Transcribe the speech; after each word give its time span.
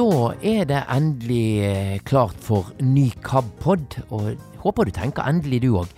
Da 0.00 0.30
er 0.40 0.64
det 0.64 0.78
endelig 0.88 1.60
eh, 1.60 1.98
klart 2.08 2.36
for 2.40 2.70
ny 2.80 3.10
KAB-pod, 3.20 3.98
og 4.08 4.30
håper 4.62 4.88
du 4.88 4.90
tenker 4.96 5.26
endelig 5.28 5.58
du 5.60 5.74
òg. 5.76 5.90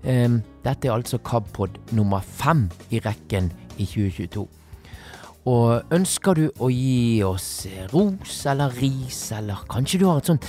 Dette 0.00 0.88
er 0.88 0.94
altså 0.94 1.18
KAB-pod 1.20 1.76
nummer 1.92 2.24
fem 2.24 2.70
i 2.88 3.02
rekken 3.04 3.50
i 3.76 3.84
2022. 3.84 4.46
Og 5.52 5.92
ønsker 5.92 6.40
du 6.40 6.46
å 6.56 6.70
gi 6.72 7.20
oss 7.26 7.66
ros 7.92 8.38
eller 8.48 8.72
ris, 8.80 9.20
eller 9.36 9.60
kanskje 9.68 10.00
du 10.00 10.06
har 10.08 10.22
et 10.22 10.32
sånt 10.32 10.48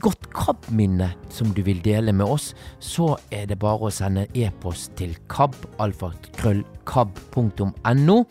godt 0.00 0.34
KAB-minne 0.34 1.10
som 1.32 1.54
du 1.54 1.62
vil 1.66 1.84
dele 1.84 2.12
med 2.12 2.26
oss, 2.26 2.54
så 2.80 3.16
er 3.32 3.46
det 3.50 3.58
bare 3.62 3.84
å 3.88 3.90
sende 3.94 4.26
e-post 4.36 4.92
til 4.98 5.16
kab.alfakrøllkab.no, 5.30 8.24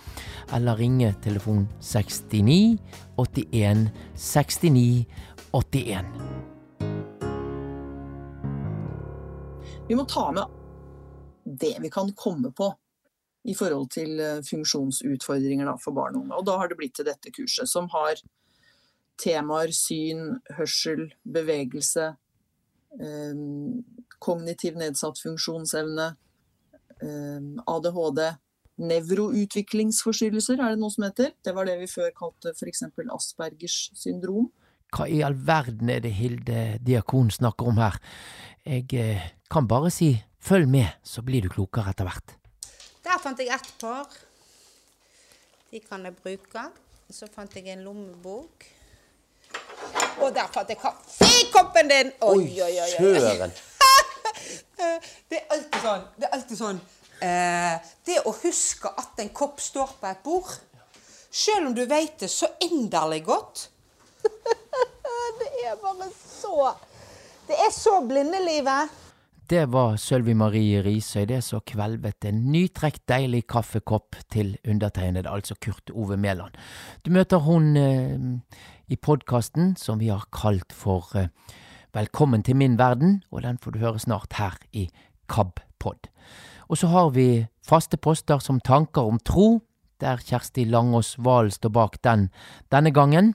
eller 0.57 0.75
ringe 0.79 1.13
telefon 1.23 1.67
69 1.79 2.77
81 3.17 3.89
69 4.15 5.05
81. 5.53 6.05
Vi 9.87 9.95
må 9.95 10.05
ta 10.09 10.31
med 10.33 10.45
det 11.45 11.77
vi 11.81 11.89
kan 11.93 12.11
komme 12.17 12.51
på 12.51 12.73
i 13.45 13.53
forhold 13.53 13.91
til 13.93 14.19
eh, 14.19 14.41
funksjonsutfordringer 14.45 15.69
for 15.83 15.93
barn 15.93 16.15
og 16.17 16.23
unge. 16.23 16.39
Og 16.39 16.45
da 16.47 16.55
har 16.57 16.71
det 16.71 16.77
blitt 16.79 16.95
til 16.97 17.05
dette 17.05 17.29
kurset, 17.35 17.69
som 17.69 17.85
har 17.93 18.17
temaer 19.21 19.71
syn, 19.75 20.39
hørsel, 20.57 21.09
bevegelse, 21.23 22.15
eh, 22.99 23.43
kognitiv 24.19 24.79
nedsatt 24.79 25.21
funksjonsevne, 25.21 26.15
eh, 27.01 27.47
ADHD, 27.67 28.21
nevroutviklingsforstyrrelser, 28.75 30.59
er 30.59 30.75
det 30.75 30.81
noe 30.81 30.91
som 30.91 31.07
heter. 31.07 31.31
Det 31.43 31.55
var 31.55 31.65
det 31.65 31.79
vi 31.79 31.87
før 31.87 32.11
kalte 32.15 32.51
f.eks. 32.51 32.83
Aspergers 33.15 33.89
syndrom. 33.95 34.49
Hva 34.95 35.07
i 35.11 35.21
all 35.25 35.35
verden 35.35 35.89
er 35.91 36.03
det 36.03 36.13
Hilde 36.15 36.77
Diakon 36.83 37.31
snakker 37.31 37.71
om 37.71 37.79
her? 37.81 37.97
Jeg 38.65 38.87
eh, 38.93 39.31
kan 39.51 39.67
bare 39.67 39.91
si 39.93 40.13
følg 40.39 40.69
med, 40.69 40.87
så 41.03 41.23
blir 41.25 41.45
du 41.45 41.49
klokere 41.51 41.91
etter 41.91 42.07
hvert. 42.07 42.35
Der 43.05 43.19
fant 43.21 43.39
jeg 43.39 43.51
ett 43.53 43.71
par. 43.79 44.09
De 45.71 45.81
kan 45.83 46.05
jeg 46.05 46.15
bruke. 46.17 46.69
Så 47.11 47.27
fant 47.29 47.53
jeg 47.53 47.69
en 47.69 47.83
lommebok. 47.85 48.65
Og 50.21 50.31
der 50.35 50.47
fant 50.53 50.69
jeg 50.69 50.79
kaffekoppen 50.79 51.89
din! 51.91 52.11
Oi, 52.21 52.61
oi, 52.63 52.75
oi. 52.83 52.91
Søren! 52.97 53.55
det 55.29 55.39
er 55.39 55.55
alltid 55.55 55.81
sånn. 55.83 56.05
Det 56.15 56.27
er 56.27 56.37
alltid 56.37 56.59
sånn. 56.59 56.81
Eh, 57.25 57.91
det 58.07 58.21
å 58.27 58.33
huske 58.43 58.91
at 58.91 59.21
en 59.23 59.31
kopp 59.35 59.61
står 59.63 59.95
på 60.01 60.09
et 60.09 60.23
bord, 60.25 60.51
selv 61.31 61.69
om 61.69 61.75
du 61.75 61.85
vet 61.87 62.19
det 62.19 62.29
så 62.31 62.47
inderlig 62.63 63.21
godt 63.27 63.69
Det 65.39 65.49
er 65.67 65.75
bare 65.81 66.07
så 66.15 66.69
Det 67.47 67.57
er 67.59 67.71
så 67.75 67.99
blindelivet. 68.07 68.93
Det 69.49 69.65
var 69.69 69.97
Sølvi 70.01 70.33
Marie 70.33 70.79
Risøy, 70.81 71.27
det 71.29 71.43
som 71.45 71.61
kvelvet 71.61 72.25
en 72.25 72.39
nytrekt 72.49 73.03
deilig 73.07 73.43
kaffekopp 73.51 74.17
til 74.33 74.55
undertegnede, 74.65 75.29
altså 75.29 75.53
Kurt 75.61 75.91
Ove 75.93 76.17
Mæland. 76.17 76.57
Du 77.05 77.11
møter 77.13 77.43
hun 77.45 77.77
eh, 77.77 78.63
i 78.87 78.95
podkasten 78.95 79.75
som 79.79 79.99
vi 79.99 80.09
har 80.09 80.25
kalt 80.31 80.73
for 80.73 81.09
eh, 81.17 81.31
Velkommen 81.95 82.43
til 82.43 82.57
min 82.59 82.73
verden, 82.75 83.21
og 83.31 83.45
den 83.45 83.55
får 83.57 83.71
du 83.71 83.79
høre 83.79 83.99
snart 84.03 84.33
her 84.35 84.57
i 84.75 84.89
KAB-pod. 85.31 86.09
Og 86.67 86.77
så 86.77 86.89
har 86.91 87.13
vi 87.15 87.45
faste 87.63 87.95
poster 87.95 88.41
som 88.43 88.59
Tanker 88.59 89.07
om 89.07 89.15
tro, 89.23 89.61
der 90.03 90.19
Kjersti 90.19 90.65
Langås 90.67 91.13
Valen 91.23 91.55
står 91.55 91.71
bak 91.71 91.95
den 92.03 92.27
denne 92.67 92.91
gangen. 92.91 93.31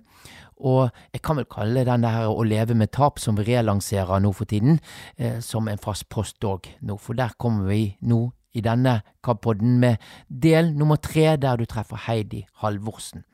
Og 0.61 0.91
jeg 1.15 1.23
kan 1.25 1.41
vel 1.41 1.48
kalle 1.48 1.87
den 1.89 2.05
der 2.05 2.28
Å 2.28 2.44
leve 2.44 2.77
med 2.77 2.93
tap, 2.93 3.19
som 3.19 3.41
vi 3.41 3.49
relanserer 3.49 4.21
nå 4.21 4.34
for 4.37 4.44
tiden, 4.44 4.77
eh, 5.17 5.41
som 5.41 5.69
en 5.69 5.81
fast 5.81 6.11
post 6.12 6.44
òg 6.44 6.69
nå. 6.84 6.99
For 7.00 7.17
der 7.17 7.32
kommer 7.38 7.65
vi 7.72 7.97
nå 8.03 8.27
i 8.53 8.61
denne 8.61 9.00
KAB-podden 9.25 9.81
med 9.81 9.97
del 10.28 10.75
nummer 10.77 11.00
tre, 11.00 11.37
der 11.37 11.56
du 11.56 11.65
treffer 11.65 11.97
Heidi 11.97 12.44
Halvorsen. 12.61 13.25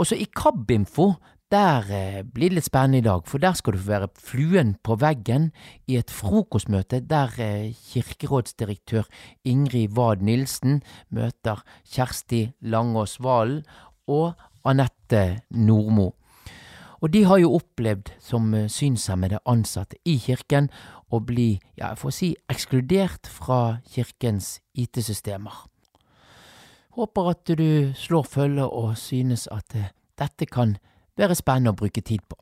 Og 0.00 0.06
så 0.08 0.16
i 0.16 0.24
KAB-info, 0.24 1.12
der 1.52 1.90
eh, 1.92 2.20
blir 2.24 2.48
det 2.48 2.56
litt 2.56 2.68
spennende 2.70 3.02
i 3.02 3.04
dag, 3.04 3.26
for 3.28 3.42
der 3.42 3.52
skal 3.58 3.74
du 3.74 3.80
få 3.82 3.90
være 3.90 4.08
fluen 4.16 4.70
på 4.86 4.94
veggen 5.02 5.50
i 5.90 5.98
et 6.00 6.12
frokostmøte 6.14 7.02
der 7.10 7.34
eh, 7.42 7.74
kirkerådsdirektør 7.90 9.10
Ingrid 9.44 9.92
Wad 9.98 10.22
Nilsen 10.24 10.80
møter 11.12 11.60
Kjersti 11.84 12.46
Langås 12.62 13.18
Valen 13.20 13.60
og 14.08 14.40
Anette 14.64 15.42
Nordmo. 15.50 16.14
Og 17.00 17.12
de 17.12 17.24
har 17.28 17.42
jo 17.42 17.52
opplevd 17.58 18.14
som 18.24 18.54
eh, 18.54 18.70
synshemmede 18.72 19.42
ansatte 19.44 20.00
i 20.08 20.16
kirken 20.22 20.70
å 21.12 21.20
bli, 21.20 21.58
ja, 21.74 21.90
jeg 21.90 22.00
får 22.00 22.16
si, 22.16 22.30
ekskludert 22.48 23.28
fra 23.28 23.82
kirkens 23.90 24.60
IT-systemer. 24.72 25.66
Håper 26.96 27.30
at 27.30 27.52
du 27.58 27.92
slår 27.94 28.26
følge 28.26 28.66
og 28.66 28.96
synes 28.98 29.46
at 29.52 29.74
eh, 29.78 29.92
dette 30.18 30.46
kan 30.46 30.76
være 31.18 31.36
spennende 31.38 31.74
å 31.74 31.78
bruke 31.78 32.02
tid 32.02 32.24
på. 32.28 32.38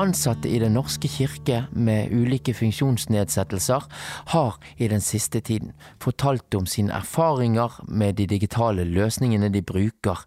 Ansatte 0.00 0.48
i 0.48 0.58
Den 0.58 0.72
norske 0.78 1.08
kirke 1.12 1.66
med 1.76 2.12
ulike 2.16 2.54
funksjonsnedsettelser 2.56 3.84
har 4.32 4.54
i 4.80 4.86
den 4.88 5.02
siste 5.04 5.42
tiden 5.44 5.74
fortalt 6.00 6.54
om 6.56 6.64
sine 6.64 6.94
erfaringer 6.96 7.74
med 7.84 8.16
de 8.16 8.24
digitale 8.30 8.86
løsningene 8.88 9.50
de 9.52 9.60
bruker 9.60 10.22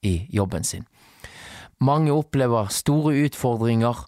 i 0.00 0.22
jobben 0.32 0.64
sin. 0.64 0.86
Mange 1.80 2.12
opplever 2.12 2.70
store 2.72 3.12
utfordringer 3.26 4.00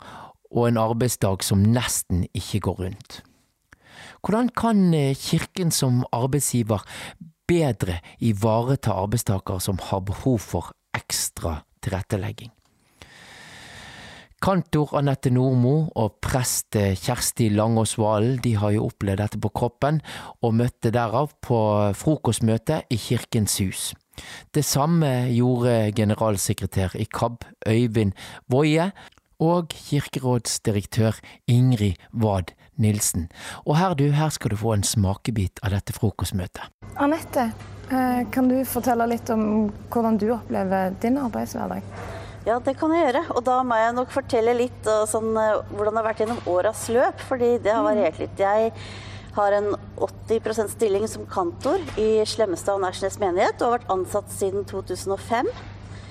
og 0.50 0.69
en 0.69 0.81
arbeidsdag 0.81 1.44
som 1.44 1.66
nesten 1.69 2.25
ikke 2.32 2.62
går 2.64 2.81
rundt. 2.87 3.20
Hvordan 4.25 4.49
kan 4.56 4.94
eh, 4.94 5.16
Kirken 5.16 5.70
som 5.70 6.00
arbeidsgiver 6.12 6.81
bedre 7.49 8.00
ivareta 8.20 8.96
arbeidstakere 9.02 9.61
som 9.61 9.78
har 9.90 10.00
behov 10.00 10.38
for 10.38 10.73
ekstra 10.96 11.61
tilrettelegging? 11.84 12.50
Kantor 14.40 14.94
Anette 14.96 15.28
Nordmo 15.28 15.90
og 16.00 16.14
prest 16.25 16.72
Kjersti 16.72 17.50
Langåsvalen 17.52 18.38
de 18.40 18.54
har 18.56 18.72
jo 18.72 18.87
opplevd 18.87 19.20
dette 19.20 19.40
på 19.42 19.50
kroppen, 19.52 19.98
og 20.40 20.54
møtte 20.56 20.88
derav 20.94 21.34
på 21.44 21.58
frokostmøte 21.92 22.78
i 22.88 22.96
Kirkens 22.96 23.58
hus. 23.60 23.82
Det 24.54 24.64
samme 24.64 25.28
gjorde 25.34 25.92
generalsekretær 25.96 26.96
i 26.96 27.04
KAB 27.04 27.44
Øyvind 27.69 28.16
Woie 28.52 28.90
og 29.40 29.76
kirkerådsdirektør 29.76 31.20
Ingrid 31.48 32.00
Wad 32.16 32.54
Nilsen. 32.81 33.28
Og 33.66 33.76
her 33.76 33.92
du, 33.94 34.06
her 34.16 34.32
skal 34.32 34.54
du 34.54 34.56
få 34.56 34.72
en 34.72 34.87
smakebit 34.88 35.60
av 35.60 35.76
dette 35.76 35.92
frokostmøtet. 35.96 36.64
Anette, 36.96 37.50
eh, 37.92 38.25
kan 38.32 38.48
du 38.48 38.62
fortelle 38.64 39.04
litt 39.12 39.28
om 39.37 39.69
hvordan 39.92 40.16
du 40.16 40.31
opplever 40.32 40.96
din 41.04 41.20
arbeidshverdag? 41.20 41.84
Ja, 42.46 42.56
det 42.64 42.76
kan 42.81 42.92
jeg 42.94 43.04
gjøre. 43.04 43.25
Og 43.37 43.44
da 43.44 43.60
må 43.66 43.76
jeg 43.76 43.96
nok 43.98 44.12
fortelle 44.14 44.56
litt 44.56 44.90
sånn, 45.10 45.34
hvordan 45.34 45.92
det 45.92 46.00
har 46.00 46.08
vært 46.08 46.22
gjennom 46.25 46.42
åras 46.48 46.87
løp. 46.92 47.25
Fordi 47.28 47.56
det 47.60 47.75
har 47.75 47.84
variert 47.84 48.20
litt. 48.22 48.40
Jeg 48.40 48.72
har 49.37 49.52
en 49.52 49.75
80% 49.96 50.72
stilling 50.72 51.04
som 51.08 51.26
kantor 51.31 51.82
i 52.00 52.22
Slemmestad 52.26 52.78
og 52.78 52.87
Nærsnes 52.87 53.20
menighet 53.22 53.60
og 53.60 53.69
har 53.69 53.76
vært 53.78 53.92
ansatt 53.94 54.32
siden 54.34 54.64
2005. 54.69 55.50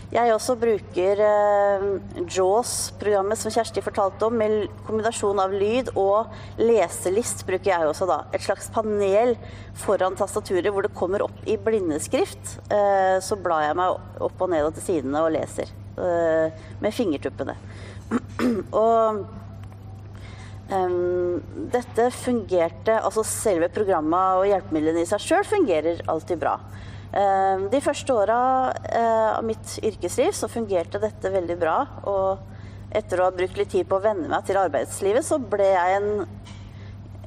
Jeg 0.09 0.31
også 0.33 0.55
bruker 0.57 1.19
eh, 1.21 1.83
JAWS-programmet 2.17 3.37
som 3.37 3.53
Kjersti 3.53 3.83
fortalte 3.85 4.25
om, 4.25 4.39
med 4.41 4.63
kombinasjon 4.87 5.37
av 5.37 5.53
lyd 5.53 5.91
og 5.93 6.31
leselist 6.57 7.43
bruker 7.45 7.69
jeg 7.69 7.91
også 7.91 8.07
da. 8.09 8.23
Et 8.33 8.41
slags 8.41 8.71
panel 8.73 9.35
foran 9.77 10.17
tastaturet 10.17 10.73
hvor 10.73 10.87
det 10.87 10.95
kommer 10.97 11.27
opp 11.27 11.45
i 11.45 11.59
blindeskrift. 11.61 12.55
Eh, 12.73 13.19
så 13.21 13.37
blar 13.37 13.67
jeg 13.67 13.77
meg 13.77 14.23
opp 14.25 14.41
og 14.41 14.49
ned 14.49 14.65
og 14.65 14.73
til 14.79 14.87
sidene 14.87 15.21
og 15.27 15.35
leser 15.37 15.69
eh, 15.69 15.88
med 15.99 16.95
fingertuppene. 16.95 17.55
og 18.83 19.23
Um, 20.69 21.39
dette 21.73 22.11
fungerte, 22.13 22.93
altså 23.01 23.23
selve 23.25 23.71
programmet 23.73 24.37
og 24.37 24.45
hjelpemidlene 24.51 25.01
i 25.01 25.07
seg 25.09 25.23
sjøl 25.23 25.47
fungerer 25.49 26.03
alltid 26.13 26.37
bra. 26.43 26.59
Um, 27.09 27.63
de 27.73 27.79
første 27.81 28.13
åra 28.13 28.41
uh, 28.77 29.39
av 29.39 29.47
mitt 29.47 29.79
yrkesliv 29.81 30.29
så 30.37 30.49
fungerte 30.51 31.01
dette 31.01 31.31
veldig 31.33 31.57
bra. 31.57 31.79
Og 32.05 32.93
etter 32.93 33.17
å 33.17 33.25
ha 33.25 33.33
brukt 33.33 33.57
litt 33.57 33.73
tid 33.73 33.89
på 33.89 33.97
å 33.97 34.03
venne 34.03 34.29
meg 34.29 34.45
til 34.45 34.61
arbeidslivet, 34.61 35.25
så 35.25 35.41
ble 35.41 35.71
jeg 35.73 35.97
en 35.97 36.11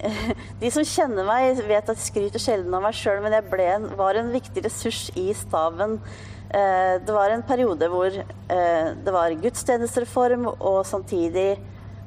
De 0.63 0.71
som 0.75 0.87
kjenner 0.87 1.27
meg, 1.27 1.61
vet 1.67 1.91
at 1.91 1.99
jeg 1.99 2.09
skryter 2.09 2.43
sjelden 2.43 2.75
av 2.75 2.83
meg 2.83 2.95
sjøl, 2.99 3.21
men 3.23 3.35
jeg 3.37 3.67
en, 3.75 3.85
var 3.99 4.19
en 4.19 4.33
viktig 4.35 4.65
ressurs 4.65 5.05
i 5.19 5.29
staben. 5.39 5.99
Uh, 6.53 7.01
det 7.01 7.13
var 7.17 7.33
en 7.33 7.45
periode 7.49 7.89
hvor 7.89 8.13
uh, 8.13 8.89
det 8.93 9.13
var 9.15 9.37
gudstjenestereform 9.41 10.51
og 10.53 10.83
samtidig 10.85 11.57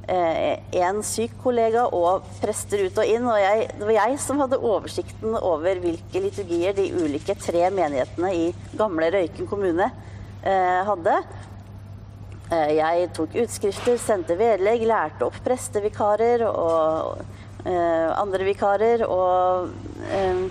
eh, 0.07 1.01
syk 1.03 1.31
kollega 1.41 1.85
og 1.93 2.25
prester 2.41 2.85
ut 2.85 2.97
og 2.97 3.05
inn. 3.09 3.25
Og 3.25 3.39
jeg, 3.39 3.69
det 3.77 3.87
var 3.87 3.97
jeg 3.97 4.19
som 4.19 4.41
hadde 4.43 4.61
oversikten 4.61 5.35
over 5.39 5.81
hvilke 5.81 6.21
liturgier 6.21 6.75
de 6.77 6.91
ulike 6.93 7.35
tre 7.39 7.69
menighetene 7.69 8.33
i 8.33 8.45
gamle 8.77 9.11
Røyken 9.13 9.47
kommune 9.47 9.89
eh, 10.43 10.81
hadde. 10.87 11.15
Eh, 12.51 12.75
jeg 12.77 13.09
tok 13.17 13.39
utskrifter, 13.45 13.97
sendte 14.01 14.37
vedlegg, 14.39 14.85
lærte 14.87 15.25
opp 15.27 15.39
prestevikarer 15.45 16.45
og 16.49 17.23
eh, 17.65 18.09
andre 18.13 18.51
vikarer. 18.51 19.05
og 19.07 19.71
eh, 20.11 20.47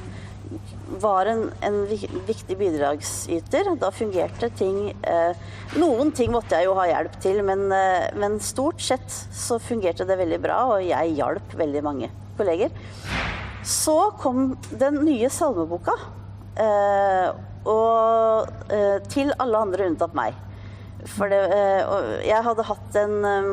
var 1.00 1.26
en, 1.26 1.46
en, 1.64 1.78
viktig 2.26 2.56
bidragsyter. 2.58 3.70
Da 3.80 3.90
fungerte 3.94 4.50
ting 4.56 4.90
eh, 5.02 5.46
Noen 5.80 6.12
ting 6.14 6.32
måtte 6.34 6.58
jeg 6.58 6.68
jo 6.68 6.76
ha 6.78 6.86
hjelp 6.90 7.16
til, 7.22 7.40
men, 7.46 7.66
eh, 7.74 8.10
men, 8.18 8.38
stort 8.42 8.82
sett 8.84 9.08
så 9.34 9.58
fungerte 9.62 10.06
det 10.08 10.18
veldig 10.20 10.40
bra, 10.44 10.60
og 10.74 10.84
jeg 10.84 11.16
hjalp 11.18 11.56
veldig 11.58 11.82
mange 11.84 12.10
kolleger. 12.38 12.74
Så 13.64 13.96
kom 14.20 14.54
den 14.70 15.00
nye 15.06 15.30
salmeboka, 15.32 15.96
eh, 16.60 17.30
og 17.64 18.72
eh, 18.72 18.98
til 19.08 19.32
alle 19.40 19.62
andre 19.66 19.88
unntatt 19.88 20.16
meg. 20.16 20.36
For 21.16 21.32
det, 21.32 21.40
eh, 21.52 22.12
jeg 22.28 22.44
hadde 22.44 22.68
hatt 22.68 23.00
en 23.00 23.16
eh, 23.28 23.50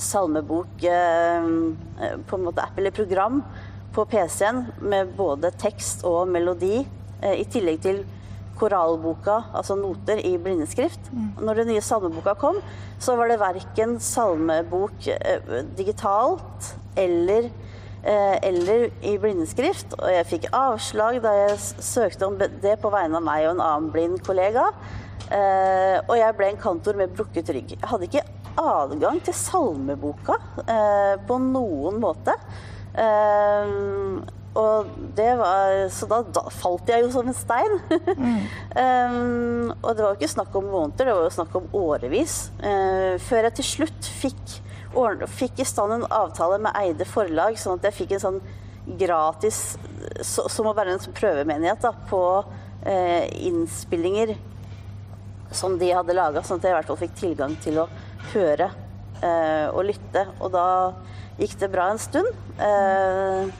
salmebok 0.00 0.80
på 0.80 2.36
en 2.38 2.44
måte 2.46 2.62
app 2.64 2.78
eller 2.80 2.94
program 2.96 3.42
på 3.94 4.04
PC-en 4.04 4.64
med 4.78 5.14
både 5.18 5.50
tekst 5.58 6.04
og 6.08 6.28
melodi, 6.30 6.84
eh, 7.22 7.40
i 7.40 7.46
tillegg 7.50 7.80
til 7.82 8.04
koralboka, 8.60 9.38
altså 9.56 9.74
noter 9.78 10.20
i 10.26 10.36
blindeskrift. 10.38 11.10
Mm. 11.12 11.32
Når 11.40 11.62
den 11.62 11.70
nye 11.72 11.82
salmeboka 11.84 12.34
kom, 12.38 12.60
så 13.00 13.16
var 13.16 13.30
det 13.30 13.40
verken 13.40 13.96
salmebok 14.04 15.08
eh, 15.16 15.52
digitalt 15.78 16.74
eller, 17.00 17.48
eh, 18.04 18.36
eller 18.42 18.90
i 19.02 19.16
blindeskrift. 19.18 19.96
Og 19.98 20.10
jeg 20.12 20.28
fikk 20.34 20.50
avslag 20.52 21.22
da 21.24 21.34
jeg 21.46 21.60
søkte 21.80 22.28
om 22.28 22.36
det 22.38 22.76
på 22.82 22.92
vegne 22.92 23.18
av 23.18 23.24
meg 23.26 23.46
og 23.46 23.54
en 23.56 23.64
annen 23.64 23.94
blind 23.94 24.20
kollega. 24.26 24.70
Og 25.30 26.16
jeg 26.18 26.34
ble 26.34 26.46
en 26.50 26.56
kantor 26.58 26.96
med 26.98 27.12
brukket 27.14 27.52
rygg. 27.54 27.76
Jeg 27.76 27.86
hadde 27.86 28.06
ikke 28.08 28.24
adgang 28.58 29.20
til 29.22 29.36
salmeboka 29.38 30.40
på 31.28 31.36
noen 31.44 32.00
måte. 32.02 32.34
Um, 33.00 34.20
og 34.58 34.88
det 35.16 35.30
var, 35.38 35.76
så 35.94 36.08
da, 36.10 36.20
da, 36.26 36.42
falt 36.52 36.88
jeg 36.90 37.04
jo 37.04 37.12
som 37.14 37.28
en 37.30 37.36
stein. 37.36 37.76
Mm. 38.18 38.40
um, 38.74 39.68
og 39.84 39.94
det 39.94 40.04
var 40.04 40.08
jo 40.10 40.18
ikke 40.18 40.32
snakk 40.34 40.56
om 40.58 40.66
måneder, 40.72 41.06
det 41.06 41.14
var 41.14 41.28
jo 41.28 41.36
snakk 41.36 41.54
om 41.60 41.68
årevis. 41.80 42.38
Uh, 42.58 43.14
før 43.22 43.46
jeg 43.46 43.56
til 43.60 43.68
slutt 43.68 44.10
fikk, 44.20 44.56
fikk, 45.38 45.62
i 45.62 45.68
stand 45.68 46.00
en 46.00 46.08
avtale 46.10 46.58
med 46.66 46.74
Eide 46.82 47.06
forlag, 47.08 47.60
sånn 47.62 47.78
at 47.78 47.88
jeg 47.88 47.98
fikk 48.02 48.16
en 48.16 48.24
sånn 48.26 48.42
gratis, 49.00 49.78
så, 50.26 50.48
som 50.50 50.66
å 50.66 50.74
være 50.74 50.96
en 50.96 51.02
sånn 51.02 51.16
prøvemenighet, 51.16 51.86
da, 51.86 51.94
på 52.10 52.22
uh, 52.42 53.24
innspillinger 53.38 54.34
som 55.54 55.78
de 55.78 55.92
hadde 55.94 56.14
laga, 56.14 56.42
sånn 56.46 56.60
at 56.60 56.66
jeg 56.66 56.74
i 56.74 56.78
hvert 56.78 56.90
fall 56.90 57.00
fikk 57.00 57.16
tilgang 57.18 57.56
til 57.62 57.80
å 57.82 57.88
høre 58.34 58.70
uh, 59.22 59.68
og 59.72 59.84
lytte. 59.88 60.26
Og 60.38 60.52
da 60.54 60.66
gikk 61.40 61.56
det 61.60 61.70
bra 61.72 61.90
en 61.92 62.00
stund. 62.00 62.28
Eh, 62.60 63.50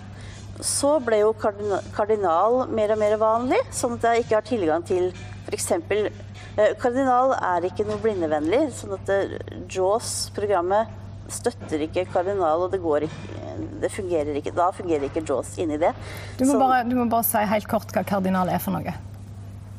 så 0.60 0.94
ble 1.00 1.22
jo 1.22 1.32
kardinal 1.40 2.66
mer 2.68 2.92
og 2.92 3.00
mer 3.00 3.16
vanlig, 3.20 3.60
sånn 3.72 3.96
at 3.96 4.08
jeg 4.10 4.26
ikke 4.26 4.36
har 4.36 4.48
tilgang 4.48 4.86
til 4.86 5.08
f.eks. 5.46 5.70
Eh, 5.80 6.72
kardinal 6.80 7.34
er 7.38 7.68
ikke 7.70 7.86
noe 7.88 8.00
blindevennlig, 8.02 8.66
sånn 8.76 8.96
at 8.98 9.12
eh, 9.14 9.36
JAWS-programmet 9.64 10.96
støtter 11.30 11.86
ikke 11.86 12.08
kardinal, 12.10 12.66
og 12.66 12.74
det, 12.74 12.80
ikke, 13.06 13.68
det 13.80 13.92
fungerer 13.94 14.40
ikke. 14.40 14.52
Da 14.56 14.68
fungerer 14.74 15.06
ikke 15.08 15.24
JAWS 15.24 15.54
inni 15.62 15.78
det. 15.80 15.94
Du 16.36 16.44
må, 16.44 16.58
bare, 16.60 16.82
du 16.84 16.98
må, 16.98 17.06
bare, 17.08 17.24
si 17.28 17.44
helt 17.54 17.70
kort 17.70 17.94
hva 17.94 18.04
kardinal 18.04 18.50
er 18.52 18.60
for 18.60 18.76
noe. 18.76 18.96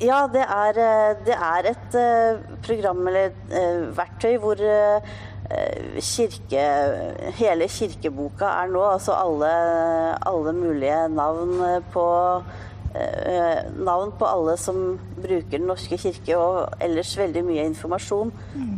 Ja, 0.01 0.23
det 0.33 0.41
er, 0.41 0.77
det 1.27 1.35
er 1.35 1.67
et 1.75 1.97
program 2.65 3.03
eller 3.11 3.35
verktøy 3.93 4.39
hvor 4.41 4.63
kirke, 6.01 6.65
hele 7.37 7.67
kirkeboka 7.71 8.49
er 8.61 8.71
nå, 8.71 8.83
altså 8.93 9.15
alle, 9.17 9.51
alle 10.27 10.53
mulige 10.55 10.99
navn 11.13 11.61
på 11.93 12.05
eh, 12.95 13.71
navn 13.77 14.13
på 14.19 14.27
alle 14.27 14.57
som 14.57 14.99
bruker 15.17 15.57
Den 15.57 15.67
norske 15.69 15.97
kirke, 15.97 16.37
og 16.37 16.77
ellers 16.81 17.17
veldig 17.17 17.43
mye 17.47 17.67
informasjon 17.71 18.31
mm. 18.55 18.77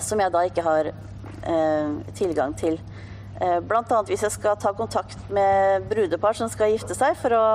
som 0.00 0.20
jeg 0.20 0.32
da 0.32 0.44
ikke 0.48 0.66
har 0.66 0.92
tilgang 2.14 2.52
til. 2.56 2.76
Annet 3.42 4.10
hvis 4.10 4.22
jeg 4.22 4.34
skal 4.36 4.58
ta 4.60 4.70
kontakt 4.76 5.18
med 5.32 5.88
brudepar 5.90 6.36
som 6.38 6.50
skal 6.52 6.70
gifte 6.70 6.94
seg, 6.94 7.16
for 7.18 7.34
å 7.34 7.46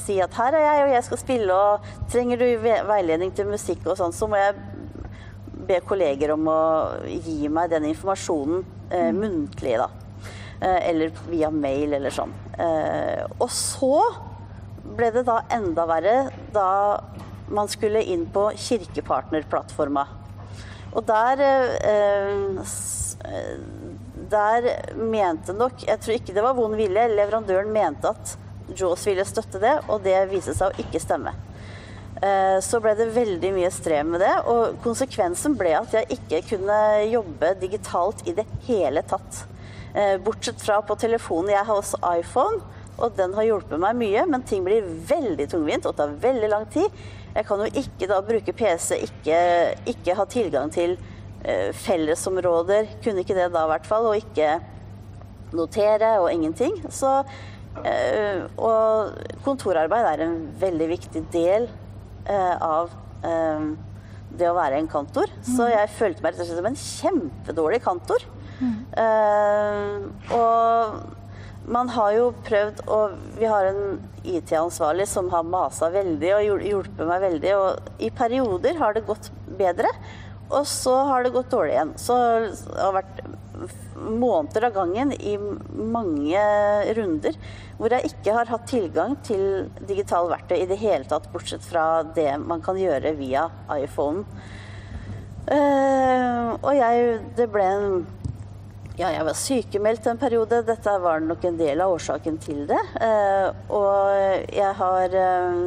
si 0.00 0.16
at 0.22 0.34
her 0.34 0.56
er 0.56 0.64
jeg, 0.64 0.86
og 0.86 0.94
jeg 0.96 1.06
skal 1.06 1.20
spille, 1.20 1.54
og 1.54 2.10
trenger 2.10 2.40
du 2.40 2.46
veiledning 2.64 3.30
til 3.36 3.46
musikk 3.52 3.86
og 3.86 3.98
sånn, 4.00 4.16
så 4.16 4.26
må 4.26 4.40
jeg 4.40 4.56
be 5.66 5.80
kolleger 5.86 6.32
om 6.34 6.48
å 6.50 6.60
gi 7.06 7.50
meg 7.52 7.70
den 7.72 7.88
informasjonen 7.90 8.64
eh, 8.90 9.10
mm. 9.10 9.20
muntlig, 9.20 9.76
da. 9.80 9.90
Eh, 10.60 10.88
eller 10.90 11.12
via 11.28 11.50
mail 11.52 11.96
eller 11.98 12.14
sånn. 12.14 12.32
Eh, 12.58 13.24
og 13.38 13.50
så 13.52 14.00
ble 14.96 15.10
det 15.14 15.26
da 15.26 15.40
enda 15.52 15.86
verre 15.88 16.16
da 16.54 16.68
man 17.52 17.68
skulle 17.70 18.02
inn 18.02 18.26
på 18.32 18.48
Kirkepartnerplattforma. 18.58 20.06
Og 20.96 21.04
der 21.06 21.42
eh, 21.44 22.60
eh, 23.28 23.56
Der 24.30 24.68
mente 24.96 25.52
nok 25.52 25.82
Jeg 25.84 26.00
tror 26.00 26.14
ikke 26.14 26.34
det 26.34 26.44
var 26.44 26.56
vond 26.56 26.74
vilje. 26.78 27.08
Leverandøren 27.12 27.68
mente 27.72 28.10
at 28.10 28.36
Jaws 28.76 29.04
ville 29.06 29.24
støtte 29.28 29.60
det, 29.62 29.76
og 29.86 30.02
det 30.02 30.16
viste 30.32 30.56
seg 30.56 30.72
å 30.72 30.82
ikke 30.82 30.98
stemme. 30.98 31.30
Eh, 32.22 32.58
så 32.64 32.78
ble 32.80 32.94
det 32.96 33.10
veldig 33.12 33.50
mye 33.56 33.70
strev 33.74 34.06
med 34.08 34.22
det. 34.24 34.32
Og 34.48 34.78
konsekvensen 34.84 35.56
ble 35.58 35.74
at 35.78 35.92
jeg 35.96 36.18
ikke 36.18 36.42
kunne 36.54 36.78
jobbe 37.10 37.52
digitalt 37.60 38.24
i 38.28 38.34
det 38.36 38.46
hele 38.68 39.04
tatt. 39.08 39.44
Eh, 39.96 40.16
bortsett 40.22 40.62
fra 40.62 40.80
på 40.84 40.96
telefonen. 41.00 41.52
Jeg 41.52 41.66
har 41.68 41.76
også 41.76 42.00
iPhone, 42.16 42.62
og 42.96 43.16
den 43.18 43.36
har 43.36 43.48
hjulpet 43.48 43.82
meg 43.82 44.00
mye. 44.00 44.24
Men 44.32 44.46
ting 44.48 44.64
blir 44.66 44.86
veldig 45.08 45.48
tungvint 45.52 45.88
og 45.88 45.98
tar 45.98 46.16
veldig 46.22 46.52
lang 46.52 46.64
tid. 46.72 47.04
Jeg 47.36 47.44
kan 47.48 47.60
jo 47.60 47.68
ikke 47.82 48.08
da 48.08 48.22
bruke 48.24 48.56
PC, 48.56 48.96
ikke, 49.04 49.40
ikke 49.92 50.14
ha 50.16 50.24
tilgang 50.24 50.70
til 50.72 50.94
uh, 50.96 51.68
fellesområder. 51.84 52.88
Kunne 53.04 53.20
ikke 53.20 53.36
det 53.36 53.50
da, 53.52 53.66
i 53.66 53.72
hvert 53.74 53.84
fall. 53.84 54.08
Og 54.08 54.16
ikke 54.16 54.54
notere 55.52 56.14
og 56.22 56.30
ingenting. 56.32 56.78
Så, 56.88 57.18
og 58.56 59.18
kontorarbeid 59.44 60.08
er 60.08 60.22
en 60.24 60.38
veldig 60.58 60.88
viktig 60.94 61.22
del 61.34 61.68
Eh, 61.68 61.85
av 62.34 62.90
eh, 63.26 63.68
det 64.36 64.48
å 64.50 64.56
være 64.56 64.80
en 64.80 64.90
kantor. 64.90 65.30
Mm. 65.40 65.50
Så 65.56 65.68
jeg 65.70 65.92
følte 65.96 66.24
meg 66.24 66.34
rett 66.34 66.42
og 66.42 66.48
slett 66.48 66.60
som 66.60 66.70
en 66.70 66.80
kjempedårlig 66.80 67.82
kantor. 67.84 68.26
Mm. 68.56 68.74
Uh, 68.96 70.32
og 70.32 71.16
man 71.68 71.90
har 71.92 72.12
jo 72.14 72.28
prøvd 72.46 72.78
og 72.94 73.16
Vi 73.36 73.44
har 73.50 73.66
en 73.68 73.98
IT-ansvarlig 74.24 75.04
som 75.10 75.26
har 75.28 75.44
masa 75.44 75.90
veldig 75.92 76.30
og 76.38 76.62
hjulpet 76.64 77.08
meg 77.08 77.24
veldig. 77.26 77.56
Og 77.58 78.02
i 78.02 78.12
perioder 78.14 78.78
har 78.80 78.96
det 78.96 79.06
gått 79.08 79.30
bedre, 79.58 79.90
og 80.46 80.66
så 80.70 80.94
har 81.10 81.24
det 81.24 81.34
gått 81.34 81.50
dårlig 81.52 81.74
igjen. 81.74 81.92
Så 82.00 82.16
det 82.46 82.80
har 82.80 82.96
vært 83.00 83.22
måneder 83.96 84.68
av 84.68 84.74
gangen 84.74 85.12
i 85.12 85.36
mange 85.38 86.42
runder 86.98 87.38
hvor 87.78 87.92
jeg 87.92 88.10
ikke 88.10 88.34
har 88.36 88.50
hatt 88.50 88.68
tilgang 88.70 89.16
til 89.26 89.66
digitale 89.88 90.30
verktøy 90.32 90.58
i 90.58 90.68
det 90.68 90.78
hele 90.80 91.08
tatt, 91.08 91.28
bortsett 91.32 91.64
fra 91.64 92.02
det 92.16 92.32
man 92.42 92.62
kan 92.64 92.78
gjøre 92.80 93.16
via 93.18 93.46
iPhone. 93.76 94.24
Uh, 95.46 96.56
og 96.58 96.72
jeg 96.74 97.18
Det 97.38 97.44
ble 97.52 97.66
en 97.70 98.06
ja, 98.96 99.10
jeg 99.12 99.26
var 99.28 99.36
sykemeldt 99.36 100.06
en 100.08 100.18
periode. 100.18 100.62
Dette 100.64 100.92
var 101.04 101.20
nok 101.20 101.42
en 101.44 101.58
del 101.58 101.82
av 101.84 101.92
årsaken 101.92 102.38
til 102.40 102.62
det. 102.70 102.80
Uh, 102.96 103.52
og 103.76 104.54
jeg 104.56 104.70
har 104.78 105.16
uh, 105.20 105.66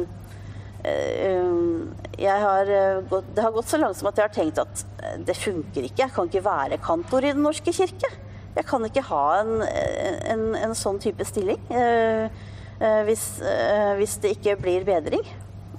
har 2.40 2.70
gått, 3.10 3.28
det 3.36 3.42
har 3.44 3.52
gått 3.52 3.68
så 3.68 3.80
langt 3.80 3.98
som 3.98 4.08
at 4.08 4.20
jeg 4.20 4.28
har 4.28 4.34
tenkt 4.34 4.60
at 4.62 4.84
det 5.26 5.36
funker 5.36 5.86
ikke. 5.86 6.04
Jeg 6.06 6.14
kan 6.14 6.30
ikke 6.30 6.44
være 6.46 6.80
kantor 6.84 7.26
i 7.26 7.34
Den 7.34 7.44
norske 7.44 7.74
kirke. 7.76 8.10
Jeg 8.56 8.66
kan 8.66 8.84
ikke 8.86 9.04
ha 9.10 9.24
en, 9.42 9.60
en, 9.62 10.46
en 10.58 10.74
sånn 10.74 10.98
type 11.02 11.24
stilling 11.28 11.60
hvis, 13.06 13.24
hvis, 14.00 14.16
det 14.24 14.32
ikke 14.38 14.56
blir 14.62 14.88
bedring. 14.88 15.22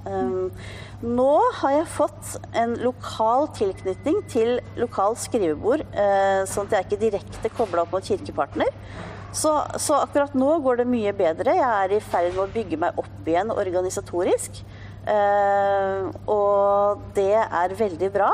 Um, 0.06 0.50
nå 1.02 1.32
har 1.58 1.72
jeg 1.74 1.94
fått 1.96 2.36
en 2.58 2.76
lokal 2.82 3.48
tilknytning 3.58 4.20
til 4.30 4.60
lokal 4.78 5.16
skrivebord, 5.18 5.82
eh, 5.98 6.44
sånn 6.50 6.68
at 6.70 6.76
jeg 6.76 6.88
ikke 6.88 7.02
direkte 7.02 7.52
kobla 7.58 7.86
opp 7.86 7.96
mot 7.96 8.06
Kirkepartner. 8.06 8.70
Så, 9.34 9.50
så, 9.82 9.98
akkurat 10.04 10.36
nå 10.38 10.60
går 10.62 10.82
det 10.82 10.86
mye 10.92 11.14
bedre. 11.16 11.56
Jeg 11.58 11.66
er 11.66 11.96
i 11.96 12.02
ferd 12.04 12.36
med 12.36 12.44
å 12.44 12.54
bygge 12.54 12.78
meg 12.84 13.00
opp 13.02 13.26
igjen 13.26 13.54
organisatorisk. 13.54 14.62
Eh, 15.08 16.10
og 16.30 17.06
det 17.16 17.38
er 17.42 17.78
veldig 17.78 18.12
bra. 18.14 18.32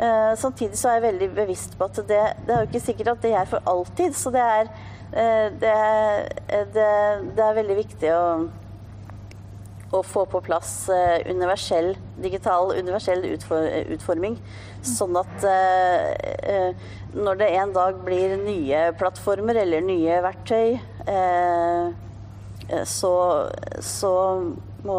Eh, 0.00 0.32
samtidig 0.40 0.78
så 0.78 0.90
er 0.90 0.98
jeg 0.98 1.06
veldig 1.08 1.28
bevisst 1.36 1.76
på 1.78 1.90
at 1.90 2.00
det, 2.08 2.22
det 2.46 2.54
er 2.54 2.64
jo 2.64 2.70
ikke 2.70 2.86
sikkert 2.86 3.12
at 3.14 3.22
det 3.26 3.34
er 3.34 3.50
for 3.50 3.70
alltid. 3.74 4.16
Så 4.16 4.32
det 4.34 4.46
er, 4.46 4.72
det, 5.60 5.76
det, 6.74 6.90
det 7.36 7.44
er 7.44 7.60
veldig 7.60 7.78
viktig 7.82 8.12
å 8.14 8.24
å 9.90 10.02
få 10.06 10.24
på 10.30 10.40
plass 10.46 10.72
eh, 10.92 11.18
universell, 11.30 11.94
digital 12.22 12.70
universell 12.78 13.24
utforming. 13.26 14.36
Sånn 14.86 15.16
at 15.18 15.46
eh, 15.50 16.04
eh, 16.46 16.90
når 17.16 17.40
det 17.40 17.48
en 17.58 17.74
dag 17.74 17.98
blir 18.06 18.36
nye 18.38 18.84
plattformer 18.98 19.58
eller 19.64 19.82
nye 19.84 20.20
verktøy, 20.24 20.78
så, 22.86 23.14
så 23.82 24.12
må 24.86 24.98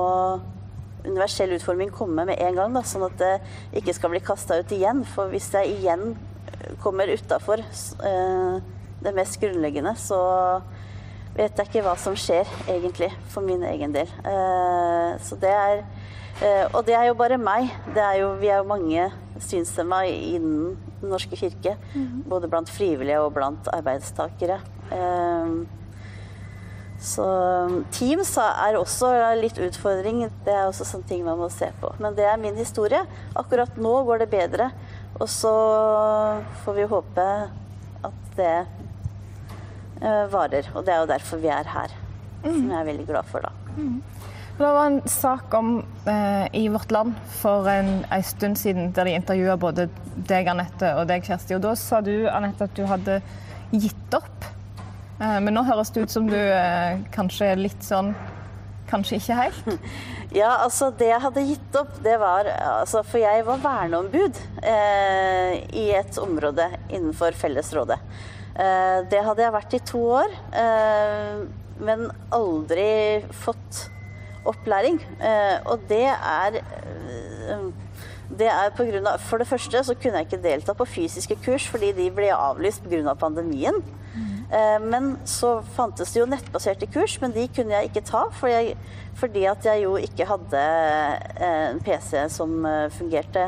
universell 1.06 1.56
utforming 1.58 1.92
komme 1.96 2.26
med 2.30 2.40
en 2.40 2.60
gang, 2.60 2.76
da, 2.76 2.84
sånn 2.88 3.08
at 3.08 3.18
det 3.22 3.34
ikke 3.82 3.96
skal 3.98 4.14
bli 4.14 4.22
kasta 4.26 4.60
ut 4.62 4.76
igjen. 4.76 5.04
For 5.16 5.32
hvis 5.34 5.50
jeg 5.56 5.78
igjen 5.80 6.14
kommer 6.82 7.10
utafor 7.10 7.64
det 9.02 9.14
mest 9.18 9.40
grunnleggende, 9.42 9.96
så 9.98 10.20
vet 11.36 11.58
jeg 11.58 11.70
ikke 11.70 11.84
hva 11.86 11.96
som 12.00 12.16
skjer, 12.20 12.48
egentlig, 12.70 13.10
for 13.32 13.46
min 13.46 13.64
egen 13.72 13.94
del. 13.96 14.10
Uh, 14.26 15.18
så 15.24 15.38
det 15.40 15.52
er 15.52 15.84
uh, 16.42 16.66
Og 16.76 16.86
det 16.88 16.96
er 16.98 17.08
jo 17.10 17.18
bare 17.18 17.40
meg. 17.42 17.72
Er 17.96 18.22
jo, 18.22 18.34
vi 18.42 18.52
er 18.52 18.62
jo 18.62 18.70
mange 18.70 19.10
synshemma 19.42 20.04
innen 20.08 20.78
Den 21.02 21.10
norske 21.10 21.38
kirke. 21.40 21.78
Mm. 21.96 22.24
Både 22.30 22.50
blant 22.52 22.70
frivillige 22.70 23.22
og 23.24 23.34
blant 23.34 23.70
arbeidstakere. 23.74 24.60
Så 27.02 27.26
Teams 27.96 28.36
er 28.38 28.78
også 28.78 29.10
litt 29.40 29.58
utfordring. 29.58 30.28
Det 30.46 30.54
er 30.54 30.68
også 30.68 30.86
sånne 30.86 31.10
ting 31.10 31.24
man 31.26 31.40
må 31.40 31.50
se 31.54 31.72
på. 31.82 31.90
Men 32.02 32.14
det 32.18 32.28
er 32.30 32.38
min 32.42 32.60
historie. 32.60 33.02
Akkurat 33.38 33.80
nå 33.82 33.96
går 34.06 34.22
det 34.22 34.30
bedre. 34.34 34.70
Og 35.18 35.26
så 35.30 35.56
får 36.62 36.78
vi 36.78 36.88
håpe 36.94 37.28
at 38.06 38.22
det 38.38 38.54
Eh, 40.02 40.28
varer. 40.34 40.66
Og 40.74 40.86
det 40.86 40.94
er 40.94 41.04
jo 41.04 41.10
derfor 41.10 41.42
vi 41.42 41.52
er 41.54 41.68
her. 41.70 41.94
Som 42.42 42.72
jeg 42.72 42.80
er 42.80 42.88
veldig 42.88 43.06
glad 43.06 43.28
for, 43.30 43.46
da. 43.46 43.52
Mm. 43.78 44.00
Det 44.58 44.70
var 44.76 44.88
en 44.88 45.02
sak 45.10 45.54
om 45.58 45.70
eh, 46.10 46.48
i 46.58 46.64
Vårt 46.74 46.92
Land 46.92 47.14
for 47.38 47.70
en, 47.70 47.92
en 48.12 48.24
stund 48.26 48.58
siden 48.58 48.90
der 48.96 49.06
de 49.06 49.14
intervjua 49.18 49.56
både 49.62 49.88
deg, 50.16 50.50
Anette, 50.50 50.96
og 50.98 51.06
deg, 51.10 51.26
Kjersti. 51.26 51.56
Og 51.58 51.62
da 51.62 51.76
sa 51.78 52.02
du, 52.06 52.14
Anette, 52.30 52.66
at 52.66 52.74
du 52.78 52.84
hadde 52.90 53.20
gitt 53.72 54.18
opp. 54.18 54.50
Eh, 55.22 55.40
men 55.44 55.54
nå 55.54 55.64
høres 55.68 55.94
det 55.94 56.06
ut 56.06 56.14
som 56.14 56.30
du 56.30 56.38
eh, 56.38 57.02
kanskje 57.14 57.54
er 57.54 57.62
litt 57.62 57.84
sånn 57.86 58.16
Kanskje 58.92 59.22
ikke 59.22 59.38
helt? 59.38 59.70
Ja, 60.42 60.50
altså 60.64 60.90
det 60.96 61.10
jeg 61.10 61.24
hadde 61.24 61.42
gitt 61.44 61.76
opp, 61.76 61.96
det 62.04 62.14
var 62.20 62.48
altså, 62.48 63.02
For 63.08 63.20
jeg 63.20 63.44
var 63.48 63.60
verneombud 63.64 64.38
eh, 64.64 65.58
i 65.76 65.90
et 65.96 66.20
område 66.22 66.70
innenfor 66.88 67.36
Fellesrådet. 67.36 67.98
Eh, 68.56 69.00
det 69.12 69.24
hadde 69.26 69.44
jeg 69.44 69.56
vært 69.56 69.76
i 69.76 69.82
to 69.92 70.02
år, 70.22 70.36
eh, 70.56 71.42
men 71.84 72.06
aldri 72.32 72.88
fått 73.44 73.86
opplæring. 74.48 75.02
Eh, 75.20 75.58
og 75.68 75.84
det 75.92 76.08
er 76.16 76.62
det 78.32 78.48
er 78.48 78.72
på 78.76 78.86
grunn 78.88 79.08
av, 79.12 79.20
For 79.20 79.42
det 79.42 79.50
første 79.50 79.82
så 79.84 79.96
kunne 80.00 80.22
jeg 80.22 80.30
ikke 80.30 80.44
delta 80.44 80.76
på 80.78 80.88
fysiske 80.88 81.36
kurs 81.44 81.68
fordi 81.68 81.92
de 81.98 82.08
ble 82.16 82.32
avlyst 82.32 82.84
pga. 82.86 83.04
Av 83.12 83.20
pandemien. 83.20 83.82
Mm. 84.16 84.41
Men 84.52 85.14
så 85.24 85.62
fantes 85.78 86.10
det 86.12 86.20
jo 86.20 86.26
nettbaserte 86.28 86.90
kurs, 86.92 87.14
men 87.22 87.32
de 87.32 87.46
kunne 87.56 87.72
jeg 87.72 87.88
ikke 87.88 88.02
ta. 88.04 88.26
Fordi, 88.36 88.52
jeg, 88.52 88.74
fordi 89.16 89.46
at 89.48 89.68
jeg 89.70 89.86
jo 89.86 89.94
ikke 89.96 90.28
hadde 90.28 90.64
en 91.48 91.80
PC 91.86 92.26
som 92.36 92.58
fungerte 92.92 93.46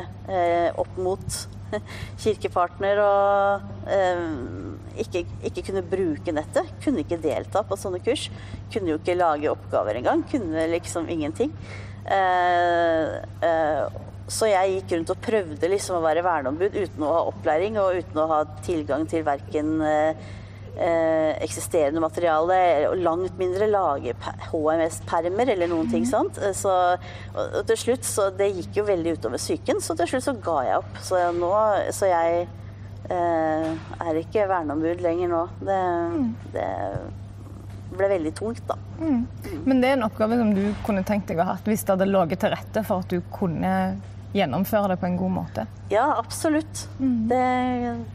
opp 0.80 0.96
mot 0.96 1.42
kirkepartner 2.22 3.00
og 3.02 3.88
eh, 3.90 4.24
ikke, 5.04 5.24
ikke, 5.48 5.64
kunne 5.68 5.84
bruke 5.86 6.34
nettet. 6.34 6.70
Kunne 6.84 7.04
ikke 7.04 7.20
delta 7.22 7.64
på 7.66 7.78
sånne 7.80 8.02
kurs. 8.04 8.28
Kunne 8.72 8.94
jo 8.94 9.00
ikke 9.00 9.18
lage 9.18 9.50
oppgaver 9.52 10.00
engang. 10.00 10.24
Kunne 10.30 10.66
liksom 10.72 11.08
ingenting. 11.12 11.52
Eh, 12.04 13.18
eh, 13.48 14.00
så 14.24 14.48
jeg 14.48 14.78
gikk 14.78 14.94
rundt 14.94 15.12
og 15.12 15.24
prøvde 15.24 15.68
liksom 15.68 15.98
å 15.98 16.04
være 16.04 16.24
verneombud 16.24 16.76
uten 16.78 17.04
å 17.04 17.12
ha 17.12 17.26
opplæring 17.28 17.76
og 17.80 18.00
uten 18.00 18.22
å 18.22 18.30
ha 18.30 18.40
tilgang 18.64 19.04
til 19.08 19.24
verken 19.26 19.74
eh, 20.76 21.42
eksisterende 21.44 22.00
materiale, 22.00 22.94
langt 22.96 23.38
mindre 23.38 23.68
lage 23.70 24.14
HMS-permer 24.50 25.54
eller 25.54 25.70
noen 25.70 25.90
ting 25.90 26.04
mhm. 26.04 26.10
sånt. 26.10 26.40
Eh, 26.42 26.54
så, 26.56 26.74
og, 27.34 27.60
til 27.68 27.80
slutt, 27.86 28.06
så 28.08 28.30
Det 28.34 28.50
gikk 28.50 28.80
jo 28.80 28.86
veldig 28.88 29.16
utover 29.18 29.40
psyken, 29.40 29.82
så 29.84 29.96
til 29.98 30.14
slutt 30.14 30.28
så 30.28 30.36
ga 30.44 30.60
jeg 30.68 30.78
opp. 30.82 31.02
Så, 31.02 31.20
nå, 31.38 31.52
så 31.94 32.10
jeg 32.10 32.46
eh, 33.10 33.68
er 34.06 34.22
ikke 34.22 34.48
verneombud 34.50 35.04
lenger 35.04 35.30
nå. 35.32 35.44
Det, 35.60 35.82
mm. 36.14 36.32
det 36.54 36.70
ble 37.94 38.10
veldig 38.10 38.32
tungt, 38.34 38.64
da. 38.66 38.78
Mm. 38.98 39.22
Men 39.66 39.82
det 39.82 39.90
er 39.90 39.98
en 39.98 40.08
oppgave 40.08 40.38
som 40.40 40.50
du 40.56 40.64
kunne 40.86 41.04
tenkt 41.06 41.30
deg 41.30 41.38
å 41.38 41.46
ha 41.46 41.56
hatt 41.56 41.68
hvis 41.68 41.84
det 41.84 41.94
hadde 41.94 42.10
ligget 42.10 42.42
til 42.42 42.54
rette 42.54 42.82
for 42.86 43.04
at 43.04 43.14
du 43.14 43.22
kunne 43.34 43.74
gjennomføre 44.34 44.90
det 44.90 44.98
på 44.98 45.06
en 45.06 45.18
god 45.18 45.30
måte? 45.30 45.66
Ja, 45.92 46.08
absolutt. 46.18 46.88
Mm. 46.98 47.28
Det, 47.30 47.44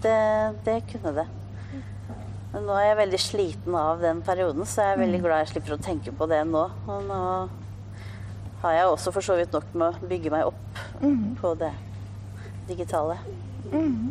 det, 0.03 0.17
det 0.65 0.81
kunne 0.91 1.13
det. 1.21 1.27
Men 2.49 2.65
nå 2.65 2.75
er 2.79 2.87
jeg 2.87 2.99
veldig 3.03 3.19
sliten 3.21 3.75
av 3.77 3.99
den 4.01 4.23
perioden, 4.25 4.65
så 4.65 4.81
jeg 4.81 4.95
er 4.95 5.01
veldig 5.03 5.19
mm. 5.19 5.25
glad 5.25 5.43
jeg 5.43 5.51
slipper 5.51 5.75
å 5.75 5.83
tenke 5.85 6.13
på 6.17 6.27
det 6.31 6.39
nå. 6.49 6.63
Og 6.89 7.03
nå 7.05 7.19
har 8.63 8.73
jeg 8.75 8.87
også 8.89 9.13
for 9.15 9.25
så 9.25 9.35
vidt 9.39 9.53
nok 9.55 9.67
med 9.77 9.85
å 9.99 10.09
bygge 10.09 10.31
meg 10.33 10.47
opp 10.49 10.81
mm. 11.03 11.35
på 11.39 11.53
det 11.59 11.69
digitale. 12.69 13.19
Mm. 13.69 14.09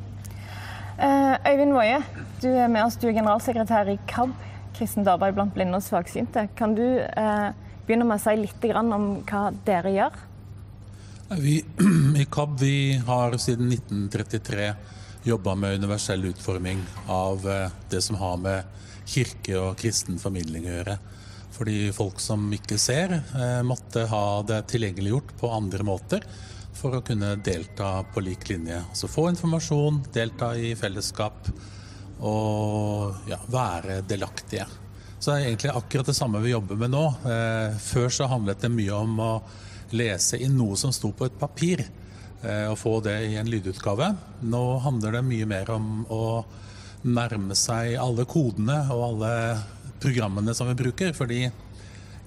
Uh, 0.98 1.34
Øyvind 1.46 1.74
Woie, 1.74 1.98
du 2.42 2.48
er 2.52 2.70
med 2.70 2.84
oss. 2.84 2.98
Du 2.98 3.08
er 3.08 3.16
generalsekretær 3.16 3.90
i 3.90 3.98
KAB, 4.10 4.32
Kristent 4.78 5.10
arbeid 5.10 5.34
blant 5.34 5.54
blinde 5.54 5.78
og 5.78 5.84
svaksynte. 5.86 6.46
Kan 6.58 6.76
du 6.78 6.84
uh, 7.02 7.50
begynne 7.86 8.06
med 8.06 8.20
å 8.20 8.22
si 8.22 8.36
litt 8.38 8.68
om 8.78 9.08
hva 9.26 9.48
dere 9.66 9.94
gjør? 9.94 10.22
Vi 11.42 11.58
i 12.22 12.28
KAB 12.30 12.54
vi 12.62 12.76
har 13.06 13.34
siden 13.42 13.74
1933 13.74 14.70
jobba 15.24 15.54
med 15.54 15.74
universell 15.80 16.24
utforming 16.24 16.82
av 17.06 17.48
eh, 17.50 17.70
det 17.90 18.02
som 18.02 18.16
har 18.20 18.36
med 18.36 18.64
kirke 19.08 19.56
og 19.58 19.78
kristen 19.80 20.18
formidling 20.20 20.68
å 20.68 20.76
gjøre. 20.78 20.98
Fordi 21.58 21.78
folk 21.96 22.20
som 22.22 22.44
ikke 22.54 22.78
ser, 22.78 23.16
eh, 23.34 23.62
måtte 23.66 24.06
ha 24.10 24.42
det 24.46 24.62
tilgjengeliggjort 24.72 25.34
på 25.40 25.50
andre 25.50 25.86
måter 25.86 26.26
for 26.78 26.94
å 26.94 27.02
kunne 27.02 27.34
delta 27.42 28.04
på 28.14 28.22
lik 28.22 28.48
linje. 28.50 28.82
Altså 28.90 29.10
få 29.10 29.28
informasjon, 29.32 30.04
delta 30.14 30.52
i 30.54 30.74
fellesskap 30.78 31.48
og 32.18 33.30
ja, 33.30 33.38
være 33.50 34.02
delaktige. 34.06 34.66
Så 35.18 35.32
det 35.32 35.38
er 35.38 35.48
egentlig 35.48 35.72
akkurat 35.74 36.06
det 36.06 36.14
samme 36.14 36.42
vi 36.42 36.52
jobber 36.52 36.78
med 36.78 36.92
nå. 36.94 37.06
Eh, 37.26 37.78
før 37.82 38.12
så 38.14 38.28
handlet 38.30 38.62
det 38.62 38.70
mye 38.70 38.94
om 38.94 39.18
å 39.18 39.32
lese 39.98 40.38
inn 40.38 40.54
noe 40.58 40.76
som 40.78 40.92
sto 40.94 41.10
på 41.16 41.26
et 41.26 41.38
papir. 41.40 41.82
Eh, 42.42 42.70
å 42.70 42.76
få 42.78 43.00
det 43.02 43.16
i 43.26 43.34
en 43.36 43.48
lydutgave. 43.50 44.12
Nå 44.46 44.62
handler 44.84 45.16
det 45.16 45.24
mye 45.26 45.46
mer 45.50 45.70
om 45.74 46.04
å 46.06 46.44
nærme 47.02 47.56
seg 47.58 47.96
alle 47.98 48.26
kodene 48.30 48.84
og 48.94 49.02
alle 49.08 49.32
programmene 49.98 50.54
som 50.54 50.70
vi 50.70 50.76
bruker. 50.78 51.10
Fordi 51.18 51.48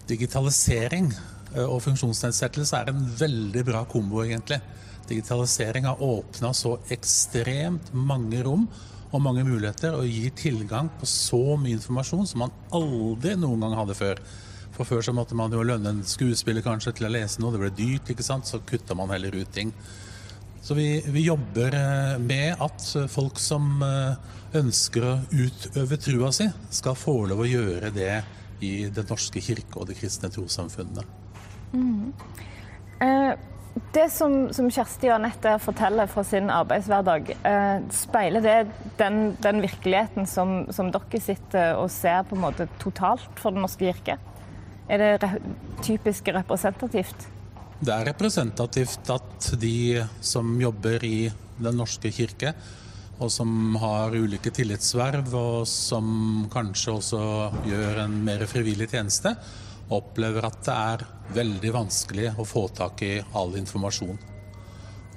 digitalisering 0.09 1.07
eh, 1.13 1.63
og 1.63 1.79
funksjonsnedsettelse 1.87 2.81
er 2.81 2.91
en 2.91 3.07
veldig 3.21 3.63
bra 3.71 3.85
kombo, 3.87 4.25
egentlig. 4.25 4.59
Digitalisering 5.07 5.87
har 5.87 6.03
åpna 6.03 6.51
så 6.55 6.75
ekstremt 6.91 7.93
mange 7.95 8.43
rom 8.43 8.67
og 9.11 9.23
mange 9.23 9.43
muligheter, 9.43 9.95
og 9.95 10.07
gir 10.07 10.31
tilgang 10.39 10.87
på 10.99 11.07
så 11.07 11.57
mye 11.59 11.75
informasjon 11.75 12.27
som 12.29 12.45
man 12.45 12.53
aldri 12.75 13.35
noen 13.39 13.63
gang 13.63 13.79
hadde 13.79 13.95
før. 13.95 14.19
For 14.75 14.87
før 14.87 15.03
så 15.03 15.15
måtte 15.15 15.35
man 15.35 15.51
jo 15.51 15.63
lønne 15.67 15.91
en 15.91 16.05
skuespiller 16.07 16.63
kanskje 16.63 16.93
til 16.95 17.09
å 17.09 17.11
lese 17.11 17.43
noe, 17.43 17.51
det 17.51 17.59
ble 17.59 17.73
dyrt, 17.75 18.11
ikke 18.11 18.23
sant, 18.23 18.47
så 18.47 18.61
kutta 18.63 18.95
man 18.95 19.11
heller 19.11 19.35
ut 19.35 19.51
ting. 19.51 19.73
Så 20.61 20.77
vi, 20.77 21.01
vi 21.09 21.25
jobber 21.25 21.73
eh, 21.73 22.19
med 22.21 22.61
at 22.61 22.85
folk 23.09 23.39
som 23.41 23.81
eh, 23.81 24.59
ønsker 24.61 25.07
å 25.07 25.15
utøve 25.33 25.97
trua 25.97 26.29
si, 26.35 26.45
skal 26.69 26.97
få 26.99 27.15
lov 27.31 27.41
å 27.41 27.49
gjøre 27.49 27.89
det 27.95 28.13
i 28.61 28.73
Den 28.93 29.07
norske 29.09 29.41
kirke 29.41 29.81
og 29.81 29.87
de 29.89 29.95
kristne 29.97 30.29
trossamfunnene. 30.29 31.01
Mm. 31.73 32.11
Eh, 33.01 33.31
det 33.95 34.09
som, 34.13 34.51
som, 34.53 34.69
Kjersti 34.71 35.09
og 35.09 35.15
Anette 35.17 35.55
forteller 35.63 36.09
fra 36.11 36.23
sin 36.27 36.51
arbeidshverdag, 36.53 37.33
eh, 37.47 37.77
speiler 37.95 38.43
det 38.45 38.57
den, 38.99 39.21
den 39.41 39.63
virkeligheten 39.63 40.27
som, 40.29 40.65
som, 40.75 40.91
dere 40.93 41.23
sitter 41.23 41.79
og 41.79 41.89
ser 41.93 42.25
på 42.27 42.37
en 42.37 42.45
måte 42.45 42.67
totalt 42.83 43.31
for 43.39 43.55
Den 43.55 43.65
norske 43.65 43.87
kirke? 43.87 44.19
Er 44.91 44.99
det 44.99 45.11
re 45.23 45.37
typisk 45.81 46.27
representativt? 46.35 47.29
Det 47.81 47.89
er 47.89 48.11
representativt 48.11 49.09
at 49.09 49.47
de 49.57 50.03
som 50.21 50.53
jobber 50.61 51.01
i 51.01 51.31
Den 51.61 51.77
norske 51.77 52.09
kirke, 52.13 52.53
og 53.21 53.29
som 53.29 53.75
har 53.81 54.13
ulike 54.17 54.49
tillitsverv, 54.53 55.27
og 55.37 55.67
som 55.69 56.47
kanskje 56.49 56.93
også 56.95 57.21
gjør 57.69 58.03
en 58.03 58.15
mer 58.25 58.45
frivillig 58.49 58.87
tjeneste, 58.89 59.33
opplever 59.93 60.45
at 60.47 60.59
det 60.65 60.77
er 60.77 61.05
veldig 61.37 61.73
vanskelig 61.75 62.31
å 62.37 62.45
få 62.45 62.67
tak 62.73 63.01
i 63.05 63.11
all 63.37 63.53
informasjon. 63.59 64.17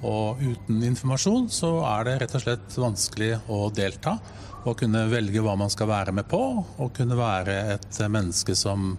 Og 0.05 0.41
uten 0.41 0.83
informasjon 0.85 1.49
så 1.53 1.71
er 1.87 2.05
det 2.05 2.19
rett 2.21 2.37
og 2.37 2.45
slett 2.45 2.77
vanskelig 2.81 3.31
å 3.49 3.59
delta. 3.73 4.17
Og 4.65 4.77
kunne 4.81 5.05
velge 5.09 5.41
hva 5.45 5.53
man 5.57 5.69
skal 5.73 5.89
være 5.89 6.13
med 6.17 6.29
på, 6.29 6.41
og 6.81 6.93
kunne 6.97 7.17
være 7.17 7.59
et 7.77 7.99
menneske 8.09 8.57
som 8.57 8.95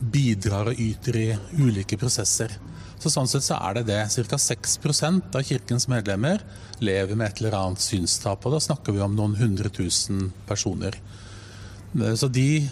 bidrar 0.00 0.72
og 0.72 0.80
yter 0.80 1.16
i 1.20 1.28
ulike 1.60 1.96
prosesser. 2.00 2.56
Så 3.00 3.12
Sånn 3.12 3.28
sett 3.30 3.46
så 3.46 3.56
er 3.56 3.78
det 3.78 3.86
det. 3.88 4.02
Ca. 4.28 4.36
6% 4.36 5.36
av 5.38 5.46
kirkens 5.46 5.88
medlemmer 5.88 6.44
lever 6.84 7.16
med 7.16 7.30
et 7.30 7.40
eller 7.40 7.56
annet 7.56 7.80
synstap. 7.80 8.44
Og 8.44 8.56
da 8.56 8.60
snakker 8.60 8.92
vi 8.96 9.00
om 9.04 9.16
noen 9.16 9.38
hundre 9.40 9.72
tusen 9.72 10.28
personer. 10.48 10.98
Så 12.16 12.28
de 12.28 12.68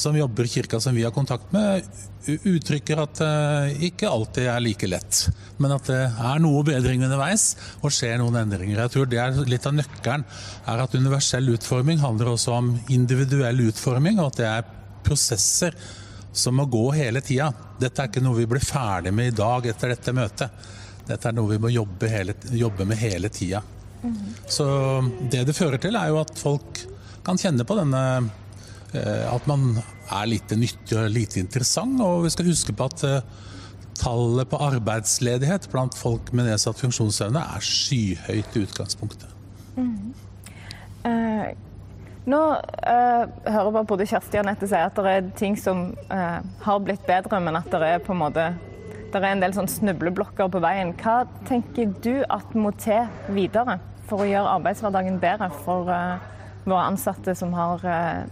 som 0.00 0.16
jobber 0.16 0.46
i 0.46 0.48
kirka 0.48 0.80
som 0.80 0.94
vi 0.94 1.02
har 1.04 1.12
kontakt 1.12 1.52
med, 1.52 1.84
uttrykker 2.28 3.00
at 3.00 3.20
det 3.20 3.88
ikke 3.90 4.10
alltid 4.10 4.48
er 4.52 4.60
like 4.62 4.88
lett. 4.88 5.22
Men 5.60 5.74
at 5.76 5.88
det 5.90 6.00
er 6.08 6.42
noe 6.42 6.62
bedring 6.66 7.02
underveis 7.06 7.54
og 7.80 7.92
skjer 7.94 8.20
noen 8.20 8.38
endringer. 8.42 8.84
Jeg 8.84 8.94
tror 8.94 9.08
det 9.10 9.20
er 9.20 9.40
Litt 9.50 9.66
av 9.66 9.74
nøkkelen 9.76 10.26
er 10.70 10.84
at 10.84 10.94
universell 10.94 11.48
utforming 11.54 12.00
handler 12.04 12.34
også 12.34 12.54
om 12.58 12.70
individuell 12.92 13.64
utforming, 13.70 14.20
og 14.20 14.30
at 14.30 14.40
det 14.40 14.48
er 14.50 14.70
prosesser 15.06 15.76
som 16.32 16.56
må 16.56 16.66
gå 16.70 16.84
hele 16.94 17.22
tida. 17.24 17.50
Dette 17.80 18.02
er 18.02 18.10
ikke 18.10 18.22
noe 18.22 18.38
vi 18.38 18.48
blir 18.50 18.64
ferdig 18.64 19.12
med 19.14 19.32
i 19.32 19.36
dag 19.36 19.66
etter 19.66 19.94
dette 19.94 20.14
møtet. 20.14 20.64
Dette 21.08 21.28
er 21.28 21.34
noe 21.34 21.50
vi 21.50 21.58
må 21.62 21.72
jobbe, 21.72 22.08
hele, 22.10 22.36
jobbe 22.54 22.86
med 22.86 23.00
hele 23.00 23.30
tida. 23.34 23.62
Mm. 24.02 24.18
Så 24.48 24.66
det 25.32 25.44
det 25.48 25.56
fører 25.56 25.80
til, 25.82 25.98
er 25.98 26.12
jo 26.12 26.20
at 26.22 26.32
folk 26.38 26.84
kan 27.26 27.38
kjenne 27.40 27.66
på 27.68 27.76
denne 27.76 28.02
eh, 28.96 29.26
At 29.28 29.44
man 29.50 29.74
er 29.76 30.30
lite 30.30 30.56
nyttig 30.56 30.96
og 30.96 31.10
lite 31.12 31.40
interessant. 31.42 32.00
Og 32.00 32.24
vi 32.24 32.32
skal 32.32 32.48
huske 32.48 32.74
på 32.76 32.88
at 32.88 33.04
eh, 33.08 33.48
tallet 34.00 34.48
på 34.48 34.60
arbeidsledighet 34.70 35.68
blant 35.72 35.96
folk 35.98 36.32
med 36.32 36.48
nedsatt 36.48 36.80
funksjonsevne 36.80 37.42
er 37.56 37.64
skyhøyt 37.64 38.56
i 38.56 38.64
utgangspunktet. 38.64 39.34
Mm. 39.76 40.14
Uh, 41.04 41.50
nå 42.28 42.40
eh, 42.84 43.22
hører 43.48 43.70
bare 43.72 43.88
både 43.88 44.06
Kjersti 44.08 44.36
og 44.36 44.44
Anette 44.44 44.68
si 44.68 44.76
at 44.76 44.98
det 44.98 45.12
er 45.12 45.30
ting 45.38 45.56
som 45.58 45.90
eh, 46.12 46.40
har 46.64 46.82
blitt 46.84 47.06
bedre, 47.08 47.40
men 47.40 47.56
at 47.56 47.70
det 47.72 47.94
er 47.94 48.02
på 48.04 48.12
en 48.14 48.22
måte 48.24 48.50
det 49.10 49.18
er 49.18 49.32
en 49.32 49.40
del 49.42 49.54
sånn 49.56 49.66
snubleblokker 49.66 50.50
på 50.52 50.60
veien. 50.62 50.92
Hva 51.00 51.24
tenker 51.48 51.88
du 52.04 52.20
at 52.30 52.52
må 52.54 52.70
til 52.78 53.08
videre 53.34 53.80
for 54.06 54.22
å 54.22 54.28
gjøre 54.28 54.52
arbeidshverdagen 54.60 55.18
bedre 55.22 55.48
for 55.64 55.90
eh, 55.90 56.28
våre 56.66 56.84
ansatte 56.92 57.34
som 57.34 57.54
har 57.56 57.82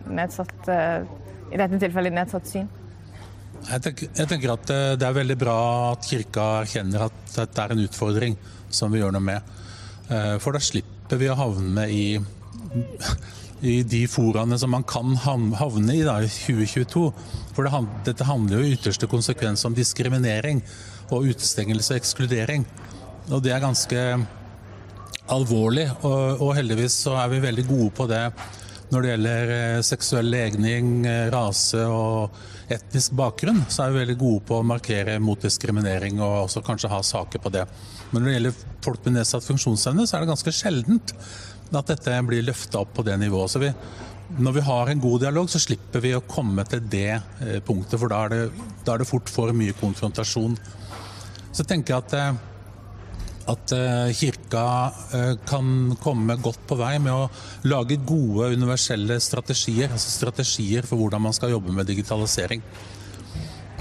nedsatt, 0.05 0.69
i 0.69 1.59
dette 1.59 1.81
tilfellet 1.81 2.15
nedsatt 2.15 2.47
syn? 2.47 2.69
Jeg 3.65 3.83
tenker, 3.83 4.11
jeg 4.15 4.31
tenker, 4.31 4.53
at 4.53 4.71
det 5.01 5.07
er 5.09 5.17
veldig 5.17 5.37
bra 5.41 5.57
at 5.97 6.07
Kirka 6.07 6.45
erkjenner 6.61 7.09
at 7.09 7.33
dette 7.33 7.65
er 7.65 7.75
en 7.75 7.83
utfordring 7.83 8.37
som 8.71 8.93
vi 8.93 9.01
gjør 9.01 9.17
noe 9.17 9.25
med. 9.33 9.57
For 10.45 10.55
da 10.55 10.61
slipper 10.63 11.19
vi 11.19 11.33
å 11.33 11.39
havne 11.41 11.89
i 11.91 12.05
i 13.61 13.81
de 13.83 14.05
foraene 14.11 14.59
som 14.59 14.71
man 14.71 14.85
kan 14.87 15.17
havne 15.19 15.97
i 15.97 16.05
da, 16.07 16.19
i 16.23 16.31
2022. 16.31 17.05
For 17.57 17.67
det, 17.67 17.83
dette 18.07 18.29
handler 18.29 18.61
jo 18.61 18.69
i 18.69 18.77
ytterste 18.77 19.09
konsekvens 19.11 19.65
om 19.67 19.77
diskriminering 19.77 20.63
og 21.11 21.31
utestengelse 21.33 21.95
og 21.95 22.03
ekskludering. 22.03 22.67
Og 23.33 23.43
det 23.45 23.53
er 23.55 23.65
ganske 23.65 24.05
alvorlig, 25.29 25.89
og, 26.01 26.41
og 26.41 26.55
heldigvis 26.57 27.03
så 27.05 27.19
er 27.21 27.35
vi 27.35 27.45
veldig 27.45 27.67
gode 27.69 27.93
på 27.99 28.09
det 28.09 28.25
når 28.89 29.05
det 29.05 29.11
gjelder 29.11 29.51
eh, 29.53 29.81
seksuell 29.85 30.31
legning, 30.33 31.03
eh, 31.07 31.27
rase 31.33 31.83
og 31.93 32.39
etnisk 32.73 33.13
bakgrunn, 33.17 33.61
så 33.69 33.85
er 33.85 33.93
vi 33.93 34.03
veldig 34.03 34.17
gode 34.21 34.45
på 34.49 34.59
å 34.59 34.65
markere 34.67 35.19
mot 35.21 35.41
diskriminering 35.41 36.21
og 36.25 36.47
også 36.47 36.63
kanskje 36.65 36.91
ha 36.93 37.03
saker 37.05 37.43
på 37.45 37.53
det. 37.53 37.67
Men 38.11 38.23
når 38.23 38.29
det 38.29 38.37
gjelder 38.37 38.63
folk 38.85 39.05
med 39.05 39.19
nedsatt 39.19 39.45
funksjonsevne, 39.45 40.07
så 40.09 40.17
er 40.17 40.25
det 40.25 40.33
ganske 40.33 40.55
sjeldent 40.57 41.15
at 41.77 41.91
dette 41.93 42.15
blir 42.25 42.47
løfta 42.47 42.81
opp 42.81 42.95
på 42.97 43.05
det 43.07 43.19
nivået. 43.21 43.53
Så 43.53 43.61
vi, 43.63 43.71
når 44.39 44.59
vi 44.59 44.65
har 44.65 44.91
en 44.91 45.01
god 45.03 45.21
dialog, 45.25 45.49
så 45.51 45.61
slipper 45.61 46.05
vi 46.05 46.15
å 46.17 46.25
komme 46.25 46.65
til 46.69 46.85
det 46.91 47.15
eh, 47.17 47.59
punktet, 47.65 47.99
for 48.01 48.13
da 48.13 48.25
er 48.25 48.35
det, 48.35 48.69
da 48.87 48.95
er 48.95 49.03
det 49.03 49.09
fort 49.09 49.33
for 49.33 49.53
mye 49.57 49.77
konfrontasjon. 49.79 50.57
Så 51.53 51.67
tenker 51.69 51.95
jeg 51.95 52.05
at, 52.05 52.17
eh, 52.19 53.49
at 53.53 53.75
eh, 53.77 54.13
Kirka 54.17 54.65
kan 55.49 55.97
komme 56.01 56.39
godt 56.45 56.65
på 56.69 56.79
vei 56.81 56.95
med 57.03 57.13
å 57.15 57.29
lage 57.69 58.01
gode 58.09 58.53
universelle 58.57 59.17
strategier, 59.25 59.93
altså 59.93 60.13
strategier 60.13 60.89
for 60.89 61.01
hvordan 61.01 61.25
man 61.29 61.37
skal 61.37 61.57
jobbe 61.57 61.75
med 61.75 61.89
digitalisering. 61.89 62.65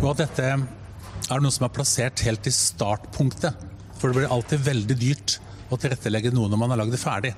Og 0.02 0.12
at 0.14 0.28
dette 0.28 0.52
er 1.28 1.42
noe 1.42 1.52
som 1.54 1.66
er 1.68 1.74
plassert 1.76 2.24
helt 2.24 2.48
i 2.48 2.54
startpunktet. 2.54 3.66
For 3.98 4.10
det 4.10 4.20
blir 4.20 4.32
alltid 4.32 4.64
veldig 4.64 4.98
dyrt 5.02 5.40
å 5.70 5.80
tilrettelegge 5.80 6.32
noe 6.36 6.50
når 6.52 6.62
man 6.62 6.74
har 6.74 6.82
lagd 6.82 6.94
det 6.96 7.02
ferdig. 7.02 7.34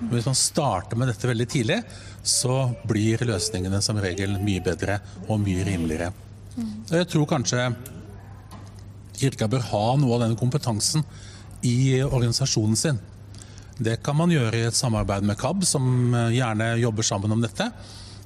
Men 0.00 0.14
hvis 0.14 0.28
man 0.28 0.38
starter 0.38 0.98
med 0.98 1.10
dette 1.10 1.30
veldig 1.30 1.48
tidlig, 1.50 1.78
så 2.22 2.68
blir 2.88 3.22
løsningene 3.28 3.80
som 3.84 4.00
regel 4.02 4.38
mye 4.42 4.62
bedre 4.64 4.98
og 5.26 5.40
mye 5.42 5.66
rimeligere. 5.66 6.10
Jeg 6.90 7.06
tror 7.12 7.28
kanskje 7.30 7.68
Kirka 9.18 9.48
bør 9.50 9.64
ha 9.72 9.84
noe 9.98 10.14
av 10.16 10.24
denne 10.24 10.38
kompetansen 10.38 11.02
i 11.66 12.00
organisasjonen 12.02 12.78
sin. 12.78 12.98
Det 13.78 14.00
kan 14.02 14.16
man 14.18 14.30
gjøre 14.30 14.58
i 14.58 14.66
et 14.66 14.78
samarbeid 14.78 15.26
med 15.26 15.38
KAB, 15.38 15.64
som 15.66 16.14
gjerne 16.34 16.72
jobber 16.82 17.06
sammen 17.06 17.34
om 17.34 17.42
dette. 17.42 17.66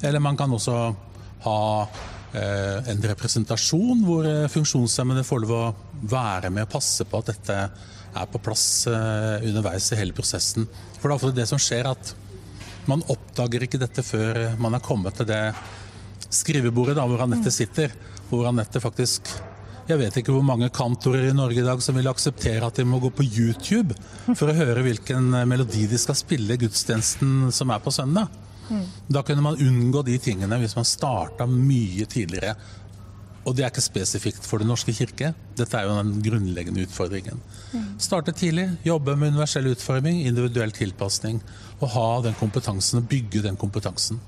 Eller 0.01 0.21
man 0.21 0.37
kan 0.37 0.53
også 0.53 0.77
ha 1.45 1.59
eh, 2.33 2.91
en 2.93 3.03
representasjon 3.13 4.05
hvor 4.07 4.29
funksjonshemmede 4.53 5.25
får 5.29 5.43
lov 5.45 5.57
å 5.57 5.65
være 6.09 6.51
med 6.53 6.67
og 6.67 6.73
passe 6.73 7.05
på 7.09 7.21
at 7.21 7.33
dette 7.35 7.59
er 8.15 8.29
på 8.31 8.41
plass 8.43 8.87
eh, 8.91 9.47
underveis 9.49 9.93
i 9.93 9.99
hele 10.01 10.17
prosessen. 10.17 10.67
For 10.99 11.09
det 11.09 11.13
er 11.13 11.19
ofte 11.19 11.37
det 11.37 11.49
som 11.51 11.61
skjer, 11.61 11.89
at 11.93 12.13
man 12.91 13.05
oppdager 13.13 13.65
ikke 13.67 13.81
dette 13.81 14.03
før 14.05 14.59
man 14.61 14.77
er 14.77 14.85
kommet 14.85 15.17
til 15.19 15.29
det 15.31 15.45
skrivebordet 16.33 16.97
da, 16.99 17.07
hvor 17.07 17.23
Anette 17.25 17.53
sitter. 17.55 17.95
Hvor 18.31 18.49
Anette 18.49 18.81
faktisk 18.81 19.29
Jeg 19.89 19.99
vet 19.99 20.15
ikke 20.17 20.33
hvor 20.33 20.45
mange 20.47 20.69
kantorer 20.73 21.27
i 21.27 21.35
Norge 21.35 21.59
i 21.59 21.65
dag 21.67 21.81
som 21.83 21.97
vil 21.99 22.07
akseptere 22.07 22.65
at 22.65 22.77
de 22.79 22.85
må 22.87 23.01
gå 23.03 23.11
på 23.13 23.25
YouTube 23.27 23.97
for 24.39 24.47
å 24.49 24.55
høre 24.55 24.85
hvilken 24.87 25.27
melodi 25.51 25.89
de 25.91 25.99
skal 25.99 26.15
spille 26.17 26.55
i 26.55 26.61
gudstjenesten 26.63 27.51
som 27.53 27.73
er 27.75 27.83
på 27.83 27.91
søndag. 27.93 28.31
Da 29.11 29.23
kunne 29.27 29.43
man 29.43 29.59
unngå 29.59 30.05
de 30.07 30.15
tingene 30.23 30.59
hvis 30.63 30.77
man 30.79 30.87
starta 30.89 31.49
mye 31.51 32.07
tidligere. 32.07 32.55
Og 33.43 33.57
det 33.57 33.65
er 33.65 33.73
ikke 33.73 33.83
spesifikt 33.83 34.45
for 34.47 34.63
Den 34.63 34.71
norske 34.71 34.95
kirke. 34.95 35.33
Dette 35.59 35.79
er 35.79 35.89
jo 35.89 35.97
den 35.99 36.21
grunnleggende 36.23 36.85
utfordringen. 36.87 37.41
Starte 37.99 38.33
tidlig, 38.33 38.69
jobbe 38.87 39.17
med 39.17 39.33
universell 39.35 39.67
utforming, 39.73 40.23
individuell 40.27 40.71
tilpasning. 40.71 41.41
Og 41.81 41.89
ha 41.97 42.07
den 42.29 42.39
kompetansen, 42.39 43.03
og 43.03 43.09
bygge 43.11 43.43
den 43.43 43.59
kompetansen. 43.59 44.21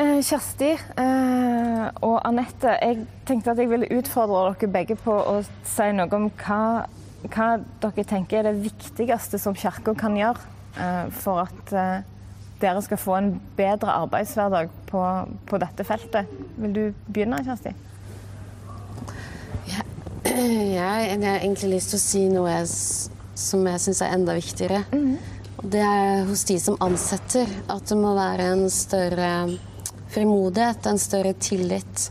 Eh, 0.00 0.20
Kjersti 0.24 0.70
eh, 0.70 1.86
og 2.06 2.20
Anette, 2.24 2.76
jeg 2.78 3.02
tenkte 3.28 3.52
at 3.52 3.58
jeg 3.60 3.68
ville 3.72 3.88
utfordre 3.98 4.46
dere 4.54 4.70
begge 4.72 4.96
på 4.96 5.12
å 5.12 5.40
si 5.66 5.88
noe 5.96 6.08
om 6.16 6.28
hva, 6.40 6.86
hva 7.26 7.48
dere 7.82 8.04
tenker 8.08 8.40
er 8.40 8.48
det 8.48 8.62
viktigste 8.68 9.40
som 9.42 9.56
Kirka 9.58 9.92
kan 9.98 10.16
gjøre 10.16 10.40
eh, 10.80 11.10
for 11.20 11.42
at 11.42 11.74
dere 12.60 12.82
skal 12.84 13.00
få 13.00 13.16
en 13.16 13.30
bedre 13.56 13.94
arbeidshverdag 14.04 14.70
på, 14.90 15.04
på 15.48 15.60
dette 15.62 15.86
feltet. 15.88 16.30
Vil 16.60 16.74
du 16.76 16.82
begynne, 17.08 17.40
Kjersti? 17.46 17.72
Ja, 19.70 19.84
jeg, 20.30 20.76
jeg 20.76 21.24
har 21.24 21.40
egentlig 21.40 21.74
lyst 21.76 21.94
til 21.94 22.00
å 22.00 22.04
si 22.04 22.24
noe 22.32 22.56
som 23.40 23.66
jeg 23.70 23.84
syns 23.86 24.02
er 24.04 24.16
enda 24.16 24.36
viktigere. 24.36 24.84
Mm. 24.92 25.16
Det 25.60 25.82
er 25.84 26.24
hos 26.28 26.46
de 26.48 26.56
som 26.60 26.78
ansetter 26.80 27.48
at 27.68 27.88
det 27.88 27.98
må 28.00 28.14
være 28.16 28.52
en 28.54 28.64
større 28.72 29.32
frimodighet, 30.10 30.86
en 30.88 31.00
større 31.00 31.34
tillit 31.36 32.08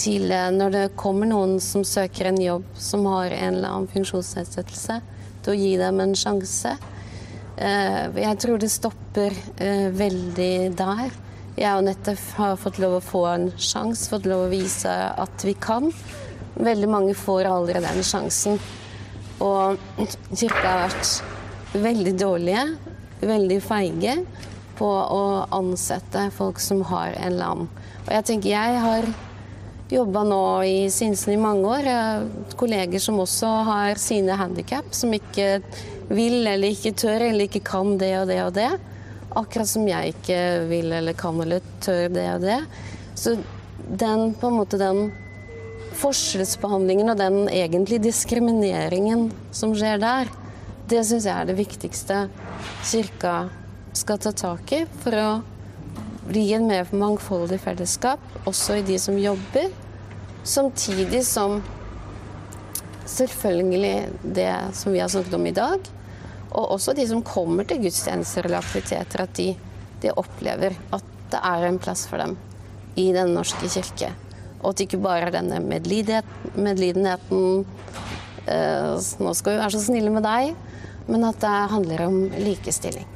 til 0.00 0.30
eh, 0.32 0.50
når 0.52 0.74
det 0.74 0.84
kommer 1.00 1.28
noen 1.28 1.58
som 1.62 1.84
søker 1.86 2.30
en 2.30 2.40
jobb 2.40 2.66
som 2.76 3.06
har 3.10 3.32
en 3.32 3.56
eller 3.56 3.68
annen 3.68 3.90
funksjonsnedsettelse, 3.92 5.00
til 5.42 5.54
å 5.54 5.58
gi 5.58 5.72
dem 5.80 6.00
en 6.04 6.14
sjanse. 6.18 6.76
Eh, 7.56 8.20
jeg 8.22 8.38
tror 8.40 8.60
det 8.60 8.70
stopper 8.72 9.34
eh, 9.60 9.88
veldig 9.92 10.72
der. 10.78 11.12
Jeg 11.52 11.76
og 11.76 11.84
Nette 11.84 12.14
har 12.38 12.56
fått 12.56 12.78
lov 12.80 12.96
å 12.96 13.04
få 13.04 13.24
en 13.28 13.50
sjanse, 13.60 14.08
fått 14.08 14.28
lov 14.28 14.46
å 14.46 14.52
vise 14.52 14.92
at 14.92 15.44
vi 15.44 15.52
kan. 15.60 15.90
Veldig 16.56 16.88
mange 16.88 17.16
får 17.16 17.50
aldri 17.50 17.82
den 17.84 18.00
sjansen. 18.06 18.56
Og 19.42 19.76
kirka 20.32 20.62
har 20.62 20.86
vært 20.86 21.76
veldig 21.82 22.14
dårlige, 22.20 22.64
veldig 23.20 23.58
feige 23.64 24.16
på 24.78 24.88
å 24.88 25.24
ansette 25.52 26.28
folk 26.36 26.60
som 26.62 26.80
har 26.88 27.18
en 27.20 27.36
lam. 27.36 27.68
Og 28.06 28.10
jeg 28.16 28.28
tenker 28.30 28.54
jeg 28.54 28.80
har 28.82 29.06
jobba 29.92 30.22
nå 30.24 30.42
i 30.64 30.76
Sinsen 30.92 31.34
i 31.34 31.40
mange 31.40 31.68
år. 31.68 31.84
Jeg 31.84 31.98
har 32.00 32.56
kolleger 32.56 33.02
som 33.02 33.20
også 33.20 33.50
har 33.68 34.00
sine 34.00 34.36
handikap, 34.40 34.88
som 34.96 35.12
ikke 35.12 35.60
vil 36.10 36.46
eller 36.46 36.72
ikke 36.72 36.94
tør 36.98 37.28
eller 37.28 37.48
ikke 37.48 37.62
kan 37.66 37.96
det 38.00 38.12
og 38.20 38.28
det 38.30 38.38
og 38.44 38.54
det. 38.56 38.70
Akkurat 39.32 39.68
som 39.70 39.86
jeg 39.88 40.14
ikke 40.14 40.38
vil 40.68 40.92
eller 40.92 41.16
kan 41.16 41.40
eller 41.40 41.64
tør 41.84 42.08
det 42.12 42.28
og 42.34 42.44
det. 42.44 42.60
Så 43.14 43.36
den 43.88 44.32
på 44.38 44.48
en 44.48 44.58
måte 44.60 44.80
den 44.80 45.10
forskjellsbehandlingen 46.02 47.12
og 47.12 47.18
den 47.20 47.42
egentlig 47.52 48.00
diskrimineringen 48.02 49.28
som 49.54 49.74
skjer 49.76 50.00
der, 50.02 50.30
det 50.88 51.04
syns 51.06 51.26
jeg 51.28 51.36
er 51.36 51.48
det 51.48 51.56
viktigste 51.56 52.26
Kirka 52.82 53.36
skal 53.96 54.20
ta 54.20 54.32
tak 54.36 54.72
i 54.74 54.82
for 55.02 55.16
å 55.16 55.30
bli 56.28 56.46
en 56.56 56.68
mer 56.68 56.88
mangfoldig 56.96 57.58
fellesskap, 57.60 58.20
også 58.48 58.78
i 58.80 58.84
de 58.86 58.98
som 59.00 59.18
jobber. 59.18 59.70
Samtidig 60.44 61.22
som 61.26 61.60
selvfølgelig 63.08 64.32
det 64.36 64.52
som 64.78 64.94
vi 64.94 65.02
har 65.02 65.10
snakket 65.12 65.38
om 65.38 65.46
i 65.46 65.56
dag, 65.56 65.90
og 66.52 66.74
også 66.76 66.94
de 66.96 67.06
som 67.08 67.24
kommer 67.24 67.66
til 67.68 67.80
gudstjenester 67.82 68.46
eller 68.46 68.60
aktiviteter, 68.60 69.24
at 69.24 69.36
de, 69.38 69.48
de 70.02 70.12
opplever 70.12 70.76
at 70.92 71.08
det 71.32 71.40
er 71.40 71.66
en 71.66 71.80
plass 71.80 72.04
for 72.10 72.20
dem 72.20 72.36
i 73.00 73.08
Den 73.14 73.32
norske 73.32 73.70
kirke. 73.72 74.10
Og 74.60 74.70
at 74.70 74.78
det 74.78 74.90
ikke 74.90 75.02
bare 75.02 75.30
er 75.30 75.34
denne 75.34 75.58
medlidenheten 75.64 77.64
eh, 78.46 79.00
Nå 79.18 79.32
skal 79.34 79.54
vi 79.54 79.62
være 79.62 79.74
så 79.74 79.86
snille 79.86 80.12
med 80.12 80.26
deg, 80.26 80.52
men 81.08 81.24
at 81.26 81.40
det 81.42 81.54
handler 81.72 82.04
om 82.06 82.18
likestilling. 82.36 83.08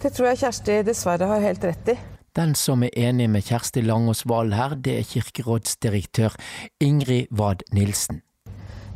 Det 0.00 0.12
tror 0.16 0.30
jeg 0.30 0.40
Kjersti 0.42 0.80
dessverre 0.84 1.28
har 1.30 1.44
helt 1.44 1.64
rett 1.64 1.94
i. 1.94 1.96
Den 2.36 2.54
som 2.54 2.84
er 2.86 2.94
enig 2.94 3.26
med 3.30 3.44
Kjersti 3.44 3.82
Langås 3.82 4.22
Wahl 4.30 4.52
her, 4.54 4.76
det 4.78 5.00
er 5.00 5.08
kirkerådsdirektør 5.08 6.36
Ingrid 6.80 7.32
Wad 7.34 7.64
Nilsen. 7.74 8.22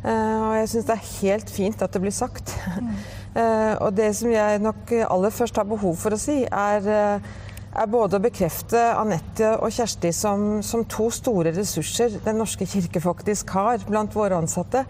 Uh, 0.04 0.50
og 0.50 0.52
jeg 0.58 0.68
syns 0.68 0.88
det 0.90 0.96
er 0.98 1.10
helt 1.22 1.50
fint 1.50 1.82
at 1.82 1.96
det 1.96 2.02
blir 2.04 2.14
sagt. 2.14 2.52
Mm. 2.76 2.92
Uh, 3.34 3.74
og 3.86 3.96
det 3.96 4.10
som 4.18 4.30
jeg 4.32 4.60
nok 4.62 4.92
aller 5.08 5.34
først 5.34 5.56
har 5.56 5.68
behov 5.68 5.96
for 6.00 6.14
å 6.14 6.20
si, 6.20 6.42
er 6.44 6.86
uh, 6.88 7.34
er 7.74 7.90
både 7.90 8.18
å 8.18 8.22
bekrefte 8.22 8.80
Anette 8.94 9.56
og 9.58 9.72
Kjersti 9.74 10.12
som, 10.14 10.62
som, 10.62 10.84
to 10.86 11.08
store 11.10 11.54
ressurser 11.56 12.20
Den 12.24 12.38
norske 12.38 12.68
kirke 12.70 13.02
faktisk 13.02 13.50
har 13.56 13.82
blant 13.88 14.14
våre 14.14 14.38
ansatte. 14.38 14.84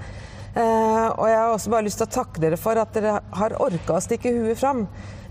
Eh, 0.55 1.07
og 1.11 1.27
jeg 1.27 1.39
har 1.39 1.51
også 1.51 1.71
bare 1.73 1.87
lyst 1.89 1.99
til 1.99 2.07
å 2.07 2.15
takke 2.15 2.43
dere 2.45 2.59
for 2.61 2.79
at 2.79 2.93
dere 2.95 3.17
har 3.35 3.57
orka 3.63 3.97
å 3.97 4.03
stikke 4.05 4.31
huet 4.37 4.61
fram. 4.61 4.85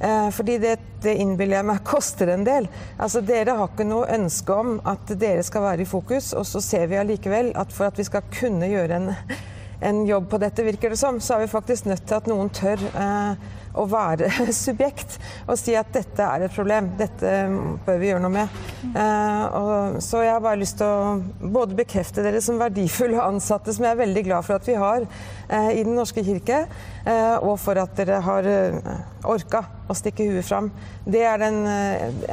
Eh, 0.04 0.28
fordi 0.36 0.58
det, 0.60 0.74
det 1.06 1.13
innbiller 1.22 1.62
jeg 1.62 1.69
meg 1.69 1.86
koster 1.88 2.34
en 2.34 2.43
del. 2.48 2.67
Altså 2.98 3.22
Dere 3.24 3.56
har 3.56 3.72
ikke 3.72 3.88
noe 3.88 4.10
ønske 4.17 4.58
om 4.58 4.76
at 4.89 5.13
dere 5.22 5.46
skal 5.48 5.63
være 5.69 5.86
i 5.86 5.88
fokus, 5.88 6.34
og 6.36 6.48
så 6.50 6.60
ser 6.63 6.89
vi 6.91 7.00
allikevel 7.00 7.54
at 7.60 7.72
for 7.72 7.88
at 7.88 8.02
vi 8.02 8.08
skal 8.10 8.26
kunne 8.36 8.67
gjøre 8.67 9.00
en, 9.00 9.13
en 9.84 10.06
jobb 10.08 10.30
på 10.32 10.39
dette, 10.41 10.65
virker 10.65 10.93
det 10.93 11.00
som, 11.00 11.19
så 11.19 11.36
er 11.36 11.46
vi 11.46 11.52
faktisk 11.52 11.89
nødt 11.89 12.06
til 12.08 12.19
at 12.19 12.30
noen 12.32 12.52
tør 12.54 12.82
eh, 12.93 13.50
å 13.74 13.86
være 13.90 14.30
subjekt 14.56 15.18
og 15.48 15.58
si 15.60 15.76
at 15.78 15.92
dette 15.96 16.26
er 16.26 16.46
et 16.46 16.56
problem, 16.56 16.92
dette 17.00 17.34
bør 17.86 18.00
vi 18.02 18.12
gjøre 18.12 18.24
noe 18.24 18.34
med. 18.34 18.62
Uh, 18.94 19.44
og, 19.58 20.02
så 20.04 20.24
jeg 20.24 20.34
har 20.36 20.44
bare 20.44 20.62
lyst 20.62 20.80
til 20.82 20.90
å 20.90 21.50
både 21.54 21.78
bekrefte 21.78 22.24
dere 22.26 22.42
som 22.44 22.62
verdifulle 22.62 23.22
ansatte, 23.24 23.74
som 23.74 23.88
jeg 23.88 23.96
er 23.96 24.04
veldig 24.04 24.26
glad 24.28 24.46
for 24.46 24.60
at 24.60 24.68
vi 24.70 24.78
har 24.80 25.06
uh, 25.08 25.72
i 25.74 25.84
Den 25.84 25.96
norske 25.98 26.24
kirke, 26.26 26.66
uh, 27.08 27.38
og 27.42 27.58
for 27.62 27.80
at 27.82 27.96
dere 27.98 28.22
har 28.24 28.50
orka 29.24 29.64
å 29.90 29.96
stikke 29.96 30.26
huet 30.30 30.46
fram. 30.48 30.70
Det 31.04 31.22
er 31.28 31.40
den 31.42 31.58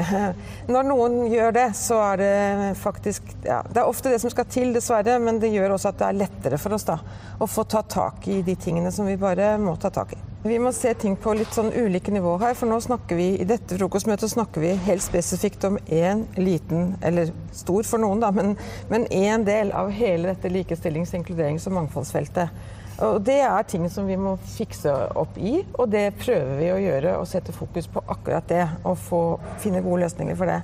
Når 0.75 0.87
noen 0.87 1.17
gjør 1.31 1.55
det, 1.55 1.67
så 1.79 1.99
er 2.13 2.21
det 2.21 2.33
faktisk 2.79 3.33
ja, 3.43 3.61
Det 3.67 3.83
er 3.83 3.91
ofte 3.91 4.13
det 4.13 4.21
som 4.23 4.31
skal 4.33 4.47
til, 4.51 4.75
dessverre, 4.75 5.19
men 5.23 5.41
det 5.43 5.53
gjør 5.55 5.77
også 5.77 5.91
at 5.93 6.01
det 6.03 6.09
er 6.09 6.21
lettere 6.25 6.61
for 6.63 6.77
oss 6.77 6.87
da 6.87 7.01
å 7.41 7.49
få 7.49 7.65
ta 7.65 7.83
tak 7.83 8.29
i 8.31 8.43
de 8.47 8.57
tingene 8.61 8.93
som 8.95 9.09
vi 9.09 9.19
bare 9.21 9.55
må 9.59 9.77
ta 9.81 9.91
tak 9.95 10.15
i. 10.15 10.30
Vi 10.43 10.57
må 10.59 10.71
se 10.73 10.95
ting 10.97 11.19
på 11.21 11.35
litt 11.37 11.53
sånn 11.53 11.69
ulike 11.69 12.13
nivå 12.15 12.39
her, 12.41 12.55
for 12.57 12.71
nå 12.71 12.79
snakker 12.81 13.19
vi 13.19 13.27
i 13.43 13.45
dette 13.45 13.77
frokostmøtet 13.77 14.33
snakker 14.33 14.63
vi 14.65 14.71
helt 14.87 15.05
spesifikt 15.05 15.67
om 15.69 15.75
én 15.93 16.23
liten, 16.41 16.95
eller 17.05 17.29
stor 17.53 17.85
for 17.85 18.01
noen, 18.01 18.23
da, 18.23 18.31
men 18.33 19.05
én 19.13 19.45
del 19.45 19.69
av 19.77 19.91
hele 19.93 20.31
dette 20.33 20.49
likestillings-, 20.49 21.13
inkluderings- 21.19 21.69
og 21.69 21.77
mangfoldsfeltet. 21.77 22.63
Og 23.05 23.21
Det 23.25 23.37
er 23.41 23.67
ting 23.69 23.85
som 23.93 24.09
vi 24.09 24.17
må 24.21 24.35
fikse 24.55 24.93
opp 25.17 25.37
i, 25.37 25.59
og 25.77 25.91
det 25.93 26.07
prøver 26.21 26.57
vi 26.57 26.71
å 26.73 26.81
gjøre. 26.81 27.15
Og 27.21 27.29
sette 27.29 27.53
fokus 27.57 27.89
på 27.89 28.03
akkurat 28.13 28.49
det, 28.49 28.65
og 28.85 28.97
få, 29.01 29.23
finne 29.61 29.81
gode 29.85 30.05
løsninger 30.05 30.37
for 30.37 30.49
det. 30.49 30.61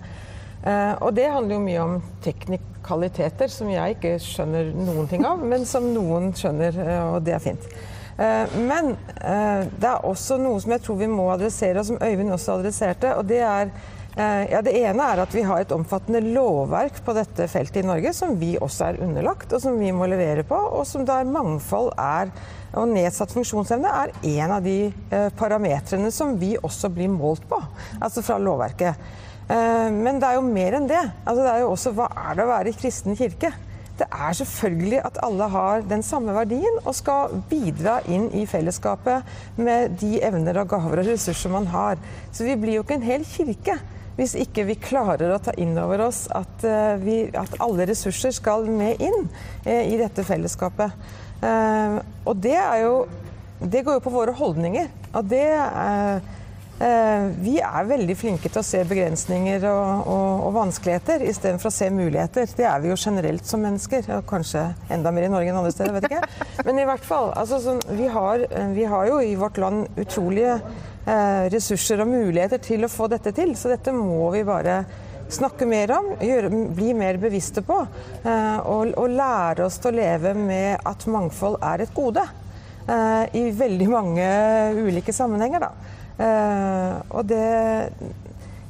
Uh, 0.66 0.96
og 1.04 1.12
det 1.16 1.28
handler 1.30 1.54
jo 1.54 1.62
mye 1.62 1.82
om 1.84 1.98
teknikaliteter 2.24 3.52
som 3.52 3.68
jeg 3.70 3.96
ikke 3.96 4.16
skjønner 4.24 4.72
noen 4.74 5.08
ting 5.08 5.24
av, 5.28 5.44
men 5.44 5.68
som 5.68 5.84
noen 5.94 6.32
skjønner, 6.36 6.80
uh, 6.80 7.14
og 7.14 7.20
det 7.28 7.36
er 7.36 7.44
fint. 7.44 7.68
Eh, 8.16 8.56
men 8.56 8.94
eh, 9.20 9.66
det 9.76 9.90
er 9.90 10.06
også 10.08 10.38
noe 10.40 10.60
som 10.62 10.72
jeg 10.72 10.84
tror 10.86 10.98
vi 11.02 11.10
må 11.10 11.28
adressere, 11.34 11.82
og 11.82 11.88
som 11.90 12.00
Øyvind 12.00 12.32
også 12.32 12.56
adresserte. 12.56 13.12
og 13.16 13.28
det 13.28 13.42
er 13.44 13.68
eh, 14.16 14.44
ja, 14.52 14.62
Det 14.64 14.72
ene 14.72 15.08
er 15.12 15.20
at 15.26 15.34
vi 15.36 15.44
har 15.44 15.60
et 15.60 15.74
omfattende 15.76 16.22
lovverk 16.24 17.02
på 17.04 17.16
dette 17.16 17.48
feltet 17.52 17.82
i 17.82 17.86
Norge 17.86 18.14
som 18.16 18.38
vi 18.40 18.54
også 18.56 18.88
er 18.88 19.02
underlagt, 19.04 19.52
og 19.52 19.60
som 19.60 19.76
vi 19.80 19.92
må 19.92 20.08
levere 20.08 20.46
på, 20.48 20.56
og 20.56 20.86
som 20.88 21.04
der 21.04 21.28
mangfold 21.28 21.92
er 22.00 22.32
og 22.76 22.88
nedsatt 22.90 23.32
funksjonsevne 23.32 23.88
er 23.88 24.10
en 24.36 24.50
av 24.52 24.64
de 24.64 24.90
parametrene 25.38 26.10
som 26.12 26.34
vi 26.36 26.58
også 26.58 26.90
blir 26.92 27.08
målt 27.08 27.46
på, 27.48 27.56
altså 28.04 28.20
fra 28.26 28.36
lovverket. 28.42 28.98
Men 29.48 30.18
det 30.20 30.28
er 30.28 30.36
jo 30.36 30.42
mer 30.44 30.76
enn 30.76 30.88
det. 30.90 31.00
Altså, 31.22 31.46
det 31.46 31.54
er 31.54 31.62
jo 31.62 31.70
også 31.70 31.94
hva 31.96 32.10
er 32.26 32.36
det 32.36 32.44
å 32.44 32.50
være 32.50 32.74
i 32.74 32.76
kristen 32.76 33.16
kirke? 33.16 33.54
Det 33.96 34.06
er 34.12 34.32
selvfølgelig 34.36 35.00
at 35.08 35.18
alle 35.24 35.48
har 35.52 35.84
den 35.88 36.02
samme 36.04 36.34
verdien 36.36 36.80
og 36.84 36.94
skal 36.96 37.38
bidra 37.50 37.98
inn 38.12 38.28
i 38.36 38.44
fellesskapet 38.48 39.24
med 39.56 39.96
de 40.02 40.18
evner 40.26 40.60
og 40.60 40.68
gaver 40.74 41.00
og 41.00 41.10
ressurser 41.12 41.52
man 41.52 41.68
har. 41.72 42.00
Så 42.32 42.44
vi 42.44 42.58
blir 42.60 42.76
jo 42.76 42.84
ikke 42.84 42.98
en 42.98 43.06
hel 43.06 43.24
kirke 43.28 43.78
hvis 44.16 44.32
ikke 44.40 44.64
vi 44.64 44.78
klarer 44.80 45.34
å 45.34 45.40
ta 45.44 45.52
inn 45.60 45.76
over 45.76 46.06
oss 46.06 46.22
at, 46.32 46.64
uh, 46.64 46.96
vi, 47.02 47.26
at 47.36 47.58
alle 47.60 47.84
ressurser 47.88 48.32
skal 48.32 48.64
med 48.68 49.02
inn 49.04 49.26
uh, 49.28 49.82
i 49.84 49.98
dette 50.00 50.24
fellesskapet. 50.24 50.94
Uh, 51.42 52.00
og 52.24 52.36
det 52.40 52.56
er 52.56 52.86
jo 52.86 52.96
Det 53.56 53.80
går 53.84 53.94
jo 53.96 54.00
på 54.04 54.12
våre 54.12 54.34
holdninger. 54.36 54.88
Og 55.16 55.28
det 55.30 55.46
er... 55.48 56.18
Eh, 56.20 56.35
vi 56.76 57.54
er 57.64 57.86
veldig 57.88 58.14
flinke 58.20 58.50
til 58.50 58.60
å 58.60 58.66
se 58.66 58.82
begrensninger 58.84 59.62
og, 59.70 60.08
og, 60.12 60.42
og 60.44 60.50
vanskeligheter 60.58 61.22
istedenfor 61.24 61.70
å 61.70 61.72
se 61.72 61.88
muligheter. 61.88 62.50
Det 62.52 62.66
er 62.68 62.82
vi 62.82 62.90
jo 62.90 62.98
generelt 63.00 63.48
som 63.48 63.62
mennesker. 63.64 64.10
Og 64.18 64.26
kanskje 64.28 64.66
enda 64.92 65.12
mer 65.14 65.24
i 65.24 65.30
Norge 65.32 65.48
enn 65.48 65.60
andre 65.62 65.72
steder, 65.72 65.94
vet 65.96 66.10
ikke. 66.10 66.60
Men 66.68 66.82
i 66.82 66.84
hvert 66.90 67.06
fall. 67.06 67.30
Altså, 67.32 67.62
sånn, 67.64 67.80
vi, 67.96 68.10
har, 68.12 68.44
vi, 68.76 68.84
har, 68.92 69.08
jo 69.08 69.22
i 69.24 69.32
vårt 69.40 69.56
land 69.62 69.88
utrolige 69.96 70.58
eh, 70.58 71.48
ressurser 71.54 72.04
og 72.04 72.12
muligheter 72.12 72.60
til 72.62 72.84
å 72.84 72.92
få 72.92 73.08
dette 73.12 73.32
til. 73.36 73.56
Så 73.56 73.72
dette 73.72 73.94
må 73.96 74.28
vi 74.36 74.44
bare 74.46 74.82
snakke 75.32 75.66
mer 75.66 75.90
om, 75.96 76.12
gjøre, 76.22 76.50
bli 76.76 76.92
mer 76.96 77.18
bevisste 77.22 77.64
på. 77.66 77.80
Eh, 78.22 78.58
og, 78.62 78.92
og, 78.94 79.12
lære 79.16 79.66
oss 79.66 79.80
til 79.80 79.94
å 79.94 79.98
leve 80.00 80.34
med 80.38 80.86
at 80.86 81.06
mangfold 81.10 81.58
er 81.64 81.86
et 81.86 81.94
gode. 81.96 82.24
Eh, 82.86 83.22
I 83.40 83.44
veldig 83.56 83.90
mange 83.90 84.26
ulike 84.76 85.14
sammenhenger, 85.14 85.66
da. 85.68 85.94
Uh, 86.16 87.02
og 87.12 87.26
det 87.28 87.44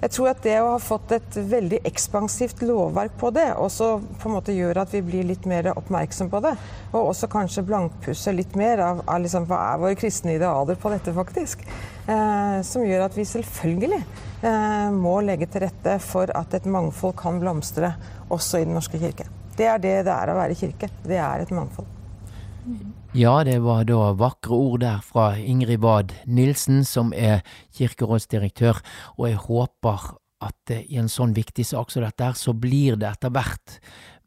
Jeg 0.03 0.11
tror 0.13 0.29
at 0.33 0.41
det 0.43 0.55
å 0.61 0.73
ha 0.73 0.81
fått 0.83 1.13
et 1.15 1.37
veldig 1.51 1.79
ekspansivt 1.89 2.61
lovverk 2.67 3.15
på 3.19 3.31
det, 3.35 3.47
også 3.57 3.89
på 4.21 4.29
en 4.29 4.35
måte 4.37 4.55
gjør 4.55 4.83
at 4.83 4.93
vi 4.93 5.01
blir 5.03 5.25
litt 5.27 5.47
mer 5.49 5.71
oppmerksom 5.73 6.29
på 6.31 6.43
det. 6.45 6.53
Og 6.93 7.13
også 7.15 7.31
kanskje 7.33 7.65
blankpusser 7.67 8.37
litt 8.37 8.55
mer 8.61 8.83
av, 8.85 9.01
av 9.09 9.25
liksom, 9.25 9.49
hva 9.49 9.63
er 9.71 9.81
våre 9.83 9.99
kristne 9.99 10.37
idealer 10.37 10.79
på 10.79 10.93
dette, 10.93 11.15
faktisk. 11.17 11.65
Uh, 12.07 12.61
som 12.67 12.85
gjør 12.87 13.07
at 13.09 13.17
vi 13.17 13.25
selvfølgelig 13.27 14.03
uh, 14.45 14.93
må 14.95 15.17
legge 15.27 15.49
til 15.51 15.65
rette 15.65 15.97
for 16.05 16.31
at 16.39 16.55
et 16.61 16.69
mangfold 16.71 17.17
kan 17.19 17.41
blomstre 17.43 17.95
også 18.29 18.61
i 18.61 18.69
Den 18.69 18.77
norske 18.77 19.01
kirke. 19.01 19.27
Det 19.57 19.67
er 19.73 19.81
det 19.81 19.97
det 20.05 20.13
er 20.13 20.31
å 20.31 20.39
være 20.39 20.61
kirke. 20.61 20.93
Det 21.09 21.19
er 21.19 21.47
et 21.47 21.57
mangfold. 21.57 21.89
Ja, 23.17 23.39
det 23.49 23.63
var 23.65 23.87
da 23.89 24.11
vakre 24.13 24.53
ord 24.53 24.83
der 24.83 24.99
fra 25.01 25.31
Ingrid 25.41 25.81
Wad 25.81 26.11
Nilsen, 26.29 26.83
som 26.85 27.15
er 27.17 27.41
kirkerådsdirektør, 27.73 28.83
og 29.17 29.29
jeg 29.31 29.39
håper 29.41 30.03
at 30.45 30.73
i 30.77 30.99
en 31.01 31.09
sånn 31.09 31.33
viktig 31.33 31.65
sak 31.65 31.95
som 31.95 32.05
dette, 32.05 32.29
så 32.37 32.53
blir 32.53 32.99
det 33.01 33.09
etter 33.09 33.33
hvert 33.33 33.79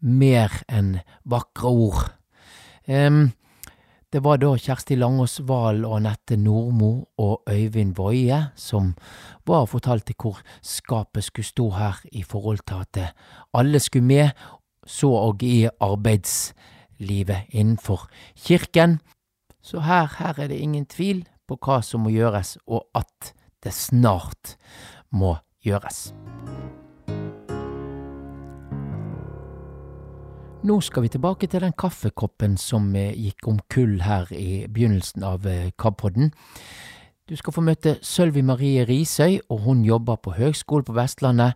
mer 0.01 0.55
enn 0.65 0.95
vakre 1.21 1.69
ord. 1.69 2.07
Um, 2.89 3.27
det 4.09 4.23
var 4.25 4.41
da 4.41 4.55
Kjersti 4.57 4.97
Langås 4.97 5.37
Wahl 5.45 5.85
og 5.85 5.99
Anette 5.99 6.39
Nordmo 6.41 6.91
og 7.21 7.45
Øyvind 7.45 7.93
Woie 7.99 8.41
som 8.57 8.95
var 9.45 9.67
og 9.67 9.73
fortalte 9.75 10.17
hvor 10.17 10.41
skapet 10.65 11.29
skulle 11.29 11.45
stå 11.45 11.69
her 11.77 12.01
i 12.09 12.25
forhold 12.25 12.65
til 12.65 12.81
at 12.81 13.13
alle 13.53 13.85
skulle 13.85 14.09
med, 14.09 14.33
så 14.81 15.13
og 15.13 15.45
i 15.45 15.67
arbeidslivet 16.99 17.47
innenfor 17.49 18.09
kirken. 18.35 18.99
Så 19.61 19.79
her, 19.79 20.07
her 20.19 20.39
er 20.39 20.47
det 20.47 20.59
ingen 20.59 20.85
tvil 20.85 21.27
på 21.47 21.57
hva 21.57 21.81
som 21.81 22.01
må 22.01 22.09
gjøres, 22.09 22.57
og 22.67 22.87
at 22.95 23.33
det 23.63 23.73
snart 23.73 24.57
må 25.11 25.37
gjøres. 25.63 26.13
Nå 30.63 30.81
skal 30.81 31.03
vi 31.03 31.09
tilbake 31.09 31.47
til 31.47 31.61
den 31.61 31.73
kaffekoppen 31.73 32.57
som 32.57 32.93
eh, 32.95 33.15
gikk 33.15 33.47
om 33.47 33.59
kull 33.71 34.01
her 34.01 34.27
i 34.31 34.67
begynnelsen 34.67 35.23
av 35.23 35.45
eh, 35.47 35.71
KAB-podden. 35.79 36.33
Du 37.29 37.35
skal 37.37 37.53
få 37.53 37.61
møte 37.61 37.91
Sølvi 38.01 38.41
Marie 38.41 38.81
Risøy, 38.89 39.35
og 39.53 39.59
hun 39.67 39.83
jobber 39.85 40.17
på 40.17 40.31
Høgskolen 40.33 40.85
på 40.87 40.95
Vestlandet. 40.97 41.53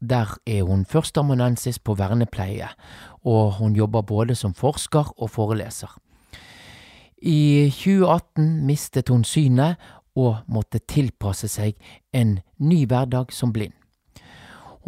Der 0.00 0.30
er 0.46 0.62
hun 0.64 0.86
førsteamanuensis 0.88 1.76
på 1.78 1.92
vernepleie, 1.98 2.70
og 3.20 3.58
hun 3.58 3.76
jobber 3.76 4.00
både 4.00 4.34
som 4.34 4.54
forsker 4.56 5.12
og 5.18 5.30
foreleser. 5.30 5.92
I 7.20 7.68
2018 7.68 8.64
mistet 8.64 9.12
hun 9.12 9.26
synet 9.28 9.76
og 10.16 10.40
måtte 10.48 10.80
tilpasse 10.88 11.52
seg 11.52 11.76
en 12.16 12.38
ny 12.56 12.86
hverdag 12.88 13.32
som 13.32 13.52
blind. 13.52 13.76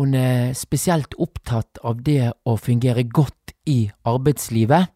Hun 0.01 0.15
er 0.17 0.57
spesielt 0.57 1.13
opptatt 1.21 1.77
av 1.85 2.01
det 2.01 2.33
å 2.45 2.57
fungere 2.57 3.05
godt 3.05 3.53
i 3.69 3.91
arbeidslivet, 4.09 4.89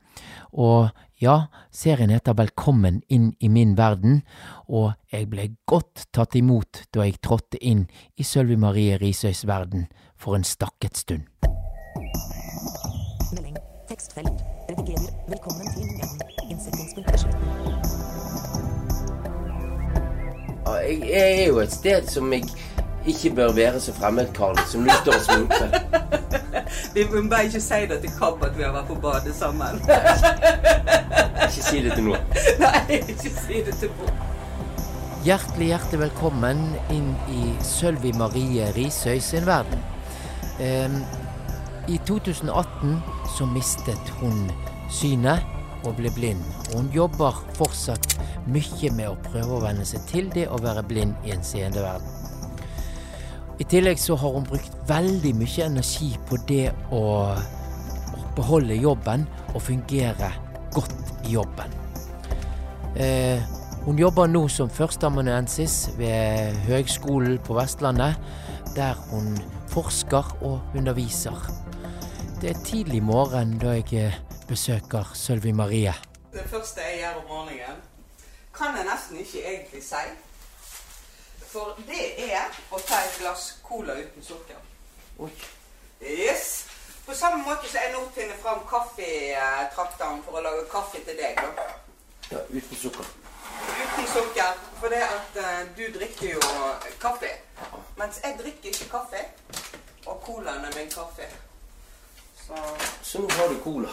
og 0.56 0.88
ja, 1.20 1.50
serien 1.70 2.10
heter 2.10 2.34
Velkommen 2.38 3.02
inn 3.12 3.34
i 3.44 3.48
min 3.52 3.74
verden, 3.76 4.22
og 4.68 4.94
jeg 5.12 5.28
ble 5.28 5.48
godt 5.68 6.06
tatt 6.16 6.36
imot 6.38 6.86
da 6.94 7.04
jeg 7.04 7.20
trådte 7.20 7.60
inn 7.60 7.84
i 8.16 8.24
Sølvi 8.24 8.56
Marie 8.56 8.96
Risøys 9.00 9.44
verden 9.48 9.86
for 10.16 10.38
en 10.38 10.46
stakket 10.48 10.96
stund. 10.96 11.28
Melding. 13.34 13.58
Tekstfelt. 13.90 14.40
Redigerer. 14.70 15.12
Velkommen 15.28 15.66
til 15.74 15.82
en 15.84 15.92
innsetningspunkt. 16.48 17.26
Jeg 20.70 21.00
er 21.20 21.46
jo 21.50 21.60
et 21.60 21.72
sted 21.72 22.08
som 22.08 22.32
jeg 22.32 22.48
ikke 23.06 23.34
bør 23.34 23.52
være 23.52 23.80
så 23.80 23.92
fremmedkarlig 23.94 24.64
som 24.68 24.84
du 24.84 24.90
står 25.02 25.14
og 25.14 25.20
sminker. 25.20 25.68
Vi 26.94 27.04
må 27.12 27.28
bare 27.30 27.44
ikke 27.44 27.60
si 27.60 27.80
det 27.90 28.00
til 28.02 28.10
Kapp 28.18 28.42
at 28.44 28.56
vi 28.58 28.62
har 28.62 28.72
vært 28.74 28.88
på 28.90 28.96
badet 29.02 29.34
sammen. 29.34 29.80
Ikke 31.46 31.62
si 31.66 31.82
det 31.84 31.94
til 31.94 32.04
noen. 32.06 32.34
Nei, 32.60 32.98
ikke 32.98 33.32
si 33.34 33.62
det 33.66 33.74
til 33.80 33.92
noen. 33.98 34.20
Hjertelig, 35.26 35.66
hjertelig 35.68 36.00
velkommen 36.00 36.62
inn 36.94 37.10
i 37.28 37.50
Sølvi 37.66 38.14
Marie 38.16 38.70
Risøy 38.72 39.18
sin 39.20 39.44
verden. 39.44 39.82
I 41.90 41.98
2018 42.08 42.96
så 43.36 43.48
mistet 43.50 44.14
hun 44.20 44.46
synet 44.88 45.44
og 45.84 45.96
ble 45.98 46.12
blind. 46.16 46.40
Og 46.70 46.80
hun 46.80 46.90
jobber 46.94 47.36
fortsatt 47.58 48.16
mye 48.48 48.94
med 48.96 49.10
å 49.10 49.18
prøve 49.28 49.58
å 49.58 49.62
venne 49.64 49.84
seg 49.88 50.08
til 50.08 50.32
det 50.32 50.48
å 50.48 50.60
være 50.62 50.86
blind 50.88 51.28
i 51.28 51.34
en 51.36 51.44
seende 51.44 51.84
verden. 51.84 52.19
I 53.60 53.64
tillegg 53.68 53.98
så 54.00 54.16
har 54.16 54.32
hun 54.32 54.46
brukt 54.48 54.76
veldig 54.88 55.34
mye 55.36 55.64
energi 55.66 56.14
på 56.28 56.38
det 56.48 56.70
å 56.96 57.02
beholde 58.36 58.78
jobben 58.80 59.26
og 59.52 59.60
fungere 59.60 60.30
godt 60.72 61.26
i 61.28 61.34
jobben. 61.34 61.74
Eh, 62.96 63.42
hun 63.84 64.00
jobber 64.00 64.30
nå 64.32 64.46
som 64.48 64.72
førsteamanuensis 64.72 65.90
ved 65.98 66.56
Høgskolen 66.70 67.36
på 67.44 67.58
Vestlandet, 67.58 68.16
der 68.76 68.96
hun 69.10 69.36
forsker 69.68 70.32
og 70.40 70.76
underviser. 70.76 71.36
Det 72.40 72.54
er 72.54 72.64
tidlig 72.64 73.02
morgen 73.04 73.58
da 73.60 73.76
jeg 73.76 73.92
eh, 74.06 74.18
besøker 74.48 75.12
Sølvi 75.12 75.52
Marie. 75.52 75.92
Det 76.32 76.48
første 76.48 76.80
jeg 76.80 77.02
gjør 77.04 77.20
om 77.20 77.28
morgenen, 77.28 77.84
kan 78.56 78.72
jeg 78.78 78.88
nesten 78.88 79.20
ikke 79.20 79.44
egentlig 79.44 79.84
si. 79.84 80.29
For 81.52 81.74
det 81.88 82.04
er 82.32 82.46
å 82.70 82.78
ta 82.86 83.00
et 83.02 83.16
glass 83.20 83.46
cola 83.66 83.96
uten 83.98 84.22
sukker. 84.22 84.58
Oi. 85.18 85.30
Yes. 86.00 86.64
På 87.06 87.14
samme 87.14 87.42
måte 87.42 87.66
som 87.68 87.80
jeg 87.82 87.92
nå 87.92 88.04
finner 88.14 88.36
fram 88.42 88.60
kaffetrakteren 88.70 90.22
for 90.24 90.38
å 90.38 90.44
lage 90.44 90.68
kaffe 90.70 91.00
til 91.04 91.18
deg. 91.18 91.40
da. 91.40 91.66
Ja, 92.30 92.44
uten 92.54 92.76
sukker. 92.78 93.08
Uten 93.82 94.06
sukker. 94.12 94.60
For 94.80 94.88
det 94.94 95.02
at 95.02 95.40
uh, 95.42 95.60
du 95.76 95.82
drikker 95.98 96.36
jo 96.36 96.40
kaffe. 97.02 97.32
Mens 97.98 98.20
jeg 98.22 98.38
drikker 98.38 98.70
ikke 98.70 98.88
kaffe. 98.94 99.24
Og 100.06 100.22
colaen 100.24 100.64
er 100.64 100.76
min 100.78 100.90
kaffe. 100.90 101.26
Så 102.46 102.56
Så 103.02 103.18
nå 103.18 103.28
har 103.36 103.48
du 103.48 103.58
cola. 103.64 103.90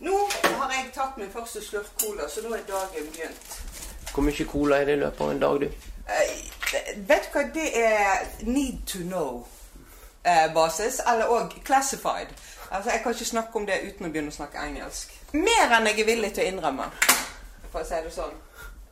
nå 0.00 0.14
har 0.60 0.72
jeg 0.76 0.92
tatt 0.94 1.16
min 1.18 1.32
første 1.32 1.64
slurk 1.64 1.88
cola, 2.02 2.28
så 2.28 2.44
nå 2.44 2.54
er 2.54 2.62
dagen 2.68 3.08
begynt. 3.12 3.62
Hvor 4.14 4.22
mye 4.22 4.44
cola 4.52 4.76
er 4.76 4.84
det 4.84 4.92
i 4.92 5.00
løpet 5.00 5.20
av 5.20 5.30
en 5.30 5.40
dag, 5.40 5.60
du? 5.60 5.70
Eh, 6.08 7.08
vet 7.08 7.28
du 7.28 7.32
hva 7.32 7.42
det 7.54 7.84
er 7.84 8.26
need 8.40 8.78
to 8.86 8.98
know-basis, 8.98 11.00
eller 11.06 11.26
òg 11.28 11.64
classified. 11.64 12.26
Altså, 12.70 12.90
Jeg 12.90 13.00
kan 13.02 13.12
ikke 13.12 13.24
snakke 13.24 13.56
om 13.56 13.66
det 13.66 13.74
uten 13.88 14.06
å 14.06 14.10
begynne 14.10 14.28
å 14.32 14.36
snakke 14.36 14.58
engelsk. 14.58 15.12
Mer 15.32 15.72
enn 15.76 15.86
jeg 15.86 16.00
er 16.00 16.04
villig 16.08 16.32
til 16.34 16.44
å 16.44 16.46
innrømme, 16.52 16.84
for 17.72 17.80
å 17.80 17.84
si 17.88 17.94
det 18.04 18.12
sånn. 18.12 18.36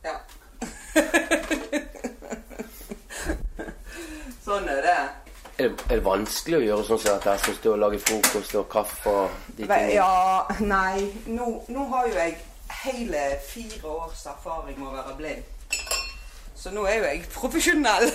Ja. 0.05 0.15
sånn 4.45 4.69
er 4.69 4.81
det. 4.85 4.99
Er 5.57 5.69
det, 5.69 5.77
er 5.89 5.95
det 5.95 6.05
vanskelig 6.05 6.57
å 6.59 6.61
gjøre 6.61 6.83
sånn 6.85 6.99
som 7.01 7.17
dette? 7.17 7.37
Som 7.41 7.53
Å 7.57 7.59
og 7.73 7.79
lage 7.81 7.99
frokost 7.99 8.55
og 8.59 8.67
kaffe 8.69 9.09
og 9.09 9.29
de 9.57 9.63
tingene? 9.63 9.93
Ja, 9.95 10.45
nei. 10.61 11.13
Nå, 11.33 11.45
nå 11.73 11.81
har 11.93 12.07
jo 12.07 12.13
jeg 12.13 12.37
hele 12.83 13.39
fire 13.47 13.87
års 13.89 14.25
erfaring 14.29 14.77
med 14.77 14.87
å 14.91 14.95
være 14.99 15.15
blind. 15.17 15.43
Så 16.67 16.73
nå 16.75 16.81
er 16.83 16.97
jo 16.97 17.03
jeg 17.07 17.21
profesjonell. 17.31 18.09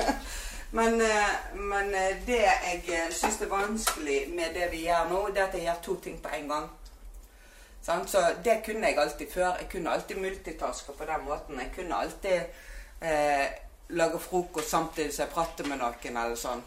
men, 0.78 0.94
eh, 1.04 1.32
men 1.60 1.90
eh, 1.92 2.14
det 2.24 2.38
jeg 2.40 3.10
syns 3.12 3.42
er 3.44 3.50
vanskelig 3.50 4.22
med 4.32 4.54
det 4.56 4.70
vi 4.72 4.86
gjør 4.86 5.10
nå, 5.10 5.18
det 5.34 5.42
er 5.42 5.50
at 5.50 5.56
jeg 5.58 5.66
gjør 5.66 5.82
to 5.84 5.96
ting 6.06 6.16
på 6.22 6.30
en 6.32 6.48
gang. 6.48 6.70
Så 7.84 8.22
det 8.44 8.62
kunne 8.64 8.88
jeg 8.88 8.98
alltid 8.98 9.26
før. 9.34 9.58
Jeg 9.60 9.68
kunne 9.72 9.92
alltid 9.92 10.16
multitaske 10.16 10.92
på 10.96 11.04
den 11.04 11.26
måten. 11.28 11.60
Jeg 11.60 11.74
kunne 11.76 12.00
alltid 12.00 12.40
eh, 13.04 13.46
lage 13.88 14.18
frokost 14.18 14.70
samtidig 14.70 15.12
som 15.12 15.26
jeg 15.26 15.34
prater 15.34 15.68
med 15.68 15.82
noen 15.84 16.16
eller 16.16 16.40
sånn. 16.40 16.64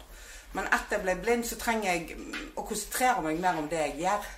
Men 0.54 0.70
etter 0.70 1.00
jeg 1.00 1.06
ble 1.08 1.18
blind, 1.18 1.48
så 1.50 1.58
trenger 1.58 1.90
jeg 1.96 2.14
å 2.54 2.62
konsentrere 2.62 3.26
meg 3.26 3.42
mer 3.42 3.58
om 3.58 3.66
det 3.66 3.82
jeg 3.88 3.98
gjør. 4.04 4.30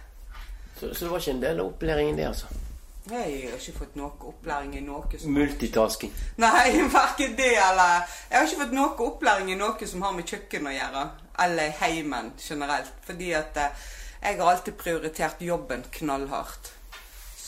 Så, 0.80 0.94
så 0.94 1.04
det 1.04 1.12
var 1.12 1.20
ikke 1.20 1.36
en 1.36 1.44
del 1.44 1.60
av 1.60 1.72
opplæringen 1.74 2.16
det, 2.16 2.30
altså? 2.32 2.69
Jeg 3.10 3.50
har 3.50 3.58
ikke 3.58 3.78
fått 3.78 3.96
noe 3.98 4.28
opplæring 4.30 4.74
i 4.78 4.82
noe 4.84 5.18
som 5.18 5.32
Multitasking. 5.34 6.12
Nei, 6.42 6.66
verken 6.94 7.36
det 7.38 7.52
eller 7.58 8.04
Jeg 8.30 8.38
har 8.38 8.46
ikke 8.46 8.62
fått 8.64 8.76
noe 8.76 9.06
opplæring 9.06 9.50
i 9.52 9.58
noe 9.58 9.88
som 9.90 10.04
har 10.06 10.14
med 10.16 10.30
kjøkken 10.30 10.68
å 10.70 10.74
gjøre. 10.74 11.06
Eller 11.44 11.74
heimen 11.80 12.32
generelt. 12.38 12.92
Fordi 13.06 13.32
at 13.34 13.58
eh, 13.58 13.88
jeg 14.22 14.38
har 14.38 14.52
alltid 14.52 14.78
prioritert 14.78 15.42
jobben 15.42 15.84
knallhardt. 15.90 16.72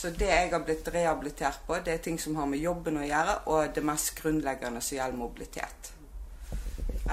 Så 0.03 0.11
det 0.11 0.31
jeg 0.33 0.51
har 0.51 0.63
blitt 0.67 0.89
rehabilitert 0.91 1.61
på, 1.67 1.77
det 1.85 1.93
er 1.93 1.99
ting 2.03 2.19
som 2.19 2.35
har 2.41 2.49
med 2.51 2.59
jobben 2.59 2.97
å 2.99 3.05
gjøre, 3.07 3.37
og 3.55 3.75
det 3.75 3.85
mest 3.87 4.17
grunnleggende 4.19 4.81
som 4.83 4.97
gjelder 4.97 5.21
mobilitet. 5.21 5.93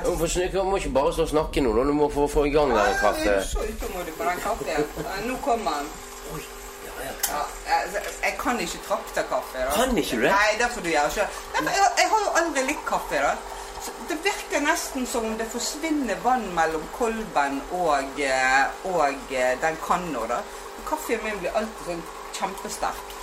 Du 0.01 0.63
må 0.63 0.77
ikke 0.77 0.93
bare 0.95 1.13
stå 1.13 1.27
og 1.27 1.29
snakke 1.29 1.61
nå. 1.61 1.73
Du 1.83 1.93
må 1.93 2.09
få, 2.09 2.25
få 2.27 2.47
i 2.47 2.53
gang 2.53 2.71
den 2.73 2.79
er 2.79 3.41
så 3.45 3.61
utålmodig 3.65 4.13
på 4.17 4.23
den 4.23 4.41
kaffen. 4.45 4.67
Eh, 4.73 5.27
Nå 5.27 5.37
kommer 5.45 5.83
den. 5.83 6.58
Ja, 7.29 7.43
jeg, 7.67 8.03
jeg 8.23 8.33
kan 8.39 8.59
ikke 8.59 8.81
trakte 8.87 9.23
kaffe. 9.29 9.59
da. 9.65 9.71
Kan 9.75 9.97
ikke 9.97 10.15
du 10.17 10.25
det? 10.25 10.33
Nei, 10.33 10.57
det 10.59 10.69
får 10.73 10.85
du 10.85 10.89
gjør 10.93 11.09
selv. 11.15 11.39
Derfor, 11.53 11.71
jeg, 11.77 11.91
jeg 12.01 12.09
har 12.13 12.25
jo 12.25 12.33
aldri 12.41 12.65
likt 12.71 12.85
kaffe. 12.89 13.21
da. 13.25 13.33
Så 13.85 13.91
det 14.09 14.17
virker 14.23 14.63
nesten 14.65 15.07
som 15.07 15.25
om 15.25 15.37
det 15.39 15.47
forsvinner 15.51 16.19
vann 16.23 16.49
mellom 16.55 16.83
kolben 16.97 17.61
og, 17.71 18.19
eh, 18.19 18.65
og 18.91 19.31
eh, 19.31 19.53
den 19.61 19.77
kanna. 19.85 20.25
da. 20.27 20.41
Kaffen 20.89 21.23
min 21.23 21.39
blir 21.39 21.55
alltid 21.55 21.85
sånn 21.91 22.03
kjempesterk. 22.39 23.15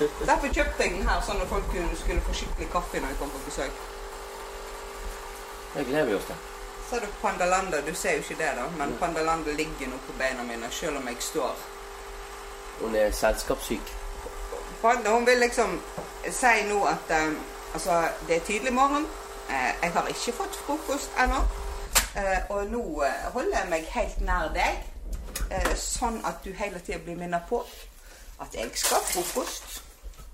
Derfor 0.00 0.48
kjøpte 0.48 0.84
jeg 0.86 0.94
den 0.96 1.08
her, 1.08 1.20
sånn 1.26 1.42
at 1.44 1.50
folk 1.50 1.74
skulle 2.00 2.22
få 2.24 2.34
skikkelig 2.36 2.70
kaffe 2.72 3.02
når 3.02 3.12
de 3.12 3.18
kom 3.20 3.32
på 3.34 3.42
besøk. 3.44 3.82
Det 5.74 5.84
gleder 5.86 6.08
vi 6.08 6.14
oss 6.16 6.30
til. 6.30 6.38
Ser 6.90 7.04
du 7.04 7.10
Pandalanda? 7.22 7.80
Du 7.86 7.92
ser 7.94 8.16
jo 8.16 8.24
ikke 8.24 8.38
det, 8.40 8.48
da, 8.58 8.64
men 8.78 8.96
Pandalanda 8.98 9.52
ligger 9.54 9.92
nå 9.92 10.00
på 10.06 10.16
beina 10.18 10.42
mine, 10.42 10.70
selv 10.74 10.98
om 10.98 11.06
jeg 11.06 11.20
står. 11.22 11.60
Hun 12.80 12.94
er 12.96 13.10
selskapssyk. 13.10 13.96
Hun 14.82 15.26
vil 15.26 15.38
liksom 15.38 15.80
si 16.30 16.62
nå 16.68 16.84
at 16.88 17.10
eh, 17.10 17.32
altså, 17.74 18.02
det 18.28 18.36
er 18.36 18.40
tidlig 18.40 18.72
morgen. 18.72 19.06
Eh, 19.50 19.72
jeg 19.82 19.92
har 19.92 20.06
ikke 20.08 20.32
fått 20.32 20.56
frokost 20.66 21.10
ennå. 21.24 21.42
Eh, 22.16 22.38
og 22.48 22.66
nå 22.66 23.02
eh, 23.04 23.28
holder 23.32 23.58
jeg 23.58 23.68
meg 23.70 23.84
helt 23.94 24.20
nær 24.26 24.48
deg, 24.54 24.80
eh, 25.50 25.70
sånn 25.76 26.18
at 26.26 26.40
du 26.44 26.50
hele 26.56 26.80
tida 26.82 26.98
blir 27.04 27.18
minnet 27.20 27.46
på 27.48 27.62
at 28.40 28.54
jeg 28.56 28.72
skal 28.74 28.98
ha 28.98 29.06
frokost. 29.12 29.82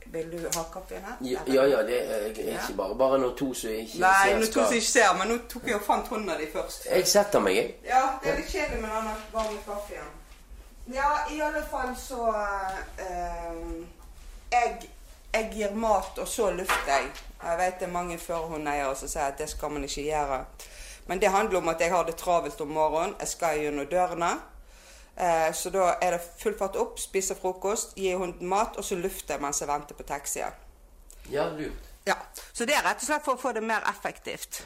Vil 0.07 0.29
du 0.31 0.39
ha 0.55 0.63
kaffen 0.73 1.03
her? 1.03 1.17
Ja, 1.27 1.41
ja, 1.51 1.65
ja, 1.67 1.81
det 1.83 1.97
er 2.15 2.27
ikke 2.31 2.77
bare 2.79 2.95
bare 2.95 3.19
når 3.19 3.33
to 3.37 3.49
som 3.59 3.71
ikke 3.71 3.99
Nei, 3.99 4.13
ser 4.23 4.37
Nei, 4.39 4.47
skal 4.47 4.63
jeg 4.63 4.83
ikke 4.83 4.91
ser, 4.91 5.09
men 5.19 5.33
nå 5.33 5.39
tok 5.51 5.67
jeg 5.67 5.75
og 5.81 5.83
fant 5.83 6.13
hånda 6.13 6.37
di 6.39 6.47
først. 6.53 6.87
Jeg 6.91 7.09
setter 7.11 7.43
meg, 7.43 7.57
jeg. 7.59 7.73
Ja, 7.89 8.05
det 8.23 8.31
er 8.31 8.39
litt 8.39 8.53
kjedelig 8.53 8.79
med 8.85 8.95
denne 8.95 9.17
varme 9.33 9.59
kaffen. 9.67 10.13
Ja, 10.95 11.19
i 11.31 11.41
alle 11.43 11.63
fall 11.71 11.97
så 11.99 12.29
eh, 12.99 13.57
jeg, 14.51 14.91
jeg 15.33 15.49
gir 15.53 15.75
mat, 15.75 16.19
og 16.19 16.29
så 16.29 16.51
lufter 16.55 16.93
jeg. 16.93 17.09
Jeg 17.43 17.59
vet 17.59 17.81
det 17.81 17.89
er 17.89 17.93
mange 17.93 18.19
førerhundeiere 18.19 18.95
som 18.97 19.11
sier 19.11 19.33
at 19.33 19.39
det 19.39 19.49
skal 19.51 19.75
man 19.75 19.85
ikke 19.85 20.07
gjøre. 20.07 20.45
Men 21.07 21.21
det 21.23 21.31
handler 21.31 21.59
om 21.59 21.69
at 21.69 21.81
jeg 21.81 21.91
har 21.91 22.07
det 22.07 22.17
travelt 22.17 22.61
om 22.61 22.69
morgenen. 22.69 23.17
Jeg 23.21 23.29
skal 23.29 23.59
gjennom 23.61 23.87
dørene. 23.91 24.31
Eh, 25.17 25.53
så 25.55 25.71
da 25.71 25.95
er 26.03 26.17
det 26.17 26.23
full 26.39 26.57
fart 26.59 26.77
opp, 26.77 26.99
spise 27.01 27.35
frokost, 27.35 27.97
gi 27.97 28.13
hunden 28.15 28.49
mat, 28.49 28.77
og 28.77 28.85
så 28.85 28.99
lufter 29.01 29.35
jeg 29.35 29.43
mens 29.43 29.61
jeg 29.61 29.69
venter 29.69 29.99
på 29.99 30.07
taxien. 30.07 30.63
Ja, 31.31 31.49
lurt. 31.49 31.96
Ja, 32.07 32.15
Så 32.53 32.65
det 32.65 32.75
er 32.77 32.85
rett 32.87 33.01
og 33.03 33.07
slett 33.07 33.25
for 33.25 33.35
å 33.35 33.41
få 33.41 33.51
det 33.53 33.63
mer 33.67 33.83
effektivt. 33.91 34.61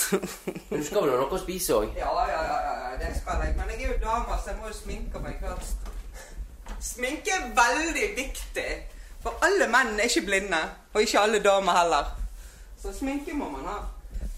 Men 0.70 0.78
du 0.80 0.84
skal 0.86 1.02
vel 1.02 1.10
ha 1.10 1.16
noe 1.18 1.34
å 1.34 1.40
spise 1.42 1.74
òg? 1.74 1.96
Ja, 1.98 2.12
ja, 2.30 2.42
ja, 2.46 2.58
ja, 2.68 2.92
det 3.00 3.10
skal 3.18 3.42
jeg. 3.42 3.56
Men 3.58 3.72
jeg 3.72 3.82
er 3.82 3.90
jo 3.90 3.96
dame, 4.04 4.38
så 4.38 4.52
jeg 4.52 4.60
må 4.60 4.70
jo 4.70 4.76
sminke 4.76 5.22
meg 5.24 5.40
først. 5.42 5.90
Sminke 6.80 7.34
er 7.34 7.48
veldig 7.58 8.06
viktig. 8.20 8.68
For 9.24 9.42
alle 9.42 9.66
menn 9.72 9.98
er 9.98 10.06
ikke 10.06 10.22
blinde. 10.28 10.62
Og 10.94 11.02
ikke 11.02 11.24
alle 11.26 11.42
damer 11.42 11.80
heller. 11.80 12.12
Så 12.82 12.94
sminke 12.94 13.34
må 13.34 13.50
man 13.50 13.66
ha. 13.66 13.80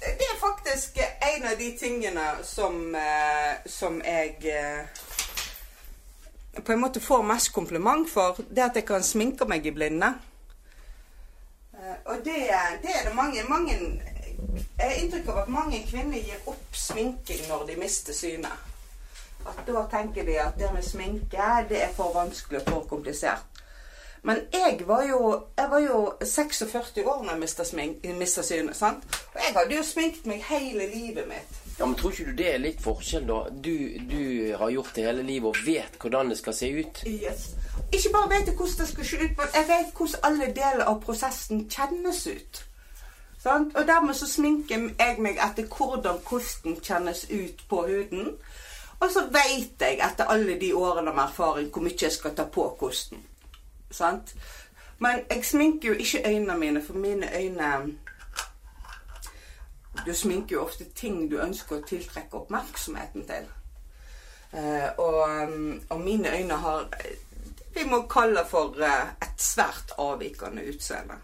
Det 0.00 0.28
er 0.30 0.40
faktisk 0.40 0.98
en 1.02 1.46
av 1.50 1.58
de 1.58 1.68
tingene 1.76 2.26
som, 2.46 2.94
eh, 2.94 3.58
som 3.66 4.00
jeg 4.04 4.36
eh, 4.46 4.86
på 6.64 6.72
en 6.72 6.80
måte 6.80 7.00
får 7.02 7.22
mest 7.28 7.52
kompliment 7.52 8.08
for. 8.10 8.40
Det 8.48 8.64
at 8.70 8.80
jeg 8.80 8.86
kan 8.88 9.02
sminke 9.02 9.44
meg 9.44 9.66
i 9.66 9.74
blinde. 9.74 10.14
Eh, 11.78 11.96
og 12.04 12.16
det, 12.24 12.36
det 12.82 12.90
er 12.94 13.08
det 13.08 13.14
mange, 13.14 13.42
mange 13.48 14.02
Jeg 14.78 14.90
har 14.90 14.96
inntrykk 15.02 15.28
av 15.28 15.38
at 15.38 15.48
mange 15.50 15.80
kvinner 15.90 16.18
gir 16.22 16.46
opp 16.46 16.74
sminking 16.74 17.46
når 17.48 17.64
de 17.66 17.76
mister 17.80 18.14
synet. 18.14 18.66
At 19.46 19.62
da 19.66 19.84
tenker 19.90 20.26
de 20.26 20.36
at 20.40 20.58
det 20.58 20.70
med 20.74 20.82
sminke 20.86 21.48
det 21.68 21.82
er 21.82 21.94
for 21.94 22.14
vanskelig 22.14 22.60
og 22.60 22.70
for 22.70 22.86
komplisert. 22.96 23.62
Men 24.22 24.40
jeg 24.52 24.80
var 24.86 25.02
jo, 25.06 25.46
jeg 25.56 25.70
var 25.70 25.78
jo 25.78 26.12
46 26.22 27.04
år 27.04 27.24
da 27.24 27.30
jeg 27.32 27.40
mista 28.18 28.42
synet. 28.42 28.82
Og 28.82 29.40
jeg 29.42 29.54
hadde 29.54 29.76
jo 29.76 29.82
sminket 29.82 30.26
meg 30.26 30.44
hele 30.48 30.86
livet 30.94 31.28
mitt. 31.28 31.57
Ja, 31.78 31.86
men 31.86 31.94
Tror 31.94 32.10
ikke 32.10 32.24
du 32.30 32.36
det 32.38 32.48
er 32.54 32.58
litt 32.58 32.80
forskjell, 32.82 33.26
da? 33.28 33.42
Du, 33.50 33.74
du 34.10 34.22
har 34.58 34.70
gjort 34.70 34.96
det 34.96 35.04
hele 35.06 35.22
livet 35.22 35.48
og 35.52 35.60
vet 35.66 35.98
hvordan 36.02 36.32
det 36.32 36.38
skal 36.38 36.54
se 36.54 36.70
ut. 36.74 37.02
Yes. 37.06 37.52
Ikke 37.92 38.10
bare 38.12 38.30
vet 38.32 38.50
jeg 38.50 38.56
hvordan 38.58 38.80
det 38.80 38.88
skal 38.88 39.06
se 39.06 39.20
ut, 39.22 39.36
men 39.38 39.52
jeg 39.54 39.68
vet 39.68 39.92
hvordan 40.00 40.24
alle 40.30 40.48
deler 40.56 40.84
av 40.90 40.98
prosessen 41.04 41.68
kjennes 41.70 42.26
ut. 42.26 42.64
Sant? 43.38 43.76
Og 43.76 43.86
dermed 43.86 44.18
så 44.18 44.26
sminker 44.26 44.88
jeg 44.98 45.22
meg 45.22 45.38
etter 45.38 45.68
hvordan 45.70 46.18
kosten 46.26 46.80
kjennes 46.82 47.28
ut 47.30 47.62
på 47.70 47.84
huden. 47.86 48.32
Og 48.98 49.10
så 49.14 49.28
vet 49.30 49.78
jeg 49.78 50.00
etter 50.02 50.26
alle 50.26 50.58
de 50.60 50.72
årene 50.74 51.14
med 51.14 51.28
erfaring 51.28 51.70
hvor 51.70 51.86
mye 51.86 52.02
jeg 52.02 52.12
skal 52.12 52.34
ta 52.34 52.48
på 52.50 52.66
kosten. 52.80 53.22
Sant? 53.90 54.34
Men 54.98 55.22
jeg 55.30 55.44
sminker 55.46 55.92
jo 55.92 55.94
ikke 55.94 56.26
øynene 56.26 56.58
mine, 56.58 56.82
for 56.82 56.98
mine 56.98 57.30
øyne 57.36 57.70
Du 60.06 60.14
sminker 60.14 60.56
jo 60.56 60.64
ofte 60.64 60.84
ting 60.94 61.30
du 61.30 61.38
ønsker 61.42 61.78
å 61.78 61.86
tiltrekke 61.86 62.36
oppmerksomheten 62.38 63.26
til. 63.28 63.48
Eh, 64.52 64.88
og, 64.96 65.18
um, 65.28 65.80
og 65.90 66.00
mine 66.00 66.30
øyne 66.32 66.56
har 66.56 66.86
vi 67.78 67.84
må 67.84 68.02
kalle 68.10 68.44
for 68.48 68.80
eh, 68.82 69.10
et 69.22 69.42
svært 69.42 69.92
avvikende 69.98 70.64
utseende. 70.66 71.18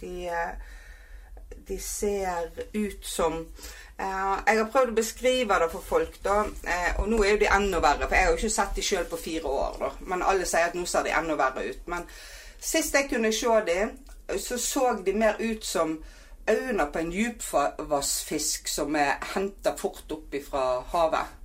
De, 0.00 0.28
eh, 0.28 0.52
de 1.68 1.78
ser 1.80 2.50
ut 2.74 3.06
som 3.06 3.38
eh, 3.98 4.36
Jeg 4.46 4.58
har 4.58 4.68
prøvd 4.72 4.92
å 4.92 4.98
beskrive 5.00 5.58
det 5.62 5.70
for 5.72 5.86
folk, 5.86 6.20
da. 6.24 6.44
eh, 6.64 7.00
og 7.00 7.08
nå 7.10 7.22
er 7.24 7.40
de 7.40 7.50
enda 7.50 7.80
verre, 7.82 8.06
for 8.06 8.16
jeg 8.16 8.28
har 8.28 8.30
jo 8.30 8.38
ikke 8.38 8.52
sett 8.58 8.76
de 8.76 8.84
sjøl 8.84 9.08
på 9.10 9.20
fire 9.24 9.56
år. 9.64 9.80
da. 9.80 9.90
Men 10.12 10.22
alle 10.22 10.46
sier 10.46 10.70
at 10.70 10.78
nå 10.78 10.86
ser 10.86 11.08
de 11.08 11.16
enda 11.18 11.38
verre 11.40 11.66
ut. 11.72 11.82
Men 11.90 12.06
sist 12.60 12.94
jeg 12.94 13.10
kunne 13.10 13.32
se 13.34 13.58
dem, 13.66 13.98
så 14.38 14.58
så 14.62 14.94
de 15.06 15.12
mer 15.18 15.40
ut 15.40 15.66
som 15.66 15.98
øynene 16.48 16.86
på 16.92 16.98
en 16.98 17.12
djupvassfisk 17.12 18.68
som 18.68 18.96
er 18.96 19.18
henta 19.34 19.74
fort 19.78 20.12
opp 20.12 20.34
fra 20.46 20.64
havet. 20.92 21.36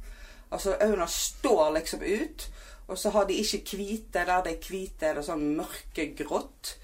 Altså 0.52 0.78
øynene 0.82 1.08
står 1.08 1.74
liksom 1.76 2.02
ut. 2.06 2.50
Og 2.88 2.98
så 2.98 3.10
har 3.10 3.26
de 3.26 3.34
ikke 3.34 3.78
hvite. 3.78 4.26
Der 4.26 4.42
det 4.42 4.52
er 4.52 4.68
hvite, 4.70 5.06
er 5.06 5.14
det 5.18 5.26
sånn 5.26 5.46
mørkegrått. 5.58 6.76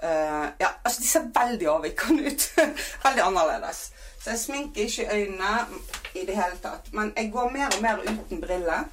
Uh, 0.00 0.48
ja, 0.60 0.70
altså 0.84 1.02
de 1.02 1.08
ser 1.08 1.26
veldig 1.34 1.66
avvikende 1.68 2.30
ut. 2.30 2.46
veldig 3.04 3.24
annerledes. 3.26 3.90
Så 4.20 4.30
jeg 4.30 4.38
sminker 4.38 4.82
ikke 4.82 5.16
øynene 5.16 5.66
i 6.14 6.24
det 6.26 6.36
hele 6.36 6.56
tatt. 6.62 6.88
Men 6.92 7.12
jeg 7.16 7.32
går 7.32 7.50
mer 7.50 7.68
og 7.76 7.82
mer 7.82 8.00
uten 8.08 8.40
briller. 8.40 8.88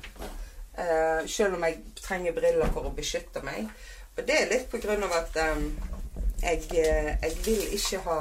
Uh, 0.77 1.23
selv 1.27 1.55
om 1.55 1.63
jeg 1.63 1.79
trenger 2.03 2.35
briller 2.35 2.73
for 2.73 2.89
å 2.89 2.95
beskytte 2.95 3.41
meg. 3.47 3.71
Og 4.17 4.25
det 4.27 4.35
er 4.41 4.51
litt 4.51 4.67
på 4.69 4.81
grunn 4.81 5.05
av 5.07 5.13
at 5.21 5.39
um, 5.53 5.71
jeg, 6.41 6.62
jeg, 6.71 7.32
vil 7.45 7.73
ikke 7.73 8.00
ha 8.06 8.17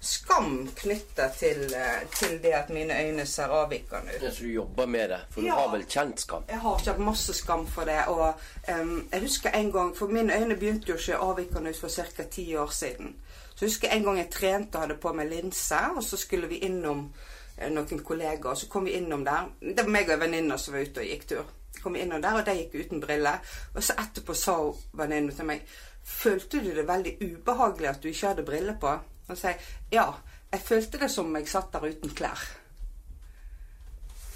skam 0.00 0.68
knytta 0.76 1.28
til, 1.38 1.74
til, 2.14 2.38
det 2.42 2.52
at 2.54 2.70
mine 2.70 2.94
øyne 3.04 3.26
ser 3.26 3.50
avvikende 3.50 4.16
ut. 4.16 4.22
Ja, 4.22 4.30
så 4.30 4.44
du 4.44 4.52
jobber 4.52 4.86
med 4.86 5.08
det? 5.08 5.20
For 5.30 5.40
du 5.40 5.46
Ja. 5.46 5.54
har 5.54 5.70
vel 5.72 5.86
kjent 5.86 6.20
skam? 6.20 6.44
Jeg 6.48 6.60
har 6.60 6.78
kjent 6.84 6.98
masse 6.98 7.34
skam 7.34 7.66
for 7.66 7.84
det. 7.84 7.98
Og 8.06 8.34
um, 8.80 9.08
jeg 9.12 9.20
husker 9.20 9.50
en 9.50 9.72
gang 9.72 9.96
For 9.96 10.06
mine 10.06 10.34
øyne 10.34 10.56
begynte 10.56 10.88
jo 10.88 10.94
ikke 10.94 11.16
avvikende 11.16 11.70
ut 11.70 11.80
for 11.80 11.88
ca. 11.88 12.22
ti 12.30 12.56
år 12.56 12.70
siden. 12.70 13.16
Så 13.54 13.64
jeg 13.64 13.68
husker 13.68 13.88
en 13.88 14.04
gang 14.04 14.18
jeg 14.18 14.30
trente 14.30 14.76
og 14.76 14.80
hadde 14.80 14.94
på 15.00 15.12
meg 15.12 15.28
linse, 15.30 15.76
og 15.96 16.02
så 16.04 16.16
skulle 16.16 16.48
vi 16.48 16.58
innom 16.58 17.12
eh, 17.58 17.70
noen 17.72 18.02
kollegaer. 18.04 18.50
Og 18.50 18.56
så 18.56 18.68
kom 18.68 18.84
vi 18.84 18.90
innom 18.90 19.24
der. 19.24 19.48
Det 19.60 19.84
var 19.84 19.90
meg 19.90 20.08
og 20.08 20.14
en 20.14 20.20
venninne 20.20 20.58
som 20.58 20.74
var 20.74 20.80
ute 20.80 21.00
og 21.00 21.06
gikk 21.06 21.28
tur. 21.28 21.44
Kom 21.82 21.94
vi 21.94 22.00
innom 22.04 22.22
der, 22.22 22.36
og 22.36 22.46
de 22.46 22.54
gikk 22.58 22.74
uten 22.74 23.00
briller. 23.00 23.38
Og 23.74 23.82
så 23.82 23.96
etterpå 23.98 24.34
sa 24.34 24.56
venninna 24.60 24.92
venninnen 24.92 25.36
til 25.36 25.48
meg 25.48 25.62
Følte 26.06 26.62
du 26.62 26.70
det 26.74 26.86
veldig 26.88 27.16
ubehagelig 27.20 27.88
at 27.90 28.02
du 28.02 28.08
ikke 28.08 28.30
hadde 28.30 28.46
briller 28.46 28.78
på? 28.80 28.94
Og 29.28 29.38
sier 29.38 29.60
ja. 29.92 30.06
Jeg 30.52 30.62
følte 30.62 31.00
det 31.02 31.10
som 31.10 31.26
om 31.26 31.36
jeg 31.36 31.48
satt 31.50 31.72
der 31.74 31.88
uten 31.90 32.12
klær. 32.16 32.42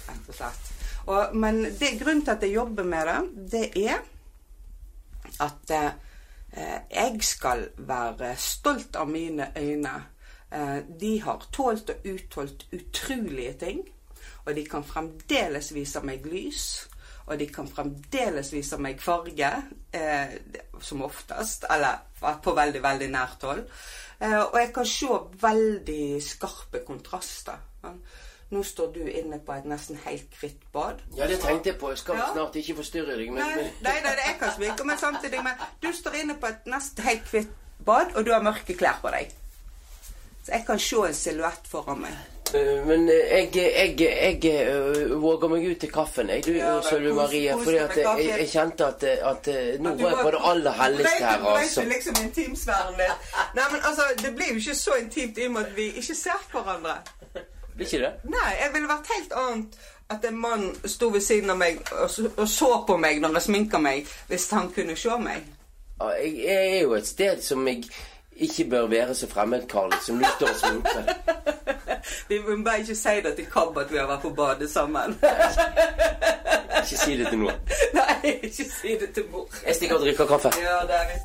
Rett 0.09 0.27
og 0.27 0.35
slett. 0.35 0.71
Og, 1.07 1.35
men 1.35 1.63
det, 1.79 1.95
grunnen 2.01 2.25
til 2.25 2.35
at 2.35 2.43
jeg 2.45 2.57
jobber 2.57 2.85
med 2.85 3.07
det, 3.07 3.21
det 3.53 3.85
er 3.87 4.01
at 5.41 5.71
eh, 5.73 5.91
jeg 6.91 7.23
skal 7.25 7.65
være 7.87 8.35
stolt 8.37 8.99
av 8.99 9.09
mine 9.09 9.47
øyne. 9.57 9.95
Eh, 10.51 10.77
de 10.99 11.13
har 11.23 11.47
tålt 11.51 11.89
og 11.89 12.05
utholdt 12.05 12.67
utrolige 12.75 13.53
ting. 13.63 13.81
Og 14.45 14.55
de 14.55 14.65
kan 14.65 14.83
fremdeles 14.83 15.73
vise 15.73 16.01
meg 16.05 16.25
lys. 16.25 16.89
Og 17.27 17.39
de 17.39 17.47
kan 17.53 17.67
fremdeles 17.67 18.53
vise 18.53 18.77
meg 18.81 19.01
farge, 19.01 19.51
eh, 19.93 20.37
som 20.81 21.01
oftest. 21.05 21.65
Eller 21.69 22.01
på 22.43 22.53
veldig, 22.57 22.81
veldig 22.83 23.09
nært 23.13 23.43
hold. 23.47 23.65
Eh, 24.21 24.39
og 24.39 24.57
jeg 24.59 24.73
kan 24.73 24.85
se 24.85 25.07
veldig 25.41 26.23
skarpe 26.23 26.83
kontraster. 26.85 27.57
Nå 28.51 28.63
står 28.67 28.89
du 28.93 28.99
inne 29.07 29.39
på 29.39 29.53
et 29.55 29.65
nesten 29.65 29.95
helt 30.05 30.33
hvitt 30.41 30.65
bad. 30.73 30.99
Ja, 31.15 31.27
det 31.27 31.39
tenkte 31.39 31.71
jeg 31.71 31.77
på. 31.79 31.89
Jeg 31.89 31.97
skal 31.97 32.15
Ja. 32.19 32.25
snart 32.33 32.55
ikke 32.55 32.75
forstyrre 32.75 33.15
deg. 33.17 33.31
Men, 33.31 33.45
Nei, 33.45 33.55
nei, 33.55 33.71
nei, 33.81 34.01
det 34.01 34.25
er 34.25 34.31
jeg 34.31 34.39
kan 34.39 34.51
sminke 34.57 34.83
men 34.83 34.97
samtidig, 34.97 35.43
men 35.43 35.53
du 35.81 35.91
står 35.93 36.13
inne 36.23 36.35
på 36.35 36.47
et 36.47 36.65
nesten 36.67 37.03
helt 37.03 37.23
hvitt 37.31 37.53
bad, 37.85 38.11
og 38.15 38.25
du 38.25 38.33
har 38.33 38.41
mørke 38.43 38.75
klær 38.77 38.99
på 39.01 39.09
deg. 39.09 39.31
Så 40.43 40.51
jeg 40.51 40.65
kan 40.67 40.79
se 40.79 40.95
en 41.07 41.13
silhuett 41.13 41.67
foran 41.67 42.01
meg. 42.01 42.11
Øh, 42.55 42.87
Men 42.87 43.09
øh, 43.09 43.15
jeg, 43.31 43.49
jeg, 43.55 44.41
jeg, 44.43 44.67
øh, 44.67 45.21
våger 45.21 45.47
meg 45.47 45.71
ut 45.71 45.77
til 45.77 45.91
kaffen, 45.91 46.29
jeg, 46.29 46.45
du, 46.45 46.51
Ja, 46.51 46.81
Sølve 46.89 47.13
Marie. 47.13 47.53
Fordi 47.63 47.77
at 47.77 47.97
jeg, 47.97 48.35
jeg 48.39 48.49
kjente 48.49 48.85
at, 48.85 49.03
at 49.03 49.47
nå 49.79 49.89
var 49.89 50.09
jeg 50.09 50.17
på 50.21 50.31
det 50.31 50.41
aller 50.43 50.71
helligste 50.71 51.25
her, 51.25 51.45
altså. 51.45 51.81
Du 51.81 51.87
liksom 51.87 52.15
intimsfæren 52.23 52.93
din? 52.93 53.15
Nei, 53.55 53.63
men 53.71 53.81
altså, 53.83 54.03
det 54.17 54.35
blir 54.35 54.47
jo 54.49 54.55
ikke 54.55 54.75
så 54.75 54.91
intimt 55.01 55.37
i 55.37 55.45
og 55.45 55.51
med 55.51 55.61
at 55.65 55.75
vi 55.75 55.81
ikke 55.81 56.15
ser 56.15 56.45
hverandre. 56.51 56.97
Blir 57.75 57.85
ikke 57.85 58.05
det? 58.05 58.13
Nei, 58.23 58.51
jeg 58.61 58.69
ville 58.73 58.87
vært 58.87 59.11
helt 59.15 59.33
annet 59.43 59.81
at 60.11 60.25
en 60.27 60.37
mann 60.37 60.75
sto 60.85 61.07
ved 61.07 61.21
siden 61.21 61.49
av 61.49 61.57
meg 61.57 61.77
og, 61.91 62.09
og 62.37 62.47
så 62.49 62.71
på 62.87 62.97
meg 62.99 63.21
når 63.23 63.37
jeg 63.39 63.47
sminka 63.47 63.79
meg, 63.79 64.07
hvis 64.27 64.49
han 64.51 64.71
kunne 64.75 64.95
se 64.99 65.17
meg. 65.19 65.45
Ja, 66.01 66.09
Jeg, 66.19 66.33
jeg 66.45 66.77
er 66.77 66.81
jo 66.81 66.93
et 66.97 67.07
sted 67.07 67.41
som 67.41 67.67
jeg 67.67 67.85
ikke 68.35 68.65
bør 68.69 68.87
være 68.87 69.15
så 69.15 69.27
fremmed, 69.29 69.67
Karl, 69.69 69.93
som 70.05 70.17
du 70.17 70.25
står 70.37 70.49
og 70.49 70.55
sminker. 70.55 71.13
Vi 72.29 72.39
må 72.39 72.63
bare 72.63 72.83
ikke 72.83 72.95
si 72.95 73.15
det 73.25 73.35
til 73.35 73.47
Kabb 73.51 73.77
at 73.77 73.91
vi 73.91 73.97
har 73.97 74.07
vært 74.09 74.25
på 74.25 74.33
badet 74.37 74.69
sammen. 74.71 75.17
Ikke 76.81 76.97
si 76.97 77.17
det 77.17 77.27
til 77.29 77.41
noen. 77.43 77.59
Nei, 77.99 78.37
ikke 78.47 78.65
si 78.69 78.95
det 79.01 79.11
til 79.15 79.27
mor. 79.31 79.49
Jeg 79.65 79.75
stikker 79.75 79.99
og 79.99 80.05
drikker 80.05 80.29
kaffe. 80.29 80.53
Ja, 80.61 80.81
det 80.87 80.97
har 80.97 81.11
vi. 81.11 81.19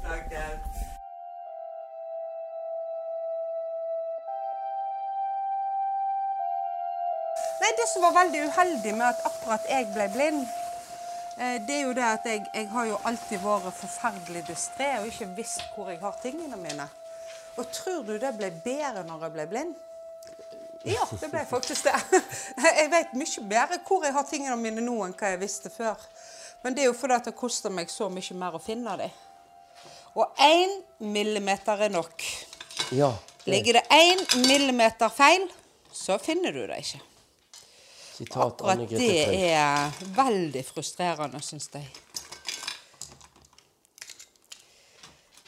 Nei, 7.61 7.73
det 7.79 7.89
som 7.91 8.05
var 8.05 8.13
veldig 8.15 8.45
uheldig 8.47 8.93
med 8.95 9.07
at 9.09 9.25
akkurat 9.27 9.65
jeg 9.71 9.89
ble 9.95 10.05
blind, 10.13 10.45
eh, 11.39 11.57
det 11.67 11.79
er 11.79 11.83
jo 11.89 11.97
det 11.97 12.05
at 12.05 12.29
jeg, 12.31 12.45
jeg 12.55 12.69
har 12.71 12.85
jo 12.93 13.01
alltid 13.11 13.43
vært 13.43 13.81
forferdelig 13.81 14.45
distré 14.51 14.93
og 15.01 15.09
ikke 15.09 15.33
visst 15.41 15.65
hvor 15.75 15.91
jeg 15.91 15.99
har 16.05 16.15
tingene 16.23 16.61
mine. 16.61 16.87
Og 17.57 17.67
tror 17.73 18.05
du 18.05 18.19
det 18.21 18.35
ble 18.37 18.53
bedre 18.65 19.03
når 19.09 19.27
jeg 19.27 19.35
ble 19.35 19.47
blind? 19.51 19.75
Ja, 20.85 21.07
det 21.21 21.31
ble 21.33 21.45
faktisk 21.49 21.85
det. 21.89 22.23
Jeg 22.81 22.91
vet 22.93 23.15
mye 23.19 23.45
bedre 23.49 23.79
hvor 23.87 24.05
jeg 24.05 24.13
har 24.15 24.27
tingene 24.29 24.57
mine 24.61 24.81
nå 24.85 24.99
enn 25.07 25.15
hva 25.19 25.31
jeg 25.33 25.41
visste 25.41 25.71
før. 25.73 25.97
Men 26.65 26.75
det 26.75 26.83
er 26.85 26.91
jo 26.91 26.97
fordi 26.99 27.19
det 27.29 27.35
koster 27.39 27.71
meg 27.71 27.91
så 27.91 28.09
mye 28.11 28.35
mer 28.39 28.57
å 28.59 28.63
finne 28.63 28.97
dem. 29.01 29.11
Og 30.17 30.39
én 30.41 30.73
millimeter 31.01 31.83
er 31.87 31.93
nok. 31.93 32.23
Ja. 32.93 33.11
det- 33.45 33.53
Ligger 33.53 33.73
det 33.81 33.85
én 33.91 34.23
millimeter 34.47 35.09
feil, 35.09 35.49
så 35.93 36.19
finner 36.19 36.53
du 36.53 36.67
det 36.67 36.79
ikke. 36.83 37.01
Sitat 38.17 38.63
Akkurat 38.63 38.79
det 38.89 39.53
er 39.53 39.91
veldig 40.17 40.65
frustrerende, 40.65 41.43
syns 41.45 41.69
jeg. 41.75 41.85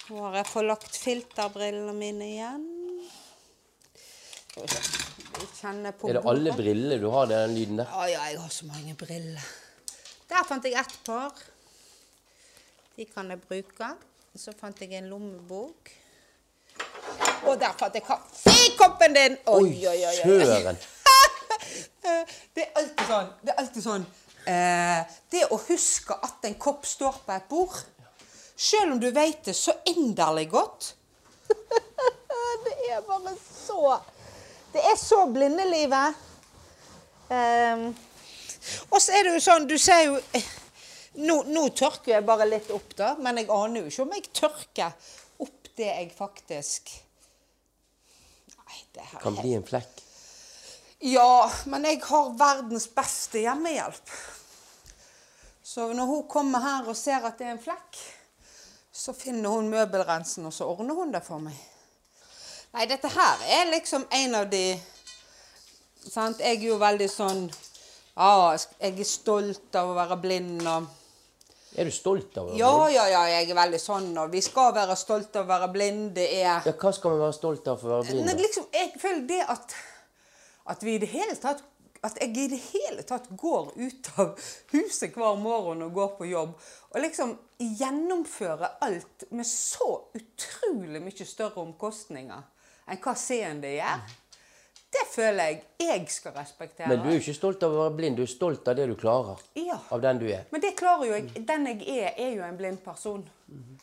Nå 0.08 0.22
har 0.24 0.36
jeg 0.40 0.46
forlagt 0.48 0.96
filterbrillene 0.96 1.92
mine 1.96 2.28
igjen. 2.28 2.62
Skal 4.48 4.62
vi 4.62 4.68
se. 4.68 5.07
Jeg 5.38 5.48
kjenner 5.60 5.94
på 5.94 6.08
Er 6.08 6.18
det 6.18 6.24
alle 6.26 6.50
bordet. 6.50 6.56
brillene 6.58 6.98
du 7.02 7.08
har, 7.14 7.26
den 7.30 7.54
lyden 7.54 7.78
der? 7.78 7.94
Å 7.94 8.06
ja, 8.10 8.24
jeg 8.32 8.40
har 8.42 8.50
så 8.50 8.66
mange 8.66 8.94
briller. 8.98 9.48
Der 10.28 10.44
fant 10.48 10.64
jeg 10.66 10.74
ett 10.80 10.98
par. 11.06 11.32
De 12.96 13.06
kan 13.06 13.30
jeg 13.30 13.40
bruke. 13.46 13.92
Så 14.38 14.52
fant 14.58 14.80
jeg 14.82 14.92
en 14.98 15.08
lommebok. 15.10 15.90
Og 17.46 17.58
der 17.60 17.74
fant 17.78 17.94
jeg 17.94 18.04
kaffekoppen 18.06 19.14
din! 19.14 19.36
Oi, 19.46 19.72
oi, 19.86 19.98
oi. 20.10 20.14
oi. 20.14 20.44
Søren. 20.44 20.78
Det 22.54 22.64
er 22.64 22.78
alltid 22.80 23.06
sånn. 23.08 23.30
Det 23.42 23.52
er 23.52 23.58
alltid 23.62 23.84
sånn. 23.84 24.04
Eh, 24.48 25.16
det 25.30 25.42
å 25.52 25.58
huske 25.68 26.14
at 26.24 26.46
en 26.48 26.54
kopp 26.60 26.86
står 26.88 27.18
på 27.26 27.34
et 27.34 27.48
bord, 27.50 27.74
selv 28.56 28.94
om 28.94 29.00
du 29.02 29.10
vet 29.12 29.42
det 29.44 29.54
så 29.54 29.74
inderlig 29.86 30.46
godt 30.50 30.94
Det 32.64 32.72
er 32.90 33.02
bare 33.06 33.34
så 33.38 33.98
Det 34.72 34.84
er 34.84 34.96
så 35.00 35.22
blindelivet. 35.32 36.24
Um, 37.28 37.88
og 38.88 39.02
så 39.02 39.14
er 39.16 39.26
det 39.26 39.34
jo 39.36 39.42
sånn, 39.44 39.66
du 39.68 39.76
ser 39.80 40.02
jo 40.06 40.16
eh, 40.36 40.48
nå, 41.20 41.42
nå 41.48 41.68
tørker 41.76 42.14
jeg 42.14 42.26
bare 42.26 42.48
litt 42.48 42.70
opp, 42.74 42.94
da, 42.96 43.14
men 43.20 43.40
jeg 43.40 43.50
aner 43.52 43.82
jo 43.82 43.90
ikke 43.90 44.04
om 44.04 44.14
jeg 44.16 44.30
tørker 44.36 45.12
opp 45.44 45.70
det 45.78 45.88
jeg 45.88 46.10
faktisk 46.16 46.92
Nei, 48.58 48.80
det 48.96 49.04
her 49.04 49.18
er 49.18 49.22
Kan 49.22 49.38
bli 49.38 49.54
en 49.56 49.66
flekk. 49.66 50.02
ja, 51.04 51.50
men 51.70 51.86
jeg 51.88 52.00
har 52.08 52.32
verdens 52.40 52.88
beste 52.90 53.44
hjemmehjelp. 53.44 54.14
Så 55.62 55.92
når 55.94 56.06
hun 56.10 56.24
kommer 56.28 56.64
her 56.64 56.88
og 56.88 56.96
ser 56.96 57.22
at 57.28 57.38
det 57.38 57.46
er 57.46 57.54
en 57.54 57.62
flekk, 57.62 58.00
så 58.92 59.14
finner 59.14 59.52
hun 59.52 59.68
møbelrensen, 59.70 60.48
og 60.48 60.52
så 60.52 60.66
ordner 60.66 60.96
hun 60.98 61.12
det 61.14 61.22
for 61.22 61.44
meg. 61.44 61.54
Nei, 62.74 62.84
dette 62.86 63.08
her 63.08 63.44
er 63.48 63.70
liksom 63.72 64.04
en 64.12 64.34
av 64.42 64.48
de 64.50 64.62
sant? 66.08 66.40
Jeg 66.42 66.60
er 66.60 66.66
jo 66.68 66.76
veldig 66.80 67.08
sånn 67.10 67.46
Ja, 68.18 68.52
jeg 68.82 68.98
er 69.00 69.08
stolt 69.08 69.78
av 69.78 69.92
å 69.92 69.96
være 69.96 70.18
blind 70.20 70.66
og 70.68 70.88
Er 71.78 71.88
du 71.88 71.94
stolt 71.94 72.36
av 72.36 72.48
å 72.48 72.50
være 72.52 72.58
Ja, 72.60 72.72
blind? 72.74 72.94
ja, 72.96 73.06
ja, 73.14 73.22
jeg 73.38 73.50
er 73.50 73.58
veldig 73.60 73.80
sånn, 73.80 74.10
og 74.20 74.32
vi 74.32 74.42
skal 74.44 74.74
være 74.76 74.96
stolte 74.98 75.40
av 75.40 75.46
å 75.48 75.52
være 75.54 75.70
blind. 75.72 76.12
Det 76.16 76.28
er 76.42 76.66
Ja, 76.66 76.74
hva 76.74 76.92
skal 76.96 77.14
vi 77.16 77.22
være 77.24 77.36
stolt 77.38 77.68
av 77.72 77.80
for 77.80 77.88
å 77.88 77.98
være 77.98 78.10
blind? 78.12 78.28
Nei, 78.28 78.36
liksom, 78.42 78.68
jeg 78.74 78.92
føler 79.00 79.26
det 79.32 79.40
at, 79.56 79.76
at 80.74 80.84
vi 80.84 80.96
i 80.96 81.02
det 81.02 81.10
hele 81.14 81.36
tatt 81.40 81.64
at 82.06 82.14
jeg 82.22 82.30
i 82.38 82.46
det 82.52 82.60
hele 82.62 83.02
tatt 83.02 83.24
går 83.34 83.72
ut 83.74 84.08
av 84.22 84.36
huset 84.70 85.16
hver 85.18 85.34
morgen 85.42 85.80
og 85.82 85.96
går 85.96 86.12
på 86.20 86.28
jobb. 86.30 86.52
Og 86.94 87.00
liksom 87.02 87.32
gjennomfører 87.58 88.76
alt 88.86 89.24
med 89.34 89.48
så 89.48 89.88
utrolig 90.14 91.02
mye 91.02 91.26
større 91.26 91.58
omkostninger 91.64 92.44
enn 92.88 93.02
hva 93.04 93.14
seende 93.18 93.74
gjør. 93.74 94.02
Det 94.88 95.04
føler 95.12 95.50
jeg 95.50 95.62
jeg 95.78 96.04
skal 96.10 96.32
respektere. 96.32 96.88
Men 96.88 97.02
du 97.04 97.10
er 97.12 97.18
ikke 97.20 97.36
stolt 97.36 97.62
av 97.62 97.74
å 97.74 97.82
være 97.82 97.96
blind, 97.98 98.16
du 98.16 98.24
er 98.24 98.30
stolt 98.32 98.68
av 98.68 98.76
det 98.78 98.86
du 98.88 98.94
klarer. 98.98 99.40
Ja. 99.58 99.76
Av 99.92 100.00
den 100.00 100.20
du 100.22 100.28
er. 100.30 100.46
Men 100.50 100.64
det 100.64 100.74
klarer 100.78 101.10
jo 101.10 101.16
jeg. 101.16 101.42
Den 101.48 101.66
jeg 101.68 101.82
er, 101.98 102.14
er 102.16 102.30
jo 102.38 102.46
en 102.46 102.56
blind 102.56 102.80
person. 102.84 103.26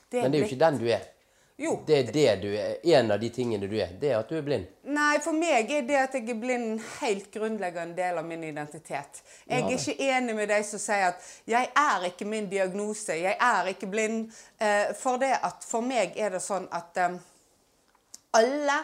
Det 0.10 0.24
Men 0.24 0.34
det 0.34 0.39
er 0.39 0.41
jo 0.41 0.49
ikke 0.49 0.64
den 0.66 0.82
du 0.82 0.88
er. 0.89 1.12
Jo. 1.58 1.84
Det 1.88 1.97
er 1.97 2.10
det 2.12 2.32
du 2.41 2.49
er. 2.58 2.74
En 2.97 3.12
av 3.12 3.20
de 3.20 3.30
tingene 3.32 3.68
du 3.68 3.78
er. 3.80 3.93
Det 3.99 4.10
er 4.12 4.18
at 4.18 4.30
du 4.30 4.36
er 4.36 4.43
blind. 4.43 4.66
Nei, 4.91 5.14
for 5.24 5.38
meg 5.38 5.70
er 5.72 5.86
det 5.88 5.99
at 6.01 6.18
jeg 6.18 6.28
er 6.34 6.39
blind 6.41 6.66
en 6.74 6.82
helt 6.97 7.30
grunnleggende 7.32 7.95
del 7.95 8.20
av 8.20 8.28
min 8.28 8.43
identitet. 8.43 9.22
Jeg 9.47 9.64
er 9.64 9.78
ikke 9.78 9.95
enig 10.10 10.36
med 10.36 10.51
de 10.51 10.58
som 10.68 10.82
sier 10.84 11.14
at 11.14 11.22
'jeg 11.47 11.70
er 11.72 12.10
ikke 12.10 12.26
min 12.26 12.49
diagnose', 12.51 13.16
'jeg 13.16 13.38
er 13.39 13.72
ikke 13.72 13.88
blind'. 13.88 14.34
Eh, 14.60 14.93
for 14.95 15.18
det 15.18 15.32
at 15.43 15.64
for 15.64 15.82
meg 15.82 16.18
er 16.18 16.30
det 16.30 16.41
sånn 16.41 16.68
at 16.72 16.97
eh, 16.97 17.18
alle 18.36 18.80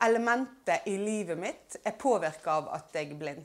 elementer 0.00 0.82
i 0.90 0.96
livet 0.98 1.38
mitt 1.38 1.76
er 1.84 1.94
påvirka 1.98 2.58
av 2.60 2.70
at 2.76 2.96
jeg 2.96 3.12
er 3.12 3.20
blind. 3.20 3.44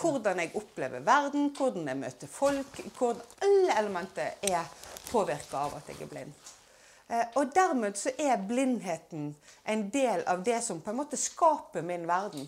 Hvordan 0.00 0.38
jeg 0.40 0.54
opplever 0.56 1.02
verden, 1.04 1.50
hvordan 1.56 1.88
jeg 1.90 1.98
møter 2.00 2.30
folk. 2.30 2.80
Hvordan, 2.98 3.22
alle 3.44 3.76
elementer 3.78 4.38
er 4.46 4.64
påvirka 5.10 5.66
av 5.66 5.76
at 5.80 5.90
jeg 5.90 6.02
er 6.04 6.10
blind. 6.10 6.50
Eh, 7.10 7.26
og 7.36 7.54
dermed 7.54 7.98
så 7.98 8.12
er 8.18 8.42
blindheten 8.48 9.32
en 9.64 9.86
del 9.92 10.22
av 10.30 10.44
det 10.46 10.60
som 10.64 10.80
på 10.82 10.92
en 10.92 11.00
måte 11.02 11.18
skaper 11.18 11.86
min 11.86 12.06
verden. 12.08 12.46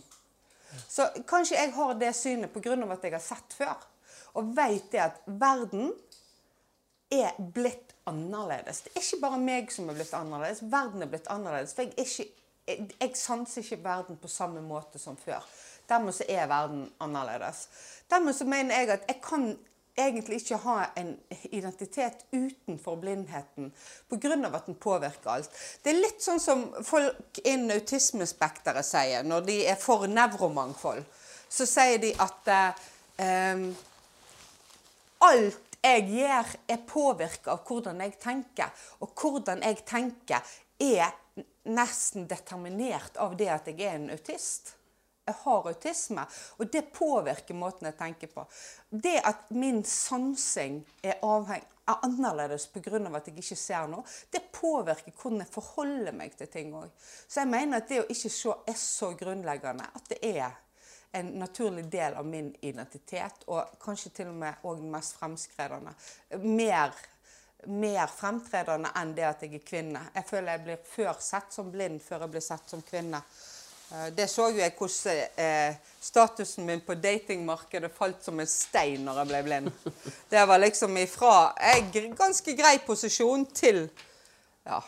Så 0.88 1.09
kanskje 1.28 1.59
jeg 1.59 1.72
har 1.74 1.95
det 2.01 2.12
synet 2.16 2.53
pga. 2.53 2.76
at 2.93 3.05
jeg 3.05 3.12
har 3.12 3.24
sett 3.24 3.57
før. 3.59 3.88
Og 4.34 4.57
vet 4.57 4.93
det 4.93 5.01
at 5.01 5.20
verden 5.26 5.93
er 7.11 7.34
blitt 7.38 7.91
annerledes. 8.11 8.80
Det 8.84 8.92
er 8.94 9.05
ikke 9.05 9.22
bare 9.22 9.40
meg 9.42 9.72
som 9.72 9.90
er 9.90 9.98
blitt 9.98 10.14
annerledes, 10.16 10.62
verden 10.72 11.05
er 11.05 11.11
blitt 11.11 11.28
annerledes. 11.32 11.74
For 11.76 11.86
jeg, 11.86 11.94
ikke, 11.98 12.28
jeg, 12.68 12.88
jeg 13.00 13.18
sanser 13.18 13.62
ikke 13.62 13.82
verden 13.84 14.20
på 14.20 14.30
samme 14.30 14.62
måte 14.64 15.00
som 15.03 15.18
før. 15.18 15.44
Dermed 15.88 16.16
så 16.16 16.26
er 16.28 16.48
verden 16.50 16.86
annerledes. 17.03 17.66
Dermed 18.11 18.36
så 18.36 18.46
mener 18.48 18.80
jeg 18.80 18.90
at 18.96 19.07
jeg 19.09 19.20
kan 19.24 19.53
egentlig 19.98 20.36
ikke 20.40 20.57
ha 20.57 20.76
en 20.96 21.18
identitet 21.53 22.24
utenfor 22.32 22.96
blindheten 22.96 23.72
pga. 24.09 24.46
at 24.55 24.66
den 24.66 24.74
påvirker 24.74 25.30
alt. 25.30 25.50
Det 25.84 25.92
er 25.92 26.00
litt 26.00 26.22
sånn 26.22 26.40
som 26.40 26.64
folk 26.84 27.38
innen 27.44 27.70
autismespekteret 27.76 28.86
sier 28.86 29.22
når 29.22 29.44
de 29.46 29.59
er 29.66 29.76
for 29.76 30.07
nevromangfold. 30.07 31.05
Så 31.48 31.66
sier 31.68 31.98
de 32.00 32.14
at 32.16 32.48
eh, 32.48 32.86
em, 33.26 33.66
alt 35.20 35.71
jeg 35.82 36.04
gjør, 36.12 36.52
er 36.70 36.84
påvirka 36.86 37.56
av 37.56 37.64
hvordan 37.66 38.02
jeg 38.04 38.14
tenker. 38.22 38.70
Og 39.02 39.16
hvordan 39.18 39.64
jeg 39.66 39.82
tenker, 39.88 40.54
er 40.82 41.10
nesten 41.70 42.28
determinert 42.30 43.18
av 43.22 43.34
det 43.38 43.50
at 43.52 43.68
jeg 43.70 43.82
er 43.86 43.98
en 43.98 44.12
autist. 44.14 44.76
Jeg 45.22 45.38
har 45.44 45.66
autisme, 45.70 46.24
og 46.58 46.70
det 46.74 46.88
påvirker 46.90 47.54
måten 47.54 47.86
jeg 47.86 47.94
tenker 47.98 48.30
på. 48.32 48.42
Det 48.90 49.20
at 49.22 49.52
min 49.54 49.84
sansing 49.86 50.80
er, 50.98 51.20
avheng, 51.22 51.62
er 51.86 52.00
annerledes 52.02 52.66
pga. 52.66 52.98
at 52.98 53.28
jeg 53.28 53.38
ikke 53.38 53.56
ser 53.56 53.86
noe, 53.86 54.02
det 54.32 54.42
påvirker 54.52 55.14
hvordan 55.14 55.44
jeg 55.44 55.54
forholder 55.54 56.12
meg 56.12 56.34
til 56.36 56.50
ting 56.50 56.74
òg. 56.74 56.90
Så 57.28 57.40
jeg 57.40 57.52
mener 57.54 57.78
at 57.78 57.88
det 57.88 58.02
å 58.02 58.10
ikke 58.10 58.34
se 58.34 58.56
er 58.66 58.78
så 58.78 59.12
grunnleggende 59.14 59.86
at 59.94 60.10
det 60.10 60.18
er 60.26 60.50
en 61.12 61.26
naturlig 61.26 61.84
del 61.92 62.14
av 62.14 62.26
min 62.26 62.54
identitet, 62.60 63.44
og 63.46 63.74
kanskje 63.80 64.10
til 64.16 64.30
og 64.32 64.36
med 64.40 64.62
også 64.62 64.80
den 64.80 64.92
mest 64.92 65.16
fremskredende. 65.20 65.92
Mer, 66.40 66.94
mer 67.68 68.06
fremtredende 68.08 68.92
enn 68.96 69.12
det 69.16 69.26
at 69.28 69.42
jeg 69.44 69.58
er 69.58 69.66
kvinne. 69.66 70.06
Jeg 70.14 70.24
føler 70.28 70.56
jeg 70.56 70.64
blir 70.68 70.86
før 70.94 71.18
sett 71.20 71.52
som 71.52 71.68
blind 71.72 72.00
før 72.00 72.24
jeg 72.24 72.32
blir 72.36 72.44
sett 72.46 72.72
som 72.72 72.84
kvinne. 72.86 73.20
Eh, 73.92 74.06
Det 74.16 74.28
så 74.30 74.48
jo 74.50 74.62
jeg 74.62 74.72
hvordan 74.78 75.20
eh, 75.44 75.76
statusen 76.00 76.66
min 76.66 76.80
på 76.86 76.96
datingmarkedet 76.96 77.92
falt 77.92 78.24
som 78.24 78.40
en 78.40 78.48
stein 78.48 79.04
når 79.04 79.20
jeg 79.20 79.30
ble 79.32 79.42
blind. 79.50 79.92
Det 80.32 80.46
var 80.48 80.64
liksom 80.64 80.96
ifra 80.96 81.52
jeg, 81.60 82.08
ganske 82.16 82.56
grei 82.56 82.78
posisjon 82.86 83.44
til 83.52 83.84
ja, 84.64 84.80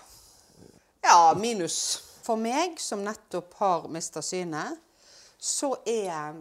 ja, 1.04 1.34
minus. 1.36 1.78
For 2.24 2.40
meg 2.40 2.80
som 2.80 3.04
nettopp 3.04 3.52
har 3.60 3.88
mista 3.92 4.22
synet, 4.24 4.80
så 5.44 5.74
er, 5.86 6.38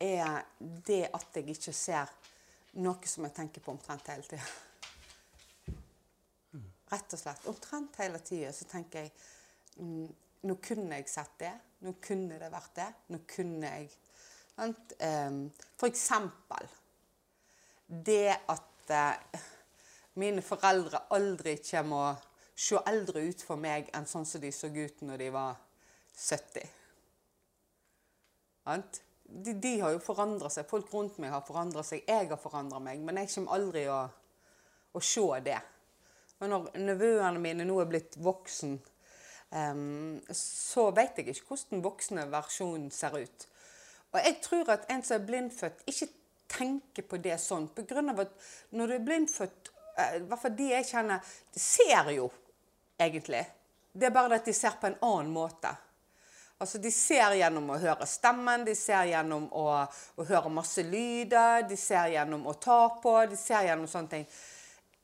er 0.00 0.38
det 0.60 1.02
at 1.12 1.36
jeg 1.36 1.50
ikke 1.52 1.74
ser 1.76 2.12
noe 2.80 3.08
som 3.08 3.26
jeg 3.26 3.34
tenker 3.36 3.64
på 3.64 3.74
omtrent 3.74 4.08
hele 4.08 4.24
tida. 4.24 4.46
Rett 6.86 7.16
og 7.16 7.20
slett. 7.20 7.48
Omtrent 7.50 7.98
hele 8.00 8.20
tida 8.24 8.52
så 8.54 8.68
tenker 8.70 9.04
jeg 9.04 9.12
Nå 10.46 10.54
kunne 10.62 10.96
jeg 10.96 11.08
sett 11.10 11.34
det. 11.40 11.52
Nå 11.84 11.96
kunne 12.00 12.38
det 12.40 12.48
vært 12.52 12.72
det. 12.78 12.86
Nå 13.12 13.18
kunne 13.28 13.72
jeg 13.74 13.90
sant? 14.54 14.94
For 15.76 15.88
eksempel 15.90 16.70
det 17.86 18.38
at 18.48 18.94
eh, 18.96 19.42
mine 20.22 20.42
foreldre 20.42 21.04
aldri 21.14 21.58
kommer 21.60 22.08
å 22.08 22.16
se 22.56 22.80
eldre 22.88 23.26
ut 23.28 23.44
for 23.44 23.60
meg 23.60 23.92
enn 23.94 24.08
sånn 24.08 24.26
som 24.26 24.42
de 24.42 24.50
så 24.54 24.72
ut 24.72 25.04
når 25.04 25.22
de 25.26 25.30
var 25.34 25.60
70. 26.16 26.75
De, 28.66 29.52
de 29.52 29.72
har 29.80 29.94
jo 29.94 30.02
forandra 30.02 30.50
seg. 30.52 30.68
Folk 30.70 30.92
rundt 30.94 31.20
meg 31.22 31.34
har 31.34 31.44
forandra 31.46 31.84
seg. 31.86 32.04
Jeg 32.06 32.30
har 32.30 32.40
forandra 32.40 32.80
meg. 32.82 33.02
Men 33.04 33.22
jeg 33.22 33.32
kommer 33.34 33.56
aldri 33.58 33.86
å, 33.90 34.02
å 34.92 35.02
se 35.02 35.26
det. 35.46 35.58
Og 36.40 36.50
når 36.52 36.68
nevøene 36.82 37.40
mine 37.40 37.64
nå 37.64 37.78
er 37.80 37.88
blitt 37.90 38.18
voksen, 38.20 38.76
um, 39.56 40.18
så 40.36 40.90
vet 40.96 41.20
jeg 41.20 41.32
ikke 41.32 41.48
hvordan 41.52 41.76
den 41.76 41.84
voksne 41.86 42.26
versjonen 42.32 42.90
ser 42.92 43.16
ut. 43.16 43.46
Og 44.12 44.20
jeg 44.20 44.38
tror 44.44 44.74
at 44.74 44.86
en 44.92 45.02
som 45.04 45.18
er 45.18 45.26
blindfødt, 45.28 45.82
ikke 45.88 46.10
tenker 46.52 47.06
på 47.08 47.18
det 47.22 47.38
sånn. 47.42 47.70
På 47.74 47.84
grunn 47.88 48.12
av 48.12 48.22
at 48.26 48.36
når 48.76 48.92
du 48.92 48.96
er 48.96 49.06
blindfødt, 49.06 49.72
eh, 49.96 50.18
i 50.20 50.26
hvert 50.28 50.42
fall 50.42 50.56
de 50.58 50.68
jeg 50.70 50.88
kjenner, 50.90 51.32
de 51.52 51.62
ser 51.62 52.12
jo 52.14 52.28
egentlig. 53.00 53.42
Det 53.92 54.08
er 54.08 54.14
bare 54.14 54.38
at 54.38 54.46
de 54.46 54.54
ser 54.56 54.76
på 54.80 54.90
en 54.90 54.98
annen 55.08 55.32
måte. 55.32 55.72
Altså, 56.58 56.78
De 56.78 56.90
ser 56.90 57.36
gjennom 57.36 57.68
å 57.70 57.78
høre 57.80 58.06
stemmen, 58.08 58.64
de 58.64 58.74
ser 58.78 59.10
gjennom 59.10 59.48
å, 59.52 59.66
å 60.16 60.26
høre 60.28 60.52
masse 60.52 60.84
lyder, 60.86 61.66
de 61.68 61.76
ser 61.76 62.14
gjennom 62.14 62.46
å 62.48 62.54
ta 62.56 62.80
på, 63.02 63.12
de 63.28 63.36
ser 63.36 63.68
gjennom 63.68 63.88
sånne 63.90 64.12
ting. 64.14 64.28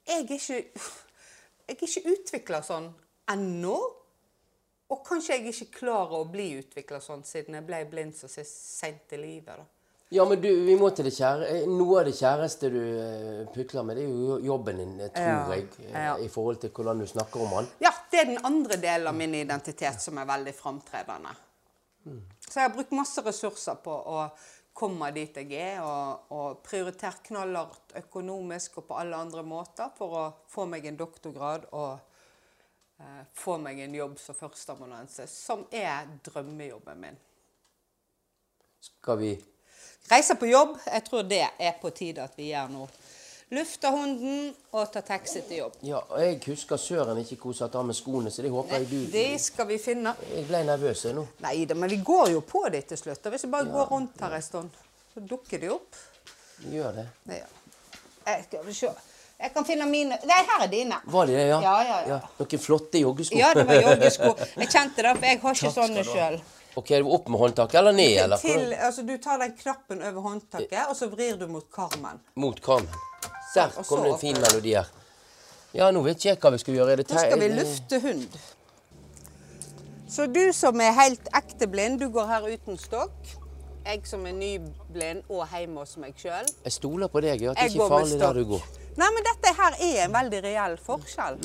Jeg 0.09 0.24
er 0.24 0.32
ikke, 0.38 0.86
jeg 1.68 1.76
er 1.76 1.84
ikke 1.88 2.14
utvikla 2.14 2.62
sånn 2.64 2.88
ennå. 3.34 3.76
Og 4.92 5.05
kanskje 5.07 5.38
jeg 5.38 5.53
ikke 5.53 5.78
klarer 5.78 6.18
å 6.18 6.28
bli 6.28 6.50
utvikla 6.59 6.98
sånn 7.00 7.22
siden 7.24 7.57
jeg 7.57 7.68
ble 7.68 7.84
blind 7.88 8.16
så 8.16 8.28
seint 8.28 9.12
i 9.16 9.20
livet. 9.20 9.57
da. 9.57 9.64
Ja, 10.13 10.25
men 10.29 10.41
du, 10.43 10.49
vi 10.67 10.75
må 10.77 10.91
til 10.93 11.07
det 11.09 11.15
kjære. 11.17 11.47
eh, 11.49 11.69
Noe 11.73 12.01
av 12.03 12.09
det 12.09 12.13
kjæreste 12.19 12.69
du 12.73 12.81
putler 12.83 13.47
pukler 13.55 13.87
med, 13.89 13.97
det 13.97 14.03
er 14.05 14.11
jo 14.13 14.39
jobben 14.45 14.77
din, 14.83 14.91
eh, 15.01 15.09
tror 15.15 15.31
Ja, 15.31 15.55
jeg. 15.55 15.69
eh, 15.87 16.05
ja. 16.05 16.17
I 16.21 16.29
forhold 16.29 16.59
til 16.61 16.71
hvordan 16.71 16.99
du 17.01 17.07
snakker 17.09 17.41
om 17.41 17.55
han. 17.57 17.69
Ja, 17.81 17.93
det 18.11 18.21
er 18.21 18.25
den 18.29 18.45
andre 18.45 18.77
delen 18.77 19.09
av 19.09 19.15
min 19.17 19.35
identitet 19.35 20.03
som 20.05 20.19
er 20.19 20.29
veldig 20.29 20.53
framtredende. 20.55 21.33
Så 22.49 22.59
jeg 22.59 22.69
har 22.69 22.75
brukt 22.75 22.93
masse 22.93 23.23
ressurser 23.25 23.77
på 23.81 23.93
å 23.95 24.27
komme 24.75 25.11
dit 25.15 25.37
jeg 25.37 25.53
er, 25.53 25.81
og, 25.85 26.29
og 26.35 26.63
prioritert 26.67 27.23
knallhardt 27.25 27.93
økonomisk 28.03 28.79
og 28.79 28.87
på 28.89 28.99
alle 28.99 29.17
andre 29.17 29.43
måter 29.43 29.93
for 29.97 30.17
å 30.19 30.25
få 30.49 30.67
meg 30.67 30.87
en 30.87 30.97
doktorgrad 30.97 31.69
og 31.73 31.99
eh, 33.01 33.23
få 33.33 33.57
meg 33.59 33.81
en 33.81 33.95
jobb 33.95 34.19
som 34.19 34.35
førsteamanuensis, 34.35 35.31
som 35.31 35.65
er 35.71 36.09
drømmejobben 36.25 37.01
min. 37.01 37.17
Skal 38.83 39.19
vi 39.21 39.33
Reise 40.11 40.34
på 40.36 40.46
jobb, 40.50 40.76
jeg 40.86 41.05
tror 41.07 41.22
det 41.22 41.44
er 41.59 41.74
på 41.80 41.90
tide 41.94 42.24
at 42.24 42.34
vi 42.36 42.50
gjør 42.50 42.70
nå. 42.72 42.88
Lufte 43.53 43.90
hunden 43.92 44.46
og 44.72 44.86
ta 44.92 45.03
taxi 45.05 45.42
til 45.44 45.59
jobb. 45.59 45.74
Ja, 45.84 45.98
og 46.00 46.20
jeg 46.22 46.38
husker 46.46 46.80
søren 46.80 47.18
ikke 47.20 47.36
hvor 47.36 47.53
hun 47.53 47.59
satt 47.59 47.74
av 47.76 47.84
med 47.84 47.96
skoene, 47.96 48.32
så 48.32 48.44
det 48.44 48.50
håper 48.53 48.78
jeg 48.80 48.88
du 48.88 49.12
Det 49.12 49.26
skal 49.44 49.68
vi 49.68 49.76
finne. 49.80 50.14
Jeg 50.32 50.46
ble 50.48 50.62
nervøs 50.64 51.05
jeg 51.05 51.16
nå. 51.18 51.26
Nei 51.44 51.59
da, 51.68 51.76
men 51.76 51.92
vi 51.92 52.00
går 52.00 52.32
jo 52.32 52.40
på 52.48 52.64
det 52.72 52.86
til 52.88 53.00
slutt. 53.00 53.28
Hvis 53.34 53.44
vi 53.44 53.50
bare 53.53 53.68
går 53.68 53.90
rundt 53.92 54.24
her 54.24 54.38
en 54.38 54.46
stund, 54.46 54.78
så 55.12 55.20
dukker 55.20 55.61
de 55.61 55.68
opp. 55.74 56.00
Gjør 56.72 56.96
det. 57.03 57.07
Ja. 57.28 57.50
Jeg 58.30 58.46
skal 58.48 58.64
vi 58.64 58.78
se. 58.78 58.94
Jeg 59.42 59.50
kan 59.53 59.64
finne 59.66 59.86
mine 59.90 60.16
Nei, 60.22 60.40
her 60.48 60.64
er 60.64 60.70
dine. 60.70 60.98
Var 61.12 61.26
det 61.26 61.36
det, 61.36 61.46
ja? 61.50 61.61
Ja, 61.61 61.76
ja, 61.82 62.00
ja. 62.09 62.18
Noen 62.38 62.61
flotte 62.62 63.00
joggesko. 63.03 63.36
Ja, 63.36 63.53
det 63.59 63.66
var 63.68 63.80
joggesko. 63.82 64.32
Jeg 64.62 64.68
kjente 64.70 65.03
det, 65.03 65.14
for 65.18 65.26
jeg 65.26 65.40
har 65.42 65.57
ikke 65.57 65.66
Takk 65.66 65.78
sånne 65.80 66.05
sjøl. 66.07 66.36
Ok, 66.75 66.91
er 66.91 67.03
det 67.03 67.12
opp 67.12 67.29
med 67.29 67.41
håndtaket 67.41 67.79
eller 67.83 67.93
ned? 67.93 68.16
eller? 68.25 68.41
Til, 68.41 68.73
altså, 68.73 69.03
du 69.05 69.16
tar 69.20 69.39
den 69.43 69.53
knappen 69.59 70.03
over 70.03 70.20
håndtaket, 70.29 70.87
og 70.89 70.97
så 70.97 71.09
vrir 71.12 71.37
du 71.37 71.47
mot 71.53 71.66
karmen. 71.73 72.20
Mot 72.35 72.61
karmen. 72.64 72.89
Der 73.55 73.68
og 73.77 73.85
kom 73.87 73.99
så 73.99 74.05
det 74.05 74.12
en 74.14 74.18
fin 74.23 74.41
melodi 74.41 74.73
her. 74.79 74.89
Ja, 75.77 75.91
nå 75.93 76.03
vet 76.05 76.16
ikke 76.20 76.31
jeg 76.31 76.41
hva 76.41 76.53
vi 76.53 76.61
skal 76.62 76.77
gjøre. 76.81 76.97
Det 77.01 77.07
Nå 77.11 77.20
skal 77.20 77.41
vi 77.41 77.49
lufte 77.53 78.01
hund. 78.01 78.41
Så 80.12 80.27
du 80.29 80.43
som 80.53 80.81
er 80.85 80.93
helt 80.97 81.29
ekte 81.37 81.68
blind, 81.73 82.01
du 82.01 82.11
går 82.12 82.29
her 82.29 82.49
uten 82.53 82.81
stokk. 82.81 83.33
Jeg 83.83 84.05
som 84.07 84.27
er 84.29 84.35
nyblind 84.37 85.25
og 85.33 85.47
hjemme 85.49 85.83
hos 85.83 85.97
meg 86.01 86.16
sjøl. 86.20 86.49
Jeg 86.64 86.75
stoler 86.77 87.09
på 87.12 87.23
deg. 87.25 87.41
At 87.51 87.57
det 87.57 87.64
er 87.64 87.73
ikke 87.73 87.87
er 87.87 87.93
farlig 87.93 88.20
der 88.20 88.37
du 88.37 88.45
går. 88.53 88.66
Nei, 89.01 89.09
men 89.16 89.25
dette 89.27 89.55
her 89.57 89.79
er 89.89 90.05
en 90.05 90.14
veldig 90.14 90.43
reell 90.45 90.77
forskjell. 90.87 91.41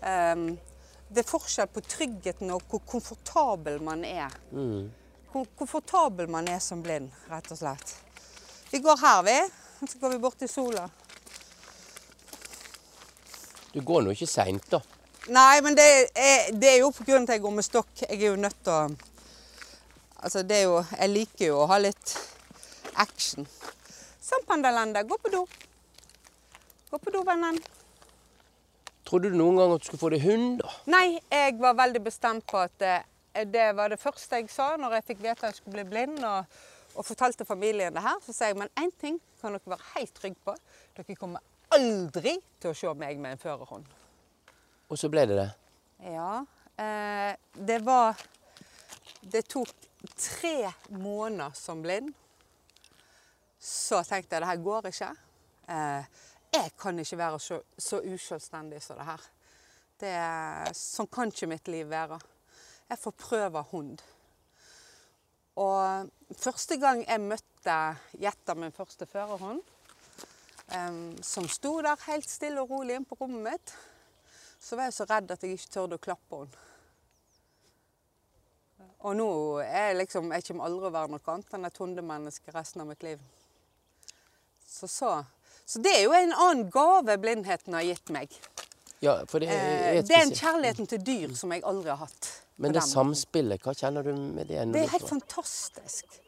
Um, 0.00 0.46
det 1.10 1.24
er 1.24 1.26
forskjell 1.26 1.66
på 1.74 1.82
tryggheten 1.82 2.52
og 2.54 2.62
hvor 2.70 2.82
komfortabel 2.86 3.80
man 3.82 4.04
er. 4.06 4.30
Hvor 5.32 5.46
komfortabel 5.58 6.30
man 6.30 6.48
er 6.48 6.60
som 6.62 6.82
blind, 6.82 7.10
rett 7.30 7.50
og 7.50 7.58
slett. 7.58 7.96
Vi 8.70 8.78
går 8.78 8.98
her, 9.02 9.22
vi. 9.26 9.38
Så 9.88 9.98
går 9.98 10.12
vi 10.14 10.18
bort 10.22 10.38
til 10.38 10.48
sola. 10.48 10.84
Du 13.72 13.80
går 13.86 14.02
nå 14.02 14.14
ikke 14.14 14.28
seint, 14.30 14.66
da. 14.70 14.80
Nei, 15.30 15.60
men 15.62 15.76
det 15.78 15.86
er, 16.14 16.50
det 16.54 16.70
er 16.72 16.78
jo 16.80 16.90
på 16.94 17.04
grunn 17.06 17.24
av 17.24 17.28
at 17.28 17.36
jeg 17.36 17.44
går 17.44 17.56
med 17.58 17.66
stokk. 17.66 17.92
Jeg 18.06 18.18
er 18.18 18.28
jo 18.30 18.40
nødt 18.40 18.60
til 18.64 18.76
å 18.76 19.08
Altså, 20.20 20.42
det 20.44 20.56
er 20.58 20.66
jo 20.68 20.80
Jeg 20.98 21.08
liker 21.08 21.46
jo 21.46 21.60
å 21.62 21.68
ha 21.70 21.78
litt 21.80 22.14
action. 23.00 23.46
Sånn, 24.20 24.44
Pandalanda. 24.46 25.02
Gå 25.02 25.16
på 25.16 25.32
do. 25.32 25.46
Gå 26.90 26.98
på 27.00 27.14
do, 27.14 27.22
vennen. 27.24 27.56
Trodde 29.10 29.32
du 29.32 29.34
noen 29.34 29.56
gang 29.58 29.72
at 29.74 29.82
du 29.82 29.88
skulle 29.88 30.04
få 30.04 30.08
deg 30.14 30.22
hund, 30.22 30.60
da? 30.60 30.72
Nei, 30.92 31.18
jeg 31.34 31.56
var 31.58 31.74
veldig 31.80 32.02
bestemt 32.04 32.44
på 32.46 32.60
at 32.62 32.76
det, 32.78 32.98
det 33.50 33.64
var 33.74 33.90
det 33.90 33.98
første 33.98 34.38
jeg 34.38 34.46
sa 34.54 34.76
når 34.78 35.00
jeg 35.00 35.06
fikk 35.08 35.24
vite 35.24 35.40
at 35.40 35.48
jeg 35.48 35.56
skulle 35.58 35.80
bli 35.80 35.86
blind. 35.88 36.20
Og, 36.22 36.60
og 36.94 37.06
fortalte 37.08 37.46
familien 37.48 37.94
det 37.96 38.04
her. 38.04 38.20
Så 38.22 38.34
sa 38.36 38.52
jeg 38.52 38.58
men 38.60 38.70
én 38.78 38.92
ting 39.02 39.18
kan 39.40 39.56
dere 39.56 39.74
være 39.74 39.88
helt 39.96 40.14
trygge 40.14 40.38
på. 40.46 40.54
Dere 40.94 41.18
kommer 41.18 41.42
aldri 41.74 42.36
til 42.62 42.70
å 42.70 42.76
se 42.76 42.94
meg 43.02 43.18
med 43.18 43.34
en 43.34 43.42
førerhund. 43.42 43.90
Og 44.90 44.98
så 44.98 45.10
ble 45.10 45.26
det 45.30 45.40
det. 45.40 45.50
Ja. 46.14 46.44
Eh, 46.78 47.34
det 47.54 47.82
var 47.86 48.14
Det 49.20 49.42
tok 49.52 49.68
tre 50.16 50.70
måneder 50.88 51.50
som 51.54 51.82
blind. 51.82 52.14
Så 53.58 53.98
tenkte 54.06 54.38
jeg 54.38 54.42
det 54.46 54.48
her 54.48 54.62
går 54.64 54.86
ikke. 54.88 55.10
Eh, 55.68 56.20
jeg 56.52 56.72
kan 56.78 56.98
ikke 56.98 57.18
være 57.18 57.40
så, 57.40 57.60
så 57.78 58.00
uselvstendig 58.02 58.82
som 58.82 58.98
det 58.98 59.06
her. 59.06 59.26
Det, 60.00 60.14
sånn 60.76 61.10
kan 61.12 61.30
ikke 61.30 61.50
mitt 61.50 61.68
liv 61.68 61.90
være. 61.90 62.18
Jeg 62.90 62.98
får 62.98 63.14
prøve 63.20 63.62
hund. 63.70 64.00
Og 65.60 66.08
første 66.40 66.78
gang 66.80 67.02
jeg 67.04 67.20
møtte 67.22 67.76
Jetta, 68.22 68.56
min 68.56 68.72
første 68.72 69.06
førerhund, 69.06 69.60
um, 70.72 71.04
som 71.22 71.48
sto 71.50 71.76
der 71.84 72.00
helt 72.06 72.30
stille 72.30 72.62
og 72.62 72.70
rolig 72.72 72.96
inne 72.96 73.08
på 73.08 73.18
rommet 73.20 73.44
mitt, 73.50 73.74
så 74.60 74.76
var 74.76 74.88
jeg 74.88 74.96
så 74.96 75.06
redd 75.10 75.30
at 75.32 75.44
jeg 75.44 75.56
ikke 75.56 75.74
tørde 75.76 75.98
å 75.98 76.02
klappe 76.02 76.42
henne. 76.42 76.66
Og 79.00 79.14
nå 79.16 79.26
er 79.64 79.90
jeg 79.90 79.96
liksom 79.96 80.32
Jeg 80.34 80.44
kommer 80.44 80.66
aldri 80.66 80.88
å 80.90 80.92
være 80.92 81.12
noe 81.14 81.32
annet 81.32 81.54
enn 81.56 81.64
et 81.64 81.78
hundemenneske 81.80 82.52
resten 82.52 82.82
av 82.82 82.88
mitt 82.90 83.04
liv. 83.04 83.20
Så, 84.66 84.88
så. 84.88 85.12
Så 85.70 85.78
det 85.84 85.92
er 85.94 86.02
jo 86.08 86.14
en 86.18 86.32
annen 86.34 86.64
gave 86.72 87.14
blindheten 87.22 87.76
har 87.78 87.86
gitt 87.86 88.10
meg. 88.10 88.32
Ja, 89.00 89.20
for 89.30 89.40
det 89.40 89.48
er, 89.54 89.94
Eh, 89.94 90.02
det 90.04 90.16
er 90.16 90.26
en 90.26 90.34
kjærligheten 90.34 90.88
til 90.90 91.04
dyr 91.06 91.36
som 91.38 91.52
jeg 91.54 91.62
aldri 91.64 91.92
har 91.92 92.02
hatt. 92.02 92.30
Men 92.60 92.74
det 92.76 92.82
samspillet, 92.84 93.62
hva 93.62 93.72
kjenner 93.72 94.04
du 94.04 94.12
med 94.12 94.50
det? 94.50 94.64
Det 94.74 94.82
er 94.82 94.92
helt 94.92 95.08
fantastisk. 95.08 96.18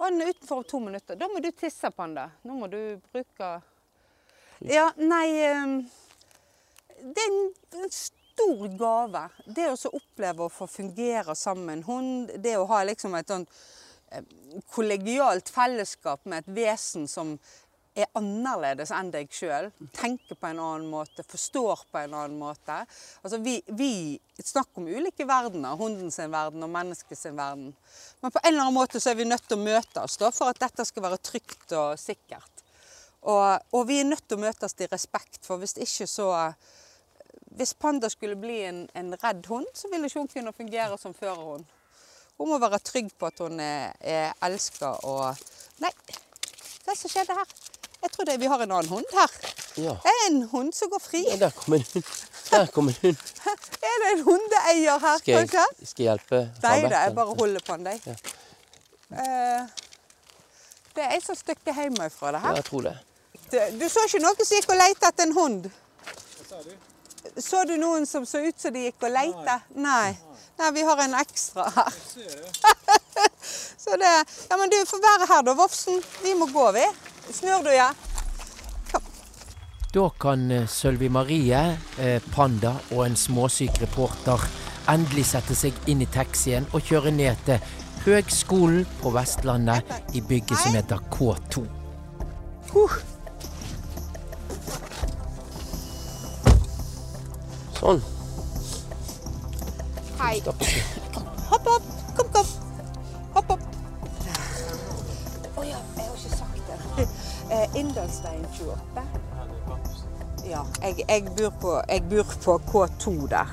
Han 0.00 0.20
er 0.20 0.32
utenfor 0.32 0.60
om 0.60 0.66
to 0.68 0.80
minutter. 0.80 1.16
Da 1.16 1.28
må 1.28 1.40
du 1.40 1.50
tisse 1.52 1.90
på 1.92 2.02
han 2.02 2.16
da. 2.16 2.26
Nå 2.44 2.56
må 2.58 2.68
du 2.72 2.80
bruke 3.12 3.50
Ja, 4.60 4.90
nei 5.00 5.26
eh, 5.40 5.74
Det 7.00 7.24
er 7.24 7.30
en, 7.30 7.90
stor 7.94 8.68
gave. 8.80 9.24
Det 9.46 9.70
å 9.70 9.76
så 9.76 9.90
oppleve 9.96 10.46
å 10.46 10.52
få 10.52 10.66
fungere 10.66 11.34
sammen 11.36 11.66
med 11.66 11.78
en 11.78 11.86
hund, 11.88 12.30
det 12.42 12.56
å 12.56 12.68
ha 12.68 12.82
liksom 12.88 13.14
et 13.16 13.28
sånt 13.28 13.50
eh, 14.10 14.24
kollegialt 14.72 15.48
fellesskap 15.52 16.24
med 16.24 16.42
et 16.42 16.54
vesen 16.58 17.08
som 17.08 17.34
er 17.98 18.06
annerledes 18.18 18.92
enn 18.94 19.10
deg 19.12 19.30
sjøl. 19.34 19.70
Tenker 19.96 20.38
på 20.38 20.48
en 20.50 20.60
annen 20.62 20.86
måte, 20.90 21.24
forstår 21.26 21.84
på 21.90 22.00
en 22.00 22.14
annen 22.14 22.38
måte. 22.38 22.76
Altså 23.24 23.40
vi, 23.42 23.56
vi 23.76 24.18
snakker 24.38 24.82
om 24.82 24.88
ulike 24.88 25.26
verdener. 25.28 25.78
Hunden 25.80 26.12
sin 26.14 26.30
verden 26.32 26.62
og 26.66 26.72
mennesket 26.72 27.18
sin 27.18 27.38
verden. 27.38 27.72
Men 28.22 28.34
på 28.34 28.42
en 28.42 28.52
eller 28.52 28.66
annen 28.66 28.78
måte 28.78 29.02
så 29.02 29.12
er 29.12 29.18
vi 29.18 29.28
nødt 29.28 29.46
til 29.48 29.58
å 29.58 29.64
møte 29.64 30.04
oss 30.04 30.18
da, 30.20 30.30
for 30.34 30.52
at 30.52 30.60
dette 30.62 30.86
skal 30.86 31.06
være 31.08 31.20
trygt 31.30 31.74
og 31.78 31.98
sikkert. 32.00 32.64
Og, 33.20 33.66
og 33.76 33.82
vi 33.88 33.98
er 34.00 34.08
nødt 34.08 34.24
til 34.28 34.38
å 34.38 34.44
møtes 34.46 34.78
i 34.80 34.88
respekt, 34.88 35.42
for 35.44 35.60
hvis 35.60 35.76
ikke 35.76 36.08
så 36.08 36.30
Hvis 37.50 37.74
Panda 37.74 38.08
skulle 38.08 38.36
bli 38.38 38.60
en, 38.62 38.84
en 38.94 39.10
redd 39.18 39.46
hund, 39.50 39.66
så 39.74 39.88
ville 39.90 40.06
ikke 40.06 40.20
hun 40.20 40.28
kunne 40.30 40.52
fungere 40.54 40.96
som 40.98 41.12
førerhund. 41.14 41.64
Hun 42.38 42.48
må 42.48 42.58
være 42.62 42.78
trygg 42.78 43.10
på 43.18 43.26
at 43.26 43.42
hun 43.42 43.60
er, 43.60 43.90
er 44.00 44.30
elska 44.46 44.94
og 45.04 45.34
Nei, 45.82 45.90
hva 46.86 46.94
som 46.96 47.10
skjedde 47.12 47.36
her? 47.36 47.79
Jeg 48.02 48.10
trodde 48.14 48.38
vi 48.40 48.46
har 48.48 48.62
en 48.64 48.70
annen 48.72 48.88
hund 48.88 49.04
her. 49.12 49.32
Ja. 49.76 49.94
Det 50.04 50.12
er 50.12 50.22
en 50.30 50.42
hund 50.52 50.72
som 50.74 50.90
går 50.90 51.02
fri. 51.04 51.20
ja, 51.28 51.36
der 51.36 51.50
kom 51.56 51.74
en 51.76 51.84
hund. 51.92 52.04
Der 52.50 52.66
kom 52.74 52.88
en 52.88 52.96
hund. 53.02 53.16
Er 53.90 53.96
det 54.02 54.08
en 54.18 54.22
hundeeier 54.24 54.98
her, 55.02 55.18
Skal 55.18 55.34
jeg, 55.34 55.48
kanskje? 55.50 55.86
skal 55.86 56.04
jeg 56.04 56.10
hjelpe? 56.10 56.40
Nei 56.62 56.80
da, 56.88 57.02
jeg 57.04 57.14
bare 57.14 57.34
holder 57.38 57.60
på 57.66 57.76
den, 57.76 57.84
deg. 57.84 58.00
Uh, 59.10 59.66
det 60.96 61.04
er 61.04 61.14
ei 61.16 61.20
som 61.24 61.36
stikker 61.38 61.74
hjemmefra 61.76 62.32
det 62.34 62.40
Ja, 62.40 62.46
her. 62.48 62.58
jeg 62.60 62.64
tror 62.70 62.82
det. 62.88 62.94
Du, 63.50 63.56
du 63.80 63.86
så 63.90 64.04
ikke 64.08 64.20
noen 64.24 64.40
som 64.44 64.56
gikk 64.56 64.72
og 64.74 64.78
lette 64.80 65.10
etter 65.12 65.26
en 65.28 65.36
hund? 65.36 65.68
Hva 65.70 66.48
sa 66.48 66.62
du? 66.66 66.72
Så 67.42 67.62
du 67.68 67.74
noen 67.78 68.06
som 68.08 68.24
så 68.26 68.40
ut 68.46 68.58
som 68.60 68.72
de 68.74 68.86
gikk 68.88 69.02
og 69.06 69.12
lette? 69.14 69.56
Nei. 69.76 70.14
Nei, 70.60 70.70
vi 70.76 70.82
har 70.88 71.02
en 71.04 71.14
ekstra 71.20 71.66
her. 71.76 71.92
så 73.84 73.96
det 74.00 74.12
Ja, 74.50 74.56
men 74.56 74.70
du 74.72 74.78
får 74.86 75.02
være 75.04 75.28
her 75.30 75.42
da, 75.46 75.54
Vofsen. 75.58 76.02
Vi 76.24 76.34
må 76.38 76.46
gå, 76.52 76.66
vi. 76.76 76.86
Snur 77.32 77.62
du, 77.62 77.70
ja? 77.74 77.92
Da 79.92 80.10
kan 80.18 80.50
eh, 80.50 80.66
Sølvi 80.66 81.08
Marie, 81.08 81.76
eh, 81.98 82.22
Panda 82.34 82.76
og 82.90 83.04
en 83.06 83.16
småsyk 83.18 83.80
reporter 83.82 84.42
endelig 84.90 85.28
sette 85.30 85.54
seg 85.58 85.76
inn 85.90 86.02
i 86.02 86.08
taxien 86.10 86.66
og 86.74 86.82
kjøre 86.86 87.12
ned 87.14 87.38
til 87.46 87.62
Høgskolen 88.04 88.86
på 89.02 89.12
Vestlandet 89.14 90.16
i 90.16 90.22
bygget 90.22 90.58
som 90.62 90.78
heter 90.78 91.02
K2. 91.12 91.66
Sånn. 97.80 98.02
Hei. 100.20 100.34
Stopp. 100.40 100.66
Hopp 101.50 101.70
opp. 101.76 101.92
Kom, 102.16 102.34
kom. 102.34 102.59
Eh, 107.50 107.76
Inndalsveien 107.80 108.44
28. 108.52 109.02
Ja, 110.46 110.60
jeg, 110.82 111.04
jeg, 111.08 111.24
bor 111.36 111.50
på, 111.60 111.72
jeg 111.88 112.02
bor 112.10 112.28
på 112.44 112.54
K2 112.70 113.28
der. 113.30 113.50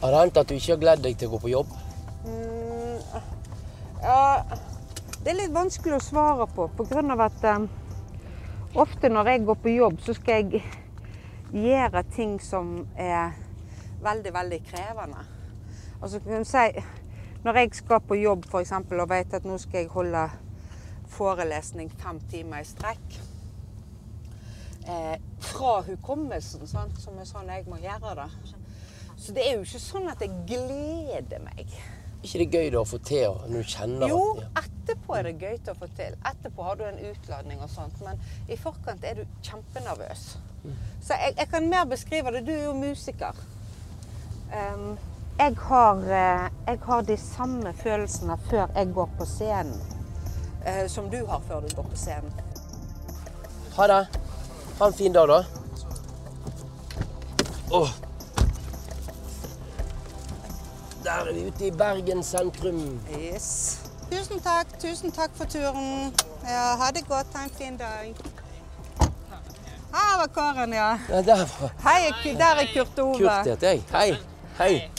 Har 0.00 0.10
det 0.10 0.20
hendt 0.20 0.36
at 0.36 0.48
du 0.48 0.54
ikke 0.54 0.72
har 0.72 0.80
gledd 0.84 1.02
deg 1.02 1.18
til 1.18 1.26
å 1.26 1.32
gå 1.32 1.40
på 1.42 1.50
jobb? 1.50 1.72
Mm, 2.22 3.00
ja, 4.04 4.20
det 5.24 5.32
er 5.32 5.40
litt 5.40 5.56
vanskelig 5.56 5.98
å 5.98 6.06
svare 6.06 6.46
på, 6.54 6.68
av 6.68 7.24
at 7.26 7.48
eh, 7.50 7.66
ofte 8.78 9.10
når 9.10 9.32
jeg 9.32 9.44
går 9.50 9.58
på 9.64 9.74
jobb, 9.74 9.98
så 10.06 10.14
skal 10.14 10.38
jeg 10.38 10.62
gjøre 11.50 12.04
ting 12.14 12.38
som 12.38 12.86
er 12.94 13.34
veldig, 14.06 14.34
veldig 14.38 14.62
krevende. 14.70 15.26
Altså, 15.98 16.22
kan 16.22 16.46
du 16.46 16.46
si, 16.46 16.84
når 17.44 17.60
jeg 17.62 17.74
skal 17.78 18.00
på 18.04 18.18
jobb 18.18 18.46
for 18.50 18.60
eksempel, 18.64 19.00
og 19.00 19.10
vet 19.10 19.34
at 19.34 19.46
nå 19.46 19.58
skal 19.62 19.84
jeg 19.84 19.92
holde 19.92 20.24
forelesning 21.08 21.90
fem 22.00 22.20
timer 22.30 22.62
i 22.62 22.68
strekk, 22.68 23.20
eh, 24.88 25.14
fra 25.50 25.78
hukommelsen, 25.86 26.66
sant, 26.68 26.98
som 27.00 27.18
er 27.18 27.28
sånn 27.28 27.52
jeg 27.52 27.68
må 27.70 27.78
gjøre 27.82 28.16
det. 28.22 28.56
Så 29.18 29.34
det 29.34 29.46
er 29.46 29.56
jo 29.56 29.64
ikke 29.66 29.82
sånn 29.82 30.10
at 30.10 30.20
jeg 30.22 30.34
gleder 30.46 31.42
meg. 31.42 31.78
ikke 32.22 32.38
det 32.38 32.50
gøy 32.50 32.70
da 32.74 32.80
å 32.82 32.86
få 32.86 32.98
til 32.98 33.34
når 33.46 33.62
du 33.62 33.72
kjenner 33.72 34.10
Jo, 34.10 34.22
etterpå 34.58 35.16
er 35.18 35.28
det 35.28 35.38
gøy 35.38 35.56
til 35.58 35.72
å 35.72 35.78
få 35.78 35.88
til. 35.98 36.16
Etterpå 36.26 36.66
har 36.66 36.78
du 36.78 36.84
en 36.86 36.98
utladning 37.10 37.62
og 37.62 37.70
sånt, 37.70 37.98
men 38.02 38.18
i 38.48 38.58
forkant 38.58 39.04
er 39.04 39.20
du 39.20 39.40
kjempenervøs. 39.46 40.24
Så 41.00 41.14
jeg, 41.14 41.34
jeg 41.38 41.48
kan 41.50 41.68
mer 41.70 41.86
beskrive 41.88 42.32
det. 42.34 42.44
Du 42.46 42.52
er 42.52 42.64
jo 42.64 42.74
musiker. 42.74 43.38
Em, 44.54 44.98
jeg, 45.38 45.56
har, 45.58 45.96
eh, 45.96 46.50
jeg 46.66 46.78
har 46.82 47.02
de 47.02 47.16
samme 47.16 47.72
følelsene 47.82 48.38
før 48.50 48.66
jeg 48.74 48.92
går 48.94 49.10
på 49.18 49.24
scenen, 49.24 49.80
eh, 50.66 50.88
som 50.88 51.10
du 51.10 51.26
har 51.26 51.40
før 51.48 51.60
du 51.60 51.74
går 51.76 51.82
på 51.82 51.96
scenen. 51.96 52.32
Ha 53.76 53.86
det. 53.86 54.06
Ha 54.78 54.86
en 54.86 54.94
fin 54.94 55.12
dag, 55.12 55.28
da. 55.28 55.44
Åh. 57.72 57.90
Der 61.04 61.10
er 61.10 61.32
vi 61.32 61.46
ute 61.46 61.66
i 61.66 61.70
Bergen 61.70 62.22
sentrum. 62.22 63.00
Yes. 63.18 63.80
Tusen 64.10 64.40
takk, 64.40 64.66
tusen 64.80 65.12
takk 65.12 65.30
for 65.36 65.44
turen. 65.44 66.14
Ja, 66.48 66.76
ha 66.80 66.90
det 66.94 67.04
godt, 67.08 67.26
ha 67.34 67.44
en 67.44 67.50
fin 67.50 67.76
dag. 67.76 68.14
Her 69.92 70.18
var 70.18 70.26
Karen, 70.34 70.72
ja. 70.72 70.98
Ja, 71.08 71.22
der 71.22 71.36
var 71.36 71.72
Hei, 71.84 72.34
der 72.38 72.44
er 72.44 72.66
Kurt 72.74 72.98
Ove. 72.98 73.18
Kurt 73.18 73.46
heter 73.46 73.68
jeg. 73.68 73.82
Hei. 73.92 74.16
Hei. 74.58 74.97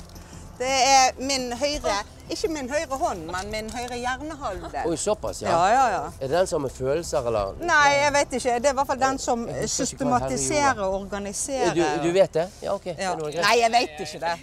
Det 0.59 0.69
er 0.69 1.13
min 1.23 1.53
høyre 1.55 1.93
Ikke 2.29 2.49
min 2.51 2.67
høyre 2.69 2.97
hånd, 2.99 3.21
men 3.31 3.47
min 3.49 3.69
høyre 3.73 3.95
hjernehalvdel. 3.97 4.83
Oi, 4.85 4.97
såpass, 5.01 5.39
ja. 5.41 5.49
Ja, 5.49 5.69
ja, 5.73 5.85
ja. 5.95 6.01
Er 6.19 6.27
det 6.27 6.35
den 6.35 6.49
som 6.51 6.67
har 6.67 6.73
følelser, 6.75 7.25
eller? 7.25 7.55
Nei, 7.65 7.87
jeg 7.95 8.11
vet 8.13 8.35
ikke. 8.37 8.57
Det 8.59 8.69
er 8.69 8.75
i 8.75 8.77
hvert 8.77 8.89
fall 8.91 8.99
den 9.01 9.17
som 9.23 9.47
ikke 9.49 9.69
systematiserer 9.73 10.83
og 10.85 10.99
organiserer. 10.99 11.73
Du, 11.73 11.81
du 12.03 12.11
vet 12.13 12.37
det? 12.37 12.45
Ja, 12.61 12.75
OK. 12.75 12.85
Ja. 12.91 13.15
Nei, 13.17 13.55
jeg 13.63 13.71
vet 13.73 14.03
ikke 14.05 14.21
det. 14.27 14.35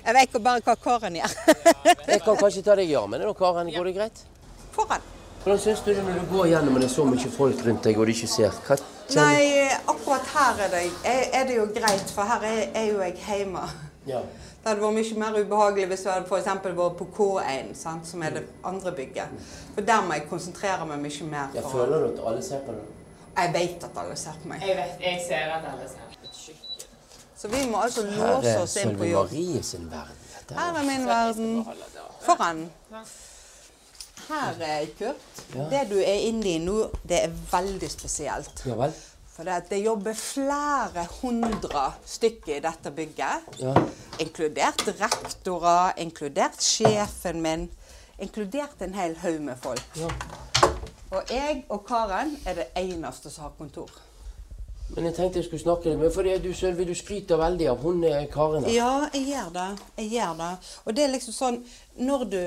Jeg 0.00 0.16
vet 0.18 0.34
bare 0.42 0.64
hva 0.66 0.74
Karen 0.88 1.20
gjør. 1.20 1.36
Jeg 2.10 2.24
kan 2.24 2.40
kanskje 2.40 2.64
ta 2.66 2.74
deg 2.80 2.90
i 2.90 2.96
armen. 2.98 3.22
nå, 3.22 3.34
Karen. 3.38 3.70
Går 3.76 3.90
det 3.92 3.94
greit? 4.00 4.24
Foran. 4.74 5.06
Hvordan 5.44 5.60
syns 5.62 5.84
du 5.86 5.92
det 5.94 6.02
når 6.04 6.18
du 6.18 6.26
går 6.34 6.50
gjennom 6.50 6.74
og 6.74 6.82
det 6.82 6.88
er 6.90 6.92
så 6.92 7.04
mye 7.08 7.30
folk 7.36 7.62
rundt 7.64 7.86
deg 7.86 8.00
og 8.00 8.10
du 8.10 8.12
ikke 8.12 8.28
ser? 8.28 8.58
Hva 8.66 8.76
Nei, 9.14 9.70
akkurat 9.90 10.26
her 10.34 10.60
er 10.66 10.74
det, 10.74 10.82
er 11.34 11.46
det 11.48 11.56
jo 11.56 11.64
greit, 11.74 12.10
for 12.14 12.28
her 12.28 12.44
er, 12.46 12.60
er 12.74 12.90
jo 12.90 13.00
jeg 13.02 13.16
hjemme. 13.24 13.62
Ja. 14.06 14.20
Det 14.62 14.68
hadde 14.68 14.82
vært 14.82 14.96
mye 14.96 15.18
mer 15.20 15.36
ubehagelig 15.40 15.88
hvis 15.92 16.04
jeg 16.04 16.12
hadde 16.12 16.28
for 16.28 16.40
vært 16.80 16.96
på 16.98 17.06
K1, 17.16 17.74
sant, 17.76 18.06
som 18.08 18.22
er 18.22 18.38
det 18.38 18.44
andre 18.64 18.92
bygget. 18.96 19.34
For 19.74 19.84
der 19.86 20.06
må 20.06 20.16
jeg 20.16 20.28
konsentrere 20.30 20.86
meg 20.88 21.02
mye 21.04 21.28
mer. 21.28 21.54
Jeg 21.54 21.64
føler 21.72 22.06
du 22.06 22.12
at 22.12 22.24
alle 22.32 22.42
ser 22.44 22.64
på 22.66 22.76
deg? 22.76 22.96
Jeg 23.36 23.52
vet 23.54 23.84
at 23.84 24.00
alle 24.04 24.16
ser 24.16 24.38
på 24.42 24.48
meg. 24.48 24.64
Jeg 24.68 24.76
vet, 24.76 25.04
jeg 25.04 25.20
ser 25.28 25.54
at 25.56 25.68
alle 25.72 25.88
ser. 25.88 26.10
Så 27.40 27.48
vi 27.48 27.60
må 27.70 27.80
altså 27.80 28.02
låse 28.04 28.48
er 28.48 28.62
oss 28.62 28.76
inn 28.76 28.98
på 28.98 29.06
jobb. 29.08 29.30
Marie 29.32 29.62
sin 29.64 29.86
verden. 29.90 30.16
Dette 30.34 30.58
Her 30.58 30.76
er 30.76 30.82
min 30.84 31.06
verden. 31.08 31.66
Foran. 32.20 32.66
Her 34.28 34.60
er 34.60 34.90
Kurt. 34.98 35.40
Ja. 35.54 35.64
Det 35.70 35.86
du 35.90 35.96
er 35.98 36.26
inne 36.28 36.50
i 36.50 36.58
nå, 36.60 36.82
det 37.08 37.22
er 37.24 37.32
veldig 37.52 37.90
spesielt. 37.90 38.60
Ja 38.66 38.76
vel? 38.76 38.92
For 39.40 39.48
det, 39.48 39.70
det 39.70 39.76
jobber 39.80 40.12
flere 40.12 41.06
hundre 41.22 41.82
stykker 42.04 42.58
i 42.58 42.60
dette 42.60 42.90
bygget. 42.92 43.46
Ja. 43.56 43.72
Inkludert 44.20 44.82
rektorer, 44.98 45.94
inkludert 45.96 46.60
sjefen 46.60 47.40
min, 47.40 47.62
inkludert 48.20 48.82
en 48.84 48.92
hel 48.92 49.14
haug 49.22 49.38
med 49.40 49.56
folk. 49.62 49.96
Ja. 49.96 50.10
Og 51.08 51.32
jeg 51.32 51.62
og 51.72 51.86
Karen 51.88 52.34
er 52.44 52.58
det 52.58 52.66
eneste 52.76 53.32
som 53.32 53.46
har 53.46 53.54
kontor. 53.56 53.88
Men 54.90 55.08
jeg 55.08 55.16
tenkte 55.16 55.40
jeg 55.40 55.46
skulle 55.46 55.62
snakke 55.62 55.88
litt 55.88 56.02
med 56.02 56.12
For 56.12 56.28
du, 56.44 56.50
Sølvi, 56.52 56.84
du 56.84 56.92
skryter 56.98 57.40
veldig 57.40 57.70
av 57.72 57.80
hun 57.80 58.04
eh, 58.04 58.26
Karen. 58.28 58.66
her. 58.68 58.74
Ja, 58.74 58.92
jeg 59.14 59.24
gjør 59.30 59.48
det. 59.54 59.68
Jeg 60.02 60.10
gjør 60.18 60.34
det. 60.42 60.50
Og 60.84 60.98
det 60.98 61.06
er 61.06 61.14
liksom 61.14 61.36
sånn 61.38 61.58
Når 61.96 62.26
du 62.28 62.40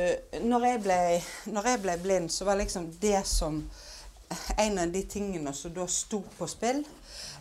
Når 0.46 0.68
jeg 0.70 0.84
ble, 0.86 1.00
når 1.58 1.72
jeg 1.72 1.82
ble 1.88 1.98
blind, 2.06 2.30
så 2.30 2.46
var 2.46 2.62
liksom 2.62 2.92
det 3.02 3.24
som 3.26 3.64
En 4.58 4.80
av 4.80 4.92
de 4.92 5.04
tingene 5.10 5.54
som 5.54 5.74
da 5.74 5.88
sto 5.88 6.22
på 6.38 6.48
spill, 6.48 6.84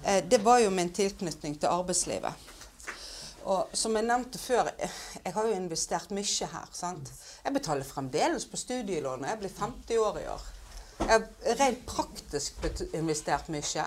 eh, 0.05 0.24
det 0.28 0.43
var 0.45 0.62
jo 0.62 0.70
min 0.70 0.93
tilknytning 0.93 1.59
til 1.61 1.72
arbeidslivet. 1.72 2.49
Og 3.45 3.74
som 3.74 3.97
jeg 3.99 4.07
nevnte 4.07 4.38
før, 4.38 4.70
jeg 4.78 5.34
har 5.34 5.47
jo 5.47 5.55
investert 5.57 6.11
mye 6.14 6.49
her. 6.55 6.68
sant? 6.72 7.12
Jeg 7.45 7.53
betaler 7.53 7.84
fremdeles 7.84 8.47
på 8.47 8.57
studielånet. 8.57 9.28
Jeg 9.30 9.38
blir 9.38 9.55
50 9.59 9.99
år 9.99 10.18
i 10.18 10.26
år. 10.30 10.45
Jeg 11.03 11.09
har 11.09 11.57
rent 11.59 11.86
praktisk 11.86 12.62
investert 12.95 13.49
mye. 13.51 13.86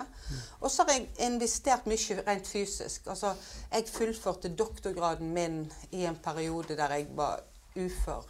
Og 0.59 0.71
så 0.71 0.83
har 0.83 0.97
jeg 0.97 1.07
investert 1.29 1.87
mye 1.87 2.23
rent 2.27 2.47
fysisk. 2.47 3.07
Altså, 3.07 3.35
jeg 3.71 3.87
fullførte 3.87 4.51
doktorgraden 4.55 5.31
min 5.33 5.61
i 5.91 6.05
en 6.05 6.19
periode 6.23 6.75
der 6.75 6.97
jeg 6.97 7.07
var 7.15 7.39
ufør 7.75 8.27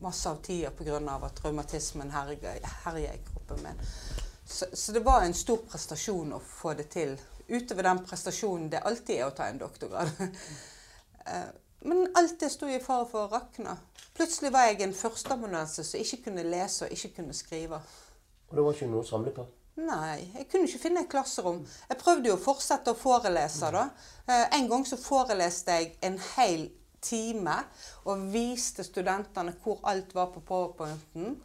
masse 0.00 0.30
av 0.30 0.42
tida 0.42 0.70
pga. 0.70 0.98
at 1.22 1.36
traumatismen 1.36 2.10
herja 2.10 3.14
i 3.14 3.20
kroppen 3.32 3.62
min. 3.62 3.80
Så, 4.46 4.66
så 4.72 4.92
det 4.92 5.00
var 5.00 5.22
en 5.22 5.34
stor 5.34 5.56
prestasjon 5.68 6.32
å 6.32 6.40
få 6.40 6.74
det 6.74 6.88
til. 6.90 7.18
Utover 7.48 7.82
den 7.82 8.04
prestasjonen 8.04 8.70
det 8.70 8.80
alltid 8.80 9.16
er 9.20 9.26
å 9.26 9.34
ta 9.36 9.48
en 9.48 9.58
doktorgrad. 9.58 10.10
Eh, 11.28 11.48
Men 11.80 12.08
alt 12.16 12.40
det 12.40 12.48
sto 12.50 12.66
i 12.66 12.78
fare 12.80 13.04
for 13.06 13.26
å 13.26 13.30
rakne. 13.30 13.74
Plutselig 14.16 14.48
var 14.54 14.64
jeg 14.70 14.80
en 14.80 14.94
førsteamanuense 14.96 15.84
som 15.84 16.00
ikke 16.00 16.22
kunne 16.24 16.42
lese 16.42 16.86
og 16.86 16.94
ikke 16.94 17.10
kunne 17.18 17.36
skrive. 17.36 17.82
Og 18.48 18.56
det 18.56 18.64
var 18.64 18.72
ikke 18.78 18.88
noe 18.88 19.04
å 19.04 19.06
samle 19.06 19.34
på? 19.36 19.44
Nei, 19.78 20.24
jeg 20.34 20.48
kunne 20.50 20.66
ikke 20.66 20.80
finne 20.82 21.04
et 21.04 21.10
klasserom. 21.12 21.60
Jeg 21.90 22.00
prøvde 22.00 22.32
jo 22.32 22.38
å 22.38 22.40
fortsette 22.42 22.94
å 22.94 22.98
forelese, 22.98 23.70
da. 23.76 23.84
Eh, 24.26 24.46
En 24.58 24.70
gang 24.72 24.86
så 24.88 24.96
foreleste 24.98 25.76
jeg 25.76 25.92
en 26.02 26.18
hel 26.32 26.64
time 27.02 27.56
og 28.04 28.28
viste 28.32 28.84
studentene 28.86 29.54
hvor 29.62 29.80
alt 29.88 30.14
var 30.14 30.32
på 30.34 30.40
powerpointen. 30.40 31.36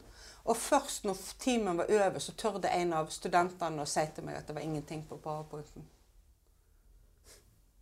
Og 0.43 0.57
først 0.57 1.05
når 1.07 1.17
timen 1.39 1.77
var 1.77 1.87
over, 1.89 2.19
så 2.19 2.35
tørde 2.35 2.71
en 2.71 2.93
av 2.93 3.11
studentene 3.11 3.83
å 3.83 3.87
si 3.89 4.03
til 4.15 4.25
meg 4.27 4.41
at 4.41 4.47
det 4.47 4.55
var 4.57 4.65
ingenting 4.65 5.05
på 5.07 5.17
powerpointen. 5.23 5.85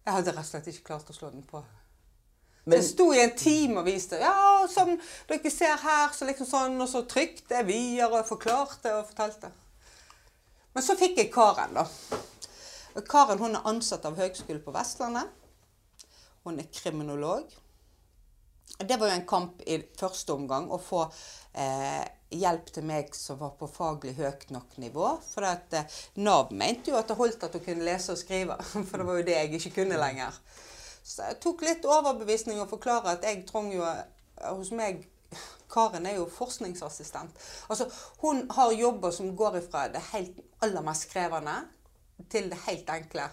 Jeg 0.06 0.14
hadde 0.14 0.34
rett 0.34 0.46
og 0.46 0.50
slett 0.50 0.68
ikke 0.70 0.90
klart 0.92 1.10
å 1.10 1.16
slå 1.16 1.30
den 1.34 1.46
på. 1.46 1.62
Så 2.62 2.76
jeg 2.76 2.86
sto 2.86 3.08
i 3.14 3.22
en 3.24 3.34
time 3.38 3.82
og 3.82 3.88
viste. 3.90 4.20
Ja, 4.22 4.68
som 4.70 4.94
dere 5.30 5.52
ser 5.54 5.78
her, 5.82 6.14
så 6.14 6.28
liksom 6.30 6.50
sånn, 6.50 6.78
og 6.82 6.90
så 6.90 7.02
trykte 7.10 7.58
jeg 7.58 7.70
videre 7.70 8.22
og 8.22 8.30
forklarte 8.30 8.94
og 9.00 9.08
fortalte. 9.10 9.50
Men 10.74 10.86
så 10.86 10.96
fikk 11.00 11.18
jeg 11.18 11.32
Karen, 11.34 11.74
da. 11.76 11.88
Karen 13.10 13.42
hun 13.42 13.58
er 13.58 13.66
ansatt 13.68 14.06
av 14.06 14.20
Høgskolen 14.20 14.62
på 14.64 14.74
Vestlandet. 14.76 15.41
Hun 16.44 16.60
er 16.60 16.72
kriminolog. 16.74 17.52
Det 18.80 18.98
var 18.98 19.12
jo 19.12 19.14
en 19.20 19.28
kamp 19.28 19.62
i 19.70 19.78
første 20.00 20.34
omgang 20.34 20.70
å 20.72 20.80
få 20.82 21.04
eh, 21.54 22.06
hjelp 22.32 22.72
til 22.74 22.86
meg 22.88 23.12
som 23.16 23.38
var 23.42 23.54
på 23.60 23.70
faglig 23.70 24.16
høyt 24.18 24.50
nok 24.56 24.78
nivå. 24.82 25.08
For 25.34 25.46
at, 25.46 25.74
eh, 25.78 26.00
Nav 26.24 26.54
mente 26.56 26.94
jo 26.94 26.98
at 26.98 27.12
det 27.12 27.20
holdt 27.20 27.44
at 27.46 27.58
hun 27.58 27.66
kunne 27.66 27.86
lese 27.86 28.16
og 28.16 28.22
skrive, 28.22 28.58
for 28.88 28.98
det 28.98 29.08
var 29.08 29.20
jo 29.20 29.28
det 29.28 29.38
jeg 29.38 29.54
ikke 29.60 29.76
kunne 29.82 30.00
lenger. 30.02 30.40
Så 31.04 31.28
jeg 31.28 31.42
tok 31.44 31.66
litt 31.66 31.86
overbevisning 31.86 32.62
og 32.62 32.72
forklare 32.72 33.18
at 33.18 33.26
jeg 33.28 33.44
trenger 33.50 33.78
jo 33.78 33.88
eh, 33.90 34.54
hos 34.54 34.74
meg 34.76 35.08
Karen 35.72 36.06
er 36.06 36.18
jo 36.18 36.26
forskningsassistent. 36.28 37.38
Altså, 37.72 37.86
hun 38.20 38.42
har 38.52 38.74
jobber 38.76 39.14
som 39.16 39.30
går 39.40 39.62
ifra 39.62 39.86
det 39.88 40.02
helt 40.10 40.42
aller 40.60 40.84
mest 40.84 41.08
krevende 41.14 41.54
til 42.30 42.50
det 42.52 42.60
helt 42.66 42.90
enkle. 42.92 43.30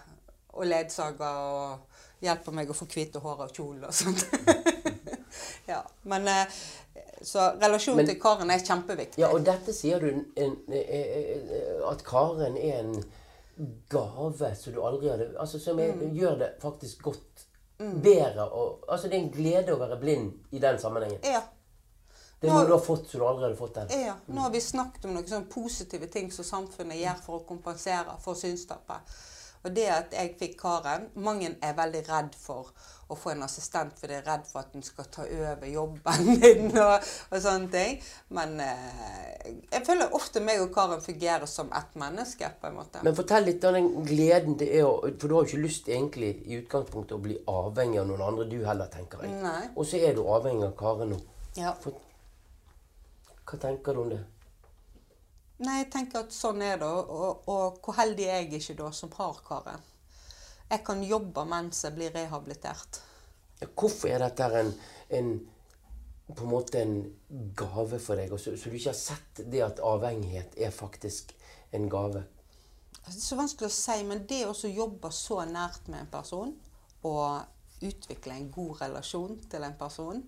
Og 0.55 0.69
ledsager 0.69 1.25
og 1.27 1.88
hjelper 2.21 2.51
meg 2.55 2.69
å 2.69 2.75
få 2.77 2.85
hvite 2.91 3.19
hår 3.23 3.45
og 3.45 3.53
kjole 3.55 3.87
og 3.87 3.93
sånt. 3.93 4.25
ja, 5.71 5.81
men 6.03 6.27
eh, 6.27 6.45
Så 7.21 7.39
relasjonen 7.61 7.97
Men- 8.03 8.07
til 8.13 8.19
Karen 8.21 8.51
er 8.51 8.59
kjempeviktig. 8.63 9.19
Ja, 9.21 9.29
og 9.35 9.43
dette 9.47 9.73
sier 9.75 9.99
du 9.99 10.07
en, 10.09 10.25
en, 10.39 10.55
eh, 10.71 10.93
eh, 10.95 11.89
at 11.91 12.03
Karen 12.07 12.57
er 12.57 12.79
en 12.79 13.03
gave 13.91 14.53
som 14.55 14.73
du 14.73 14.81
aldri 14.87 15.09
hadde 15.11 15.33
Altså 15.39 15.59
som 15.59 15.79
er, 15.79 15.91
Mm. 15.95 16.13
gjør 16.15 16.37
det 16.39 16.53
faktisk 16.61 17.01
godt. 17.03 17.45
Bedre 17.79 18.45
og 18.51 18.83
Altså 18.89 19.07
det 19.07 19.17
er 19.17 19.23
en 19.23 19.31
glede 19.31 19.73
å 19.75 19.79
være 19.79 19.99
blind 19.99 20.33
i 20.51 20.59
den 20.59 20.79
sammenhengen. 20.79 21.19
Ja. 21.23 21.41
Det 22.39 22.47
er 22.47 22.53
noe 22.55 22.65
du 22.67 22.71
har 22.71 22.79
fått 22.83 23.09
som 23.11 23.19
du 23.19 23.25
aldri 23.27 23.43
hadde 23.49 23.57
fått 23.59 23.75
den. 23.75 23.89
Ja, 24.05 24.13
nå 24.31 24.39
har 24.45 24.49
vi 24.53 24.59
snakket 24.63 25.05
om 25.05 25.13
noen 25.13 25.27
sånne 25.27 25.49
positive 25.51 26.07
ting 26.07 26.31
som 26.31 26.45
samfunnet 26.47 26.95
gjør 27.01 27.17
for 27.25 27.39
å 27.41 27.45
kompensere 27.47 28.15
for 28.23 28.33
synstapet. 28.39 29.11
Og 29.65 29.73
det 29.75 29.89
at 29.91 30.15
jeg 30.15 30.35
fikk 30.39 30.55
Karen 30.61 31.09
Mange 31.19 31.51
er 31.65 31.75
veldig 31.75 32.01
redd 32.07 32.35
for 32.39 32.71
å 33.09 33.15
få 33.17 33.31
en 33.33 33.41
assistent, 33.41 33.95
for 33.97 34.11
de 34.11 34.19
er 34.19 34.25
redd 34.27 34.43
for 34.45 34.61
at 34.61 34.73
den 34.75 34.83
skal 34.85 35.07
ta 35.09 35.23
over 35.25 35.65
jobben 35.65 36.27
din 36.43 36.67
og, 36.77 37.07
og 37.33 37.41
sånne 37.41 37.71
ting. 37.73 37.95
Men 38.37 38.53
eh, 38.61 39.47
jeg 39.71 39.81
føler 39.87 40.13
ofte 40.13 40.43
meg 40.45 40.61
og 40.61 40.69
Karen 40.75 41.01
fungerer 41.01 41.49
som 41.49 41.71
ett 41.73 41.97
menneske, 41.97 42.51
på 42.61 42.69
en 42.69 42.77
måte. 42.77 43.01
Men 43.05 43.17
fortell 43.17 43.49
litt 43.49 43.65
om 43.65 43.79
den 43.79 43.89
gleden 44.05 44.59
det 44.61 44.69
er 44.77 44.85
å 44.85 44.93
For 45.09 45.25
du 45.25 45.35
har 45.35 45.47
jo 45.47 45.49
ikke 45.49 45.63
lyst 45.65 45.89
egentlig 45.89 46.35
i 46.45 46.59
utgangspunktet 46.61 47.17
å 47.17 47.23
bli 47.23 47.39
avhengig 47.49 48.03
av 48.03 48.11
noen 48.11 48.27
andre, 48.27 48.45
du 48.51 48.59
heller, 48.67 48.93
tenker 48.93 49.25
jeg. 49.25 49.33
Nei. 49.41 49.71
Og 49.73 49.89
så 49.89 50.03
er 50.05 50.13
du 50.13 50.21
avhengig 50.29 50.69
av 50.69 50.77
Karen 50.77 51.15
nå. 51.15 51.19
Ja. 51.57 51.73
For, 51.81 51.97
hva 53.49 53.57
tenker 53.57 53.97
du 53.97 54.03
om 54.05 54.13
det? 54.13 54.21
Nei, 55.59 55.81
jeg 55.81 55.89
tenker 55.91 56.23
at 56.23 56.35
sånn 56.35 56.61
er 56.63 56.79
det. 56.79 56.87
Og, 56.87 57.47
og 57.51 57.79
hvor 57.83 57.97
heldig 57.99 58.27
er 58.29 58.43
jeg 58.43 58.61
ikke 58.61 58.77
da 58.79 58.91
som 58.95 59.11
har 59.17 59.39
Karen? 59.45 59.85
Jeg 60.69 60.83
kan 60.85 61.01
jobbe 61.03 61.43
mens 61.49 61.83
jeg 61.83 61.95
blir 61.97 62.13
rehabilitert. 62.15 63.01
Hvorfor 63.73 64.11
er 64.13 64.23
dette 64.23 64.47
en, 64.59 64.69
en 65.17 65.31
på 66.29 66.45
en 66.45 66.51
måte 66.51 66.79
en 66.79 66.97
gave 67.57 67.99
for 67.99 68.19
deg, 68.19 68.31
så, 68.37 68.53
så 68.53 68.69
du 68.69 68.77
ikke 68.77 68.93
har 68.93 68.99
sett 68.99 69.41
det 69.49 69.63
at 69.65 69.81
avhengighet 69.83 70.55
er 70.61 70.71
faktisk 70.71 71.33
en 71.75 71.89
gave? 71.91 72.23
Det 72.99 73.15
er 73.15 73.17
så 73.17 73.39
vanskelig 73.39 73.67
å 73.67 73.73
si, 73.73 73.97
men 74.05 74.25
det 74.29 74.43
å 74.45 74.53
jobbe 74.69 75.11
så 75.15 75.41
nært 75.49 75.89
med 75.89 76.05
en 76.05 76.11
person 76.13 76.53
og 77.09 77.83
utvikle 77.85 78.35
en 78.35 78.51
god 78.53 78.83
relasjon 78.83 79.39
til 79.49 79.65
en 79.65 79.77
person 79.79 80.21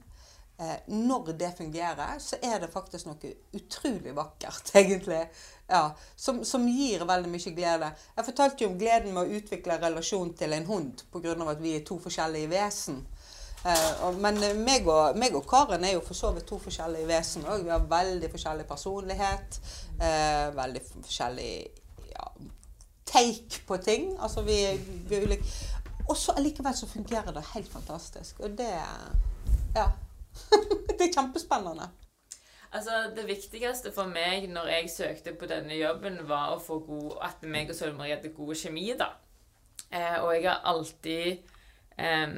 Når 0.88 1.32
det 1.40 1.54
fungerer, 1.58 2.20
så 2.22 2.38
er 2.44 2.60
det 2.62 2.68
faktisk 2.70 3.08
noe 3.08 3.32
utrolig 3.58 4.12
vakkert, 4.14 4.70
egentlig. 4.82 5.24
Ja, 5.72 5.96
som, 6.16 6.44
som 6.46 6.68
gir 6.68 7.06
veldig 7.08 7.32
mye 7.32 7.54
glede. 7.56 7.92
Jeg 8.18 8.28
fortalte 8.28 8.66
jo 8.66 8.70
om 8.70 8.78
gleden 8.78 9.16
med 9.16 9.24
å 9.24 9.40
utvikle 9.40 9.80
relasjon 9.82 10.34
til 10.38 10.54
en 10.54 10.68
hund 10.68 11.06
pga. 11.14 11.34
at 11.48 11.64
vi 11.64 11.78
er 11.78 11.86
to 11.88 11.98
forskjellige 12.04 12.52
vesen. 12.52 13.02
Eh, 13.66 14.18
men 14.18 14.44
eh, 14.44 14.58
meg 14.58 14.88
og, 14.90 15.18
meg 15.22 15.36
og 15.38 15.46
Karen 15.50 15.84
er 15.86 15.94
jo 15.94 16.02
for 16.06 16.18
så 16.18 16.32
vidt 16.34 16.48
to 16.50 16.58
forskjellige 16.62 17.08
vesen 17.10 17.46
òg. 17.46 17.66
Vi 17.66 17.74
har 17.74 17.86
veldig 17.90 18.32
forskjellig 18.34 18.66
personlighet. 18.68 19.60
Eh, 20.02 20.48
veldig 20.58 20.82
forskjellig 20.90 21.52
ja, 22.10 22.30
take 23.06 23.62
på 23.68 23.78
ting. 23.86 24.16
Altså 24.20 24.44
vi, 24.48 24.58
vi 25.08 25.20
er 25.20 25.28
ulike. 25.28 25.58
Og 26.10 26.18
så 26.18 26.34
allikevel 26.36 26.76
så 26.76 26.90
fungerer 26.90 27.32
det 27.36 27.50
helt 27.54 27.72
fantastisk. 27.72 28.40
Og 28.40 28.58
det 28.58 28.74
Ja. 29.76 29.92
det 30.98 31.08
er 31.08 31.14
kjempespennende. 31.16 31.90
Altså, 32.72 33.12
Det 33.16 33.28
viktigste 33.28 33.92
for 33.92 34.08
meg 34.08 34.48
når 34.52 34.70
jeg 34.72 34.92
søkte 34.94 35.34
på 35.36 35.50
denne 35.50 35.76
jobben, 35.76 36.22
var 36.28 36.56
å 36.56 36.62
få 36.64 36.80
god, 36.88 37.18
at 37.28 37.44
meg 37.44 37.72
og 37.72 37.76
Sølv 37.76 37.98
Marie 37.98 38.16
hadde 38.16 38.32
god 38.36 38.56
kjemi. 38.56 38.94
da. 39.00 39.12
Eh, 39.92 40.18
og 40.24 40.32
jeg 40.36 40.48
har 40.48 40.64
alltid 40.72 41.42
eh, 42.00 42.36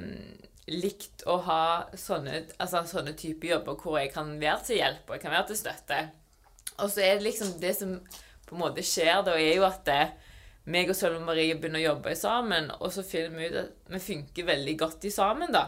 likt 0.74 1.26
å 1.30 1.38
ha 1.46 1.64
sånne, 1.94 2.48
altså, 2.58 2.82
sånne 2.90 3.14
type 3.20 3.48
jobber 3.48 3.78
hvor 3.78 4.00
jeg 4.00 4.14
kan 4.14 4.32
være 4.42 4.66
til 4.66 4.80
hjelp 4.80 5.10
og 5.10 5.18
jeg 5.18 5.26
kan 5.26 5.36
være 5.36 5.48
til 5.52 5.60
støtte. 5.60 6.00
Og 6.80 6.90
så 6.90 7.04
er 7.06 7.18
det 7.20 7.28
liksom 7.28 7.58
det 7.62 7.76
som 7.78 7.98
på 8.48 8.56
en 8.56 8.64
måte 8.64 8.86
skjer, 8.86 9.22
da, 9.26 9.36
er 9.38 9.60
jo 9.60 9.68
at 9.68 9.84
det, 9.86 10.02
meg 10.74 10.90
og 10.90 10.98
Sølv 10.98 11.22
Marie 11.28 11.54
begynner 11.60 11.84
å 11.84 11.88
jobbe 11.92 12.16
sammen, 12.18 12.72
og 12.80 12.90
så 12.96 13.04
finner 13.06 13.38
vi 13.38 13.52
ut 13.52 13.60
at 13.60 13.94
vi 13.94 14.02
funker 14.02 14.50
veldig 14.50 14.76
godt 14.80 15.06
i 15.06 15.14
sammen, 15.14 15.54
da. 15.54 15.68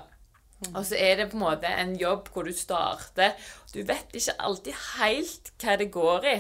Og 0.72 0.86
så 0.88 0.96
er 0.98 1.20
det 1.20 1.28
på 1.32 1.38
en 1.38 1.44
måte 1.44 1.68
en 1.68 1.92
jobb 2.00 2.30
hvor 2.32 2.48
du 2.48 2.54
starter 2.56 3.36
Du 3.74 3.82
vet 3.86 4.14
ikke 4.16 4.38
alltid 4.40 4.78
helt 4.96 5.52
hva 5.62 5.76
det 5.82 5.92
går 5.94 6.30
i. 6.32 6.38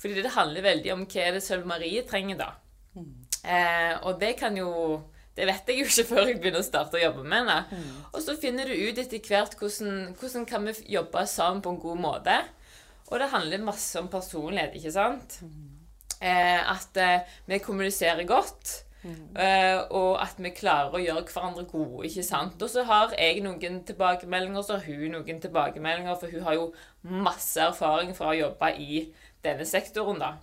Fordi 0.00 0.22
det 0.24 0.32
handler 0.34 0.64
veldig 0.64 0.94
om 0.94 1.04
hva 1.04 1.28
det 1.34 1.44
Sølv 1.44 1.68
Marie 1.68 2.02
trenger, 2.08 2.40
da. 2.40 2.50
Eh, 3.44 3.94
og 4.02 4.18
det 4.20 4.32
kan 4.40 4.56
jo 4.58 4.70
Det 5.36 5.46
vet 5.46 5.68
jeg 5.70 5.78
jo 5.78 5.86
ikke 5.86 6.06
før 6.10 6.24
jeg 6.26 6.40
begynner 6.40 6.64
å 6.64 6.66
starte 6.66 6.98
å 6.98 7.02
jobbe 7.02 7.22
med 7.22 7.44
henne. 7.44 7.82
Og 8.12 8.22
så 8.24 8.34
finner 8.40 8.66
du 8.66 8.74
ut 8.74 8.98
etter 8.98 9.22
hvert 9.22 9.54
hvordan, 9.60 10.14
hvordan 10.18 10.46
kan 10.48 10.66
vi 10.66 10.74
jobbe 10.96 11.26
sammen 11.30 11.62
på 11.62 11.76
en 11.76 11.82
god 11.84 12.00
måte. 12.02 12.40
Og 13.08 13.20
det 13.22 13.30
handler 13.32 13.62
masse 13.64 14.00
om 14.00 14.10
personlighet, 14.12 14.74
ikke 14.76 14.92
sant? 14.92 15.38
Eh, 16.18 16.58
at 16.72 16.98
eh, 16.98 17.36
vi 17.46 17.60
kommuniserer 17.62 18.26
godt. 18.26 18.87
Eh, 19.04 19.78
og 19.94 20.18
at 20.22 20.40
vi 20.42 20.50
klarer 20.56 20.96
å 20.96 21.02
gjøre 21.02 21.24
hverandre 21.30 21.64
gode. 21.70 22.06
ikke 22.08 22.26
sant? 22.26 22.62
Og 22.62 22.70
så 22.72 22.84
har 22.88 23.14
jeg 23.18 23.44
noen 23.44 23.82
tilbakemeldinger, 23.86 24.62
så 24.62 24.78
har 24.78 24.86
hun 24.88 25.16
noen 25.16 25.40
tilbakemeldinger, 25.40 26.18
for 26.18 26.34
hun 26.34 26.46
har 26.48 26.58
jo 26.58 26.68
masse 27.02 27.60
erfaring 27.62 28.14
fra 28.16 28.32
å 28.32 28.38
jobbe 28.38 28.74
i 28.78 29.06
denne 29.44 29.66
sektoren. 29.68 30.18
da. 30.18 30.34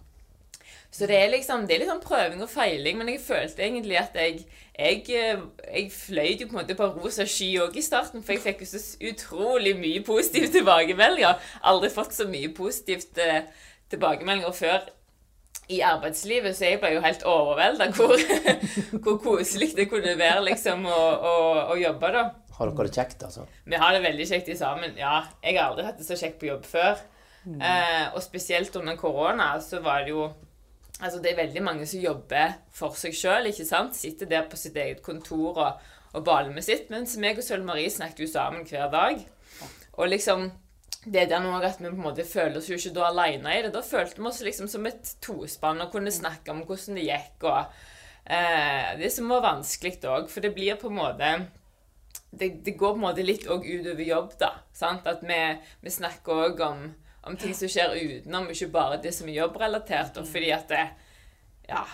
Så 0.95 1.07
det 1.07 1.17
er 1.19 1.27
liksom, 1.27 1.65
det 1.67 1.75
er 1.75 1.81
litt 1.81 1.89
sånn 1.91 2.03
prøving 2.03 2.43
og 2.45 2.47
feiling, 2.49 2.95
men 2.97 3.09
jeg 3.11 3.23
følte 3.25 3.65
egentlig 3.65 3.99
at 3.99 4.15
jeg 4.15 4.45
Jeg, 4.75 5.05
eh, 5.07 5.39
jeg 5.71 5.91
fløy 5.91 6.33
jo 6.35 6.47
på 6.49 6.57
en 6.57 6.57
måte 6.59 6.75
på 6.75 6.87
rosa 6.97 7.23
sky 7.25 7.45
òg 7.63 7.77
i 7.79 7.81
starten, 7.81 8.23
for 8.23 8.33
jeg 8.33 8.41
fikk 8.43 8.63
jo 8.65 8.65
så 8.67 8.79
utrolig 9.07 9.71
mye 9.79 10.01
positive 10.03 10.49
tilbakemeldinger. 10.57 11.39
Aldri 11.63 11.89
fått 11.89 12.11
så 12.11 12.27
mye 12.27 12.49
positivt 12.51 13.17
eh, 13.23 13.47
tilbakemeldinger 13.89 14.51
før 14.51 14.89
i 15.73 15.81
arbeidslivet, 15.85 16.55
så 16.57 16.69
jeg 16.69 16.79
ble 16.81 16.93
jo 16.95 17.03
helt 17.03 17.23
overvelda 17.29 17.89
hvor, 17.97 18.21
hvor 19.03 19.17
koselig 19.23 19.71
det 19.77 19.87
kunne 19.89 20.13
være 20.19 20.43
liksom 20.51 20.85
å, 20.85 21.01
å, 21.15 21.35
å 21.73 21.77
jobbe, 21.79 22.11
da. 22.13 22.25
Har 22.55 22.71
dere 22.71 22.87
det 22.87 22.95
kjekt, 22.95 23.25
altså? 23.25 23.43
Vi 23.67 23.79
har 23.81 23.95
det 23.95 24.03
veldig 24.05 24.27
kjekt 24.29 24.51
i 24.53 24.57
sammen. 24.59 24.93
Ja, 24.99 25.25
jeg 25.43 25.57
har 25.57 25.71
aldri 25.71 25.87
hatt 25.87 25.97
det 25.99 26.07
så 26.07 26.15
kjekt 26.19 26.37
på 26.39 26.47
jobb 26.47 26.67
før. 26.69 27.01
Eh, 27.45 28.05
og 28.15 28.23
spesielt 28.25 28.73
under 28.79 28.95
korona 28.97 29.51
så 29.61 29.81
var 29.85 30.05
det 30.05 30.15
jo 30.15 30.31
Altså, 30.95 31.19
det 31.19 31.33
er 31.33 31.41
veldig 31.41 31.59
mange 31.59 31.85
som 31.91 31.99
jobber 31.99 32.53
for 32.71 32.95
seg 32.95 33.11
sjøl, 33.19 33.49
ikke 33.49 33.65
sant? 33.67 33.97
Sitter 33.99 34.29
der 34.31 34.45
på 34.47 34.55
sitt 34.55 34.77
eget 34.79 35.01
kontor 35.03 35.57
og, 35.59 35.81
og 36.15 36.21
baler 36.23 36.53
med 36.55 36.63
sitt. 36.63 36.85
Mens 36.87 37.17
meg 37.19 37.35
og 37.35 37.43
Sølv 37.43 37.67
Marie 37.67 37.91
snakket 37.91 38.21
jo 38.23 38.29
sammen 38.31 38.63
hver 38.69 38.87
dag. 38.93 39.19
Og 39.99 40.07
liksom 40.07 40.45
det 41.05 41.21
er 41.21 41.27
der 41.29 41.43
noe 41.43 41.59
at 41.61 41.77
vi 41.79 41.85
på 41.85 41.93
en 41.93 42.05
måte 42.07 42.25
føler 42.25 42.57
oss 42.57 42.69
jo 42.69 42.77
ikke 42.79 42.93
da 42.95 43.09
alene 43.11 43.53
i 43.53 43.61
det. 43.65 43.73
Da 43.75 43.83
følte 43.85 44.21
vi 44.21 44.29
oss 44.29 44.41
liksom 44.45 44.69
som 44.71 44.87
et 44.89 45.11
tospann 45.21 45.83
og 45.83 45.91
kunne 45.93 46.13
snakke 46.13 46.53
om 46.53 46.63
hvordan 46.65 46.97
det 46.97 47.05
gikk. 47.05 47.45
og 47.45 47.75
eh, 48.25 48.95
Det 48.99 49.11
som 49.13 49.29
var 49.29 49.45
vanskelig 49.45 49.99
òg, 50.09 50.29
for 50.31 50.41
det 50.41 50.55
blir 50.55 50.79
på 50.81 50.89
en 50.89 50.99
måte 50.99 51.31
det, 52.35 52.49
det 52.65 52.75
går 52.79 52.95
på 52.95 52.99
en 52.99 53.05
måte 53.05 53.25
litt 53.25 53.45
òg 53.47 53.65
utover 53.67 54.03
jobb, 54.03 54.33
da. 54.39 54.51
Sant? 54.75 55.05
At 55.07 55.21
vi, 55.23 55.39
vi 55.85 55.93
snakker 55.93 56.47
òg 56.47 56.63
om, 56.65 56.87
om 57.29 57.37
ting 57.39 57.53
som 57.57 57.71
skjer 57.71 57.95
utenom, 57.95 58.49
ikke 58.51 58.71
bare 58.73 58.99
det 59.03 59.13
som 59.15 59.29
er 59.29 59.39
jobbrelatert. 59.39 60.19
Og 60.19 60.27
fordi 60.27 60.51
at 60.55 60.67
det, 60.71 60.83
ja, 61.69 61.85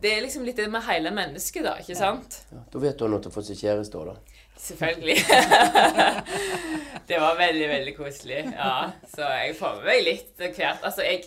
det 0.00 0.14
er 0.14 0.22
liksom 0.24 0.46
litt 0.46 0.60
det 0.60 0.68
med 0.72 0.84
hele 0.86 1.12
mennesket, 1.14 1.64
da. 1.66 1.74
ikke 1.80 1.98
sant? 1.98 2.42
Ja, 2.52 2.62
da 2.72 2.84
vet 2.84 2.98
du 3.00 3.08
når 3.08 3.24
du 3.24 3.30
har 3.30 3.34
fått 3.34 3.50
seg 3.50 3.64
kjæreste 3.64 4.00
òg, 4.00 4.12
da. 4.12 4.39
Selvfølgelig. 4.60 5.16
det 7.08 7.20
var 7.20 7.36
veldig, 7.38 7.68
veldig 7.68 7.96
koselig. 7.96 8.40
Ja, 8.52 8.90
så 9.14 9.22
jeg 9.22 9.56
får 9.58 9.80
med 9.80 9.88
meg 9.88 10.02
litt 10.04 10.42
hvert. 10.42 10.84
Altså, 10.84 11.02
jeg, 11.02 11.24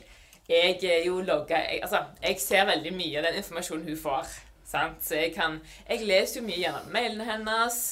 jeg 0.50 0.78
er 0.84 1.06
jo 1.08 1.20
logga 1.26 1.64
jeg, 1.66 1.80
altså, 1.82 2.04
jeg 2.22 2.40
ser 2.40 2.68
veldig 2.70 2.94
mye 2.94 3.20
av 3.20 3.28
den 3.30 3.42
informasjonen 3.42 3.90
hun 3.90 4.00
får. 4.00 4.34
Sant? 4.70 5.02
Så 5.06 5.16
jeg 5.16 5.34
kan 5.36 5.60
Jeg 5.90 6.06
leser 6.08 6.40
jo 6.40 6.48
mye 6.48 6.62
gjennom 6.62 6.94
mailene 6.94 7.28
hennes. 7.28 7.84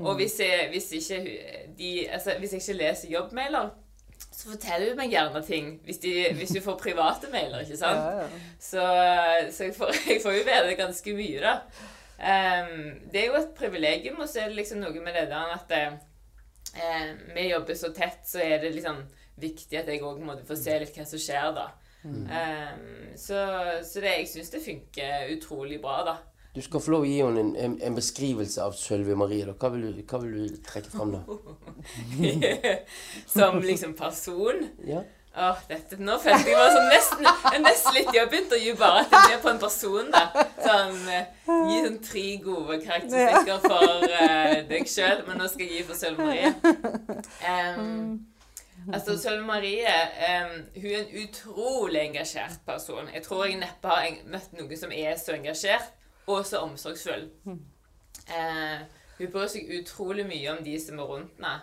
Og 0.00 0.14
hvis 0.16 0.38
jeg, 0.40 0.68
hvis 0.72 0.92
ikke, 0.92 1.38
de, 1.78 2.08
altså, 2.08 2.34
hvis 2.38 2.52
jeg 2.52 2.62
ikke 2.62 2.78
leser 2.78 3.10
jobbmailer, 3.12 3.68
så 4.32 4.48
forteller 4.48 4.88
hun 4.88 4.96
meg 4.96 5.12
gjerne 5.12 5.42
ting 5.44 5.66
hvis, 5.84 5.98
de, 6.00 6.12
hvis 6.36 6.54
du 6.56 6.60
får 6.64 6.78
private 6.80 7.28
mailer, 7.32 7.60
ikke 7.60 7.76
sant? 7.76 8.00
Ja, 8.00 8.22
ja. 8.22 8.28
Så, 8.58 8.84
så 9.56 9.64
jeg, 9.64 9.74
får, 9.76 9.92
jeg 10.08 10.20
får 10.22 10.38
jo 10.38 10.44
vite 10.46 10.76
ganske 10.78 11.16
mye, 11.16 11.40
da. 11.44 11.56
Ehm, 12.20 13.10
det 13.12 13.22
er 13.22 13.28
jo 13.30 13.38
et 13.38 13.52
privilegium, 13.56 14.20
og 14.20 14.28
så 14.28 14.42
er 14.42 14.50
det 14.50 14.60
liksom 14.60 14.82
noe 14.82 15.04
med 15.04 15.16
det 15.16 15.28
der 15.30 15.54
at 15.56 15.76
eh, 15.76 17.12
vi 17.34 17.48
jobber 17.48 17.78
så 17.78 17.92
tett, 17.96 18.22
så 18.28 18.42
er 18.44 18.58
det 18.62 18.74
liksom 18.76 19.02
viktig 19.40 19.78
at 19.80 19.88
jeg 19.88 20.02
òg 20.04 20.20
får 20.48 20.58
se 20.60 20.80
litt 20.82 20.98
hva 20.98 21.06
som 21.08 21.22
skjer, 21.22 21.52
da. 21.56 21.70
Mm. 22.00 22.26
Ehm, 22.32 23.14
så 23.20 23.38
så 23.84 24.02
det, 24.02 24.18
jeg 24.18 24.28
syns 24.34 24.52
det 24.52 24.64
funker 24.64 25.32
utrolig 25.36 25.80
bra, 25.80 26.02
da. 26.06 26.18
Du 26.50 26.58
skal 26.64 26.82
få 26.82 26.90
lov 26.90 27.04
å 27.04 27.06
gi 27.06 27.20
henne 27.22 27.42
en, 27.44 27.50
en, 27.54 27.74
en 27.86 27.96
beskrivelse 27.96 28.62
av 28.64 28.74
Sølvi 28.74 29.14
Marie. 29.14 29.46
Da. 29.46 29.54
Hva, 29.54 29.68
vil 29.70 29.84
du, 29.86 30.00
hva 30.02 30.18
vil 30.18 30.32
du 30.34 30.56
trekke 30.66 30.90
fram 30.90 31.12
da? 31.14 31.20
Som 33.36 33.60
liksom 33.62 33.94
person. 33.94 34.64
Ja. 34.82 35.04
Åh, 35.36 35.58
dette, 35.68 35.94
nå 36.02 36.16
følte 36.18 36.50
jeg 36.50 36.56
meg 36.58 36.72
som 36.74 36.86
nesten, 36.90 37.26
nesten 37.62 37.94
litt 37.94 38.08
jobbintervju, 38.16 38.72
bare 38.80 39.04
at 39.04 39.12
jeg 39.14 39.36
er 39.36 39.42
på 39.44 39.52
en 39.52 39.60
person. 39.62 40.08
da. 40.10 40.24
Sånn, 40.58 40.96
eh, 41.06 41.28
Gi 41.46 41.76
sånn 41.84 42.00
tre 42.02 42.24
gode 42.42 42.80
karakteristikker 42.82 43.60
for 43.62 44.08
uh, 44.10 44.56
deg 44.72 44.90
sjøl, 44.90 45.22
men 45.28 45.38
nå 45.38 45.46
skal 45.52 45.68
jeg 45.68 45.78
gi 45.78 45.84
for 45.86 46.00
Sølve 46.00 46.26
Marie. 46.26 46.50
Um, 47.46 48.26
altså, 48.90 49.14
Sølve 49.22 49.46
Marie 49.46 49.86
um, 49.86 50.56
hun 50.74 50.90
er 50.90 50.98
en 51.04 51.14
utrolig 51.22 52.02
engasjert 52.08 52.58
person. 52.66 53.12
Jeg 53.14 53.22
tror 53.28 53.46
jeg 53.46 53.62
neppe 53.62 53.94
har 53.94 54.20
møtt 54.34 54.58
noen 54.58 54.82
som 54.82 54.94
er 54.94 55.14
så 55.20 55.38
engasjert 55.38 55.94
og 56.26 56.42
så 56.46 56.64
omsorgsfull. 56.66 57.28
Uh, 57.46 58.82
hun 59.20 59.30
bryr 59.30 59.48
seg 59.54 59.70
utrolig 59.78 60.26
mye 60.26 60.56
om 60.56 60.62
de 60.66 60.74
som 60.82 60.98
er 60.98 61.14
rundt 61.14 61.38
henne. 61.38 61.56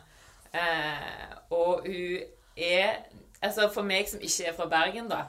Uh, 0.55 1.37
og 1.51 1.83
hun 1.83 2.23
er 2.55 3.03
Altså 3.41 3.67
For 3.73 3.85
meg 3.85 4.09
som 4.09 4.23
ikke 4.23 4.49
er 4.49 4.55
fra 4.57 4.65
Bergen, 4.71 5.09
da, 5.11 5.25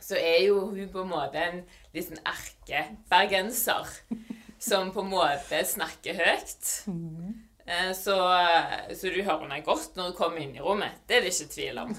så 0.00 0.16
er 0.16 0.46
jo 0.46 0.60
hun 0.70 0.88
på 0.92 1.02
en 1.02 1.10
måte 1.10 1.42
en 1.42 1.60
litt 1.94 2.08
sånn 2.08 2.22
erkebergenser. 2.24 3.92
Som 4.58 4.88
på 4.94 5.02
en 5.04 5.12
måte 5.12 5.60
snakker 5.68 6.16
høyt. 6.16 6.70
Eh, 7.66 7.90
så, 7.98 8.16
så 8.96 9.10
du 9.12 9.18
hører 9.20 9.42
henne 9.44 9.60
godt 9.66 9.98
når 9.98 10.10
hun 10.10 10.16
kommer 10.16 10.40
inn 10.40 10.56
i 10.56 10.62
rommet. 10.64 11.02
Det 11.04 11.18
er 11.18 11.26
det 11.26 11.34
ikke 11.34 11.52
tvil 11.52 11.80
om. 11.82 11.92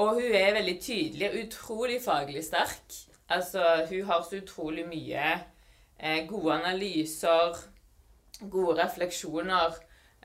Og 0.00 0.14
hun 0.16 0.34
er 0.38 0.54
veldig 0.56 0.76
tydelig 0.80 1.28
og 1.28 1.38
utrolig 1.44 1.98
faglig 2.04 2.44
sterk. 2.46 2.96
Altså, 3.28 3.86
hun 3.90 4.04
har 4.08 4.24
så 4.24 4.40
utrolig 4.40 4.86
mye 4.88 5.26
eh, 5.98 6.26
gode 6.28 6.54
analyser, 6.54 7.58
gode 8.50 8.78
refleksjoner. 8.80 9.76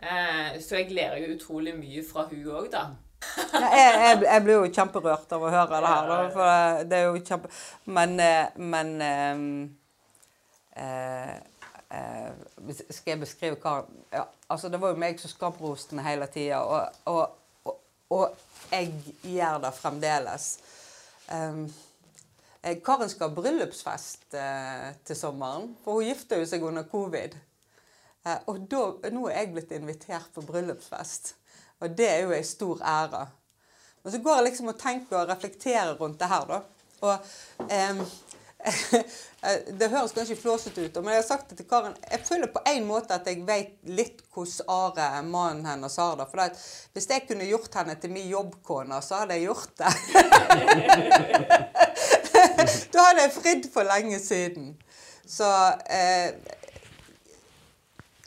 Eh, 0.01 0.61
så 0.61 0.75
jeg 0.81 0.91
lærer 0.91 1.17
jo 1.23 1.35
utrolig 1.35 1.75
mye 1.77 2.03
fra 2.05 2.27
hun 2.29 2.47
òg, 2.51 2.69
da. 2.73 2.85
Ja, 3.53 3.69
jeg, 3.71 3.93
jeg, 4.01 4.19
jeg 4.27 4.43
blir 4.43 4.59
jo 4.59 4.73
kjemperørt 4.75 5.31
av 5.33 5.43
å 5.45 5.49
høre 5.53 5.79
det 5.81 5.91
her. 5.91 6.09
Da, 6.11 6.17
for 6.33 6.83
det 6.89 6.99
er 6.99 7.07
jo 7.07 7.23
kjempe... 7.25 7.49
Men, 7.97 8.19
eh, 8.21 8.59
men 8.59 8.91
ehm, 9.01 9.47
eh, 10.75 11.31
eh, 11.95 12.75
Skal 12.89 13.15
jeg 13.15 13.23
beskrive 13.23 13.57
hva 13.63 13.79
ja, 14.13 14.25
Altså, 14.51 14.69
det 14.69 14.81
var 14.81 14.93
jo 14.93 15.01
meg 15.01 15.17
som 15.21 15.31
skapte 15.31 15.73
henne 15.89 16.05
hele 16.05 16.27
tida, 16.29 16.61
og, 16.61 17.01
og, 17.09 17.65
og, 17.65 17.81
og 18.13 18.71
jeg 18.71 18.91
gjør 19.23 19.63
det 19.63 19.73
fremdeles. 19.79 20.51
Eh, 21.31 22.77
Karen 22.85 23.09
skal 23.09 23.29
ha 23.29 23.35
bryllupsfest 23.35 24.37
eh, 24.37 24.87
til 25.05 25.17
sommeren, 25.17 25.71
for 25.83 25.99
hun 25.99 26.07
gifter 26.11 26.41
jo 26.41 26.47
seg 26.49 26.63
under 26.65 26.85
covid. 26.91 27.37
Eh, 28.25 28.37
og 28.49 28.63
da, 28.69 28.85
nå 29.13 29.27
er 29.29 29.43
jeg 29.43 29.51
blitt 29.53 29.73
invitert 29.77 30.31
på 30.33 30.41
bryllupsfest. 30.45 31.35
Og 31.83 31.97
det 31.97 32.07
er 32.09 32.19
jo 32.25 32.31
en 32.33 32.47
stor 32.47 32.81
ære. 32.81 33.25
Men 34.03 34.13
så 34.13 34.19
går 34.21 34.35
jeg 34.39 34.47
liksom 34.49 34.71
og 34.71 34.79
tenker 34.79 35.21
og 35.21 35.29
reflekterer 35.29 35.93
rundt 35.99 36.19
det 36.21 36.29
her, 36.29 36.45
da. 36.49 36.57
Og 37.05 37.15
eh, 37.77 37.95
Det 39.79 39.91
høres 39.91 40.13
kanskje 40.15 40.39
flåsete 40.39 40.85
ut, 40.87 40.95
men 41.03 41.13
jeg 41.13 41.21
har 41.21 41.27
sagt 41.27 41.49
det 41.51 41.57
til 41.59 41.69
Karen. 41.69 41.97
Jeg 42.09 42.19
føler 42.25 42.53
på 42.53 42.61
en 42.69 42.85
måte 42.89 43.13
at 43.13 43.27
jeg 43.29 43.45
vet 43.45 43.73
litt 43.85 44.23
hvordan 44.33 44.69
Are, 44.73 45.21
mannen 45.21 45.65
hennes, 45.69 45.99
har 46.01 46.15
det. 46.17 46.27
For 46.31 46.39
at 46.47 46.53
hvis 46.93 47.09
jeg 47.11 47.27
kunne 47.27 47.49
gjort 47.49 47.73
henne 47.77 47.95
til 48.01 48.11
min 48.15 48.31
jobbkone, 48.31 48.97
så 49.05 49.13
hadde 49.21 49.33
jeg 49.37 49.45
gjort 49.51 49.73
det. 49.77 49.91
da 52.93 52.99
hadde 53.09 53.21
jeg 53.27 53.37
fridd 53.37 53.63
for 53.73 53.83
lenge 53.85 54.19
siden. 54.23 54.65
Så 55.25 55.49
eh, 55.89 56.29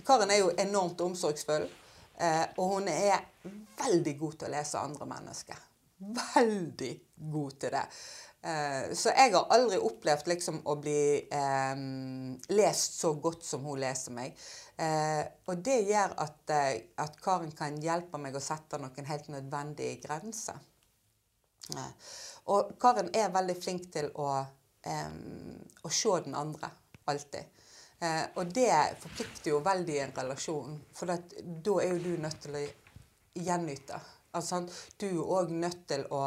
Karen 0.09 0.33
er 0.33 0.41
jo 0.41 0.53
enormt 0.57 1.01
omsorgsfull, 1.05 1.67
eh, 2.17 2.45
og 2.57 2.75
hun 2.75 2.89
er 2.89 3.27
veldig 3.79 4.15
god 4.21 4.39
til 4.39 4.49
å 4.49 4.55
lese 4.55 4.81
andre 4.81 5.09
mennesker. 5.11 5.67
Veldig 5.99 6.95
god 7.33 7.59
til 7.61 7.75
det. 7.77 7.85
Eh, 8.49 8.95
så 8.97 9.13
jeg 9.13 9.35
har 9.35 9.53
aldri 9.53 9.81
opplevd 9.83 10.31
liksom 10.31 10.63
å 10.71 10.79
bli 10.81 11.03
eh, 11.27 11.85
lest 12.55 13.01
så 13.03 13.13
godt 13.21 13.45
som 13.45 13.67
hun 13.69 13.83
leser 13.83 14.17
meg. 14.17 14.39
Eh, 14.79 15.25
og 15.51 15.59
det 15.67 15.81
gjør 15.91 16.15
at, 16.23 16.43
eh, 16.55 16.75
at 17.03 17.17
Karen 17.23 17.51
kan 17.59 17.81
hjelpe 17.83 18.21
meg 18.23 18.37
å 18.39 18.43
sette 18.43 18.79
noen 18.79 19.09
helt 19.11 19.31
nødvendige 19.35 19.99
grenser. 20.05 20.61
Eh, 21.75 22.13
og 22.55 22.77
Karen 22.81 23.11
er 23.11 23.35
veldig 23.35 23.57
flink 23.59 23.91
til 23.93 24.13
å, 24.15 24.31
å 24.39 25.91
se 25.93 26.13
den 26.25 26.39
andre, 26.39 26.71
alltid. 27.11 27.58
Eh, 28.01 28.25
og 28.35 28.53
det 28.55 28.71
forplikter 29.03 29.51
jo 29.51 29.63
veldig 29.65 29.97
i 29.97 30.05
en 30.05 30.15
relasjon, 30.15 30.79
for 30.95 31.11
da 31.11 31.75
er 31.83 31.91
jo 31.93 31.99
du 32.05 32.23
nødt 32.23 32.39
til 32.45 32.55
å 32.55 32.63
gjenyte. 33.35 33.99
Altså, 34.39 34.61
du 35.01 35.07
er 35.09 35.33
òg 35.39 35.51
nødt 35.51 35.87
til 35.89 36.05
å 36.13 36.21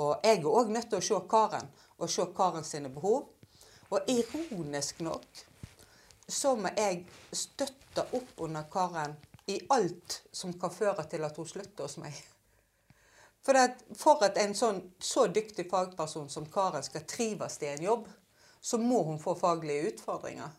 Og 0.00 0.24
jeg 0.24 0.38
er 0.38 0.46
òg 0.46 0.70
nødt 0.70 0.88
til 0.88 1.00
å 1.00 1.04
se 1.04 1.20
Karen, 1.28 1.68
og 1.98 2.10
se 2.10 2.24
Karen 2.36 2.64
sine 2.64 2.88
behov. 2.88 3.28
Og 3.90 4.06
ironisk 4.08 5.00
nok 5.02 5.26
så 6.30 6.54
må 6.56 6.70
jeg 6.76 7.02
støtte 7.34 8.04
opp 8.14 8.44
under 8.46 8.68
Karen 8.70 9.16
i 9.50 9.58
alt 9.74 10.20
som 10.32 10.52
kan 10.54 10.70
føre 10.70 11.04
til 11.10 11.26
at 11.26 11.36
hun 11.36 11.48
slutter 11.48 11.88
hos 11.88 11.96
meg. 11.98 12.14
For 13.42 13.58
at, 13.58 13.82
for 13.98 14.22
at 14.22 14.38
en 14.38 14.54
sånn, 14.54 14.78
så 15.02 15.26
dyktig 15.26 15.66
fagperson 15.70 16.28
som 16.30 16.46
Karen 16.52 16.84
skal 16.86 17.06
trives 17.08 17.58
i 17.64 17.72
en 17.72 17.82
jobb, 17.82 18.08
så 18.60 18.78
må 18.78 19.02
hun 19.08 19.18
få 19.18 19.34
faglige 19.34 19.94
utfordringer. 19.94 20.52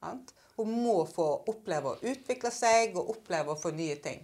Sant? 0.00 0.34
Hun 0.56 0.72
må 0.84 0.98
få 1.08 1.26
oppleve 1.52 1.92
å 1.92 2.12
utvikle 2.12 2.52
seg 2.54 2.96
og 2.96 3.10
oppleve 3.16 3.52
å 3.52 3.60
få 3.60 3.72
nye 3.76 3.96
ting. 4.04 4.22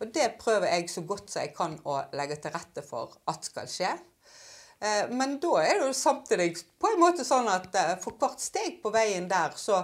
Og 0.00 0.12
det 0.12 0.34
prøver 0.40 0.72
jeg 0.72 0.90
så 0.92 1.02
godt 1.08 1.32
som 1.32 1.44
jeg 1.44 1.54
kan 1.56 1.76
å 1.88 2.00
legge 2.16 2.36
til 2.40 2.52
rette 2.52 2.84
for 2.84 3.16
at 3.32 3.48
skal 3.48 3.68
skje. 3.70 3.92
Eh, 4.80 5.08
Men 5.08 5.38
da 5.40 5.54
er 5.62 5.78
det 5.80 5.88
jo 5.88 5.96
samtidig 5.96 6.50
på 6.80 6.92
en 6.92 7.00
måte 7.00 7.24
sånn 7.24 7.48
at 7.48 7.74
eh, 7.80 7.94
for 8.02 8.18
hvert 8.20 8.42
steg 8.44 8.80
på 8.82 8.92
veien 8.92 9.28
der, 9.28 9.56
så 9.56 9.82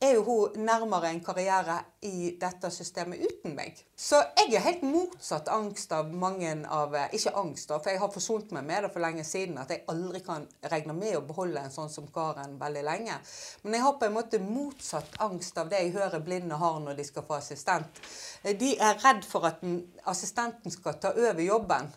er 0.00 0.14
jo 0.14 0.22
hun 0.22 0.58
nærmere 0.62 1.10
en 1.10 1.20
karriere 1.24 1.80
i 2.06 2.30
dette 2.38 2.70
systemet 2.70 3.18
uten 3.24 3.56
meg. 3.56 3.80
Så 3.98 4.20
jeg 4.38 4.54
er 4.54 4.62
helt 4.62 4.84
motsatt 4.86 5.50
angst 5.50 5.92
av 5.92 6.12
mange 6.14 6.52
av 6.70 6.94
eh, 6.94 7.08
Ikke 7.18 7.34
angst, 7.40 7.68
da, 7.70 7.80
for 7.82 7.90
jeg 7.90 7.98
har 8.02 8.12
forsont 8.14 8.52
meg 8.54 8.66
med 8.68 8.86
det 8.86 8.92
for 8.94 9.02
lenge 9.02 9.24
siden. 9.26 9.58
At 9.58 9.72
jeg 9.74 9.82
aldri 9.90 10.22
kan 10.22 10.46
regne 10.70 10.94
med 10.94 11.18
å 11.18 11.24
beholde 11.26 11.64
en 11.64 11.74
sånn 11.74 11.90
som 11.90 12.06
Karen 12.14 12.54
veldig 12.60 12.84
lenge. 12.86 13.18
Men 13.64 13.78
jeg 13.78 13.86
har 13.88 13.98
på 13.98 14.06
en 14.06 14.16
måte 14.20 14.42
motsatt 14.42 15.18
angst 15.24 15.58
av 15.58 15.72
det 15.72 15.82
jeg 15.82 15.96
hører 15.98 16.22
blinde 16.22 16.60
har 16.62 16.78
når 16.84 17.00
de 17.00 17.08
skal 17.08 17.26
få 17.26 17.40
assistent. 17.40 18.02
De 18.44 18.76
er 18.78 19.02
redd 19.02 19.26
for 19.26 19.50
at 19.50 19.64
assistenten 20.06 20.74
skal 20.74 21.00
ta 21.02 21.16
over 21.18 21.42
jobben. 21.42 21.90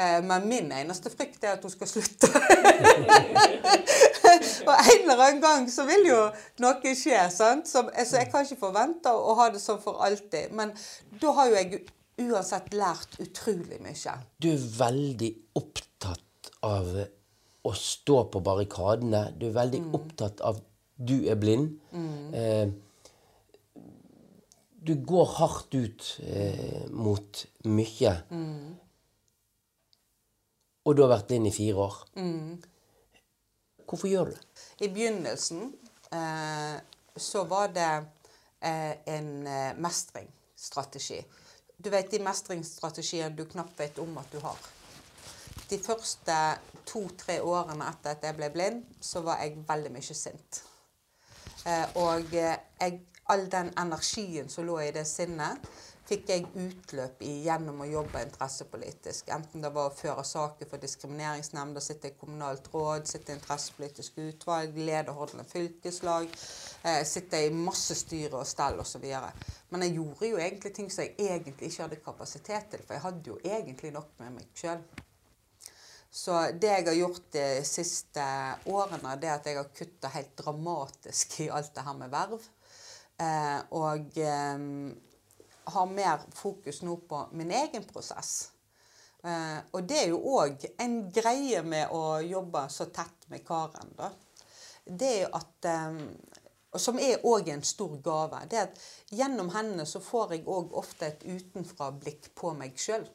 Eh, 0.00 0.20
Men 0.24 0.46
min 0.48 0.70
eneste 0.72 1.10
frykt 1.12 1.42
er 1.44 1.52
at 1.58 1.64
hun 1.66 1.72
skal 1.72 1.88
slutte. 1.90 2.28
og 4.68 4.74
en 4.74 5.04
eller 5.04 5.22
annen 5.26 5.42
gang 5.44 5.68
så 5.72 5.84
vil 5.88 6.04
jo 6.08 6.18
noe 6.64 6.94
skje. 6.96 7.20
sant? 7.34 7.68
Så, 7.68 7.78
altså, 7.90 8.16
jeg 8.22 8.28
kan 8.32 8.40
ikke 8.46 8.60
forvente 8.64 9.08
å 9.12 9.34
ha 9.40 9.46
det 9.52 9.60
sånn 9.62 9.80
for 9.82 9.94
alltid. 10.06 10.46
Men 10.56 10.68
da 11.20 11.28
har 11.38 11.46
jo 11.50 11.54
jeg 11.58 11.68
uansett 12.20 12.68
lært 12.76 13.12
utrolig 13.22 13.78
mye. 13.84 14.14
Du 14.40 14.46
er 14.52 14.60
veldig 14.80 15.32
opptatt 15.60 16.52
av 16.66 16.86
å 17.64 17.72
stå 17.76 18.18
på 18.32 18.38
barrikadene. 18.44 19.22
Du 19.36 19.44
er 19.50 19.56
veldig 19.56 19.82
opptatt 19.96 20.40
av 20.44 20.54
du 21.00 21.16
er 21.32 21.36
blind. 21.40 21.66
Eh, 22.36 22.68
du 24.80 24.94
går 25.04 25.26
hardt 25.36 25.74
ut 25.76 26.02
eh, 26.24 26.86
mot 26.92 27.46
mye. 27.68 28.12
Og 30.84 30.96
du 30.96 31.02
har 31.04 31.12
vært 31.12 31.28
blind 31.28 31.50
i 31.50 31.52
fire 31.54 31.84
år. 31.86 31.96
Hvorfor 33.84 34.08
gjør 34.08 34.30
du 34.30 34.34
det? 34.36 34.64
I 34.86 34.88
begynnelsen 34.88 35.66
eh, 36.14 36.76
så 37.16 37.44
var 37.50 37.72
det 37.74 37.90
eh, 38.62 38.94
en 39.16 39.46
eh, 39.46 39.76
mestringsstrategi. 39.76 41.20
Du 41.76 41.90
vet 41.90 42.10
de 42.12 42.20
mestringsstrategiene 42.22 43.34
du 43.36 43.44
knapt 43.50 43.78
vet 43.80 43.98
om 43.98 44.18
at 44.20 44.32
du 44.32 44.38
har. 44.44 44.58
De 45.70 45.78
første 45.78 46.36
to-tre 46.88 47.38
årene 47.42 47.86
etter 47.90 48.16
at 48.16 48.26
jeg 48.26 48.36
ble 48.38 48.50
blind, 48.54 48.82
så 49.00 49.22
var 49.26 49.42
jeg 49.42 49.60
veldig 49.68 49.92
mye 49.94 50.16
sint. 50.16 50.62
Eh, 51.66 51.86
og 52.00 52.34
eh, 52.34 52.56
jeg, 52.80 53.00
all 53.30 53.46
den 53.52 53.70
energien 53.78 54.48
som 54.50 54.66
lå 54.66 54.80
i 54.86 54.92
det 54.94 55.06
sinnet, 55.06 55.60
fikk 56.10 56.30
jeg 56.32 56.46
utløp 56.58 57.20
i 57.22 57.32
gjennom 57.44 57.82
å 57.84 57.86
jobbe 57.86 58.22
interessepolitisk. 58.26 59.28
Enten 59.34 59.62
det 59.62 59.70
var 59.74 59.90
å 59.90 59.94
føre 59.94 60.24
saker 60.26 60.66
for 60.70 60.82
diskrimineringsnemnda, 60.82 61.82
sitte 61.84 62.10
i 62.10 62.16
kommunalt 62.18 62.66
råd, 62.72 63.06
sitte 63.06 63.30
i 63.30 63.36
interessepolitisk 63.38 64.18
utvalg, 64.24 64.78
lede 64.78 65.14
Hordaland 65.14 65.46
fylkeslag, 65.50 66.26
eh, 66.82 67.02
sitte 67.06 67.44
i 67.46 67.52
masse 67.54 67.94
styre 67.98 68.40
og 68.40 68.48
stell 68.50 68.80
osv. 68.82 69.06
Men 69.70 69.86
jeg 69.86 69.94
gjorde 70.00 70.32
jo 70.32 70.40
egentlig 70.42 70.74
ting 70.74 70.90
som 70.90 71.04
jeg 71.04 71.14
egentlig 71.30 71.70
ikke 71.70 71.86
hadde 71.86 72.00
kapasitet 72.04 72.72
til, 72.72 72.82
for 72.86 72.96
jeg 72.96 73.04
hadde 73.06 73.30
jo 73.30 73.38
egentlig 73.44 73.92
nok 73.94 74.10
med 74.18 74.40
meg 74.40 74.50
sjøl. 74.58 74.82
Så 76.10 76.40
det 76.58 76.72
jeg 76.72 76.86
har 76.88 76.96
gjort 76.98 77.28
de 77.36 77.44
siste 77.62 78.24
årene, 78.66 79.14
det 79.22 79.28
er 79.30 79.36
at 79.36 79.46
jeg 79.46 79.60
har 79.60 79.70
kutta 79.70 80.10
helt 80.10 80.32
dramatisk 80.40 81.36
i 81.44 81.52
alt 81.54 81.70
det 81.76 81.86
her 81.86 81.94
med 82.00 82.10
verv. 82.10 82.50
Eh, 83.20 83.60
og 83.78 84.18
eh, 84.18 84.66
har 85.74 85.86
mer 85.90 86.24
fokus 86.34 86.82
nå 86.82 86.96
på 87.08 87.22
min 87.38 87.50
egen 87.50 87.86
prosess. 87.88 88.50
Eh, 89.24 89.58
og 89.72 89.84
det 89.88 89.98
er 90.02 90.12
jo 90.12 90.20
òg 90.40 90.66
en 90.80 91.00
greie 91.12 91.62
med 91.62 91.92
å 91.92 92.20
jobbe 92.24 92.66
så 92.72 92.88
tett 92.94 93.28
med 93.32 93.44
Karen. 93.46 93.94
da. 93.96 94.12
Det 94.84 95.10
er 95.22 95.34
at 95.36 95.72
og 96.70 96.80
Som 96.80 97.00
er 97.02 97.24
òg 97.26 97.48
en 97.50 97.62
stor 97.62 97.96
gave. 98.02 98.46
det 98.48 98.58
er 98.58 98.62
at 98.62 98.80
Gjennom 99.10 99.50
henne 99.50 99.86
så 99.86 100.00
får 100.00 100.32
jeg 100.32 100.46
òg 100.46 100.72
ofte 100.72 101.06
et 101.06 101.24
utenfra-blikk 101.24 102.30
på 102.34 102.52
meg 102.54 102.78
sjøl. 102.78 103.08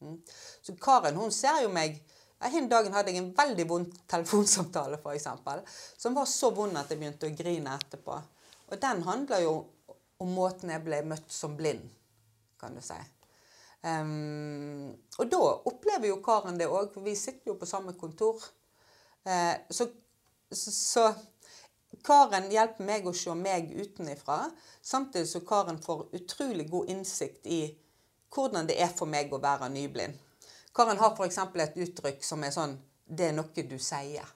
Mm. 0.00 0.20
Så 0.62 0.76
Karen 0.80 1.16
hun 1.16 1.32
ser 1.32 1.62
jo 1.64 1.68
meg 1.68 2.00
En 2.40 2.68
dagen 2.68 2.94
hadde 2.96 3.12
jeg 3.12 3.20
en 3.20 3.34
veldig 3.36 3.64
vond 3.68 3.96
telefonsamtale, 4.08 4.96
eksempel, 5.12 5.60
som 5.98 6.14
var 6.16 6.24
så 6.24 6.48
vond 6.56 6.78
at 6.80 6.88
jeg 6.88 6.96
begynte 6.96 7.28
å 7.28 7.34
grine 7.36 7.74
etterpå. 7.76 8.14
Og 8.70 8.80
den 8.80 9.02
handler 9.04 9.42
jo 9.44 9.52
om 10.20 10.30
måten 10.36 10.72
jeg 10.72 10.84
ble 10.84 11.00
møtt 11.08 11.32
som 11.32 11.56
blind, 11.56 11.86
kan 12.60 12.76
du 12.76 12.82
si. 12.84 12.98
Um, 13.80 14.92
og 15.16 15.28
da 15.32 15.40
opplever 15.70 16.10
jo 16.10 16.20
Karen 16.24 16.58
det 16.60 16.68
òg, 16.68 16.90
for 16.92 17.04
vi 17.04 17.16
sitter 17.16 17.52
jo 17.52 17.58
på 17.60 17.68
samme 17.68 17.94
kontor. 17.96 18.42
Uh, 19.24 19.56
så, 19.72 19.88
så, 20.52 20.72
så, 20.74 21.06
Karen 22.04 22.50
hjelper 22.52 22.86
meg 22.86 23.08
å 23.08 23.14
se 23.16 23.32
meg 23.36 23.72
utenifra, 23.72 24.42
samtidig 24.84 25.30
som 25.30 25.46
Karen 25.48 25.80
får 25.82 26.10
utrolig 26.20 26.68
god 26.70 26.92
innsikt 26.92 27.48
i 27.48 27.62
hvordan 28.30 28.68
det 28.68 28.76
er 28.80 28.92
for 28.94 29.10
meg 29.10 29.32
å 29.32 29.40
være 29.42 29.70
nyblind. 29.72 30.18
Karen 30.76 31.00
har 31.00 31.16
f.eks. 31.16 31.40
et 31.64 31.80
uttrykk 31.82 32.22
som 32.24 32.44
er 32.44 32.54
sånn 32.54 32.76
'Det 33.10 33.26
er 33.26 33.32
noe 33.34 33.62
du 33.66 33.78
sier'. 33.78 34.28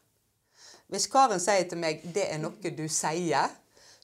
Hvis 0.91 1.07
Karen 1.07 1.41
sier 1.41 1.69
til 1.69 1.79
meg 1.79 2.03
'Det 2.03 2.25
er 2.33 2.39
noe 2.39 2.71
du 2.75 2.89
sier', 2.89 3.53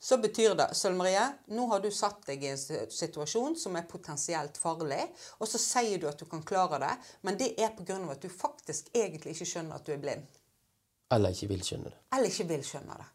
så 0.03 0.17
betyr 0.19 0.55
det 0.57 0.71
Sølv 0.75 0.97
Marie, 0.97 1.23
nå 1.53 1.67
har 1.69 1.83
du 1.85 1.91
satt 1.93 2.23
deg 2.27 2.45
i 2.45 2.51
en 2.55 2.59
situasjon 2.91 3.57
som 3.61 3.77
er 3.77 3.89
potensielt 3.89 4.57
farlig, 4.57 5.03
og 5.39 5.49
så 5.49 5.61
sier 5.61 6.01
du 6.01 6.07
at 6.09 6.19
du 6.19 6.25
kan 6.31 6.41
klare 6.47 6.79
det, 6.81 6.93
men 7.29 7.37
det 7.41 7.53
er 7.61 7.75
pga. 7.77 7.99
at 8.11 8.23
du 8.23 8.29
faktisk 8.33 8.89
egentlig 8.95 9.35
ikke 9.37 9.51
skjønner 9.53 9.77
at 9.77 9.87
du 9.87 9.93
er 9.93 10.01
blind. 10.01 10.25
Eller 11.13 11.35
ikke 11.35 11.51
vil 11.51 11.65
skjønne 11.67 11.91
det. 11.91 11.99
Eller 12.17 12.33
ikke 12.33 12.49
vil 12.49 12.65
skjønne 12.65 12.97
det. 12.97 13.09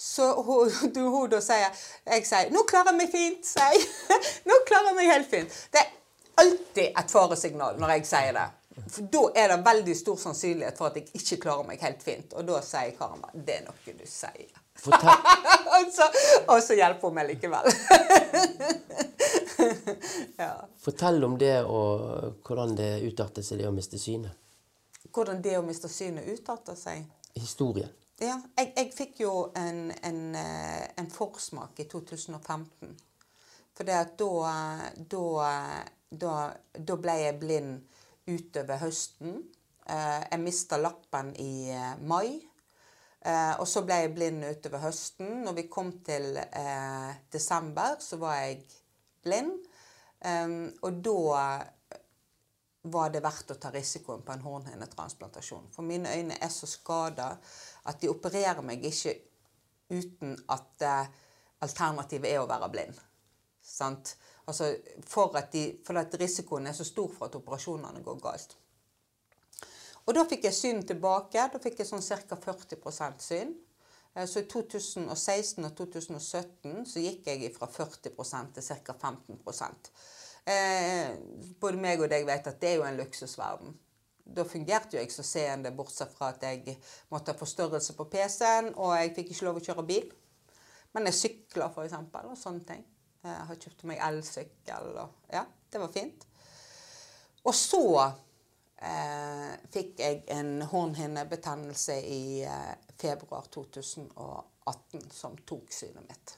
Så 0.00 0.26
hun, 0.42 0.70
du, 0.94 1.00
hun 1.12 1.30
da 1.30 1.40
sier 1.44 1.68
Jeg 2.06 2.26
sier 2.26 2.50
'Nå 2.50 2.64
klarer 2.68 2.90
jeg 2.90 2.98
meg 3.02 3.12
fint', 3.12 3.46
sier 3.46 3.76
jeg. 3.76 3.84
Nå 4.48 4.62
klarer 4.66 4.90
jeg 4.90 4.96
meg 4.96 5.12
helt 5.12 5.30
fint. 5.30 5.58
Det 5.70 5.82
er 5.82 5.92
alltid 6.42 6.88
et 6.88 7.12
faresignal 7.12 7.78
når 7.78 7.94
jeg 7.98 8.08
sier 8.08 8.32
det. 8.38 8.48
For 8.88 9.12
Da 9.12 9.22
er 9.42 9.52
det 9.52 9.60
veldig 9.66 9.96
stor 9.98 10.16
sannsynlighet 10.16 10.78
for 10.80 10.88
at 10.88 10.96
jeg 10.96 11.20
ikke 11.20 11.42
klarer 11.44 11.68
meg 11.68 11.84
helt 11.84 12.02
fint. 12.02 12.32
Og 12.32 12.48
da 12.48 12.62
sier 12.64 12.96
Karen 12.98 13.22
'Det 13.34 13.60
er 13.60 13.68
noe 13.68 13.96
du 14.00 14.06
sier'. 14.08 14.59
og, 16.48 16.62
så, 16.62 16.74
hjelper 16.74 17.08
hun 17.08 17.16
meg 17.16 17.30
likevel. 17.30 17.68
ja. 20.42 20.52
Fortell 20.80 21.24
om 21.24 21.38
det 21.38 21.62
og 21.62 22.40
hvordan 22.46 22.76
det 22.78 22.92
utarter 23.04 23.44
seg, 23.44 23.60
det 23.60 23.68
å 23.68 23.74
miste 23.74 23.98
synet. 24.00 24.32
Hvordan 25.10 25.42
det 25.42 25.58
å 25.58 25.64
miste 25.66 25.88
synet 25.90 26.28
utarter 26.30 26.76
seg? 26.78 27.04
Historien. 27.34 27.90
Ja, 28.20 28.36
jeg, 28.58 28.72
jeg 28.76 28.90
fikk 28.92 29.22
jo 29.22 29.32
en, 29.56 29.88
en, 30.04 30.34
eh, 30.36 30.84
en, 31.00 31.08
forsmak 31.08 31.78
i 31.80 31.86
2015. 31.88 32.90
For 33.76 33.88
det 33.88 33.96
at 33.96 34.12
da, 34.20 34.52
da, 35.14 35.22
da, 36.10 36.34
da 36.76 36.98
ble 37.00 37.14
jeg 37.22 37.38
blind 37.40 37.96
utover 38.28 38.82
høsten. 38.82 39.40
Eh, 39.88 40.20
jeg 40.26 40.42
mista 40.42 40.76
lappen 40.76 41.32
i 41.40 41.72
eh. 43.24 43.54
Og 43.60 43.66
så 43.68 43.82
ble 43.86 44.00
jeg 44.02 44.14
blind 44.16 44.46
utover 44.46 44.84
høsten. 44.86 45.42
Når 45.46 45.58
vi 45.58 45.68
kom 45.72 45.92
til 46.06 46.38
desember, 47.32 47.98
så 48.00 48.20
var 48.20 48.40
jeg 48.42 48.62
blind. 49.24 49.58
Og 50.82 50.98
da 51.04 51.20
var 52.82 53.10
det 53.12 53.20
verdt 53.24 53.52
å 53.52 53.58
ta 53.60 53.70
risikoen 53.72 54.22
på 54.24 54.32
en 54.32 54.44
hornhinnetransplantasjon. 54.44 55.68
For 55.74 55.84
mine 55.84 56.12
øyne 56.16 56.38
er 56.40 56.52
så 56.52 56.68
skada 56.68 57.34
at 57.90 58.00
de 58.00 58.08
opererer 58.08 58.64
meg 58.64 58.84
ikke 58.88 59.14
uten 59.90 60.36
at 60.48 60.86
eh, 60.86 61.10
alternativet 61.66 62.30
er 62.30 62.40
å 62.40 62.48
være 62.48 62.70
blind. 62.72 63.00
Sant? 63.60 64.14
Altså 64.48 64.72
for 65.06 65.36
at, 65.38 65.50
de, 65.52 65.82
for 65.86 65.98
at 66.00 66.14
risikoen 66.18 66.70
er 66.70 66.76
så 66.76 66.86
stor 66.86 67.10
for 67.12 67.28
at 67.28 67.36
operasjonene 67.38 68.02
går 68.06 68.22
galt. 68.22 68.56
Og 70.10 70.16
da 70.16 70.24
fikk 70.26 70.48
jeg 70.48 70.56
syn 70.56 70.80
tilbake. 70.82 71.42
Da 71.52 71.58
fikk 71.62 71.78
jeg 71.78 71.86
sånn 71.86 72.02
ca. 72.02 72.34
40 72.34 73.20
syn. 73.22 73.52
Eh, 74.16 74.26
så 74.26 74.42
i 74.42 74.48
2016 74.50 75.62
og 75.68 75.76
2017 75.78 76.80
så 76.90 77.02
gikk 77.04 77.28
jeg 77.30 77.52
fra 77.54 77.68
40% 77.70 78.56
til 78.58 78.80
ca. 78.88 78.96
15 78.98 79.38
Eh, 80.50 81.12
både 81.60 81.78
meg 81.78 82.00
og 82.00 82.08
deg 82.10 82.24
vet 82.26 82.46
at 82.48 82.56
det 82.58 82.70
er 82.70 82.78
jo 82.80 82.86
en 82.88 82.96
luksusverden. 82.96 83.74
Da 84.24 84.42
fungerte 84.48 84.96
jo 84.96 85.02
jeg 85.02 85.12
så 85.12 85.22
seende, 85.22 85.70
bortsett 85.76 86.10
fra 86.16 86.30
at 86.32 86.42
jeg 86.42 86.78
måtte 87.12 87.34
ha 87.34 87.38
forstørrelse 87.38 87.94
på 87.94 88.06
PC-en, 88.10 88.72
og 88.74 88.94
jeg 88.96 89.12
fikk 89.18 89.34
ikke 89.34 89.46
lov 89.46 89.60
å 89.60 89.62
kjøre 89.66 89.84
bil. 89.86 90.08
Men 90.96 91.06
jeg 91.06 91.18
sykla, 91.18 91.68
f.eks., 91.68 91.94
og 92.24 92.40
sånne 92.40 92.66
ting. 92.66 92.82
Jeg 93.22 93.46
har 93.50 93.60
kjøpt 93.62 93.86
meg 93.86 94.02
elsykkel, 94.08 94.90
og 95.04 95.30
ja, 95.36 95.44
det 95.70 95.84
var 95.84 95.92
fint. 95.94 96.26
Og 97.44 97.54
så 97.54 97.84
eh, 98.80 99.54
fikk 99.72 100.00
jeg 100.00 100.20
en 100.34 100.60
hornhinnebetennelse 100.70 101.96
i 102.00 102.42
eh, 102.44 102.76
februar 103.00 103.48
2018 103.52 105.10
som 105.12 105.36
tok 105.48 105.72
synet 105.72 106.06
mitt. 106.08 106.36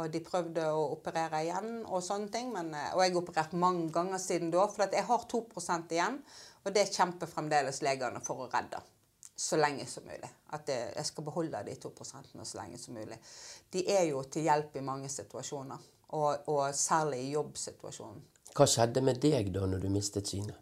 Og 0.00 0.08
de 0.12 0.22
prøvde 0.24 0.64
å 0.72 0.86
operere 0.94 1.42
igjen 1.44 1.82
og 1.82 2.00
sånne 2.04 2.30
ting. 2.32 2.52
Men, 2.54 2.72
eh, 2.74 2.94
og 2.94 3.04
jeg 3.04 3.14
har 3.14 3.20
operert 3.22 3.58
mange 3.66 3.90
ganger 3.94 4.22
siden 4.22 4.52
da. 4.54 4.64
For 4.70 4.88
jeg 4.88 5.08
har 5.10 5.26
2% 5.34 5.92
igjen, 5.96 6.22
og 6.64 6.72
det 6.76 6.88
kjemper 6.94 7.30
fremdeles 7.30 7.82
legene 7.84 8.24
for 8.24 8.46
å 8.46 8.48
redde. 8.52 8.80
Så 9.40 9.56
lenge 9.56 9.86
som 9.88 10.04
mulig. 10.04 10.28
At 10.52 10.68
jeg 10.68 11.04
skal 11.08 11.24
beholde 11.24 11.62
de 11.64 11.76
2% 11.80 12.34
så 12.44 12.58
lenge 12.58 12.78
som 12.78 12.96
mulig. 12.96 13.16
De 13.72 13.86
er 13.88 14.10
jo 14.10 14.20
til 14.28 14.44
hjelp 14.44 14.76
i 14.76 14.84
mange 14.84 15.08
situasjoner, 15.08 15.86
og, 16.12 16.48
og 16.52 16.74
særlig 16.76 17.22
i 17.24 17.30
jobbsituasjonen. 17.32 18.20
Hva 18.52 18.66
skjedde 18.68 19.00
med 19.06 19.22
deg 19.22 19.48
da 19.54 19.64
når 19.64 19.80
du 19.80 19.88
mistet 19.94 20.28
synet? 20.28 20.58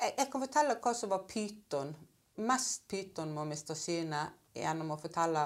Jeg, 0.00 0.14
jeg 0.16 0.30
kan 0.32 0.40
fortelle 0.40 0.78
hva 0.80 0.92
som 0.96 1.10
var 1.12 1.26
pyton. 1.28 1.90
Mest 2.40 2.86
pyton 2.88 3.34
med 3.34 3.42
å 3.42 3.48
miste 3.50 3.76
synet 3.76 4.56
gjennom 4.56 4.94
å 4.94 5.00
fortelle 5.00 5.42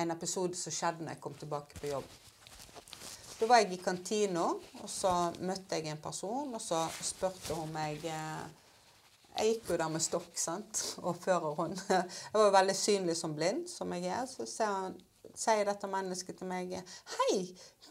en 0.00 0.12
episode 0.14 0.56
som 0.56 0.72
skjedde 0.72 1.04
når 1.04 1.16
jeg 1.16 1.22
kom 1.24 1.36
tilbake 1.36 1.80
på 1.80 1.90
jobb. 1.90 2.06
Da 3.36 3.48
var 3.50 3.60
jeg 3.60 3.74
i 3.76 3.80
kantina, 3.84 4.46
og 4.80 4.88
så 4.88 5.10
møtte 5.44 5.76
jeg 5.76 5.90
en 5.92 6.00
person, 6.00 6.54
og 6.56 6.62
så 6.62 6.86
spurte 7.04 7.56
hun 7.58 7.68
meg 7.74 8.04
eh, 8.08 8.46
Jeg 9.36 9.50
gikk 9.50 9.74
jo 9.74 9.76
der 9.82 9.92
med 9.92 10.04
stokk 10.04 10.40
sant, 10.40 10.80
og 11.06 11.20
førerhånd. 11.20 11.76
Jeg 11.90 12.40
var 12.40 12.54
veldig 12.56 12.76
synlig 12.76 13.18
som 13.20 13.36
blind, 13.36 13.66
som 13.68 13.92
jeg 13.92 14.08
er. 14.08 14.24
Så 14.24 14.46
sier 14.48 15.68
dette 15.68 15.90
mennesket 15.92 16.38
til 16.40 16.48
meg 16.48 16.72
Hei, 17.12 17.42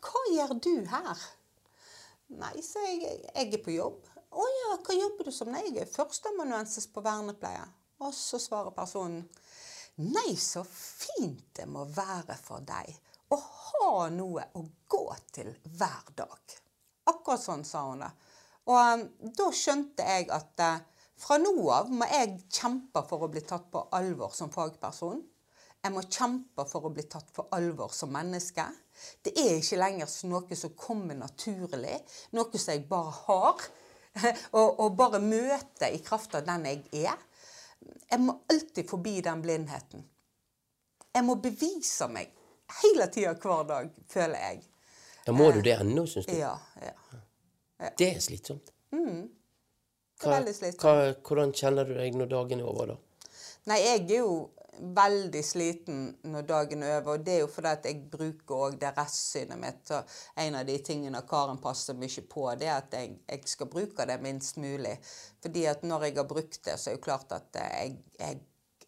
hva 0.01 0.23
gjør 0.33 0.57
du 0.57 0.73
her? 0.89 1.25
Nei, 2.41 2.55
så 2.65 2.81
jeg, 2.81 3.19
jeg 3.29 3.51
er 3.53 3.61
på 3.61 3.75
jobb. 3.75 4.14
Å 4.35 4.45
ja, 4.51 4.75
hva 4.83 4.95
jobber 4.97 5.27
du 5.27 5.31
som? 5.31 5.51
Nei, 5.53 5.63
jeg 5.69 5.85
er 5.85 5.91
førsteamanuensis 5.91 6.89
på 6.91 7.03
vernepleie. 7.05 7.63
Og 8.03 8.11
så 8.15 8.39
svarer 8.41 8.75
personen 8.75 9.23
Nei, 10.03 10.33
så 10.35 10.65
fint 10.67 11.53
det 11.55 11.69
må 11.71 11.85
være 11.87 12.35
for 12.35 12.65
deg 12.67 12.89
å 13.31 13.37
ha 13.39 13.91
noe 14.11 14.43
å 14.59 14.63
gå 14.91 15.05
til 15.31 15.53
hver 15.77 16.09
dag. 16.19 16.55
Akkurat 17.07 17.41
sånn 17.41 17.63
sa 17.63 17.85
hun 17.87 18.03
det. 18.03 18.09
Og 18.67 18.75
um, 18.75 19.05
da 19.37 19.47
skjønte 19.55 20.03
jeg 20.09 20.27
at 20.35 20.63
uh, 20.65 20.83
fra 21.21 21.37
nå 21.39 21.53
av 21.71 21.91
må 21.93 22.07
jeg 22.11 22.41
kjempe 22.51 23.05
for 23.07 23.23
å 23.23 23.31
bli 23.31 23.43
tatt 23.45 23.69
på 23.71 23.85
alvor 23.95 24.35
som 24.35 24.51
fagperson. 24.51 25.23
Jeg 25.85 25.93
må 25.93 26.01
kjempe 26.09 26.65
for 26.67 26.87
å 26.87 26.91
bli 26.91 27.05
tatt 27.07 27.29
på 27.31 27.45
alvor 27.55 27.93
som 27.93 28.11
menneske. 28.11 28.65
Det 29.23 29.35
er 29.37 29.59
ikke 29.59 29.79
lenger 29.79 30.11
noe 30.27 30.57
som 30.57 30.73
kommer 30.75 31.15
naturlig, 31.15 31.99
noe 32.33 32.59
som 32.59 32.73
jeg 32.73 32.87
bare 32.89 33.13
har. 33.27 33.67
og, 34.59 34.79
og 34.79 34.95
bare 34.97 35.19
møte 35.23 35.89
i 35.91 36.01
kraft 36.03 36.35
av 36.37 36.45
den 36.47 36.67
jeg 36.69 37.05
er. 37.05 37.17
Jeg 38.11 38.21
må 38.21 38.37
alltid 38.51 38.87
forbi 38.89 39.19
den 39.25 39.41
blindheten. 39.43 40.05
Jeg 41.15 41.23
må 41.23 41.37
bevise 41.39 42.07
meg 42.11 42.31
hele 42.81 43.07
tida 43.13 43.35
hver 43.39 43.67
dag, 43.69 43.91
føler 44.11 44.41
jeg. 44.49 44.63
Da 45.25 45.33
må 45.33 45.49
du 45.53 45.61
det 45.65 45.77
ennå, 45.79 46.05
syns 46.09 46.27
du? 46.29 46.35
Ja. 46.37 46.53
ja. 46.81 46.93
Det 47.97 48.09
er 48.15 48.19
slitsomt. 48.21 48.71
Mm. 48.93 49.25
Det 50.15 50.27
er 50.27 50.29
Hva, 50.29 50.35
veldig 50.37 50.55
slitsomt. 50.55 50.83
hva, 50.85 51.13
hvordan 51.27 51.53
kjenner 51.55 51.87
du 51.87 51.95
deg 51.97 52.17
når 52.19 52.29
dagen 52.31 52.61
er 52.61 52.69
over, 52.69 52.93
da? 52.93 53.31
Nei, 53.71 53.79
jeg 53.81 54.03
er 54.05 54.19
jo 54.21 54.35
veldig 54.79 55.41
sliten 55.45 55.99
når 56.31 56.47
dagen 56.49 56.83
er 56.83 56.97
over, 56.99 57.17
og 57.17 57.25
det 57.25 57.35
er 57.35 57.43
jo 57.43 57.51
fordi 57.51 57.71
at 57.71 57.85
jeg 57.89 58.01
bruker 58.11 58.63
òg 58.67 58.79
det 58.81 58.91
restsynet 58.97 59.59
mitt. 59.59 59.91
og 59.91 60.15
en 60.43 60.57
av 60.59 60.65
de 60.67 60.77
tingene 60.83 61.21
Karen 61.29 61.61
passer 61.61 61.97
mye 61.99 62.25
på, 62.29 62.47
det 62.59 62.69
er 62.69 62.79
at 62.79 62.97
jeg, 62.97 63.19
jeg 63.29 63.51
skal 63.51 63.69
bruke 63.71 64.07
det 64.07 64.17
minst 64.23 64.57
mulig. 64.57 64.97
Fordi 65.43 65.65
at 65.71 65.83
når 65.83 66.09
jeg 66.09 66.17
har 66.17 66.27
brukt 66.29 66.59
det, 66.65 66.79
så 66.79 66.89
er 66.89 66.95
det 66.95 66.99
jo 66.99 67.05
klart 67.05 67.31
at 67.35 67.61
eh, 67.61 67.77
jeg, 67.79 67.95
jeg, 68.19 68.41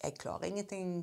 jeg 0.04 0.20
klarer 0.20 0.52
ingenting 0.52 1.00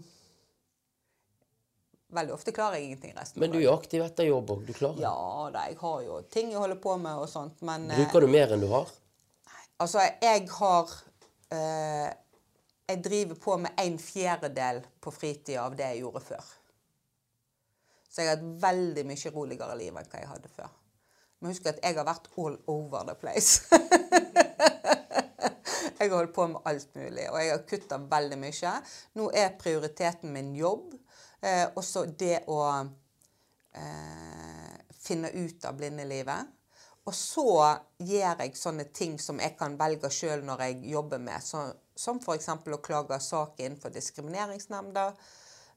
Veldig 2.14 2.30
ofte 2.30 2.52
klarer 2.54 2.78
jeg 2.78 2.92
ingenting 2.92 3.14
resten 3.16 3.40
Men 3.42 3.50
du 3.50 3.56
er 3.58 3.72
aktiv 3.72 4.02
etter 4.04 4.28
jobb 4.28 4.52
òg. 4.54 4.60
Du 4.68 4.76
klarer 4.76 5.00
det. 5.00 5.02
Ja 5.02 5.48
da, 5.50 5.64
jeg 5.66 5.80
har 5.80 6.02
jo 6.04 6.20
ting 6.30 6.52
jeg 6.52 6.60
holder 6.62 6.78
på 6.82 6.94
med 7.02 7.24
og 7.24 7.26
sånt, 7.30 7.64
men 7.66 7.88
eh, 7.90 8.04
Bruker 8.04 8.22
du 8.22 8.30
mer 8.30 8.54
enn 8.54 8.62
du 8.62 8.68
har? 8.70 8.92
Altså, 9.82 10.04
jeg 10.22 10.44
har 10.54 10.92
eh, 11.50 12.12
Jeg 12.88 13.04
driver 13.04 13.34
på 13.40 13.56
med 13.56 13.70
en 13.80 13.94
fjerdedel 13.98 14.82
på 15.00 15.10
fritida 15.14 15.62
av 15.64 15.76
det 15.76 15.86
jeg 15.94 16.02
gjorde 16.02 16.20
før. 16.20 16.48
Så 18.10 18.20
jeg 18.20 18.28
har 18.28 18.36
et 18.36 18.62
veldig 18.62 19.04
mye 19.08 19.30
roligere 19.32 19.76
liv 19.80 19.96
enn 19.96 20.10
hva 20.10 20.18
jeg 20.20 20.28
hadde 20.28 20.50
før. 20.52 20.74
Men 21.40 21.54
husk 21.54 21.70
at 21.70 21.80
jeg 21.80 21.96
har 21.96 22.06
vært 22.06 22.28
all 22.36 22.58
over 22.70 23.06
the 23.08 23.14
place. 23.18 23.64
jeg 25.96 26.10
har 26.10 26.12
holdt 26.12 26.34
på 26.36 26.46
med 26.52 26.68
alt 26.68 26.90
mulig, 26.94 27.24
og 27.30 27.38
jeg 27.40 27.54
har 27.54 27.64
kutta 27.72 27.98
veldig 28.12 28.38
mye. 28.42 28.74
Nå 29.16 29.30
er 29.32 29.56
prioriteten 29.60 30.34
min 30.36 30.52
jobb, 30.56 30.92
eh, 31.40 31.64
og 31.72 31.80
så 31.84 32.04
det 32.04 32.42
å 32.52 32.60
eh, 33.80 34.76
finne 35.00 35.32
ut 35.32 35.64
av 35.64 35.80
blindelivet. 35.80 36.52
Og 37.08 37.16
så 37.16 37.48
gjør 38.00 38.44
jeg 38.44 38.60
sånne 38.60 38.86
ting 38.92 39.16
som 39.20 39.40
jeg 39.40 39.56
kan 39.56 39.80
velge 39.80 40.12
sjøl 40.12 40.44
når 40.44 40.68
jeg 40.68 40.92
jobber 40.92 41.20
med, 41.20 41.40
så, 41.44 41.64
som 41.96 42.20
f.eks. 42.20 42.48
å 42.48 42.82
klage 42.82 43.18
sak 43.22 43.60
innenfor 43.62 43.92
Diskrimineringsnemnda. 43.94 45.08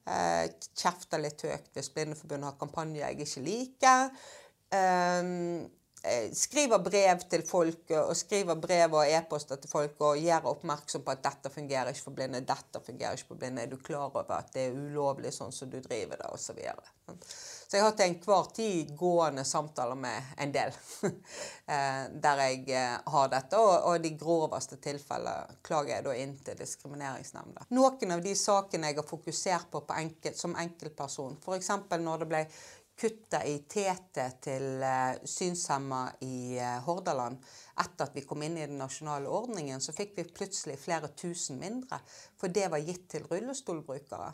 Eh, 0.07 0.45
kjefter 0.77 1.19
litt 1.19 1.41
høyt 1.43 1.73
hvis 1.75 1.89
Blindeforbundet 1.91 2.47
har 2.51 2.59
kampanjer 2.61 3.03
jeg 3.03 3.25
ikke 3.25 3.43
liker. 3.43 4.13
Eh, 4.77 5.31
eh, 6.07 6.29
skriver 6.37 6.83
brev 6.83 7.25
til 7.29 7.43
folk 7.47 7.91
og 7.99 8.13
skriver 8.17 8.59
brev 8.63 8.95
og 9.01 9.11
e-poster 9.17 9.59
til 9.61 9.71
folk 9.71 9.99
og 10.07 10.21
gjør 10.23 10.47
oppmerksom 10.53 11.03
på 11.03 11.15
at 11.15 11.25
dette 11.27 11.51
fungerer 11.51 11.91
ikke 11.91 12.07
for 12.07 12.19
blinde, 12.19 12.45
dette 12.47 12.83
fungerer 12.85 13.19
ikke 13.19 13.33
for 13.33 13.41
blinde. 13.43 13.65
Er 13.65 13.73
du 13.73 13.77
klar 13.77 14.07
over 14.07 14.37
at 14.39 14.53
det 14.55 14.69
er 14.69 14.79
ulovlig 14.79 15.35
sånn 15.35 15.53
som 15.55 15.69
du 15.71 15.81
driver 15.83 16.23
det, 16.23 16.31
osv. 16.31 16.63
Så, 17.67 17.75
jeg 17.75 17.83
har 17.83 17.95
til 17.99 18.07
enhver 18.07 18.45
tid 18.55 18.91
gående 18.95 19.43
samtaler 19.43 19.97
med 19.99 20.29
en 20.39 20.53
del 20.55 20.69
eh, 21.73 22.05
der 22.23 22.41
jeg 22.45 22.61
eh, 22.71 22.93
har 23.11 23.27
dette. 23.33 23.59
Og, 23.59 23.89
og 23.89 24.05
de 24.05 24.13
groveste 24.15 24.79
tilfellene 24.79 25.59
klager 25.67 25.97
jeg 25.97 26.05
da 26.05 26.15
inn 26.15 26.37
til 26.47 26.55
Diskrimineringsnemnda. 26.61 27.67
Noen 27.75 28.15
av 28.15 28.23
de 28.23 28.37
sakene 28.39 28.93
jeg 28.93 29.01
har 29.01 29.09
fokusert 29.09 29.67
på, 29.73 29.83
på 29.83 29.99
enkel, 29.99 30.37
som 30.39 30.55
enkeltperson, 30.55 31.35
f.eks. 31.43 31.73
når 31.99 32.23
det 32.23 32.29
ble 32.31 32.43
kutta 32.97 33.43
i 33.45 33.59
TT 33.69 34.23
til 34.41 34.79
uh, 34.81 35.19
synshemma 35.27 36.01
i 36.25 36.57
Hordaland. 36.87 37.43
Etter 37.83 38.07
at 38.07 38.15
vi 38.15 38.23
kom 38.25 38.47
inn 38.47 38.55
i 38.57 38.63
den 38.63 38.79
nasjonale 38.79 39.27
ordningen, 39.27 39.83
så 39.83 39.93
fikk 39.93 40.15
vi 40.17 40.29
plutselig 40.39 40.79
flere 40.81 41.11
tusen 41.19 41.59
mindre. 41.59 41.99
For 42.39 42.47
det 42.47 42.71
var 42.71 42.81
gitt 42.81 43.09
til 43.11 43.27
rullestolbrukere. 43.27 44.31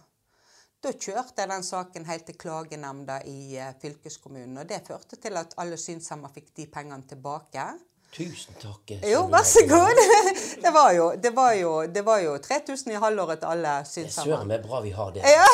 Da 0.83 0.91
kjørte 0.91 1.39
jeg 1.39 1.47
den 1.47 1.63
saken 1.63 2.05
helt 2.09 2.25
til 2.27 2.35
klagenemnda 2.35 3.21
i 3.29 3.55
uh, 3.55 3.71
fylkeskommunen. 3.79 4.57
Og 4.59 4.67
det 4.67 4.81
førte 4.87 5.15
til 5.15 5.39
at 5.39 5.55
alle 5.63 5.77
synshemma 5.79 6.27
fikk 6.33 6.49
de 6.59 6.67
pengene 6.73 7.07
tilbake. 7.07 7.63
Tusen 8.13 8.57
takk. 8.61 8.91
Jo, 9.09 9.23
vær 9.31 9.45
så 9.47 9.63
god. 9.69 10.01
Det 10.63 10.71
var 10.75 10.91
jo, 10.93 11.05
det 11.23 11.31
var 11.35 11.53
jo, 11.57 11.71
det 11.95 12.03
var 12.05 12.19
jo 12.21 12.35
3000 12.37 12.91
i 12.93 12.99
halvåret 13.01 13.39
til 13.41 13.49
alle 13.55 13.71
synshemma. 13.89 14.27
Søren 14.27 14.51
meg 14.51 14.61
bra 14.67 14.83
vi 14.83 14.91
har 14.95 15.15
det. 15.15 15.23
Ja. 15.25 15.47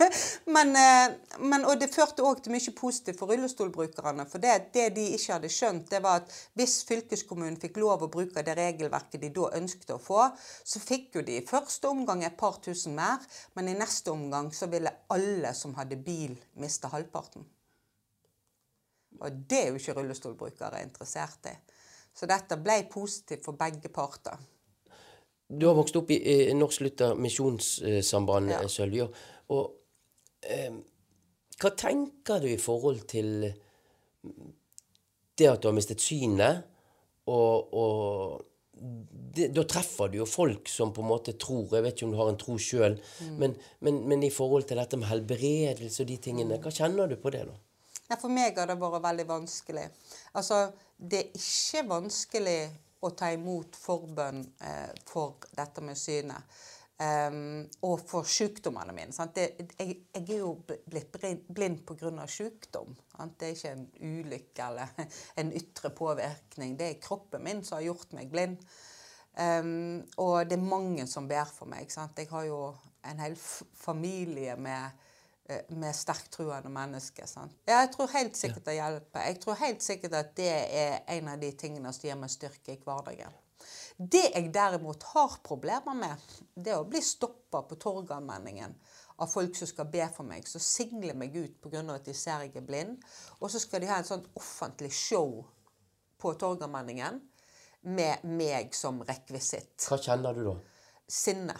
Men, 0.54 0.72
eh, 0.76 1.16
men, 1.38 1.64
og 1.68 1.78
det 1.80 1.90
førte 1.92 2.24
òg 2.26 2.40
til 2.42 2.54
mye 2.54 2.72
positivt 2.76 3.20
for 3.20 3.30
rullestolbrukerne. 3.30 4.26
For 4.30 4.42
det, 4.42 4.72
det 4.74 4.88
de 4.96 5.06
ikke 5.14 5.36
hadde 5.36 5.50
skjønt, 5.52 5.90
det 5.92 6.00
var 6.04 6.22
at 6.22 6.34
hvis 6.58 6.80
fylkeskommunen 6.88 7.58
fikk 7.60 7.80
lov 7.82 8.04
å 8.06 8.10
bruke 8.12 8.44
det 8.46 8.56
regelverket 8.58 9.22
de 9.22 9.32
da 9.36 9.50
ønsket 9.60 9.94
å 9.94 10.00
få, 10.02 10.26
så 10.64 10.82
fikk 10.82 11.20
jo 11.20 11.24
de 11.26 11.38
i 11.38 11.46
første 11.46 11.90
omgang 11.90 12.24
et 12.26 12.38
par 12.40 12.58
tusen 12.64 12.96
mer, 12.96 13.22
men 13.58 13.70
i 13.70 13.76
neste 13.78 14.12
omgang 14.12 14.50
så 14.56 14.70
ville 14.72 14.92
alle 15.14 15.54
som 15.56 15.76
hadde 15.78 16.00
bil, 16.04 16.36
miste 16.60 16.90
halvparten. 16.92 17.46
Og 19.20 19.42
det 19.50 19.58
er 19.58 19.68
jo 19.70 19.80
ikke 19.80 19.98
rullestolbrukere 19.98 20.80
interessert 20.84 21.50
i. 21.50 21.56
Så 22.16 22.26
dette 22.30 22.58
ble 22.60 22.82
positivt 22.90 23.44
for 23.46 23.58
begge 23.58 23.90
parter. 23.92 24.38
Du 25.50 25.66
har 25.66 25.74
vokst 25.74 25.96
opp 25.98 26.10
i, 26.14 26.18
i 26.50 26.54
Norsk 26.54 26.84
Luther 26.84 27.18
Misjonssamband, 27.18 28.52
Ja. 28.54 28.62
Sølvi. 28.70 29.02
Og 29.50 29.79
eh, 30.42 30.72
hva 31.60 31.70
tenker 31.76 32.40
du 32.40 32.48
i 32.52 32.60
forhold 32.60 33.02
til 33.10 33.50
det 35.40 35.48
at 35.48 35.60
du 35.62 35.68
har 35.70 35.76
mistet 35.76 36.00
synet, 36.04 36.66
og, 37.30 37.74
og 37.76 38.46
det, 39.36 39.50
da 39.54 39.64
treffer 39.68 40.08
du 40.10 40.18
jo 40.20 40.26
folk 40.28 40.68
som 40.72 40.92
på 40.96 41.02
en 41.04 41.10
måte 41.10 41.34
tror 41.38 41.74
Jeg 41.76 41.84
vet 41.84 41.94
ikke 41.94 42.06
om 42.08 42.12
du 42.14 42.18
har 42.20 42.30
en 42.32 42.38
tro 42.40 42.56
sjøl, 42.58 42.96
Mm. 43.20 43.34
men, 43.38 43.56
men, 43.80 43.98
men 44.08 44.22
i 44.24 44.30
forhold 44.32 44.64
til 44.68 44.80
dette 44.80 44.96
med 44.96 45.08
helbredelse 45.10 46.02
og 46.02 46.08
de 46.08 46.16
tingene, 46.16 46.58
hva 46.60 46.72
kjenner 46.72 47.08
du 47.10 47.16
på 47.20 47.32
det, 47.34 47.44
da? 47.48 47.58
Ja, 48.10 48.16
for 48.18 48.32
meg 48.32 48.56
har 48.58 48.66
det 48.66 48.78
vært 48.80 49.04
veldig 49.04 49.26
vanskelig. 49.28 49.84
Altså, 50.34 50.72
det 50.98 51.20
er 51.20 51.36
ikke 51.38 51.84
vanskelig 51.92 52.60
å 53.06 53.12
ta 53.16 53.30
imot 53.32 53.76
forbønn 53.78 54.40
eh, 54.66 54.90
for 55.08 55.46
dette 55.56 55.84
med 55.84 55.96
synet. 55.96 56.42
Em, 57.00 57.62
og 57.88 58.02
for 58.04 58.28
sykdommene 58.28 58.92
mine. 58.92 59.14
Sant? 59.16 59.32
Det, 59.38 59.70
jeg, 59.78 59.94
jeg 60.12 60.24
er 60.34 60.42
jo 60.42 60.50
bl- 60.68 60.82
blitt 60.84 61.14
blind 61.48 61.78
pga. 61.88 62.26
sykdom. 62.28 62.92
Sant? 63.14 63.38
Det 63.40 63.48
er 63.48 63.54
ikke 63.56 63.72
en 63.72 63.86
ulykke 64.00 64.66
eller 64.66 64.92
en 65.40 65.52
ytre 65.56 65.90
påvirkning. 65.96 66.76
Det 66.76 66.90
er 66.90 67.00
kroppen 67.00 67.44
min 67.46 67.64
som 67.64 67.78
har 67.78 67.88
gjort 67.88 68.12
meg 68.18 68.28
blind. 68.32 68.60
Um, 69.40 70.02
og 70.20 70.50
det 70.50 70.58
er 70.58 70.66
mange 70.66 71.06
som 71.08 71.28
ber 71.30 71.48
for 71.48 71.70
meg. 71.70 71.88
Sant? 71.92 72.20
Jeg 72.20 72.28
har 72.34 72.44
jo 72.50 72.60
en 73.08 73.22
hel 73.24 73.36
familie 73.80 74.58
med 74.60 75.06
eh, 75.48 75.62
med 75.72 75.96
sterkt 75.96 76.34
truende 76.36 76.68
mennesker. 76.68 77.24
Sant? 77.30 77.56
Ja, 77.64 77.78
jeg 77.80 77.94
tror 77.94 78.12
helt 78.12 78.36
sikkert 78.36 78.68
det 78.68 78.76
hjelper. 78.76 79.24
Jeg 79.24 79.40
tror 79.40 79.62
helt 79.62 79.86
sikkert 79.86 80.18
at 80.20 80.34
det 80.36 80.50
er 80.52 80.98
en 81.16 81.32
av 81.32 81.40
de 81.40 81.54
tingene 81.56 81.94
som 81.96 82.10
gir 82.10 82.20
meg 82.20 82.34
styrke 82.34 82.76
i 82.76 82.82
hverdagen. 82.84 83.40
Det 84.00 84.30
jeg 84.32 84.48
derimot 84.54 85.02
har 85.12 85.34
problemer 85.44 85.96
med, 85.96 86.22
det 86.56 86.72
er 86.72 86.80
å 86.80 86.88
bli 86.88 87.02
stoppa 87.04 87.60
på 87.68 87.76
Torgallmenningen 87.76 88.72
av 89.20 89.28
folk 89.28 89.58
som 89.58 89.68
skal 89.68 89.90
be 89.92 90.06
for 90.14 90.24
meg, 90.24 90.46
som 90.48 90.62
singler 90.64 91.18
meg 91.20 91.36
ut 91.36 91.58
pga. 91.60 91.82
at 91.94 92.06
de 92.08 92.14
ser 92.16 92.46
jeg 92.46 92.56
er 92.56 92.64
blind. 92.64 92.96
Og 93.40 93.50
så 93.52 93.60
skal 93.60 93.80
de 93.80 93.90
ha 93.90 93.98
en 94.00 94.08
sånn 94.08 94.24
offentlig 94.40 94.92
show 94.96 95.44
på 96.16 96.32
Torgallmenningen 96.32 97.20
med 97.92 98.24
meg 98.24 98.72
som 98.74 99.02
rekvisitt. 99.04 99.84
Hva 99.84 100.00
kjenner 100.00 100.32
du 100.32 100.46
da? 100.48 100.56
Sinne. 101.04 101.56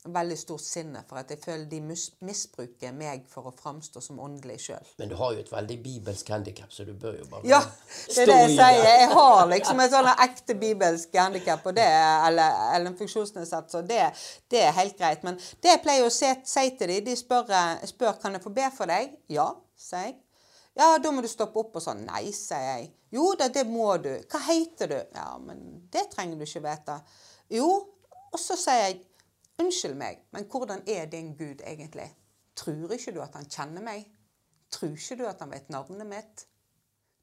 Veldig 0.00 0.36
stort 0.40 0.62
sinne, 0.64 1.02
for 1.04 1.20
at 1.20 1.28
jeg 1.28 1.42
føler 1.42 1.66
de 1.68 1.78
misbruker 2.24 2.94
meg 2.96 3.26
for 3.28 3.50
å 3.50 3.52
framstå 3.52 4.00
som 4.00 4.20
åndelig 4.24 4.54
sjøl. 4.64 4.86
Men 4.96 5.10
du 5.10 5.16
har 5.18 5.34
jo 5.34 5.42
et 5.42 5.50
veldig 5.52 5.76
bibelsk 5.84 6.30
handikap, 6.32 6.70
så 6.72 6.86
du 6.88 6.94
bør 6.96 7.18
jo 7.18 7.26
bare 7.28 7.44
Ja, 7.50 7.58
det 8.06 8.22
er 8.22 8.30
det 8.30 8.38
jeg 8.38 8.54
sier. 8.54 8.80
Jeg 8.88 9.10
har 9.12 9.42
liksom 9.50 9.82
et 9.84 9.92
sånn 9.92 10.08
ekte 10.14 10.56
bibelsk 10.62 11.20
handikap, 11.20 11.68
er, 11.74 11.92
eller, 12.30 12.56
eller 12.70 12.88
en 12.94 12.96
funksjonsnedsettelse, 12.96 13.82
og 13.82 13.90
det, 13.92 14.00
det 14.48 14.64
er 14.70 14.72
helt 14.78 14.96
greit. 14.96 15.26
Men 15.28 15.36
det 15.60 15.74
jeg 15.74 15.82
pleier 15.84 16.08
å 16.08 16.16
se, 16.16 16.32
si 16.48 16.64
til 16.80 16.94
dem, 16.94 17.04
de 17.10 17.18
spør, 17.20 17.52
spør 17.92 18.16
kan 18.24 18.38
jeg 18.38 18.46
få 18.46 18.54
be 18.56 18.72
for 18.78 18.88
deg. 18.88 19.12
Ja, 19.36 19.50
sier 19.76 20.08
jeg. 20.08 20.16
Ja, 20.80 20.94
da 21.02 21.12
må 21.12 21.20
du 21.20 21.28
stoppe 21.28 21.60
opp 21.60 21.76
og 21.76 21.84
sånn. 21.84 22.06
Nei, 22.08 22.30
sier 22.32 22.64
jeg. 22.70 22.88
Jo 23.12 23.34
da, 23.36 23.50
det 23.52 23.66
må 23.68 23.92
du. 24.00 24.14
Hva 24.32 24.40
heter 24.48 24.94
du? 24.94 24.98
Ja, 25.12 25.34
men 25.44 25.82
det 25.92 26.08
trenger 26.14 26.40
du 26.40 26.48
ikke 26.48 26.64
vite. 26.64 27.00
Jo, 27.52 27.68
og 28.30 28.40
så 28.40 28.56
sier 28.56 28.86
jeg 28.86 29.00
Unnskyld 29.60 29.96
meg, 30.00 30.22
men 30.32 30.46
hvordan 30.48 30.82
er 30.88 31.04
din 31.10 31.34
Gud 31.36 31.60
egentlig? 31.66 32.08
Tror 32.56 32.92
ikke 32.96 33.12
du 33.12 33.20
at 33.22 33.34
han 33.36 33.48
kjenner 33.50 33.84
meg? 33.84 34.06
Tror 34.72 34.94
ikke 34.96 35.18
du 35.20 35.26
at 35.28 35.42
han 35.42 35.52
vet 35.52 35.68
navnet 35.72 36.08
mitt? 36.08 36.46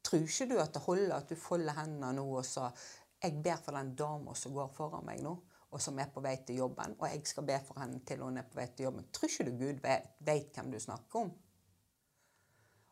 Tror 0.06 0.22
ikke 0.24 0.46
du 0.52 0.56
at 0.62 0.74
det 0.74 0.82
holder 0.84 1.16
at 1.16 1.28
du 1.30 1.36
folder 1.38 1.76
hendene 1.80 2.14
nå 2.16 2.24
og 2.38 2.46
så 2.46 2.70
Jeg 3.18 3.40
ber 3.42 3.58
for 3.64 3.74
den 3.74 3.96
dama 3.98 4.34
som 4.38 4.52
går 4.54 4.68
foran 4.76 5.02
meg 5.02 5.24
nå, 5.24 5.32
og 5.74 5.80
som 5.82 5.96
er 5.98 6.06
på 6.14 6.22
vei 6.22 6.36
til 6.46 6.60
jobben, 6.60 6.94
og 7.00 7.08
jeg 7.10 7.24
skal 7.26 7.48
be 7.48 7.56
for 7.66 7.80
henne 7.82 7.98
til 8.06 8.22
hun 8.22 8.38
er 8.38 8.46
på 8.46 8.60
vei 8.60 8.68
til 8.70 8.86
jobben. 8.86 9.08
Tror 9.10 9.26
ikke 9.26 9.46
du 9.48 9.56
Gud 9.58 9.80
vet, 9.82 10.52
hvem 10.54 10.70
du 10.70 10.78
snakker 10.78 11.24
om? 11.24 11.32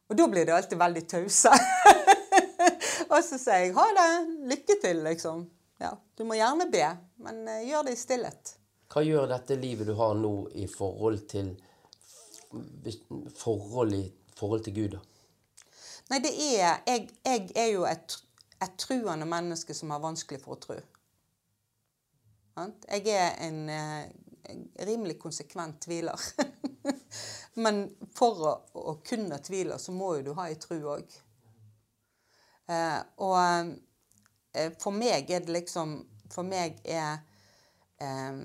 Og 0.09 0.19
da 0.19 0.27
blir 0.33 0.49
det 0.49 0.57
alltid 0.57 0.83
veldig 0.83 1.05
tause. 1.13 1.53
og 3.13 3.23
så 3.23 3.39
sier 3.39 3.69
jeg 3.69 3.77
ha 3.79 3.87
det, 4.01 4.11
lykke 4.51 4.79
til, 4.83 5.05
liksom. 5.07 5.47
Ja, 5.79 5.93
du 6.19 6.27
må 6.27 6.35
gjerne 6.35 6.67
be, 6.73 6.87
men 7.23 7.43
eh, 7.53 7.69
gjør 7.71 7.87
det 7.87 7.95
i 7.95 8.03
stillhet. 8.03 8.57
Hva 8.97 9.03
gjør 9.05 9.27
dette 9.29 9.59
livet 9.61 9.85
du 9.85 9.93
har 9.99 10.15
nå 10.17 10.31
i 10.57 10.65
forhold 10.73 11.27
til 11.29 11.51
forhold 13.37 13.93
i 13.93 14.07
forhold 14.39 14.63
til 14.65 14.73
Gud, 14.73 14.95
da? 14.95 15.01
Nei, 16.09 16.21
det 16.25 16.31
er 16.33 16.79
Jeg, 16.87 17.11
jeg 17.27 17.51
er 17.61 17.67
jo 17.75 17.83
et, 17.85 18.15
et 18.63 18.79
truende 18.81 19.27
menneske 19.29 19.75
som 19.77 19.93
har 19.93 20.01
vanskelig 20.01 20.41
for 20.41 20.57
å 20.57 20.61
tro. 20.63 20.77
Jeg 22.89 23.05
er 23.13 23.37
eh, 23.37 24.07
en 24.49 24.65
rimelig 24.89 25.19
konsekvent 25.21 25.83
tviler. 25.85 26.17
Men 27.67 27.83
for 28.17 28.41
å, 28.49 28.55
å 28.81 28.97
kunne 29.05 29.43
tvile, 29.45 29.77
så 29.77 29.93
må 29.93 30.15
jo 30.17 30.31
du 30.31 30.33
ha 30.39 30.49
ei 30.49 30.57
tru 30.63 30.79
òg. 30.95 31.19
Eh, 32.73 32.99
og 33.29 33.37
eh, 34.57 34.73
for 34.81 34.97
meg 34.97 35.29
er 35.31 35.45
det 35.45 35.53
liksom 35.55 36.01
For 36.33 36.43
meg 36.43 36.81
er 36.83 37.21
eh, 38.03 38.41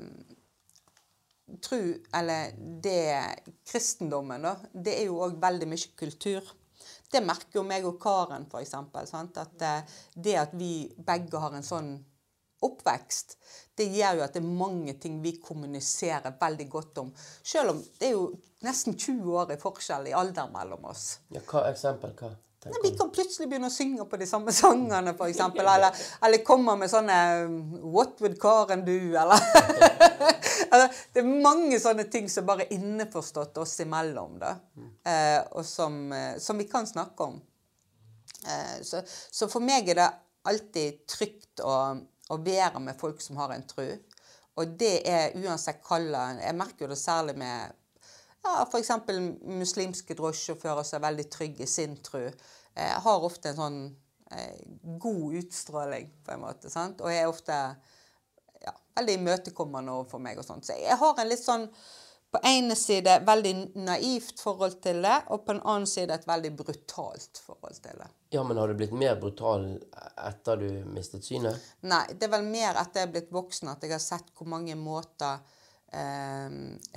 tru, 1.64 1.98
eller 2.14 2.54
det 2.84 3.44
kristendommen, 3.68 4.42
da, 4.46 4.56
det 4.74 4.98
er 5.00 5.10
jo 5.10 5.22
òg 5.26 5.40
veldig 5.42 5.70
mye 5.72 5.94
kultur. 6.00 6.54
Det 7.12 7.22
merker 7.26 7.60
jo 7.60 7.66
meg 7.68 7.86
og 7.88 7.98
Karen. 8.02 8.48
Sant? 8.66 9.38
At 9.38 9.66
eh, 9.68 9.98
det 10.16 10.38
at 10.40 10.56
vi 10.56 10.88
begge 10.96 11.42
har 11.44 11.58
en 11.58 11.66
sånn 11.66 11.92
oppvekst, 12.62 13.36
det 13.78 13.88
gjør 13.90 14.20
jo 14.20 14.24
at 14.28 14.36
det 14.36 14.44
er 14.44 14.54
mange 14.62 14.94
ting 15.02 15.18
vi 15.24 15.34
kommuniserer 15.42 16.38
veldig 16.40 16.68
godt 16.70 17.02
om. 17.04 17.10
Selv 17.44 17.74
om 17.74 17.82
det 18.00 18.12
er 18.12 18.16
jo 18.16 18.30
nesten 18.66 18.96
20 18.96 19.42
år 19.42 19.56
i 19.56 19.60
forskjell 19.62 20.12
i 20.12 20.16
alder 20.16 20.52
mellom 20.54 20.86
oss. 20.92 21.18
Ja, 21.34 21.42
hva 21.42 21.66
eksempel? 21.72 22.14
Hva? 22.20 22.32
Nei, 22.62 22.78
vi 22.84 22.92
kan 22.94 23.10
plutselig 23.10 23.48
begynne 23.50 23.72
å 23.72 23.74
synge 23.74 24.06
på 24.06 24.20
de 24.22 24.28
samme 24.30 24.54
sangene, 24.54 25.16
f.eks. 25.16 25.40
Eller, 25.58 26.04
eller 26.22 26.44
komme 26.46 26.76
med 26.78 26.92
sånne 26.92 27.16
'What 27.82 28.22
would 28.22 28.38
Karen 28.42 28.86
do?' 28.86 29.18
Eller 29.18 29.42
altså, 30.72 30.88
Det 31.14 31.22
er 31.22 31.44
mange 31.46 31.80
sånne 31.84 32.08
ting 32.12 32.30
som 32.32 32.48
bare 32.48 32.66
er 32.66 32.76
innforstått 32.78 33.60
oss 33.62 33.78
imellom, 33.84 34.40
da. 34.42 34.56
Eh, 35.06 35.40
og 35.52 35.66
som, 35.68 36.04
eh, 36.16 36.38
som, 36.40 36.58
vi 36.58 36.68
kan 36.72 36.88
snakke 36.88 37.28
om. 37.28 37.42
Eh, 38.48 38.80
så, 38.88 39.04
så, 39.08 39.50
for 39.52 39.64
meg 39.64 39.92
er 39.92 40.02
det 40.02 40.10
alltid 40.50 41.04
trygt 41.10 41.62
å, 41.62 41.76
å 42.32 42.40
være 42.42 42.82
med 42.82 42.98
folk 43.00 43.22
som 43.22 43.38
har 43.42 43.54
en 43.54 43.68
tro. 43.68 43.88
Og 44.60 44.74
det 44.80 44.96
er 45.08 45.38
uansett 45.40 45.84
kallet. 45.86 46.42
Jeg 46.44 46.58
merker 46.60 46.86
jo 46.86 46.92
det 46.92 47.00
særlig 47.00 47.38
med 47.40 47.78
ja, 48.42 48.66
F.eks. 48.66 48.90
muslimske 49.62 50.18
drosjesjåfører 50.18 50.86
som 50.88 50.98
er 51.00 51.08
veldig 51.10 51.28
trygge 51.34 51.66
i 51.66 51.70
sin 51.70 51.98
tro, 52.04 52.24
eh, 52.26 52.96
har 53.06 53.26
ofte 53.28 53.52
en 53.52 53.60
sånn 53.60 53.80
eh, 54.34 54.62
god 55.02 55.38
utstråling, 55.44 56.10
på 56.26 56.34
en 56.34 56.44
måte. 56.44 56.72
sant? 56.74 57.04
Og 57.06 57.14
er 57.14 57.30
ofte 57.30 57.58
veldig 58.98 59.18
imøtekommende 59.20 59.98
overfor 59.98 60.24
meg 60.24 60.40
og 60.40 60.48
sånt. 60.48 60.68
Så 60.68 60.78
jeg 60.80 60.98
har 61.00 61.20
en 61.20 61.30
litt 61.30 61.44
sånn 61.44 61.68
på 62.32 62.40
ene 62.48 62.76
side 62.80 63.18
veldig 63.28 63.54
naivt 63.84 64.40
forhold 64.40 64.78
til 64.84 65.02
det, 65.04 65.18
og 65.36 65.44
på 65.46 65.56
en 65.56 65.64
annen 65.68 65.88
side 65.90 66.16
et 66.16 66.28
veldig 66.28 66.52
brutalt 66.62 67.42
forhold 67.44 67.82
til 67.84 67.98
det. 68.00 68.08
Ja, 68.32 68.44
Men 68.48 68.58
har 68.58 68.72
du 68.72 68.78
blitt 68.80 68.94
mer 68.96 69.18
brutal 69.20 69.66
etter 70.16 70.62
du 70.62 70.70
mistet 70.94 71.28
synet? 71.28 71.60
Nei, 71.84 72.06
det 72.14 72.30
er 72.30 72.34
vel 72.38 72.48
mer 72.48 72.80
etter 72.80 73.04
jeg 73.04 73.10
er 73.10 73.16
blitt 73.18 73.34
voksen 73.36 73.74
at 73.74 73.84
jeg 73.84 73.92
har 73.92 74.04
sett 74.04 74.32
hvor 74.38 74.48
mange 74.54 74.78
måter 74.80 75.44
eh, 75.92 76.48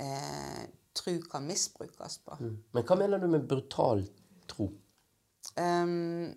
eh, 0.05 0.63
tro 0.95 1.17
kan 1.27 1.47
misbrukes 1.47 2.17
på. 2.23 2.39
Mm. 2.39 2.55
Men 2.77 2.87
hva 2.87 2.99
mener 3.03 3.19
du 3.19 3.27
med 3.27 3.47
brutal 3.49 4.05
tro? 4.47 4.69
Um, 5.59 6.31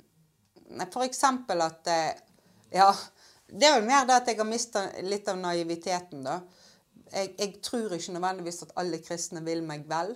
for 0.91 1.07
eksempel 1.07 1.63
at 1.65 1.87
eh, 1.89 2.25
Ja, 2.75 2.91
det 3.49 3.65
er 3.65 3.79
vel 3.79 3.87
mer 3.89 4.05
det 4.09 4.17
at 4.19 4.29
jeg 4.29 4.39
har 4.41 4.49
mista 4.49 4.83
litt 5.05 5.29
av 5.31 5.39
naiviteten, 5.41 6.25
da. 6.27 6.41
Jeg, 7.09 7.33
jeg, 7.39 7.55
tror 7.65 7.95
ikke 7.97 8.13
nødvendigvis 8.19 8.67
at 8.67 8.75
alle 8.83 9.01
kristne 9.01 9.41
vil 9.47 9.63
meg 9.65 9.87
vel. 9.89 10.13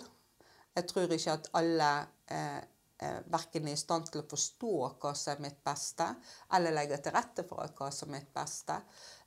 Jeg 0.76 0.88
tror 0.90 1.14
ikke 1.14 1.36
at 1.38 1.48
alle 1.56 1.88
eh, 2.28 2.60
eh, 3.00 3.18
verken 3.32 3.70
er 3.70 3.78
i 3.78 3.80
stand 3.80 4.10
til 4.10 4.20
å 4.20 4.28
forstå 4.28 4.74
hva 5.00 5.14
som 5.16 5.32
er 5.32 5.42
mitt 5.46 5.62
beste, 5.64 6.10
eller 6.52 6.76
legge 6.76 7.00
til 7.00 7.16
rette 7.16 7.46
for 7.48 7.72
hva 7.78 7.88
som 7.92 8.12
er 8.12 8.20
mitt 8.20 8.32
beste. 8.36 8.76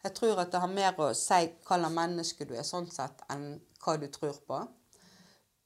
Jeg 0.05 0.13
tror 0.19 0.43
at 0.43 0.53
det 0.53 0.61
har 0.61 0.73
mer 0.73 1.01
å 1.01 1.11
si 1.17 1.41
hva 1.65 1.79
slags 1.81 1.97
menneske 1.97 2.45
du 2.45 2.53
er, 2.53 2.65
sånn 2.67 2.89
sett, 2.93 3.25
enn 3.33 3.55
hva 3.81 3.97
du 3.97 4.05
tror 4.13 4.37
på. 4.45 4.61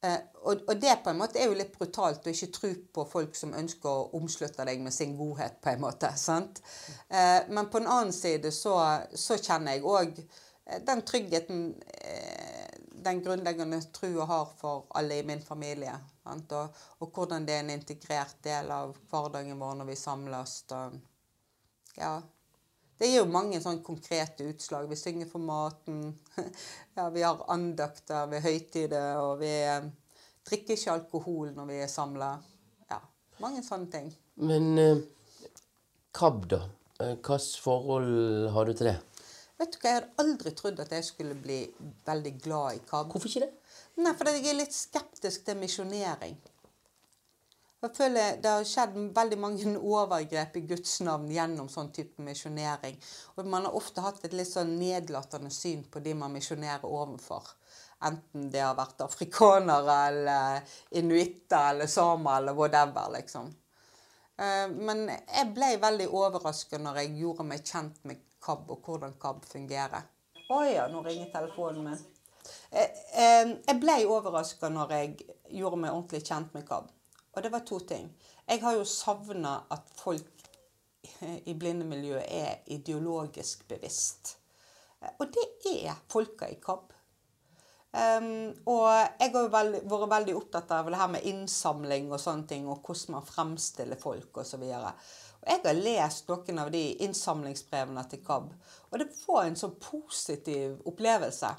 Eh, 0.01 0.19
og, 0.33 0.61
og, 0.67 0.75
det 0.79 0.95
på 1.03 1.11
en 1.11 1.19
måte 1.19 1.41
er 1.41 1.49
jo 1.49 1.57
litt 1.59 1.73
brutalt 1.75 2.27
å 2.27 2.31
ikke 2.31 2.51
tro 2.55 2.69
på 2.95 3.03
folk 3.09 3.35
som 3.35 3.51
ønsker 3.57 3.89
å 3.89 4.19
omslutte 4.19 4.63
deg 4.67 4.79
med 4.83 4.95
sin 4.95 5.17
godhet, 5.19 5.57
på 5.63 5.73
en 5.73 5.83
måte. 5.83 6.11
sant? 6.15 6.61
Eh, 7.09 7.49
men 7.51 7.67
på 7.71 7.81
en 7.81 7.89
annen 7.89 8.15
side 8.15 8.53
så, 8.55 8.77
så 9.11 9.39
kjenner 9.39 9.75
jeg 9.75 9.83
òg 9.87 10.21
eh, 10.21 10.79
den 10.87 11.03
tryggheten 11.07 11.65
den 12.99 13.21
grunnleggende 13.23 13.77
trua 13.95 14.25
har 14.27 14.49
for 14.59 14.87
alle 14.99 15.19
i 15.19 15.23
min 15.23 15.41
familie. 15.41 15.93
Og, 16.29 16.81
og, 16.99 17.05
hvordan 17.15 17.45
det 17.47 17.55
er 17.55 17.63
en 17.63 17.71
integrert 17.73 18.35
del 18.43 18.71
av 18.75 18.91
hverdagen 19.09 19.59
vår 19.59 19.79
når 19.79 19.87
vi 19.87 19.95
samles. 19.99 20.55
Og, 20.75 20.97
ja, 21.95 22.17
det 22.99 23.07
gir 23.07 23.21
jo 23.21 23.29
mange 23.31 23.61
sånn 23.63 23.79
konkrete 23.83 24.43
utslag. 24.51 24.89
Vi 24.91 24.97
synger 24.99 25.29
for 25.31 25.39
maten. 25.39 26.01
ja, 26.97 27.05
vi 27.13 27.23
har 27.23 27.45
andakter 27.53 28.27
ved 28.31 28.43
høytider, 28.43 29.21
og 29.23 29.37
vi 29.39 29.53
eh, 29.63 29.87
drikker 30.49 30.75
ikke 30.75 30.95
alkohol 30.97 31.53
når 31.55 31.69
vi 31.69 31.77
er 31.85 31.91
samla. 31.91 32.33
Ja, 32.91 32.99
mange 33.39 33.63
sånne 33.63 33.87
ting. 33.93 34.11
Men 34.43 34.73
eh, 34.83 35.05
KAB, 36.15 36.43
da? 36.51 36.65
Eh, 36.99 37.15
Hvilket 37.15 37.55
forhold 37.63 38.49
har 38.51 38.67
du 38.67 38.75
til 38.75 38.91
det? 38.91 38.97
Vet 39.59 39.73
du 39.73 39.79
hva, 39.79 39.89
Jeg 39.89 39.95
hadde 40.01 40.23
aldri 40.25 40.55
trodd 40.55 40.83
at 40.83 40.91
jeg 40.95 41.07
skulle 41.07 41.39
bli 41.39 41.61
veldig 42.07 42.35
glad 42.43 42.81
i 42.81 42.83
KAB. 42.83 43.13
Hvorfor 43.13 43.31
ikke 43.31 43.47
det? 43.47 43.53
Nei, 44.03 44.13
Fordi 44.15 44.35
jeg 44.37 44.51
er 44.51 44.59
litt 44.59 44.75
skeptisk 44.75 45.47
til 45.47 45.59
misjonering. 45.63 46.35
Jeg 47.79 47.95
føler 47.95 48.39
Det 48.43 48.51
har 48.51 48.65
skjedd 48.67 48.97
veldig 49.15 49.37
mange 49.39 49.75
overgrep 49.95 50.57
i 50.59 50.65
Guds 50.67 50.97
navn 51.07 51.29
gjennom 51.31 51.69
sånn 51.71 51.93
type 51.95 52.23
misjonering. 52.23 52.97
Og 53.37 53.47
man 53.47 53.67
har 53.67 53.77
ofte 53.77 54.03
hatt 54.03 54.19
et 54.27 54.35
litt 54.35 54.49
sånn 54.51 54.75
nedlatende 54.79 55.51
syn 55.53 55.85
på 55.87 56.03
de 56.03 56.15
man 56.17 56.35
misjonerer 56.35 56.85
overfor. 56.89 57.47
Enten 58.03 58.47
det 58.51 58.61
har 58.63 58.77
vært 58.79 59.01
afrikanere 59.03 59.95
eller 60.09 60.75
inuitter 60.99 61.73
eller 61.73 61.87
samer 61.91 62.37
eller 62.39 62.55
whatever, 62.55 63.09
liksom. 63.15 63.49
Eh, 64.39 64.67
men 64.71 65.07
jeg 65.09 65.49
ble 65.55 65.73
veldig 65.81 66.07
overraska 66.15 66.79
når 66.79 67.01
jeg 67.03 67.17
gjorde 67.23 67.47
meg 67.47 67.65
kjent 67.67 67.99
med 68.07 68.23
KAB 68.43 68.71
og 68.75 68.87
hvordan 68.87 69.17
KAB 69.19 69.43
fungerer. 69.47 70.07
Å 70.49 70.61
ja, 70.67 70.87
nå 70.91 71.03
ringer 71.05 71.31
telefonen 71.33 71.89
min. 71.89 72.05
Eh, 72.71 72.87
eh, 73.19 73.51
jeg 73.67 73.81
ble 73.83 73.99
overraska 74.07 74.71
når 74.71 74.95
jeg 74.95 75.11
gjorde 75.59 75.83
meg 75.83 75.91
ordentlig 75.91 76.23
kjent 76.27 76.55
med 76.55 76.67
KAB. 76.67 76.87
Og 77.35 77.43
det 77.43 77.51
var 77.53 77.65
to 77.67 77.79
ting. 77.79 78.09
Jeg 78.47 78.61
har 78.63 78.75
jo 78.75 78.85
savna 78.87 79.59
at 79.71 79.91
folk 79.95 80.49
i 81.45 81.53
blindemiljøet 81.53 82.25
er 82.27 82.63
ideologisk 82.73 83.67
bevisst. 83.69 84.37
Og 85.19 85.27
det 85.31 85.75
er 85.85 85.99
folka 86.11 86.49
i 86.49 86.57
KAB. 86.63 86.95
Um, 87.89 88.51
og 88.69 88.85
jeg 89.17 89.31
har 89.33 89.45
jo 89.45 89.49
veldig, 89.49 89.79
vært 89.89 90.11
veldig 90.11 90.33
opptatt 90.37 90.73
av 90.75 90.91
det 90.91 90.99
her 90.99 91.09
med 91.09 91.25
innsamling 91.25 92.11
og 92.11 92.21
sånne 92.21 92.45
ting, 92.49 92.67
og 92.69 92.83
hvordan 92.85 93.15
man 93.15 93.25
fremstiller 93.25 93.97
folk 94.01 94.37
osv. 94.43 94.65
Jeg 94.69 95.63
har 95.63 95.79
lest 95.79 96.29
noen 96.29 96.61
av 96.61 96.69
de 96.73 96.83
innsamlingsbrevene 97.05 98.03
til 98.11 98.21
KAB, 98.27 98.51
og 98.91 99.01
det 99.01 99.09
var 99.23 99.47
en 99.47 99.57
sånn 99.57 99.73
positiv 99.81 100.77
opplevelse. 100.89 101.49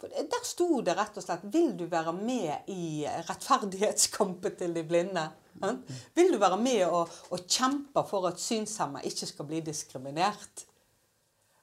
Der 0.00 0.44
sto 0.48 0.80
det 0.80 0.94
rett 0.96 1.16
og 1.16 1.22
slett 1.22 1.44
'Vil 1.44 1.74
du 1.76 1.84
være 1.84 2.12
med 2.16 2.70
i 2.72 3.04
rettferdighetskampen 3.28 4.56
til 4.56 4.74
de 4.74 4.84
blinde?' 4.84 5.30
Hm? 5.60 5.82
Vil 6.14 6.32
du 6.32 6.38
være 6.38 6.56
med 6.56 6.84
og, 6.86 7.08
og 7.30 7.40
kjempe 7.48 8.04
for 8.08 8.26
at 8.28 8.40
synshemma 8.40 9.02
ikke 9.04 9.26
skal 9.26 9.44
bli 9.44 9.60
diskriminert? 9.60 10.64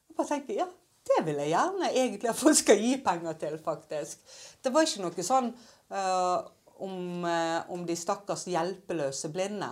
Jeg 0.09 0.15
bare 0.17 0.27
tenker, 0.27 0.53
ja, 0.53 0.67
det 1.07 1.25
vil 1.25 1.39
jeg 1.41 1.53
gjerne 1.53 1.89
egentlig 1.89 2.29
at 2.29 2.35
folk 2.35 2.59
skal 2.59 2.81
gi 2.81 2.93
penger 3.05 3.33
til, 3.41 3.57
faktisk. 3.63 4.21
Det 4.63 4.73
var 4.73 4.85
ikke 4.85 5.01
noe 5.05 5.25
sånn 5.25 5.49
uh, 5.93 6.45
om, 6.83 7.25
uh, 7.25 7.61
om, 7.73 7.85
de 7.87 7.95
stakkars 7.97 8.45
hjelpeløse 8.51 9.31
blinde. 9.33 9.69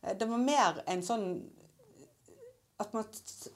Uh, 0.00 0.14
det 0.18 0.28
var 0.30 0.44
mer 0.44 0.82
en 0.88 1.04
sånn 1.04 1.28
at 2.78 2.92
man 2.94 3.08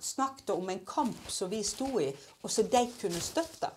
snakket 0.02 0.50
om 0.50 0.70
en 0.72 0.82
kamp 0.86 1.30
som 1.30 1.50
vi 1.50 1.62
sto 1.64 1.88
i, 2.02 2.08
og 2.42 2.50
som 2.50 2.66
de 2.68 2.82
kunne 2.98 3.22
støtte. 3.22 3.70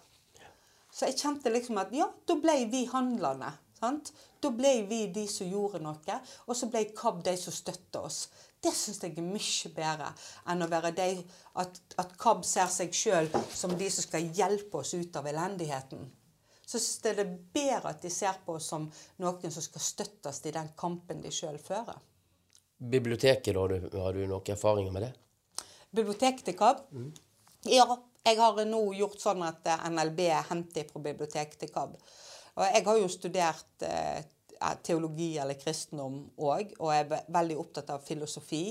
Så 0.96 1.10
jeg 1.10 1.20
kjente 1.20 1.52
liksom 1.52 1.80
at 1.82 1.92
ja, 1.96 2.08
da 2.08 2.38
ble 2.40 2.62
vi 2.72 2.86
handlende. 2.88 3.52
Sant? 3.76 4.14
Da 4.40 4.50
ble 4.56 4.86
vi 4.88 5.02
de 5.12 5.26
som 5.28 5.50
gjorde 5.50 5.82
noe, 5.84 6.20
og 6.48 6.56
så 6.56 6.70
ble 6.72 6.86
KAB 6.96 7.20
de 7.26 7.34
som 7.40 7.54
støtta 7.54 8.06
oss. 8.08 8.20
Det 8.64 8.72
syns 8.74 9.02
jeg 9.04 9.18
er 9.20 9.26
mye 9.26 9.72
bedre 9.76 10.08
enn 10.50 10.64
å 10.64 10.70
være 10.72 10.94
de, 10.96 11.10
at, 11.62 11.82
at 12.02 12.16
KAB 12.22 12.46
ser 12.48 12.72
seg 12.72 12.96
sjøl 12.96 13.28
som 13.54 13.76
de 13.78 13.90
som 13.92 14.08
skal 14.08 14.32
hjelpe 14.38 14.80
oss 14.80 14.96
ut 14.96 15.20
av 15.20 15.28
elendigheten. 15.30 16.08
Så 16.66 16.80
syns 16.80 17.04
jeg 17.04 17.20
det 17.20 17.28
er 17.28 17.36
bedre 17.60 17.92
at 17.92 18.02
de 18.02 18.14
ser 18.14 18.40
på 18.48 18.56
oss 18.56 18.72
som 18.72 18.88
noen 19.22 19.54
som 19.54 19.68
skal 19.68 19.84
støttes 19.84 20.42
i 20.48 20.56
den 20.56 20.72
kampen 20.80 21.22
de 21.22 21.34
sjøl 21.36 21.60
fører. 21.62 22.00
Biblioteket, 22.80 23.52
da? 23.54 23.60
Har 23.60 23.76
du, 23.76 24.00
har 24.00 24.16
du 24.16 24.24
noen 24.24 24.56
erfaringer 24.56 24.96
med 24.96 25.10
det? 25.10 25.14
Biblioteket 25.96 26.48
til 26.48 26.58
KAB? 26.60 26.88
Mm. 26.96 27.12
Ja, 27.76 27.86
jeg 28.26 28.40
har 28.40 28.62
nå 28.66 28.82
gjort 28.98 29.20
sånn 29.22 29.44
at 29.46 29.68
NLB 29.86 30.22
henter 30.50 30.88
fra 30.90 31.02
biblioteket 31.04 31.60
til 31.62 31.72
KAB. 31.74 31.98
Og 32.56 32.64
jeg 32.66 32.86
har 32.88 33.00
jo 33.02 33.12
studert 33.12 33.86
eh, 33.86 34.24
teologi 34.86 35.36
eller 35.42 35.60
kristendom 35.60 36.22
òg, 36.38 36.74
og 36.80 36.94
er 36.96 37.12
veldig 37.28 37.58
opptatt 37.62 37.92
av 37.94 38.06
filosofi. 38.06 38.64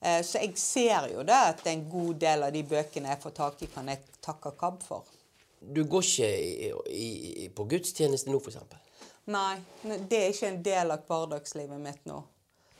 Eh, 0.00 0.22
så 0.24 0.40
jeg 0.40 0.56
ser 0.60 1.10
jo 1.12 1.26
det 1.26 1.42
at 1.52 1.66
en 1.68 1.84
god 1.90 2.22
del 2.22 2.46
av 2.46 2.54
de 2.54 2.62
bøkene 2.66 3.12
jeg 3.12 3.22
får 3.24 3.36
tak 3.36 3.66
i, 3.66 3.70
kan 3.74 3.92
jeg 3.92 4.04
takke 4.24 4.54
KAB 4.56 4.80
for. 4.86 5.12
Du 5.60 5.82
går 5.84 6.04
ikke 6.04 6.30
i, 6.30 6.72
i, 6.92 7.10
i, 7.44 7.48
på 7.52 7.66
gudstjeneste 7.68 8.30
nå, 8.30 8.40
f.eks. 8.40 8.58
Nei, 9.32 9.56
det 9.82 10.18
er 10.20 10.28
ikke 10.30 10.50
en 10.52 10.60
del 10.62 10.94
av 10.94 11.06
hverdagslivet 11.08 11.80
mitt 11.82 12.04
nå. 12.06 12.20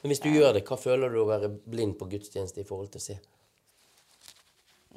Men 0.03 0.13
hvis 0.13 0.23
du 0.23 0.29
gjør 0.31 0.53
det, 0.55 0.63
hva 0.69 0.77
føler 0.79 1.11
du 1.11 1.25
å 1.25 1.29
være 1.29 1.49
blind 1.51 1.97
på 1.99 2.07
gudstjeneste 2.13 2.63
i 2.63 2.69
forhold 2.69 2.93
til 2.95 3.03
å 3.03 3.07
se? 3.09 3.17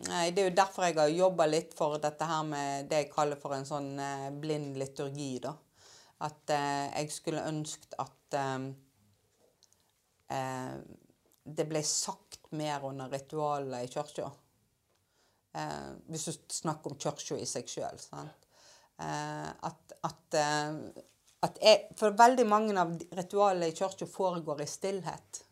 Nei, 0.08 0.32
Det 0.32 0.44
er 0.44 0.48
jo 0.48 0.56
derfor 0.56 0.86
jeg 0.88 0.96
har 0.96 1.10
jobba 1.12 1.46
litt 1.50 1.74
for 1.76 1.98
dette 2.00 2.28
her 2.28 2.44
med 2.48 2.88
det 2.92 3.02
jeg 3.02 3.12
kaller 3.12 3.40
for 3.40 3.56
en 3.56 3.68
sånn 3.68 3.98
eh, 4.00 4.30
blind 4.32 4.78
liturgi. 4.80 5.34
da. 5.44 5.52
At 6.24 6.54
eh, 6.56 6.86
jeg 7.02 7.12
skulle 7.12 7.44
ønsket 7.48 7.98
at 8.00 8.38
eh, 8.40 8.70
eh, 10.38 10.78
det 11.44 11.66
ble 11.68 11.84
sagt 11.84 12.48
mer 12.56 12.86
under 12.88 13.12
ritualene 13.12 13.84
i 13.84 13.92
kirka. 13.92 14.32
Eh, 15.60 15.92
hvis 16.08 16.30
du 16.30 16.56
snakker 16.62 16.94
om 16.94 17.00
kirka 17.00 17.36
i 17.36 17.50
seg 17.50 17.68
sjøl. 17.68 18.00
Eh, 18.16 19.52
at, 19.68 20.00
at, 20.08 20.40
at 21.44 21.62
For 22.00 22.16
veldig 22.16 22.48
mange 22.48 22.80
av 22.80 22.96
ritualene 23.20 23.68
i 23.68 23.76
kirka 23.76 24.08
foregår 24.08 24.64
i 24.64 24.72
stillhet. 24.78 25.44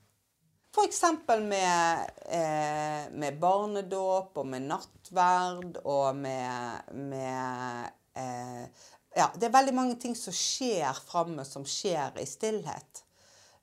F.eks. 0.78 1.04
Med, 1.41 2.10
eh, 2.26 3.12
med 3.12 3.40
barnedåp 3.40 4.38
og 4.38 4.45
med 4.45 4.68
nattverd 4.70 5.80
og 5.84 6.16
med, 6.16 6.91
med 6.94 7.90
eh, 8.14 8.68
Ja, 9.18 9.32
det 9.34 9.48
er 9.48 9.56
veldig 9.56 9.74
mange 9.74 9.95
ting 9.98 10.14
som 10.16 10.36
skjer 10.36 10.94
framme, 11.08 11.41
som 11.45 11.66
skjer 11.66 12.20
i 12.22 12.28
stillhet. 12.30 13.02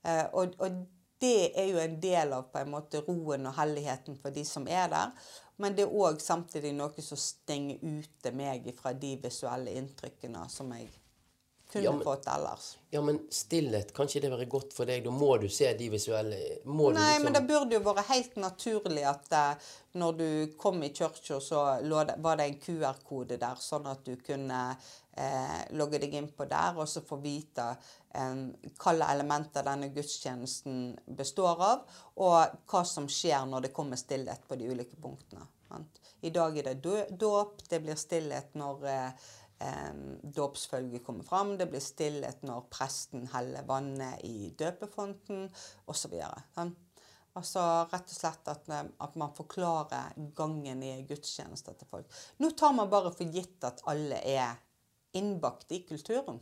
Eh, 0.02 0.24
og, 0.32 0.56
og 0.58 0.80
det 1.22 1.52
er 1.54 1.70
jo 1.70 1.78
en 1.78 1.94
del 2.02 2.34
av 2.34 2.48
på 2.50 2.64
en 2.64 2.74
måte 2.74 3.04
roen 3.06 3.46
og 3.46 3.54
helligheten 3.60 4.18
for 4.18 4.34
de 4.34 4.42
som 4.48 4.66
er 4.66 4.90
der. 4.90 5.14
Men 5.62 5.78
det 5.78 5.86
er 5.86 5.94
òg 5.94 6.18
samtidig 6.18 6.74
noe 6.74 7.06
som 7.06 7.20
stenger 7.20 7.78
ute 7.78 8.34
meg 8.34 8.66
fra 8.74 8.90
de 8.90 9.14
visuelle 9.22 9.78
inntrykkene 9.78 10.48
som 10.50 10.74
jeg 10.74 10.90
kunne 11.74 11.84
Ja, 11.84 11.92
men- 11.92 12.06
fått 12.06 12.26
ellers. 12.30 12.70
Ja, 12.94 13.02
men 13.02 13.18
stillhet, 13.30 13.92
kan 13.94 14.06
ikke 14.06 14.20
det 14.22 14.30
være 14.30 14.44
godt 14.46 14.74
for 14.76 14.86
deg? 14.86 15.02
Da 15.04 15.10
må 15.10 15.32
du 15.42 15.48
se 15.50 15.72
de 15.74 15.88
visuelle 15.90 16.36
Nei, 16.38 16.90
liksom... 16.94 17.24
men 17.24 17.34
det 17.34 17.42
burde 17.48 17.74
jo 17.74 17.80
vært 17.82 18.06
helt 18.12 18.36
naturlig 18.38 19.02
at 19.10 19.34
uh, 19.34 19.72
når 19.98 20.18
du 20.20 20.28
kom 20.62 20.78
i 20.86 20.92
kirka, 20.94 21.40
så 21.42 21.64
det, 21.82 22.14
var 22.22 22.38
det 22.38 22.46
en 22.46 22.60
QR-kode 22.62 23.40
der, 23.42 23.58
sånn 23.58 23.90
at 23.90 24.06
du 24.06 24.14
kunne 24.22 24.60
uh, 24.78 25.60
logge 25.74 25.98
deg 26.04 26.14
inn 26.14 26.30
på 26.30 26.46
der 26.50 26.78
og 26.78 26.86
så 26.88 27.02
få 27.02 27.18
vite 27.24 27.66
um, 28.14 28.46
hvilke 28.62 29.10
elementer 29.10 29.66
denne 29.66 29.90
gudstjenesten 29.94 30.94
består 31.18 31.66
av, 31.66 31.84
og 32.22 32.56
hva 32.70 32.86
som 32.86 33.10
skjer 33.10 33.42
når 33.50 33.68
det 33.68 33.74
kommer 33.74 33.98
stillhet 33.98 34.46
på 34.48 34.58
de 34.60 34.70
ulike 34.70 35.02
punktene. 35.02 35.46
sant? 35.68 36.00
I 36.24 36.30
dag 36.30 36.58
er 36.58 36.70
det 36.72 37.10
dåp, 37.20 37.62
det 37.68 37.80
blir 37.84 37.98
stillhet 38.00 38.54
når 38.56 38.86
eh, 38.88 39.06
eh, 39.06 39.32
dåpsfølget 40.22 41.04
kommer 41.04 41.26
fram, 41.26 41.54
det 41.58 41.68
blir 41.70 41.82
stillhet 41.82 42.42
når 42.46 42.66
presten 42.72 43.28
heller 43.32 43.66
vannet 43.68 44.24
i 44.26 44.50
døpefonten, 44.58 45.46
osv. 45.90 46.16
Altså 47.34 47.62
rett 47.90 48.10
og 48.12 48.14
slett 48.14 48.50
at, 48.52 48.68
eh, 48.70 48.90
at 49.06 49.16
man 49.18 49.32
forklarer 49.34 50.14
gangen 50.38 50.82
i 50.86 50.92
gudstjenester 51.08 51.74
til 51.78 51.90
folk. 51.90 52.10
Nå 52.38 52.52
tar 52.54 52.74
man 52.76 52.90
bare 52.90 53.10
for 53.14 53.26
gitt 53.26 53.64
at 53.66 53.82
alle 53.90 54.20
er 54.22 54.54
innbakt 55.18 55.72
i 55.74 55.82
kulturen. 55.88 56.38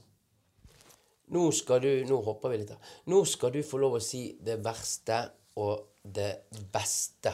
Nå 1.33 1.47
skal 1.57 1.81
du, 1.81 1.91
nå 2.09 2.19
hopper 2.27 2.53
vi 2.53 2.61
litt 2.61 2.75
her. 2.75 2.93
Nå 3.09 3.23
skal 3.29 3.55
du 3.55 3.63
få 3.65 3.81
lov 3.81 3.97
å 3.97 4.05
si 4.05 4.35
det 4.45 4.59
verste 4.65 5.23
og 5.63 6.03
det 6.05 6.45
beste 6.75 7.33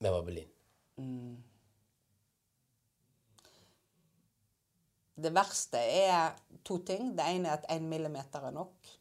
med 0.00 0.12
Babelin. 0.14 0.48
Mm. 1.00 1.36
Det 5.20 5.32
verste 5.34 5.80
er 5.80 6.34
to 6.66 6.80
ting. 6.86 7.12
Det 7.16 7.26
ene 7.26 7.50
er 7.50 7.58
at 7.58 7.70
én 7.74 7.86
millimeter 7.88 8.44
er 8.48 8.54
nok. 8.54 8.96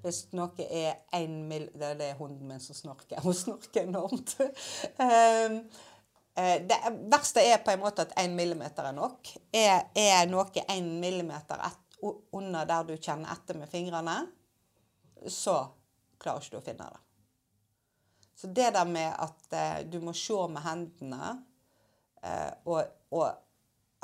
Hvis 0.00 0.22
noe 0.32 0.64
er 0.64 1.02
én 1.16 1.34
mill... 1.48 1.68
Det 1.74 1.92
er 1.92 1.98
det 1.98 2.14
hunden 2.18 2.48
min 2.48 2.62
som 2.62 2.76
snorker. 2.76 3.20
Hun 3.24 3.36
snorker 3.36 3.84
enormt. 3.84 4.36
um, 4.40 5.58
eh, 6.40 6.56
det 6.64 6.78
verste 7.12 7.44
er 7.44 7.60
på 7.64 7.74
en 7.74 7.82
måte 7.82 8.06
at 8.06 8.16
én 8.22 8.32
millimeter 8.36 8.88
er 8.88 8.96
nok. 8.96 9.34
Er, 9.52 9.90
er 9.92 10.24
noe 10.30 10.64
én 10.72 10.88
millimeter 11.02 11.60
et, 11.66 12.00
under 12.32 12.64
der 12.64 12.88
du 12.88 12.96
kjenner 12.96 13.34
etter 13.34 13.60
med 13.60 13.68
fingrene, 13.68 14.16
så 15.28 15.58
klarer 16.20 16.40
ikke 16.40 16.56
du 16.56 16.60
å 16.62 16.64
finne 16.64 16.88
det. 16.94 17.04
Så 18.40 18.48
det 18.56 18.70
der 18.72 18.88
med 18.88 19.12
at 19.20 19.52
eh, 19.52 19.78
du 19.84 19.98
må 20.00 20.14
se 20.16 20.38
med 20.48 20.64
hendene, 20.64 21.34
eh, 22.24 22.52
og, 22.64 22.88
og 23.12 23.26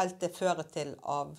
alt 0.03 0.19
det 0.21 0.35
fører 0.37 0.67
til 0.73 0.95
av 1.03 1.37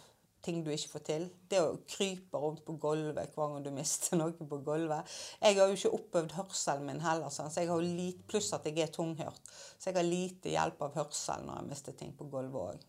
ting 0.47 0.63
du 0.63 0.69
ikke 0.71 0.93
får 0.95 1.03
til. 1.07 1.25
Det 1.49 1.59
å 1.61 1.77
krype 1.89 2.39
rundt 2.41 2.63
på 2.65 2.77
gulvet 2.81 3.35
hver 3.35 3.53
gang 3.53 3.65
du 3.65 3.71
mister 3.75 4.17
noe 4.19 4.33
på 4.37 4.61
gulvet. 4.65 5.15
Jeg 5.41 5.59
har 5.59 5.71
jo 5.71 5.77
ikke 5.77 5.93
oppøvd 5.99 6.35
hørselen 6.37 6.87
min 6.87 7.03
heller, 7.03 7.31
så 7.33 7.49
jeg 7.51 7.69
har 7.69 7.81
jo 7.81 7.95
lite, 8.01 8.25
pluss 8.29 8.53
at 8.55 8.67
jeg 8.67 8.85
er 8.85 8.93
tunghørt. 8.93 9.41
Så 9.77 9.91
jeg 9.91 9.99
har 9.99 10.07
lite 10.07 10.53
hjelp 10.53 10.83
av 10.87 10.99
hørsel 11.01 11.47
når 11.47 11.61
jeg 11.61 11.71
mister 11.71 11.97
ting 11.97 12.13
på 12.17 12.29
gulvet 12.31 12.75
òg. 12.75 12.85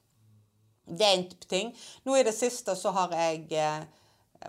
Det 0.88 1.04
er 1.04 1.18
en 1.18 1.28
type 1.28 1.48
ting. 1.50 1.72
Nå 2.06 2.16
i 2.16 2.24
det 2.24 2.32
siste 2.36 2.72
så 2.78 2.94
har 2.96 3.12
jeg 3.12 3.44
eh, 3.60 3.82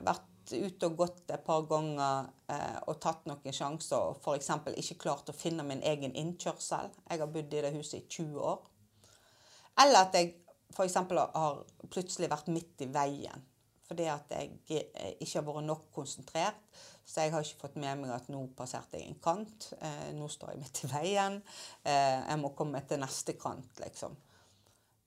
vært 0.06 0.28
ute 0.54 0.88
og 0.88 0.96
gått 0.98 1.34
et 1.34 1.44
par 1.46 1.66
ganger 1.70 2.30
eh, 2.50 2.78
og 2.88 3.00
tatt 3.04 3.28
noen 3.30 3.54
sjanser 3.54 4.00
og 4.00 4.22
f.eks. 4.24 4.50
ikke 4.80 5.02
klart 5.04 5.30
å 5.30 5.36
finne 5.36 5.66
min 5.68 5.84
egen 5.86 6.16
innkjørsel. 6.16 6.94
Jeg 7.10 7.22
har 7.22 7.34
bodd 7.34 7.54
i 7.54 7.64
det 7.66 7.74
huset 7.76 8.00
i 8.00 8.06
20 8.08 8.40
år. 8.54 8.64
Eller 9.84 10.08
at 10.08 10.16
jeg 10.16 10.32
f.eks. 10.74 10.96
har 10.96 11.64
plutselig 11.90 12.30
vært 12.32 12.52
midt 12.54 12.86
i 12.86 12.90
veien. 12.94 13.46
Fordi 13.90 14.06
at 14.06 14.34
jeg 14.36 14.52
eh, 14.70 15.16
ikke 15.18 15.40
har 15.40 15.46
vært 15.48 15.66
nok 15.66 15.86
konsentrert. 15.96 16.66
Så 17.10 17.26
jeg 17.26 17.34
har 17.34 17.46
ikke 17.46 17.64
fått 17.64 17.78
med 17.82 18.04
meg 18.04 18.14
at 18.14 18.28
nå 18.30 18.44
passerte 18.58 19.00
jeg 19.00 19.10
en 19.10 19.22
kant. 19.24 19.72
Eh, 19.82 20.10
nå 20.14 20.30
står 20.30 20.54
jeg 20.54 20.62
midt 20.62 20.84
i 20.86 20.90
veien. 20.92 21.40
Eh, 21.82 22.18
jeg 22.22 22.42
må 22.42 22.54
komme 22.58 22.84
til 22.86 23.02
neste 23.02 23.34
kant, 23.40 23.82
liksom. 23.82 24.18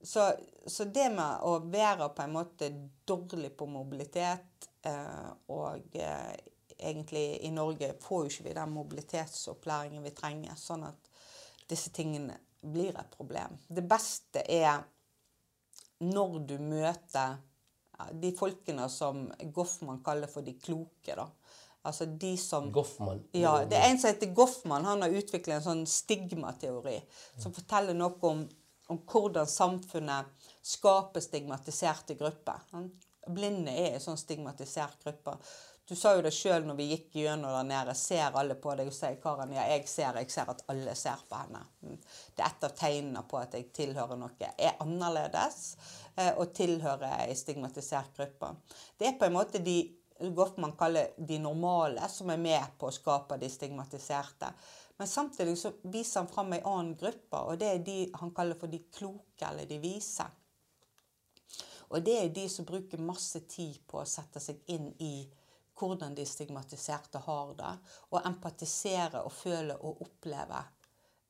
Så, 0.03 0.25
så 0.67 0.83
det 0.91 1.05
med 1.15 1.45
å 1.47 1.61
være 1.63 2.09
på 2.11 2.25
en 2.25 2.33
måte 2.35 2.67
dårlig 3.07 3.53
på 3.55 3.69
mobilitet 3.71 4.65
og 5.47 5.93
egentlig 5.95 7.37
i 7.47 7.51
Norge 7.55 7.93
får 8.03 8.25
jo 8.25 8.33
ikke 8.33 8.45
vi 8.49 8.55
den 8.57 8.73
mobilitetsopplæringen 8.75 10.03
vi 10.03 10.11
trenger, 10.11 10.57
sånn 10.59 10.83
at 10.89 11.07
disse 11.71 11.93
tingene 11.95 12.35
blir 12.59 12.95
et 12.99 13.15
problem. 13.15 13.55
Det 13.67 13.85
beste 13.87 14.43
er 14.43 14.83
når 16.03 16.39
du 16.49 16.57
møter 16.61 17.37
de 18.19 18.33
folkene 18.35 18.87
som 18.91 19.27
Goffman 19.53 20.01
kaller 20.03 20.31
for 20.31 20.45
de 20.45 20.55
kloke. 20.59 21.15
da. 21.15 21.27
Altså 21.83 22.05
de 22.05 22.37
som 22.37 22.71
Goffman? 22.71 23.23
Ja, 23.35 23.65
det 23.67 23.77
er 23.77 23.89
en 23.91 23.99
som 23.99 24.11
heter 24.11 24.33
Goffman. 24.35 24.85
Han 24.85 25.03
har 25.03 25.15
utviklet 25.19 25.57
en 25.57 25.65
sånn 25.65 25.85
stigmateori 25.89 26.97
som 27.41 27.53
forteller 27.55 27.97
noe 27.97 28.15
om, 28.29 28.45
om 28.91 29.01
hvordan 29.09 29.49
samfunnet 29.49 30.47
skaper 30.63 31.23
stigmatiserte 31.23 32.15
grupper. 32.19 32.63
Blinde 33.27 33.71
er 33.71 33.97
en 33.97 34.03
sånn 34.03 34.19
stigmatisert 34.19 35.03
gruppe. 35.03 35.35
Du 35.89 35.95
sa 35.99 36.13
jo 36.15 36.21
det 36.23 36.31
sjøl 36.31 36.63
når 36.63 36.77
vi 36.77 36.85
gikk 36.93 37.17
gjennom 37.19 37.51
der 37.51 37.65
nede. 37.67 37.95
Ser 37.99 38.37
alle 38.39 38.55
på 38.55 38.71
deg 38.79 38.87
og 38.87 38.95
sier 38.95 39.17
Karen, 39.23 39.51
ja, 39.51 39.65
jeg 39.73 39.83
ser, 39.91 40.15
jeg 40.21 40.31
ser 40.31 40.51
at 40.53 40.63
alle 40.71 40.93
ser 40.95 41.25
på 41.27 41.39
henne. 41.41 41.63
Mm. 41.83 41.97
Det 42.35 42.45
er 42.45 42.53
et 42.53 42.67
av 42.69 42.77
tegnene 42.77 43.25
på 43.27 43.39
at 43.41 43.57
jeg 43.57 43.67
tilhører 43.75 44.19
noe 44.19 44.53
er 44.53 44.79
annerledes 44.83 45.59
eh, 46.15 46.31
og 46.37 46.53
tilhører 46.55 47.25
ei 47.25 47.35
stigmatisert 47.35 48.15
gruppe. 48.15 48.53
Det 48.97 49.09
er 49.09 49.19
på 49.19 49.27
en 49.27 49.35
måte 49.35 49.63
de 49.63 49.81
Goffman 50.31 50.75
kaller 50.79 51.09
de 51.17 51.39
normale, 51.41 52.07
som 52.07 52.29
er 52.31 52.39
med 52.39 52.77
på 52.79 52.87
å 52.87 52.95
skape 52.95 53.35
de 53.41 53.49
stigmatiserte. 53.51 54.53
Men 55.01 55.09
samtidig 55.09 55.57
så 55.59 55.73
viser 55.83 56.21
han 56.21 56.29
fram 56.31 56.53
ei 56.55 56.61
annen 56.61 56.93
gruppe, 56.95 57.41
og 57.41 57.59
det 57.59 57.71
er 57.73 57.83
de 57.83 57.97
han 58.21 58.31
kaller 58.31 58.55
for 58.59 58.71
de 58.71 58.79
kloke 58.93 59.49
eller 59.49 59.67
de 59.67 59.81
vise. 59.83 60.23
Og 61.91 62.05
det 62.05 62.15
er 62.21 62.31
de 62.33 62.47
som 62.49 62.65
bruker 62.65 63.01
masse 63.03 63.43
tid 63.51 63.81
på 63.89 63.99
å 63.99 64.07
sette 64.07 64.39
seg 64.39 64.61
inn 64.71 64.93
i 65.03 65.15
hvordan 65.79 66.15
de 66.15 66.25
stigmatiserte 66.25 67.21
har 67.25 67.53
det, 67.57 67.73
og 68.11 68.25
empatisere 68.25 69.23
og 69.25 69.33
føle 69.33 69.75
og 69.75 70.01
oppleve 70.05 70.59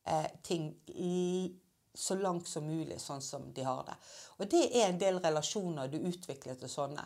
eh, 0.06 0.30
ting 0.42 0.70
i, 0.88 1.52
så 1.94 2.16
langt 2.18 2.48
som 2.50 2.66
mulig 2.66 2.98
sånn 3.00 3.22
som 3.22 3.46
de 3.54 3.64
har 3.64 3.84
det. 3.86 3.94
Og 4.38 4.50
det 4.50 4.64
er 4.72 4.88
en 4.88 5.00
del 5.00 5.20
relasjoner 5.22 5.92
du 5.92 6.00
utvikler 6.00 6.58
til 6.58 6.70
sånne. 6.70 7.04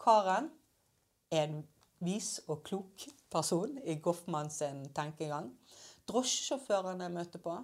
Karen 0.00 0.50
er 1.30 1.46
en 1.46 1.62
vis 2.04 2.40
og 2.50 2.64
klok 2.66 3.06
person 3.32 3.78
i 3.84 3.96
Goffman 4.02 4.50
sin 4.50 4.82
tenkegang. 4.94 5.52
Drosjesjåførene 6.08 7.06
jeg 7.06 7.14
møter 7.14 7.42
på, 7.42 7.54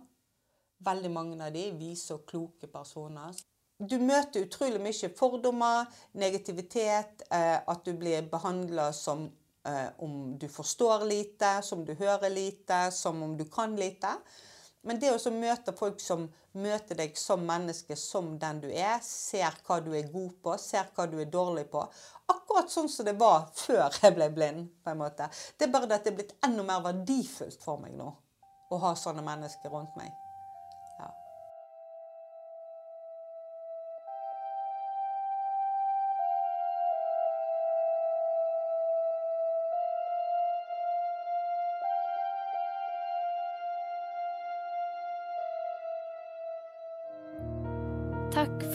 veldig 0.81 1.11
mange 1.13 1.41
av 1.45 1.53
de 1.53 1.67
vise 1.77 2.15
og 2.15 2.25
kloke 2.29 2.71
personer. 2.71 3.37
Du 3.81 3.97
møter 3.99 4.45
utrolig 4.45 4.81
mye 4.83 5.09
fordommer, 5.17 5.87
negativitet, 6.21 7.25
eh, 7.33 7.57
at 7.65 7.85
du 7.85 7.95
blir 7.97 8.27
behandla 8.29 8.91
som 8.93 9.25
eh, 9.65 9.89
om 10.05 10.37
du 10.39 10.49
forstår 10.53 11.07
lite, 11.09 11.63
som 11.65 11.85
du 11.85 11.95
hører 11.95 12.29
lite, 12.31 12.91
som 12.93 13.23
om 13.23 13.37
du 13.39 13.47
kan 13.49 13.77
lite. 13.77 14.13
Men 14.83 15.01
det 15.01 15.13
å 15.13 15.33
møte 15.33 15.73
folk 15.77 16.01
som 16.01 16.29
møter 16.57 16.97
deg 16.97 17.17
som 17.19 17.43
menneske, 17.47 17.97
som 17.97 18.33
den 18.41 18.63
du 18.63 18.69
er, 18.69 18.99
ser 19.05 19.57
hva 19.67 19.81
du 19.85 19.93
er 19.97 20.09
god 20.13 20.33
på, 20.43 20.57
ser 20.61 20.89
hva 20.97 21.07
du 21.09 21.19
er 21.21 21.29
dårlig 21.31 21.69
på 21.73 21.85
Akkurat 22.31 22.71
sånn 22.71 22.89
som 22.89 23.07
det 23.09 23.17
var 23.19 23.49
før 23.59 23.89
jeg 24.03 24.15
ble 24.15 24.29
blind. 24.31 24.69
på 24.85 24.93
en 24.93 25.01
måte. 25.01 25.27
Det 25.59 25.67
er 25.67 25.73
bare 25.73 25.89
at 25.97 26.05
det 26.05 26.13
er 26.13 26.19
blitt 26.21 26.37
enda 26.47 26.63
mer 26.63 26.85
verdifullt 26.85 27.63
for 27.65 27.81
meg 27.83 27.97
nå 27.99 28.13
å 28.71 28.79
ha 28.85 28.93
sånne 28.95 29.25
mennesker 29.27 29.73
rundt 29.73 29.97
meg. 29.99 30.13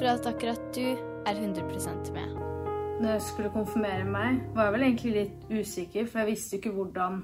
For 0.05 0.11
at 0.11 0.27
akkurat 0.29 0.73
du 0.73 0.83
er 1.25 1.35
100% 1.35 2.11
med. 2.13 2.33
Når 3.01 3.07
jeg 3.09 3.21
skulle 3.25 3.49
konfirmere 3.49 4.03
meg, 4.05 4.35
var 4.53 4.67
jeg 4.67 4.73
vel 4.75 4.83
egentlig 4.85 5.13
litt 5.15 5.47
usikker, 5.49 6.05
for 6.05 6.21
jeg 6.21 6.29
visste 6.29 6.59
ikke 6.59 6.73
hvordan 6.75 7.23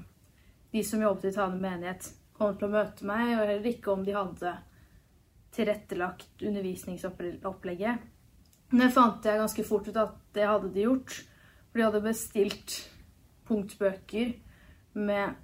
de 0.74 0.82
som 0.82 1.04
jobbet 1.04 1.28
i 1.28 1.32
Tane 1.36 1.60
menighet, 1.62 2.08
kom 2.34 2.56
til 2.58 2.66
å 2.66 2.72
møte 2.72 3.06
meg, 3.06 3.36
og 3.36 3.44
heller 3.44 3.68
ikke 3.70 3.92
om 3.92 4.02
de 4.02 4.16
hadde 4.16 4.54
tilrettelagt 5.54 6.42
undervisningsopplegget. 6.42 8.02
Men 8.72 8.82
det 8.82 8.90
fant 8.98 9.30
jeg 9.30 9.42
ganske 9.44 9.68
fort 9.68 9.92
ut 9.92 10.02
at 10.02 10.18
det 10.34 10.50
hadde 10.50 10.72
de 10.74 10.88
gjort. 10.88 11.20
For 11.70 11.78
de 11.78 11.86
hadde 11.86 12.02
bestilt 12.08 12.76
punktbøker 13.46 14.34
med 14.98 15.38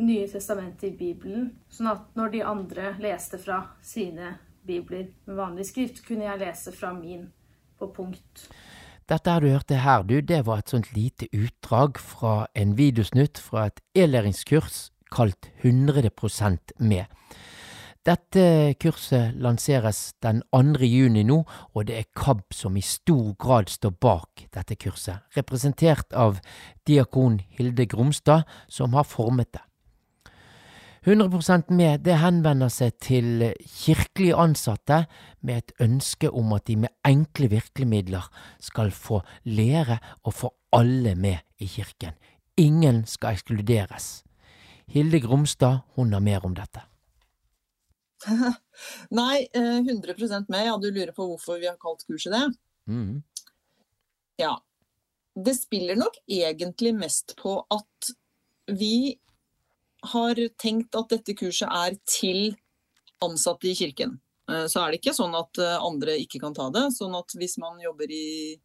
Nye 0.00 0.24
testamentet 0.32 0.88
i 0.88 0.96
Bibelen, 0.96 1.52
sånn 1.68 1.92
at 1.92 2.16
når 2.16 2.32
de 2.32 2.44
andre 2.56 2.96
leste 3.04 3.36
fra 3.38 3.60
sine 3.84 4.32
bibler 4.66 5.06
med 5.26 5.36
vanlig 5.38 5.66
skrift, 5.66 6.02
kunne 6.06 6.24
jeg 6.24 6.40
lese 6.40 6.72
fra 6.72 6.92
min 6.96 7.28
på 7.78 7.90
punkt. 7.96 8.48
Dette 9.08 9.30
har 9.30 9.44
du 9.44 9.50
hørte 9.52 9.76
her, 9.84 10.02
du, 10.02 10.20
det 10.20 10.46
var 10.46 10.62
et 10.62 10.72
sånt 10.72 10.94
lite 10.96 11.28
utdrag 11.36 11.98
fra 12.00 12.46
en 12.56 12.76
videosnutt 12.78 13.38
fra 13.38 13.66
et 13.68 13.82
e-læringskurs 13.94 14.88
kalt 15.12 15.50
100 15.62 16.08
med. 16.78 17.04
Dette 18.04 18.74
kurset 18.80 19.32
lanseres 19.40 20.14
den 20.22 20.42
2. 20.52 20.84
juni 20.84 21.22
nå, 21.24 21.38
og 21.72 21.86
det 21.88 21.96
er 21.98 22.10
KAB 22.16 22.52
som 22.52 22.76
i 22.76 22.82
stor 22.84 23.32
grad 23.40 23.70
står 23.72 23.94
bak 23.96 24.44
dette 24.52 24.76
kurset, 24.76 25.24
representert 25.36 26.12
av 26.12 26.40
diakon 26.86 27.40
Hilde 27.56 27.86
Gromstad, 27.86 28.44
som 28.68 28.92
har 28.92 29.08
formet 29.08 29.52
det. 29.56 29.64
100% 31.04 31.68
med 31.76 32.00
det 32.06 32.14
henvender 32.16 32.70
seg 32.72 32.94
til 33.04 33.42
kirkelige 33.60 34.36
ansatte 34.40 35.02
med 35.44 35.58
et 35.60 35.72
ønske 35.84 36.30
om 36.32 36.54
at 36.56 36.64
de 36.70 36.78
med 36.86 36.94
enkle 37.04 37.50
virkemidler 37.52 38.24
skal 38.56 38.88
få 38.88 39.20
lære 39.44 39.98
å 40.24 40.32
få 40.32 40.48
alle 40.72 41.12
med 41.14 41.44
i 41.60 41.68
kirken. 41.68 42.16
Ingen 42.56 43.02
skal 43.10 43.36
ekskluderes. 43.36 44.24
Hilde 44.88 45.20
Gromstad 45.20 45.82
hun 45.96 46.12
har 46.16 46.24
mer 46.24 46.44
om 46.48 46.56
dette. 46.56 46.86
Nei, 49.20 49.44
eh, 49.52 49.80
100 49.84 50.48
med. 50.48 50.64
Ja, 50.64 50.78
du 50.80 50.88
lurer 50.88 51.12
på 51.12 51.26
hvorfor 51.28 51.60
vi 51.60 51.68
har 51.68 51.76
kalt 51.80 52.06
kurset 52.08 52.32
det? 52.32 52.44
Mm. 52.88 53.20
Ja. 54.40 54.56
Det 55.34 55.56
spiller 55.58 55.98
nok 55.98 56.16
egentlig 56.30 56.94
mest 56.96 57.34
på 57.36 57.58
at 57.74 58.14
vi 58.70 59.18
har 60.12 60.38
tenkt 60.60 60.96
at 60.98 61.10
dette 61.12 61.34
kurset 61.38 61.70
er 61.70 61.96
til 62.08 62.54
ansatte 63.24 63.68
i 63.70 63.74
kirken. 63.74 64.18
Eh, 64.50 64.66
Så 64.66 64.80
er 64.80 64.92
det 64.92 65.00
ikke 65.00 65.16
sånn 65.16 65.34
at 65.38 65.58
eh, 65.58 65.80
andre 65.80 66.18
ikke 66.20 66.40
kan 66.42 66.54
ta 66.56 66.68
det. 66.74 66.90
Sånn 66.96 67.14
at 67.16 67.34
hvis 67.38 67.56
man 67.62 67.80
jobber 67.82 68.10
i 68.10 68.56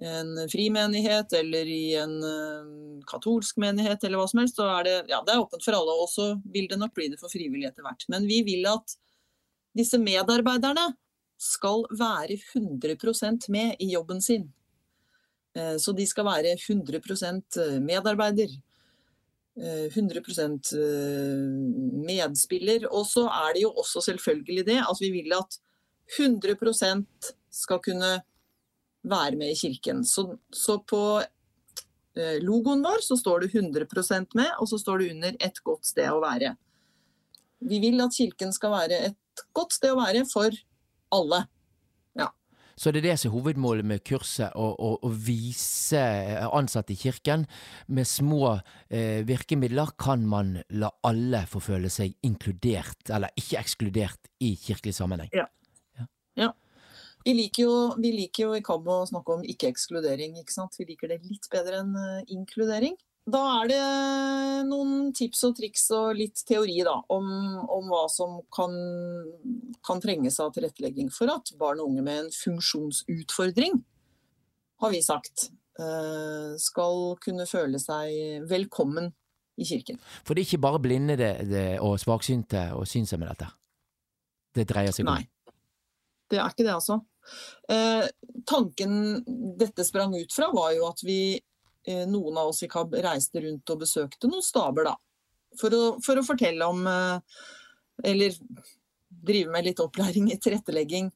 en 0.00 0.32
frimenighet 0.48 1.32
eller 1.36 1.68
i 1.68 1.94
en 2.00 2.16
eh, 2.24 2.70
katolsk 3.10 3.58
menighet 3.60 4.04
eller 4.04 4.20
hva 4.20 4.28
som 4.30 4.40
helst, 4.40 4.56
så 4.56 4.68
er 4.78 4.88
det, 4.88 4.96
ja, 5.12 5.20
det 5.26 5.34
er 5.34 5.44
åpent 5.44 5.66
for 5.66 5.76
alle. 5.76 5.98
Og 6.04 6.08
så 6.12 6.32
vil 6.54 6.70
det 6.70 6.80
nok 6.80 6.94
bli 6.96 7.10
det 7.12 7.20
for 7.20 7.32
frivillige 7.32 7.72
etter 7.72 7.86
hvert. 7.86 8.08
Men 8.12 8.28
vi 8.30 8.40
vil 8.46 8.66
at 8.70 8.96
disse 9.76 10.00
medarbeiderne 10.00 10.92
skal 11.40 11.86
være 11.96 12.36
100% 12.36 13.48
med 13.52 13.76
i 13.80 13.92
jobben 13.94 14.18
sin. 14.20 14.50
Så 15.80 15.94
de 15.96 16.04
skal 16.06 16.26
være 16.26 16.52
100% 16.52 17.56
medarbeider. 17.80 18.52
Eh, 19.60 19.86
100 19.92 20.20
eh, 20.76 21.44
medspiller. 22.06 22.86
Og 22.90 23.06
så 23.06 23.26
er 23.28 23.54
det 23.54 23.64
jo 23.66 23.72
også 23.72 24.02
selvfølgelig 24.08 24.66
det 24.66 24.80
at 24.82 25.02
vi 25.02 25.12
vil 25.14 25.36
at 25.36 25.60
100 26.18 27.04
skal 27.50 27.78
kunne 27.84 28.20
være 29.02 29.36
med 29.36 29.52
i 29.52 29.58
kirken. 29.58 30.04
Så, 30.04 30.26
så 30.52 30.78
på 30.82 31.20
eh, 31.20 32.40
logoen 32.42 32.82
vår 32.84 33.04
så 33.04 33.16
står 33.16 33.46
det 33.46 33.54
100% 33.54 34.34
med, 34.34 34.50
og 34.58 34.68
så 34.68 34.78
står 34.78 34.98
det 34.98 35.12
under 35.14 35.36
'et 35.40 35.62
godt 35.64 35.86
sted 35.86 36.10
å 36.10 36.20
være'. 36.20 36.56
Vi 37.60 37.78
vil 37.80 38.00
at 38.00 38.16
kirken 38.16 38.52
skal 38.52 38.70
være 38.72 39.06
et 39.10 39.46
godt 39.52 39.72
sted 39.72 39.92
å 39.92 40.00
være 40.00 40.24
for 40.28 40.50
alle. 41.12 41.44
Så 42.80 42.88
det 42.88 43.02
er 43.02 43.10
det 43.10 43.16
som 43.20 43.28
er 43.28 43.34
hovedmålet 43.34 43.84
med 43.84 44.00
kurset, 44.08 44.54
å, 44.56 44.70
å, 44.72 44.94
å 45.04 45.08
vise 45.12 46.00
ansatte 46.48 46.94
i 46.94 46.96
kirken 46.96 47.44
med 47.92 48.08
små 48.08 48.54
eh, 48.88 49.20
virkemidler 49.28 49.92
kan 50.00 50.24
man 50.24 50.54
la 50.80 50.88
alle 51.04 51.42
få 51.50 51.60
føle 51.60 51.90
seg 51.92 52.16
inkludert, 52.24 53.02
eller 53.12 53.36
ikke 53.36 53.60
ekskludert, 53.60 54.32
i 54.40 54.54
kirkelig 54.56 54.94
sammenheng. 54.96 55.28
Ja. 55.36 55.44
ja. 56.40 56.54
Vi 57.26 57.36
liker, 57.36 57.66
jo, 57.66 57.74
vi 58.00 58.14
liker 58.16 58.46
jo 58.46 58.56
i 58.56 58.64
KAB 58.64 58.88
å 58.88 58.98
snakke 59.10 59.36
om 59.36 59.44
ikke-ekskludering, 59.44 60.38
ikke 60.40 60.56
sant. 60.56 60.80
Vi 60.80 60.88
liker 60.88 61.12
det 61.12 61.20
litt 61.28 61.50
bedre 61.52 61.82
enn 61.82 61.92
eh, 62.00 62.32
inkludering. 62.32 62.96
Da 63.28 63.40
er 63.60 63.68
det 63.68 63.82
noen 64.70 65.10
tips 65.14 65.42
og 65.46 65.56
triks 65.58 65.84
og 65.94 66.16
litt 66.18 66.40
teori 66.48 66.78
da, 66.86 66.96
om, 67.12 67.28
om 67.60 67.90
hva 67.92 68.06
som 68.10 68.40
kan, 68.54 68.72
kan 69.86 70.00
trenges 70.02 70.40
av 70.42 70.54
tilrettelegging 70.56 71.12
for 71.14 71.30
at 71.32 71.52
barn 71.60 71.82
og 71.82 71.92
unge 71.92 72.04
med 72.06 72.24
en 72.24 72.30
funksjonsutfordring, 72.34 73.82
har 74.80 74.94
vi 74.94 75.02
sagt, 75.04 75.50
eh, 75.78 76.56
skal 76.58 77.18
kunne 77.20 77.46
føle 77.46 77.78
seg 77.82 78.48
velkommen 78.48 79.12
i 79.60 79.68
kirken. 79.68 80.00
For 80.24 80.34
det 80.34 80.42
er 80.42 80.48
ikke 80.48 80.64
bare 80.64 80.80
blinde 80.82 81.18
det, 81.20 81.34
det, 81.50 81.66
og 81.84 82.00
svaksynte 82.00 82.70
og 82.78 82.88
synshemmede 82.88 83.34
dette? 83.34 83.52
Det 84.56 84.66
dreier 84.72 84.96
seg 84.96 85.04
om? 85.04 85.12
Nei. 85.12 85.28
Det 86.30 86.38
er 86.38 86.48
ikke 86.48 86.64
det, 86.64 86.74
altså. 86.74 87.00
Eh, 87.70 88.06
tanken 88.48 89.20
dette 89.60 89.84
sprang 89.86 90.14
ut 90.16 90.32
fra, 90.34 90.50
var 90.54 90.72
jo 90.76 90.86
at 90.88 91.02
vi, 91.04 91.20
eh, 91.36 91.49
noen 91.88 92.38
av 92.38 92.48
oss 92.50 92.62
i 92.62 92.68
KAB, 92.68 92.94
reiste 93.02 93.40
rundt 93.40 93.70
og 93.72 93.78
besøkte 93.80 94.28
noen 94.28 94.42
staber, 94.44 94.84
da. 94.90 94.96
For 95.58 95.74
å, 95.74 95.98
for 96.04 96.18
å 96.20 96.26
fortelle 96.26 96.66
om 96.68 96.86
eh, 96.86 97.18
Eller 98.06 98.32
drive 99.10 99.50
med 99.50 99.64
litt 99.66 99.80
opplæring 99.82 100.32
i 100.32 100.38
tilrettelegging 100.40 101.10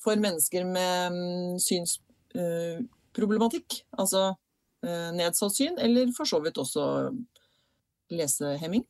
for 0.00 0.16
mennesker 0.20 0.64
med 0.68 1.12
mm, 1.12 1.58
synsproblematikk. 1.64 3.84
altså 3.98 4.36
eh, 4.84 5.10
nedsatt 5.16 5.54
syn, 5.56 5.78
eller 5.80 6.12
for 6.16 6.24
så 6.28 6.40
vidt 6.44 6.58
også 6.60 7.10
lesehemming. 8.14 8.84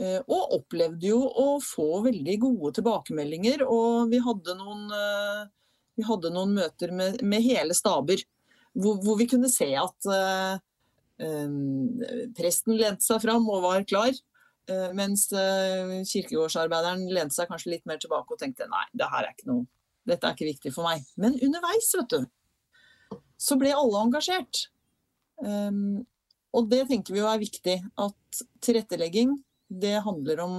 Eh, 0.00 0.20
Og 0.26 0.56
opplevde 0.60 1.10
jo 1.10 1.22
å 1.28 1.46
få 1.64 2.02
veldig 2.06 2.36
gode 2.44 2.74
tilbakemeldinger. 2.78 3.64
Og 3.66 4.10
vi 4.12 4.20
hadde 4.24 4.56
noen, 4.58 4.86
eh, 4.96 5.42
vi 5.96 6.06
hadde 6.06 6.32
noen 6.32 6.54
møter 6.56 6.92
med, 6.92 7.22
med 7.22 7.44
hele 7.44 7.76
staber, 7.76 8.22
hvor, 8.78 8.98
hvor 9.04 9.18
vi 9.18 9.28
kunne 9.30 9.50
se 9.52 9.68
at 9.78 10.10
eh, 10.14 10.58
eh, 11.24 11.54
presten 12.36 12.78
lente 12.78 13.06
seg 13.06 13.22
fram 13.24 13.48
og 13.50 13.64
var 13.66 13.86
klar. 13.88 14.12
eh, 14.70 14.90
Mens 14.96 15.28
kirkegårdsarbeideren 15.30 17.08
lente 17.10 17.36
seg 17.36 17.50
kanskje 17.50 17.74
litt 17.76 17.86
mer 17.90 18.00
tilbake 18.02 18.36
og 18.36 18.42
tenkte 18.42 18.68
nei, 18.70 18.86
det 18.94 19.10
her 19.10 19.26
er 19.26 19.34
ikke 19.34 19.50
noe, 19.50 19.66
dette 20.08 20.26
er 20.26 20.36
ikke 20.36 20.52
viktig 20.52 20.74
for 20.76 20.86
meg. 20.88 21.06
Men 21.20 21.38
underveis, 21.40 21.90
vet 21.98 22.14
du, 22.14 23.18
så 23.40 23.56
ble 23.60 23.72
alle 23.74 24.04
engasjert. 24.04 24.66
Um, 25.40 26.02
og 26.52 26.66
det 26.68 26.82
tenker 26.90 27.14
vi 27.14 27.22
jo 27.22 27.28
er 27.30 27.40
viktig. 27.40 27.76
At 28.00 28.40
tilrettelegging, 28.64 29.32
det 29.70 30.02
handler 30.04 30.42
om 30.44 30.54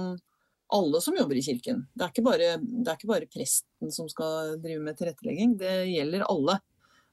alle 0.72 1.00
som 1.04 1.16
jobber 1.16 1.36
i 1.36 1.44
kirken. 1.44 1.84
Det 1.92 2.06
er 2.06 2.12
ikke 2.14 2.24
bare, 2.26 2.54
det 2.58 2.88
er 2.88 2.96
ikke 2.96 3.10
bare 3.10 3.28
presten 3.30 3.92
som 3.92 4.08
skal 4.10 4.56
drive 4.62 4.80
med 4.82 4.96
tilrettelegging, 4.98 5.56
det 5.60 5.74
gjelder 5.92 6.24
alle. 6.32 6.58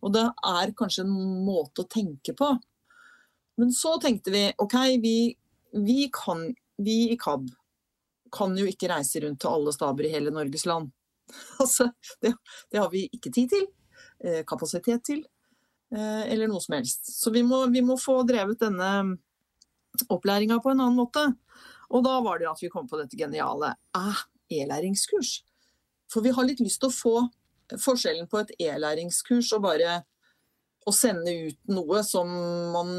Og 0.05 0.13
det 0.15 0.25
er 0.25 0.75
kanskje 0.77 1.05
en 1.05 1.15
måte 1.45 1.83
å 1.83 1.89
tenke 1.91 2.35
på. 2.37 2.53
Men 3.59 3.73
så 3.75 3.97
tenkte 3.99 4.31
vi 4.31 4.45
OK, 4.63 4.75
vi, 5.03 5.17
vi, 5.75 5.99
kan, 6.15 6.45
vi 6.79 7.01
i 7.11 7.17
KAB 7.19 7.49
kan 8.31 8.53
jo 8.57 8.67
ikke 8.69 8.91
reise 8.91 9.19
rundt 9.23 9.41
til 9.43 9.51
alle 9.51 9.73
staber 9.75 10.07
i 10.07 10.13
hele 10.13 10.33
Norges 10.35 10.65
land. 10.69 10.93
Altså, 11.61 11.91
det, 12.23 12.33
det 12.71 12.79
har 12.79 12.87
vi 12.89 13.03
ikke 13.13 13.29
tid 13.33 13.51
til, 13.51 13.65
eh, 14.23 14.39
kapasitet 14.47 15.03
til, 15.05 15.19
eh, 15.93 16.23
eller 16.31 16.49
noe 16.49 16.63
som 16.63 16.77
helst. 16.77 17.11
Så 17.19 17.33
vi 17.35 17.43
må, 17.45 17.65
vi 17.69 17.83
må 17.85 17.99
få 18.01 18.21
drevet 18.25 18.63
denne 18.63 19.19
opplæringa 20.09 20.57
på 20.63 20.71
en 20.71 20.81
annen 20.85 20.97
måte. 20.97 21.25
Og 21.89 22.05
da 22.05 22.15
var 22.25 22.39
det 22.39 22.49
at 22.49 22.63
vi 22.63 22.71
kom 22.71 22.87
på 22.89 22.97
dette 23.01 23.17
geniale 23.19 23.75
ah, 23.97 24.23
e-læringskurs. 24.49 25.39
For 26.09 26.25
vi 26.25 26.33
har 26.33 26.47
litt 26.47 26.63
lyst 26.63 26.81
til 26.81 26.89
å 26.89 26.95
få 26.95 27.15
forskjellen 27.77 28.29
på 28.31 28.41
et 28.41 28.53
e-læringskurs 28.69 29.51
og 29.57 29.65
bare 29.67 29.99
å 30.87 30.93
sende 30.95 31.33
ut 31.49 31.59
noe 31.69 32.01
som 32.07 32.29
man 32.73 32.93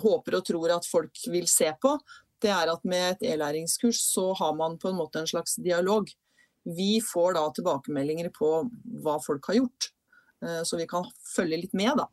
håper 0.00 0.38
og 0.38 0.46
tror 0.46 0.74
at 0.74 0.88
folk 0.88 1.22
vil 1.30 1.46
se 1.50 1.70
på, 1.82 1.94
det 2.40 2.50
er 2.54 2.72
at 2.72 2.84
med 2.88 3.16
et 3.16 3.26
e-læringskurs 3.34 4.00
så 4.14 4.30
har 4.38 4.54
man 4.56 4.78
på 4.80 4.90
en 4.90 4.98
måte 4.98 5.20
en 5.20 5.28
slags 5.28 5.58
dialog. 5.60 6.08
Vi 6.64 7.00
får 7.04 7.36
da 7.36 7.44
tilbakemeldinger 7.56 8.30
på 8.34 8.50
hva 9.04 9.18
folk 9.22 9.50
har 9.50 9.60
gjort, 9.60 9.90
eh, 10.44 10.62
så 10.64 10.78
vi 10.80 10.88
kan 10.88 11.06
følge 11.34 11.60
litt 11.64 11.76
med, 11.76 12.00
da. 12.00 12.08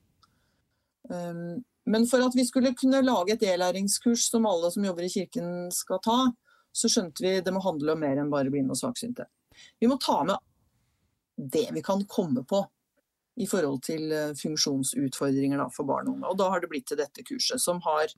Um, 1.07 1.63
men 1.87 2.03
for 2.09 2.19
at 2.19 2.35
vi 2.35 2.43
skulle 2.43 2.73
kunne 2.75 2.99
lage 3.05 3.37
et 3.37 3.45
e-læringskurs 3.47 4.27
som 4.27 4.47
alle 4.49 4.71
som 4.73 4.83
jobber 4.83 5.07
i 5.07 5.11
kirken 5.11 5.69
skal 5.71 6.01
ta, 6.03 6.17
så 6.75 6.91
skjønte 6.91 7.23
vi 7.23 7.37
det 7.41 7.53
må 7.55 7.61
handle 7.63 7.95
om 7.95 8.03
mer 8.03 8.19
enn 8.19 8.31
bare 8.31 8.51
blinde 8.51 8.75
og 8.75 8.81
svaksynte. 8.81 9.25
Vi 9.79 9.87
må 9.87 9.95
ta 10.03 10.19
med 10.27 10.35
det 11.37 11.69
vi 11.73 11.83
kan 11.83 12.05
komme 12.05 12.43
på 12.43 12.65
i 13.37 13.45
forhold 13.47 13.83
til 13.85 14.11
eh, 14.11 14.33
funksjonsutfordringer 14.37 15.61
for 15.75 15.85
barn 15.89 16.09
og 16.09 16.17
unge. 16.17 16.31
Og 16.31 16.39
da 16.39 16.49
har 16.49 16.63
det 16.63 16.71
blitt 16.71 16.87
til 16.89 16.99
dette 16.99 17.25
kurset, 17.25 17.61
som 17.61 17.81
har 17.85 18.09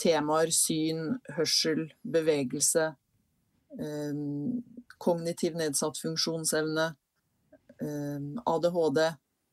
temaer 0.00 0.52
syn, 0.54 1.18
hørsel, 1.36 1.86
bevegelse, 2.16 2.88
eh, 3.76 4.22
kognitiv 5.04 5.60
nedsatt 5.60 6.00
funksjonsevne, 6.00 6.88
eh, 7.84 8.30
ADHD, 8.54 9.02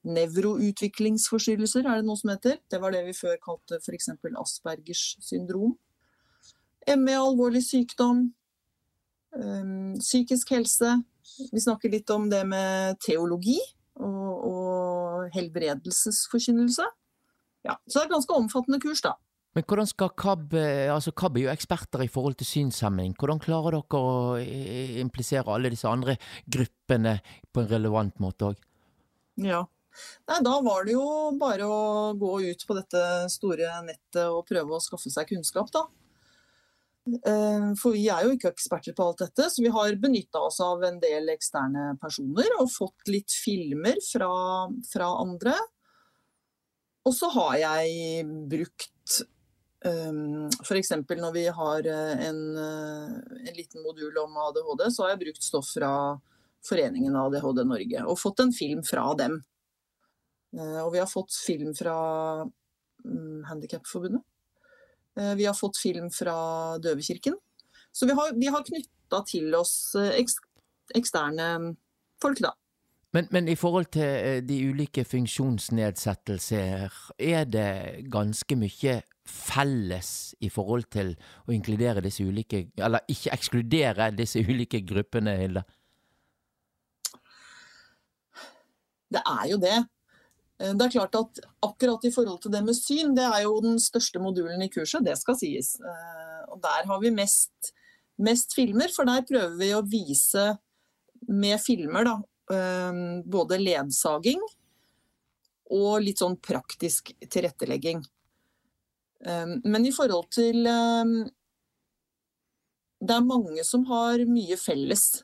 nevroutviklingsforstyrrelser 0.01 1.85
er 1.85 1.99
det 1.99 2.07
noe 2.07 2.17
som 2.17 2.31
heter. 2.31 2.57
Det 2.71 2.79
var 2.81 2.95
det 2.95 3.03
vi 3.05 3.13
før 3.13 3.35
kalte 3.43 3.77
f.eks. 3.83 4.09
Aspergers 4.39 5.03
syndrom. 5.21 5.75
ME, 6.97 7.13
alvorlig 7.13 7.61
sykdom, 7.61 8.31
psykisk 10.01 10.49
helse. 10.55 10.95
Vi 11.51 11.63
snakker 11.63 11.91
litt 11.93 12.09
om 12.13 12.29
det 12.31 12.41
med 12.47 12.99
teologi 13.03 13.57
og, 14.01 14.31
og 14.47 15.35
helbredelsesforkynnelse. 15.35 16.87
Ja, 17.67 17.77
så 17.85 17.99
det 17.99 18.03
er 18.03 18.07
et 18.09 18.15
ganske 18.15 18.37
omfattende 18.37 18.81
kurs, 18.81 19.03
da. 19.05 19.15
Men 19.51 19.65
hvordan 19.67 19.89
skal 19.89 20.13
KAB 20.15 20.53
altså 20.93 21.11
KAB 21.11 21.41
er 21.41 21.43
jo 21.43 21.51
eksperter 21.51 22.05
i 22.05 22.11
forhold 22.11 22.37
til 22.39 22.47
synshemming. 22.47 23.17
Hvordan 23.19 23.41
klarer 23.43 23.75
dere 23.75 23.99
å 23.99 24.37
implisere 25.03 25.51
alle 25.51 25.73
disse 25.73 25.91
andre 25.91 26.15
gruppene 26.47 27.17
på 27.51 27.63
en 27.63 27.71
relevant 27.73 28.21
måte 28.23 28.53
òg? 28.53 28.61
Ja. 29.43 29.65
Nei, 30.29 30.37
da 30.45 30.53
var 30.63 30.85
det 30.87 30.95
jo 30.95 31.03
bare 31.39 31.67
å 31.67 32.13
gå 32.15 32.37
ut 32.47 32.63
på 32.67 32.77
dette 32.77 33.01
store 33.33 33.73
nettet 33.83 34.23
og 34.23 34.45
prøve 34.47 34.77
å 34.77 34.83
skaffe 34.83 35.11
seg 35.11 35.27
kunnskap, 35.33 35.67
da. 35.75 35.83
Eh, 37.09 37.67
for 37.81 37.95
vi 37.95 38.05
er 38.13 38.27
jo 38.27 38.35
ikke 38.35 38.51
eksperter 38.51 38.93
på 38.97 39.07
alt 39.07 39.23
dette, 39.23 39.47
så 39.49 39.63
vi 39.63 39.73
har 39.73 39.97
benytta 40.01 40.43
oss 40.45 40.59
av 40.61 40.83
en 40.85 40.99
del 41.01 41.31
eksterne 41.33 41.95
personer 42.01 42.51
og 42.59 42.69
fått 42.69 43.09
litt 43.09 43.33
filmer 43.33 43.97
fra, 44.05 44.31
fra 44.91 45.09
andre. 45.23 45.55
Og 47.09 47.15
så 47.17 47.31
har 47.33 47.55
jeg 47.57 48.25
brukt 48.49 49.21
um, 49.87 50.45
eh, 50.45 50.59
f.eks. 50.61 50.93
når 51.09 51.33
vi 51.33 51.47
har 51.49 51.89
eh, 51.89 52.25
en, 52.29 52.41
en, 52.61 53.55
liten 53.57 53.81
modul 53.81 54.21
om 54.21 54.37
ADHD, 54.45 54.85
så 54.93 55.07
har 55.07 55.15
jeg 55.15 55.23
brukt 55.25 55.47
stoff 55.47 55.73
fra 55.73 55.93
Foreningen 56.61 57.17
ADHD 57.17 57.63
Norge 57.65 58.03
og 58.05 58.19
fått 58.21 58.43
en 58.43 58.53
film 58.53 58.83
fra 58.85 59.07
dem. 59.17 59.39
Og 60.51 60.89
vi 60.91 60.99
har 60.99 61.07
fått 61.07 61.31
film 61.31 61.71
fra 61.73 61.95
um, 62.43 63.39
Handikapforbundet. 63.47 64.21
Eh, 65.19 65.35
vi 65.35 65.45
har 65.45 65.53
fått 65.53 65.77
film 65.77 66.11
fra 66.11 66.77
Døvekirken. 66.77 67.35
Så 67.91 68.05
vi 68.05 68.11
har, 68.15 68.33
vi 68.39 68.47
har 68.47 68.63
knytta 68.63 69.23
til 69.27 69.55
oss 69.55 69.95
eh, 69.99 70.25
eksterne 70.95 71.75
folk, 72.21 72.39
da. 72.39 72.53
Men, 73.11 73.27
men, 73.31 73.47
i 73.51 73.57
forhold 73.59 73.85
til 73.91 74.07
eh, 74.07 74.39
de 74.43 74.69
ulike 74.71 75.03
funksjonsnedsettelser, 75.03 76.93
er 77.19 77.43
det 77.43 78.05
ganske 78.11 78.55
mye 78.55 79.01
felles 79.27 80.35
i 80.39 80.49
forhold 80.49 80.87
til 80.91 81.11
å 81.47 81.51
inkludere 81.53 82.01
disse 82.01 82.23
ulike 82.25 82.63
Eller 82.81 83.05
ikke 83.11 83.31
ekskludere 83.35 84.09
disse 84.15 84.39
ulike 84.39 84.81
gruppene, 84.87 85.35
Hilde? 85.43 85.63
Det 89.11 89.21
er 89.27 89.47
jo 89.51 89.59
det. 89.59 89.77
Eh, 90.61 90.73
det 90.77 90.87
er 90.87 90.95
klart 90.97 91.17
at 91.17 91.41
akkurat 91.65 92.05
i 92.05 92.13
forhold 92.13 92.41
til 92.43 92.53
det 92.53 92.63
med 92.65 92.77
syn, 92.77 93.15
det 93.17 93.25
er 93.25 93.45
jo 93.45 93.57
den 93.63 93.79
største 93.81 94.21
modulen 94.21 94.61
i 94.61 94.69
kurset, 94.71 95.05
det 95.05 95.17
skal 95.19 95.37
sies. 95.39 95.75
Eh, 95.81 96.41
og 96.51 96.61
der 96.63 96.87
har 96.89 97.01
vi 97.01 97.13
mest, 97.15 97.73
mest 98.21 98.55
filmer, 98.57 98.91
for 98.93 99.09
der 99.09 99.25
prøver 99.27 99.57
vi 99.59 99.71
å 99.75 99.85
vise 99.87 100.45
med 101.29 101.61
filmer 101.61 102.07
da, 102.07 102.15
eh, 102.53 103.03
både 103.25 103.61
ledsaging 103.61 104.41
og 105.71 106.01
litt 106.03 106.19
sånn 106.19 106.35
praktisk 106.43 107.13
tilrettelegging. 107.31 108.01
Men 109.23 109.85
i 109.85 109.91
forhold 109.93 110.31
til 110.33 110.65
Det 112.99 113.13
er 113.15 113.21
mange 113.21 113.63
som 113.63 113.85
har 113.85 114.19
mye 114.25 114.57
felles. 114.57 115.23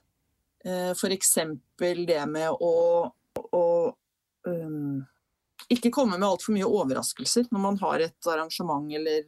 F.eks. 0.64 1.34
det 1.82 2.22
med 2.30 2.62
å, 2.62 3.12
å 3.52 3.66
um, 4.46 5.04
ikke 5.74 5.92
komme 5.94 6.18
med 6.18 6.28
altfor 6.28 6.56
mye 6.56 6.68
overraskelser 6.68 7.50
når 7.52 7.64
man 7.64 7.80
har 7.82 8.04
et 8.06 8.30
arrangement 8.32 8.88
eller 8.96 9.26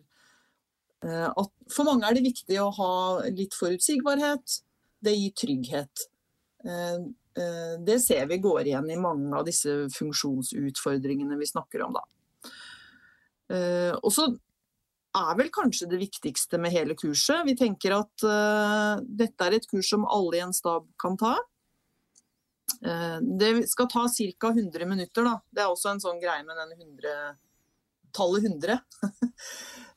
uh, 1.06 1.30
at 1.30 1.52
For 1.72 1.88
mange 1.88 2.08
er 2.08 2.18
det 2.18 2.28
viktig 2.28 2.60
å 2.62 2.72
ha 2.76 2.92
litt 3.36 3.56
forutsigbarhet. 3.58 4.60
Det 5.04 5.16
gir 5.16 5.36
trygghet. 5.38 6.06
Uh, 6.66 7.10
uh, 7.40 7.76
det 7.86 8.00
ser 8.04 8.28
vi 8.32 8.40
går 8.44 8.68
igjen 8.68 8.90
i 8.92 9.00
mange 9.00 9.32
av 9.36 9.48
disse 9.48 9.76
funksjonsutfordringene 9.96 11.40
vi 11.40 11.50
snakker 11.50 11.86
om, 11.88 12.00
da. 12.00 12.06
og 13.98 14.12
så 14.14 14.28
er 15.18 15.38
vel 15.40 15.48
kanskje 15.50 15.88
det 15.90 15.98
viktigste 16.04 16.60
med 16.62 16.74
hele 16.76 16.94
kurset. 16.94 17.42
Vi 17.48 17.56
tenker 17.58 17.96
at 17.96 18.26
dette 19.02 19.48
er 19.48 19.56
et 19.58 19.66
kurs 19.72 19.90
som 19.90 20.06
alle 20.06 20.38
i 20.38 20.44
en 20.46 20.54
stab 20.54 20.86
kan 21.02 21.18
ta. 21.18 21.34
Eh, 22.86 23.20
det 23.22 23.70
skal 23.70 23.88
ta 23.90 24.08
ca. 24.08 24.48
100 24.48 24.86
minutter, 24.86 25.24
da. 25.24 25.42
Det 25.52 25.64
er 25.64 25.72
også 25.72 25.94
en 25.94 26.04
sånn 26.04 26.20
greie 26.22 26.44
med 26.48 26.56
den 26.60 26.76
100 26.78 27.38
tallet 28.16 28.52
100. 28.52 28.80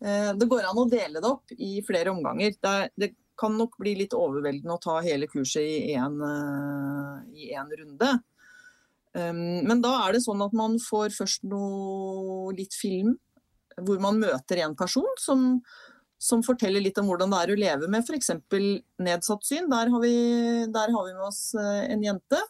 Eh, 0.02 0.32
det 0.34 0.48
går 0.50 0.64
an 0.66 0.78
å 0.82 0.88
dele 0.90 1.20
det 1.22 1.28
opp 1.28 1.52
i 1.62 1.76
flere 1.86 2.10
omganger. 2.10 2.56
Det, 2.58 2.70
det 2.98 3.08
kan 3.38 3.52
nok 3.54 3.76
bli 3.78 3.92
litt 4.00 4.16
overveldende 4.18 4.74
å 4.74 4.80
ta 4.82 4.96
hele 4.98 5.28
kurset 5.30 5.62
i 5.62 5.92
én 5.94 6.16
eh, 6.26 7.76
runde. 7.78 8.08
Men 9.14 9.84
da 9.84 9.92
er 10.00 10.16
det 10.16 10.24
sånn 10.24 10.42
at 10.42 10.56
man 10.58 10.74
får 10.82 11.14
først 11.14 11.46
noe 11.46 12.50
litt 12.56 12.74
film 12.74 13.12
hvor 13.78 14.02
man 14.02 14.18
møter 14.24 14.64
en 14.64 14.74
person 14.74 15.06
som, 15.22 15.60
som 16.18 16.42
forteller 16.42 16.82
litt 16.82 16.98
om 16.98 17.06
hvordan 17.12 17.30
det 17.30 17.44
er 17.44 17.54
å 17.54 17.60
leve 17.60 17.92
med 17.94 18.02
f.eks. 18.02 18.32
nedsatt 19.06 19.46
syn. 19.46 19.70
Der 19.70 19.92
har, 19.94 20.02
vi, 20.02 20.16
der 20.66 20.96
har 20.96 21.06
vi 21.06 21.14
med 21.14 21.28
oss 21.28 21.44
en 21.60 22.02
jente 22.02 22.42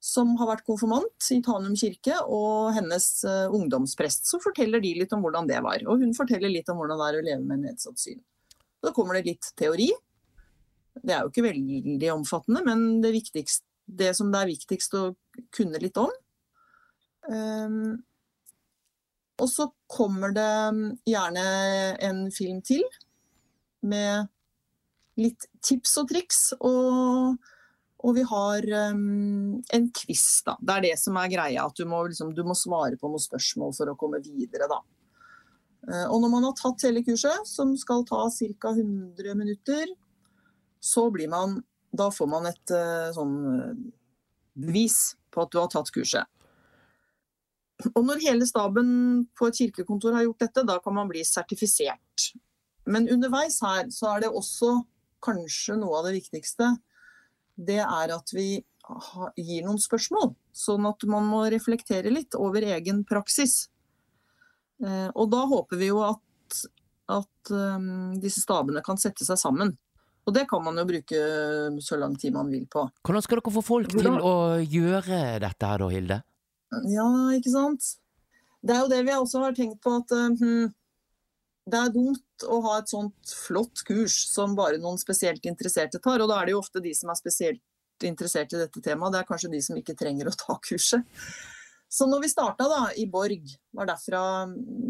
som 0.00 0.32
har 0.40 0.48
vært 0.48 0.64
konfirmant 0.64 1.26
i 1.34 1.42
Tanum 1.44 1.74
kirke, 1.76 2.16
og 2.24 2.72
hennes 2.76 3.06
uh, 3.28 3.52
ungdomsprest. 3.52 4.24
Så 4.30 4.40
forteller 4.40 4.80
de 4.80 4.94
litt 4.96 5.12
om 5.12 5.20
hvordan 5.24 5.48
det 5.50 5.60
var. 5.64 5.84
Og 5.86 6.00
hun 6.00 6.14
forteller 6.16 6.52
litt 6.52 6.70
om 6.72 6.80
hvordan 6.80 7.00
det 7.00 7.08
er 7.08 7.18
å 7.18 7.26
leve 7.26 7.44
med 7.44 7.66
nedsatt 7.66 8.00
syn. 8.00 8.22
Da 8.80 8.94
kommer 8.96 9.18
det 9.18 9.28
litt 9.28 9.50
teori. 9.60 9.90
Det 11.00 11.12
er 11.12 11.22
jo 11.22 11.30
ikke 11.30 11.44
veldig 11.50 12.12
omfattende, 12.14 12.64
men 12.64 13.02
det, 13.04 13.12
det 14.00 14.14
som 14.16 14.32
det 14.32 14.40
er 14.40 14.52
viktigst 14.54 14.96
å 14.96 15.04
kunne 15.54 15.80
litt 15.84 16.00
om. 16.00 16.10
Um, 17.28 18.00
og 19.40 19.48
så 19.48 19.68
kommer 19.88 20.32
det 20.36 20.50
gjerne 21.08 21.44
en 22.08 22.26
film 22.32 22.64
til 22.64 22.82
med 23.84 24.28
litt 25.20 25.46
tips 25.64 25.96
og 26.00 26.10
triks. 26.12 26.42
og 26.60 27.36
og 28.00 28.16
vi 28.16 28.22
har 28.24 28.64
um, 28.94 29.60
en 29.76 29.88
quiz, 29.96 30.24
da. 30.46 30.56
Det 30.60 30.76
er 30.76 30.86
det 30.88 30.96
som 31.02 31.18
er 31.20 31.32
greia. 31.32 31.66
At 31.66 31.76
du 31.76 31.84
må, 31.88 32.00
liksom, 32.08 32.32
du 32.36 32.42
må, 32.46 32.56
svare 32.56 32.96
på 33.00 33.10
noen 33.10 33.22
spørsmål 33.22 33.74
for 33.76 33.92
å 33.92 33.96
komme 34.00 34.22
videre, 34.24 34.68
da. 34.70 34.80
Uh, 35.88 36.06
og 36.06 36.20
når 36.22 36.32
man 36.32 36.46
har 36.48 36.56
tatt 36.56 36.86
hele 36.88 37.04
kurset, 37.04 37.44
som 37.48 37.74
skal 37.80 38.06
ta 38.08 38.22
ca. 38.32 38.72
100 38.72 39.36
minutter, 39.36 39.92
så 40.80 41.10
blir 41.12 41.28
man 41.28 41.60
Da 41.90 42.06
får 42.14 42.28
man 42.30 42.46
et 42.46 42.70
uh, 42.70 43.10
sånn 43.10 43.32
uh, 43.50 43.72
bevis 44.54 45.16
på 45.34 45.42
at 45.42 45.50
du 45.50 45.58
har 45.58 45.70
tatt 45.72 45.90
kurset. 45.90 46.28
Og 47.96 48.04
når 48.04 48.22
hele 48.22 48.46
staben 48.46 48.92
på 49.34 49.48
et 49.48 49.58
kirkekontor 49.58 50.14
har 50.14 50.28
gjort 50.28 50.44
dette, 50.44 50.64
da 50.68 50.76
kan 50.84 50.94
man 50.94 51.10
bli 51.10 51.24
sertifisert. 51.26 52.30
Men 52.86 53.08
underveis 53.10 53.58
her 53.64 53.90
så 53.90 54.12
er 54.12 54.24
det 54.24 54.30
også 54.30 54.76
kanskje 55.24 55.80
noe 55.80 55.98
av 55.98 56.06
det 56.08 56.14
viktigste 56.20 56.70
det 57.60 57.80
er 57.84 58.14
at 58.14 58.32
vi 58.34 58.48
gir 59.36 59.66
noen 59.66 59.78
spørsmål. 59.80 60.32
Sånn 60.56 60.86
at 60.88 61.04
man 61.08 61.28
må 61.30 61.44
reflektere 61.52 62.12
litt 62.12 62.34
over 62.38 62.64
egen 62.76 63.04
praksis. 63.08 63.68
Eh, 64.82 65.08
og 65.12 65.30
da 65.32 65.44
håper 65.50 65.80
vi 65.80 65.90
jo 65.90 66.00
at, 66.06 66.64
at 67.12 67.52
um, 67.52 68.18
disse 68.20 68.42
stabene 68.42 68.82
kan 68.84 68.98
sette 69.00 69.26
seg 69.26 69.38
sammen. 69.40 69.76
Og 70.28 70.34
det 70.36 70.44
kan 70.50 70.62
man 70.62 70.76
jo 70.78 70.86
bruke 70.88 71.20
så 71.82 71.98
lang 72.00 72.16
tid 72.20 72.34
man 72.34 72.50
vil 72.52 72.66
på. 72.70 72.84
Hvordan 73.06 73.24
skal 73.24 73.40
dere 73.40 73.54
få 73.54 73.64
folk 73.64 73.94
til 73.94 74.10
å 74.18 74.34
gjøre 74.60 75.22
dette 75.42 75.70
her 75.70 75.82
da, 75.82 75.88
Hilde? 75.90 76.20
Ja, 76.90 77.08
ikke 77.34 77.52
sant. 77.54 77.94
Det 78.60 78.74
er 78.74 78.84
jo 78.84 78.90
det 78.92 79.00
vi 79.06 79.16
også 79.16 79.40
har 79.46 79.56
tenkt 79.56 79.80
på 79.82 79.94
at 79.96 80.12
uh, 80.12 80.68
det 81.72 81.80
er 81.80 81.92
dumt 81.94 82.46
å 82.46 82.60
ha 82.66 82.78
et 82.80 82.90
sånt 82.90 83.34
flott 83.46 83.82
kurs 83.86 84.16
som 84.30 84.56
bare 84.58 84.80
noen 84.82 84.98
spesielt 85.00 85.46
interesserte 85.48 86.00
tar. 86.02 86.22
Og 86.22 86.30
da 86.30 86.40
er 86.40 86.48
det 86.48 86.56
jo 86.56 86.62
ofte 86.62 86.82
de 86.84 86.92
som 86.96 87.12
er 87.12 87.18
spesielt 87.18 87.62
interessert 88.06 88.52
i 88.54 88.60
dette 88.60 88.82
temaet. 88.84 89.14
Det 89.14 89.20
er 89.20 89.28
kanskje 89.28 89.52
de 89.52 89.62
som 89.64 89.78
ikke 89.78 89.96
trenger 89.98 90.30
å 90.30 90.36
ta 90.36 90.56
kurset. 90.64 91.06
Så 91.90 92.06
når 92.06 92.22
vi 92.22 92.30
starta 92.30 92.68
da, 92.70 92.82
i 92.94 93.08
Borg, 93.10 93.50
var 93.74 93.88
derfra 93.90 94.22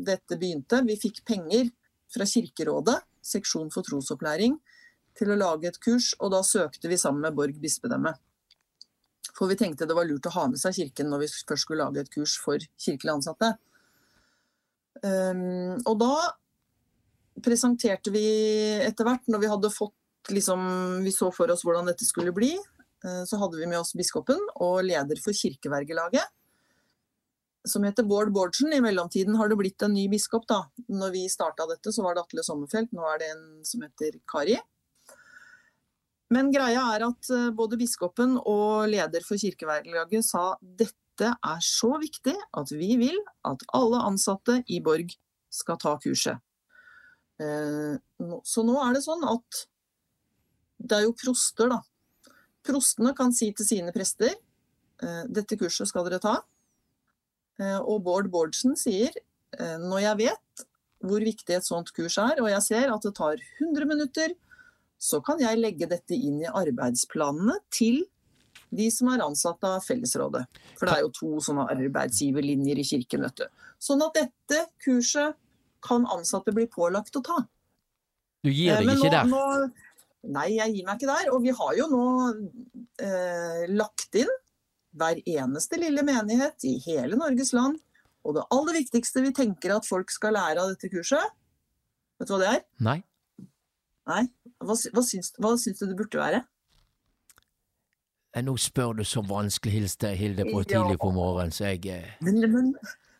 dette 0.04 0.36
begynte. 0.40 0.82
Vi 0.84 0.98
fikk 1.00 1.22
penger 1.24 1.70
fra 2.12 2.26
Kirkerådet, 2.28 2.98
seksjon 3.24 3.70
for 3.72 3.86
trosopplæring, 3.86 4.58
til 5.16 5.32
å 5.32 5.38
lage 5.38 5.70
et 5.70 5.78
kurs, 5.82 6.12
og 6.20 6.34
da 6.34 6.42
søkte 6.44 6.90
vi 6.90 6.98
sammen 7.00 7.24
med 7.24 7.38
Borg 7.38 7.56
bispedømme. 7.62 8.12
For 9.36 9.48
vi 9.48 9.56
tenkte 9.56 9.88
det 9.88 9.96
var 9.96 10.08
lurt 10.08 10.28
å 10.28 10.34
ha 10.34 10.46
med 10.52 10.60
seg 10.60 10.76
Kirken 10.76 11.08
når 11.08 11.24
vi 11.24 11.30
først 11.32 11.64
skulle 11.64 11.86
lage 11.86 12.04
et 12.04 12.12
kurs 12.12 12.36
for 12.40 12.60
kirkelig 12.80 13.14
ansatte. 13.14 13.54
Um, 15.00 15.78
og 15.88 15.96
da 16.02 16.14
presenterte 17.44 18.12
vi 18.14 18.24
etter 18.84 19.06
hvert, 19.06 19.24
når 19.30 19.42
vi 19.42 19.50
hadde 19.52 19.72
fått 19.74 19.96
liksom, 20.30 20.60
Vi 21.04 21.12
så 21.14 21.30
for 21.32 21.50
oss 21.52 21.64
hvordan 21.64 21.88
dette 21.88 22.04
skulle 22.04 22.34
bli. 22.36 22.52
Uh, 23.04 23.24
så 23.24 23.38
hadde 23.40 23.56
vi 23.56 23.68
med 23.70 23.80
oss 23.80 23.94
biskopen 23.96 24.40
og 24.60 24.82
leder 24.84 25.20
for 25.24 25.36
kirkevergelaget. 25.36 26.26
Som 27.68 27.84
heter 27.84 28.06
Bård 28.08 28.32
Bårdsen. 28.32 28.72
I 28.72 28.82
mellomtiden 28.84 29.36
har 29.36 29.48
det 29.48 29.58
blitt 29.60 29.82
en 29.84 29.96
ny 29.96 30.06
biskop. 30.12 30.46
da. 30.48 30.62
Når 30.88 31.16
vi 31.16 31.24
starta 31.28 31.66
dette, 31.68 31.92
så 31.92 32.04
var 32.04 32.16
det 32.16 32.24
Atle 32.24 32.44
Sommerfelt. 32.44 32.92
Nå 32.96 33.04
er 33.08 33.20
det 33.20 33.32
en 33.34 33.42
som 33.68 33.84
heter 33.84 34.20
Kari. 34.28 34.56
Men 36.30 36.52
greia 36.54 36.82
er 36.94 37.04
at 37.08 37.30
eh, 37.34 37.48
både 37.54 37.78
biskopen 37.80 38.36
og 38.38 38.86
leder 38.90 39.24
for 39.26 39.40
kirkevergelaget 39.40 40.26
sa 40.26 40.44
dette 40.62 41.26
er 41.26 41.64
så 41.64 41.96
viktig 42.00 42.36
at 42.56 42.70
vi 42.72 42.94
vil 43.00 43.18
at 43.48 43.64
alle 43.76 43.98
ansatte 44.06 44.60
i 44.70 44.78
Borg 44.84 45.10
skal 45.52 45.78
ta 45.82 45.96
kurset. 46.00 46.38
Eh, 47.40 47.96
så 48.44 48.64
nå 48.66 48.76
er 48.84 48.96
det 48.96 49.04
sånn 49.06 49.24
at 49.28 49.64
det 50.80 50.98
er 50.98 51.06
jo 51.06 51.16
proster, 51.16 51.70
da. 51.72 51.80
Prostene 52.66 53.14
kan 53.16 53.32
si 53.36 53.50
til 53.56 53.66
sine 53.66 53.92
prester 53.94 54.32
eh, 54.32 55.24
dette 55.28 55.56
kurset 55.60 55.88
skal 55.88 56.06
dere 56.08 56.22
ta. 56.22 56.40
Og 57.60 57.98
Bård 58.00 58.30
Bårdsen 58.32 58.72
sier 58.80 59.12
når 59.52 59.98
jeg 60.00 60.16
vet 60.22 60.62
hvor 61.04 61.20
viktig 61.24 61.56
et 61.56 61.66
sånt 61.66 61.90
kurs 61.92 62.16
er, 62.16 62.38
og 62.40 62.48
jeg 62.48 62.64
ser 62.64 62.92
at 62.92 63.04
det 63.04 63.12
tar 63.18 63.42
100 63.60 63.88
minutter, 63.88 64.32
så 65.00 65.20
kan 65.24 65.40
jeg 65.40 65.60
legge 65.60 65.88
dette 65.90 66.16
inn 66.16 66.38
i 66.40 66.48
arbeidsplanene 66.48 67.58
til 67.72 68.02
de 68.70 68.86
som 68.92 69.10
er 69.10 69.24
ansatt 69.24 69.64
av 69.66 69.80
Fellesrådet. 69.84 70.44
For 70.78 70.86
det 70.86 70.96
er 70.96 71.04
jo 71.06 71.12
to 71.16 71.30
sånne 71.42 71.66
arbeidsgiverlinjer 71.72 72.82
i 72.82 72.86
kirken, 72.86 73.24
vet 73.26 73.42
du. 73.42 73.62
Sånn 73.82 74.04
at 74.04 74.18
dette 74.18 74.66
kurset 74.84 75.38
kan 75.84 76.06
ansatte 76.10 76.54
bli 76.56 76.66
pålagt 76.70 77.16
å 77.18 77.24
ta. 77.24 77.38
Du 78.44 78.50
gir 78.52 78.78
deg 78.80 78.94
ikke 78.94 79.12
der? 79.12 79.28
Nå, 79.28 79.42
nei, 80.32 80.46
jeg 80.56 80.76
gir 80.76 80.86
meg 80.86 81.00
ikke 81.00 81.10
der. 81.10 81.32
Og 81.34 81.42
vi 81.44 81.54
har 81.56 81.74
jo 81.78 81.88
nå 81.92 82.04
eh, 83.04 83.66
lagt 83.72 84.20
inn 84.20 84.30
hver 84.96 85.20
eneste 85.22 85.78
lille 85.80 86.02
menighet 86.06 86.66
i 86.68 86.76
hele 86.86 87.18
Norges 87.20 87.52
land. 87.56 87.78
Og 88.26 88.36
det 88.36 88.46
aller 88.52 88.80
viktigste 88.80 89.22
vi 89.24 89.34
tenker 89.36 89.76
at 89.76 89.88
folk 89.88 90.12
skal 90.12 90.36
lære 90.36 90.60
av 90.60 90.72
dette 90.74 90.90
kurset, 90.92 91.36
vet 92.20 92.28
du 92.28 92.34
hva 92.34 92.40
det 92.42 92.50
er? 92.50 92.64
Nei. 92.84 92.98
Nei. 94.10 94.24
Hva, 94.60 94.74
hva, 94.76 95.04
syns, 95.06 95.32
hva 95.40 95.54
syns 95.60 95.80
du 95.80 95.86
det 95.88 95.96
burde 95.96 96.20
være? 96.20 96.42
Eh, 98.34 98.42
nå 98.46 98.54
spør 98.60 98.98
du 99.00 99.04
så 99.08 99.22
vanskelig, 99.26 99.72
Hilde, 99.74 100.12
Hilde 100.18 100.46
på 100.50 100.62
tidlig 100.68 100.98
på 101.00 101.10
morgenen, 101.14 101.54
så 101.54 101.72
jeg 101.72 101.86
eh, 101.90 102.12
men, 102.22 102.44
men, 102.52 102.68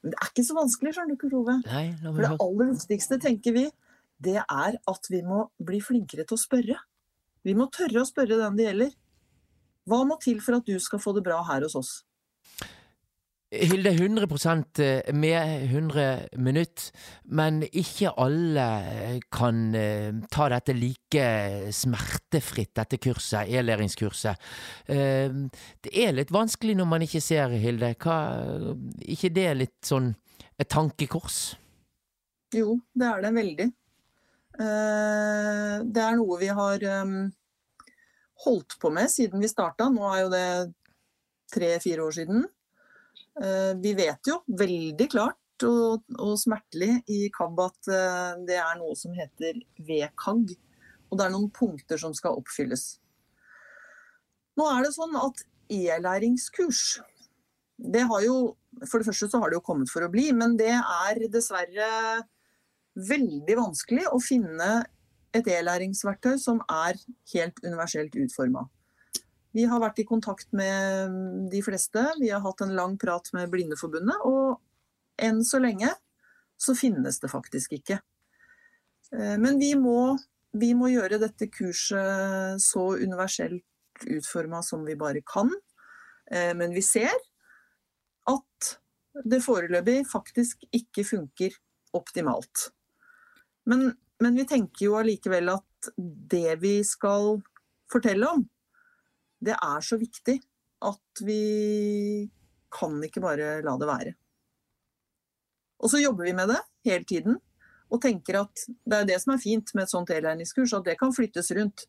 men, 0.00 0.12
det 0.12 0.16
er 0.16 0.30
ikke 0.30 0.46
så 0.46 0.56
vanskelig, 0.56 0.94
skjønner 0.96 1.16
du, 1.16 1.20
Kurt 1.20 1.36
Ove. 1.36 1.56
For 2.04 2.24
det 2.24 2.32
aller 2.46 2.70
viktigste, 2.72 3.18
tenker 3.20 3.56
vi, 3.56 3.66
det 4.20 4.38
er 4.40 4.78
at 4.92 5.10
vi 5.12 5.20
må 5.24 5.44
bli 5.64 5.80
flinkere 5.84 6.24
til 6.28 6.36
å 6.36 6.40
spørre. 6.40 6.76
Vi 7.44 7.56
må 7.56 7.68
tørre 7.72 8.02
å 8.02 8.08
spørre 8.08 8.38
den 8.40 8.56
det 8.58 8.68
gjelder. 8.68 8.94
Hva 9.88 10.02
må 10.08 10.16
til 10.20 10.40
for 10.44 10.60
at 10.60 10.68
du 10.68 10.76
skal 10.82 11.00
få 11.02 11.14
det 11.16 11.24
bra 11.26 11.40
her 11.48 11.64
hos 11.66 11.76
oss? 11.78 11.92
Hilde, 13.50 13.90
100 13.90 14.28
eh, 14.78 15.14
med 15.14 15.62
100 15.64 16.18
minutt, 16.38 16.92
men 17.24 17.64
ikke 17.66 18.12
alle 18.14 18.66
kan 19.26 19.74
eh, 19.74 20.12
ta 20.30 20.46
dette 20.52 20.76
like 20.78 21.24
smertefritt, 21.74 22.70
dette 22.78 23.00
kurset, 23.02 23.50
e-læringskurset. 23.50 24.38
Eh, 24.86 25.34
det 25.82 25.90
er 25.90 26.14
litt 26.14 26.30
vanskelig 26.30 26.76
når 26.78 26.88
man 26.92 27.02
ikke 27.02 27.22
ser, 27.24 27.50
Hilde. 27.58 27.90
Hva, 27.98 28.20
ikke 29.02 29.32
det 29.34 29.48
litt 29.58 29.90
sånn 29.90 30.12
et 30.54 30.70
tankekors? 30.70 31.40
Jo, 32.54 32.78
det 32.94 33.10
er 33.10 33.26
det 33.26 33.34
veldig. 33.34 33.68
Det 34.60 36.02
er 36.04 36.16
noe 36.18 36.38
vi 36.38 36.48
har 36.54 36.82
holdt 38.44 38.78
på 38.82 38.90
med 38.94 39.10
siden 39.10 39.42
vi 39.42 39.50
starta. 39.50 39.88
Nå 39.90 40.06
er 40.10 40.22
jo 40.22 40.32
det 40.34 40.48
tre-fire 41.54 42.06
år 42.06 42.18
siden. 42.18 42.48
Eh, 43.38 43.74
vi 43.82 43.94
vet 43.94 44.26
jo 44.26 44.40
veldig 44.58 45.06
klart 45.12 45.66
og, 45.68 46.02
og 46.18 46.34
smertelig 46.40 46.98
i 47.10 47.28
KAB 47.34 47.62
at 47.66 47.90
eh, 47.92 48.32
det 48.48 48.58
er 48.58 48.80
noe 48.80 48.96
som 48.98 49.14
heter 49.16 49.60
VKAG. 49.86 50.56
Og 51.10 51.18
det 51.18 51.26
er 51.26 51.32
noen 51.34 51.50
punkter 51.54 52.00
som 52.00 52.14
skal 52.16 52.38
oppfylles. 52.38 52.98
Nå 54.58 54.66
er 54.70 54.84
det 54.84 54.94
sånn 54.94 55.14
at 55.18 55.44
e-læringskurs 55.70 57.00
det 57.80 58.02
har 58.04 58.20
jo, 58.20 58.34
For 58.84 59.00
det 59.00 59.08
første 59.08 59.30
så 59.32 59.38
har 59.40 59.50
det 59.50 59.56
jo 59.56 59.64
kommet 59.64 59.88
for 59.88 60.04
å 60.04 60.10
bli, 60.12 60.26
men 60.36 60.58
det 60.58 60.74
er 60.76 61.20
dessverre 61.32 61.86
veldig 63.08 63.56
vanskelig 63.56 64.04
å 64.12 64.18
finne 64.20 64.82
et 65.36 65.48
e-læringsverktøy 65.48 66.34
som 66.42 66.60
er 66.68 66.98
helt 67.32 67.62
universelt 67.64 68.16
utforma. 68.20 68.66
Vi 69.56 69.64
har 69.66 69.82
vært 69.82 69.98
i 69.98 70.06
kontakt 70.06 70.52
med 70.54 71.14
de 71.50 71.62
fleste. 71.64 72.04
Vi 72.20 72.30
har 72.30 72.42
hatt 72.44 72.62
en 72.62 72.74
lang 72.76 72.96
prat 73.00 73.32
med 73.34 73.50
Blindeforbundet. 73.50 74.22
Og 74.28 74.60
enn 75.20 75.42
så 75.46 75.60
lenge 75.62 75.90
så 76.60 76.76
finnes 76.78 77.18
det 77.22 77.30
faktisk 77.32 77.74
ikke. 77.80 77.98
Eh, 79.16 79.36
men 79.40 79.58
vi 79.58 79.72
må, 79.78 80.14
vi 80.52 80.70
må 80.76 80.92
gjøre 80.92 81.20
dette 81.22 81.50
kurset 81.52 82.62
så 82.62 82.86
universelt 83.00 84.06
utforma 84.06 84.62
som 84.64 84.84
vi 84.86 84.96
bare 85.00 85.24
kan. 85.26 85.50
Eh, 86.30 86.52
men 86.56 86.74
vi 86.76 86.84
ser 86.84 87.16
at 88.30 88.74
det 89.26 89.42
foreløpig 89.42 90.04
faktisk 90.08 90.62
ikke 90.76 91.04
funker 91.08 91.56
optimalt. 91.96 92.70
Men, 93.66 93.90
men 94.22 94.38
vi 94.38 94.46
tenker 94.48 94.86
jo 94.86 94.98
allikevel 95.00 95.50
at 95.56 95.90
det 95.96 96.60
vi 96.62 96.78
skal 96.86 97.40
fortelle 97.90 98.28
om, 98.30 98.44
det 99.40 99.56
er 99.56 99.84
så 99.84 99.98
viktig 100.00 100.38
at 100.86 101.22
vi 101.24 102.28
kan 102.72 102.96
ikke 103.04 103.22
bare 103.24 103.60
la 103.64 103.76
det 103.80 103.88
være. 103.88 104.12
Og 105.80 105.92
så 105.92 106.00
jobber 106.00 106.28
vi 106.28 106.34
med 106.36 106.52
det 106.52 106.60
hele 106.86 107.04
tiden. 107.08 107.38
Og 107.90 108.02
tenker 108.02 108.42
at 108.44 108.66
det 108.86 108.98
er 108.98 109.08
det 109.08 109.18
som 109.22 109.34
er 109.34 109.42
fint 109.42 109.72
med 109.74 109.84
et 109.84 109.92
sånt 109.92 110.12
e-læringskurs, 110.14 110.74
at 110.76 110.86
det 110.86 110.98
kan 111.00 111.14
flyttes 111.14 111.50
rundt. 111.56 111.86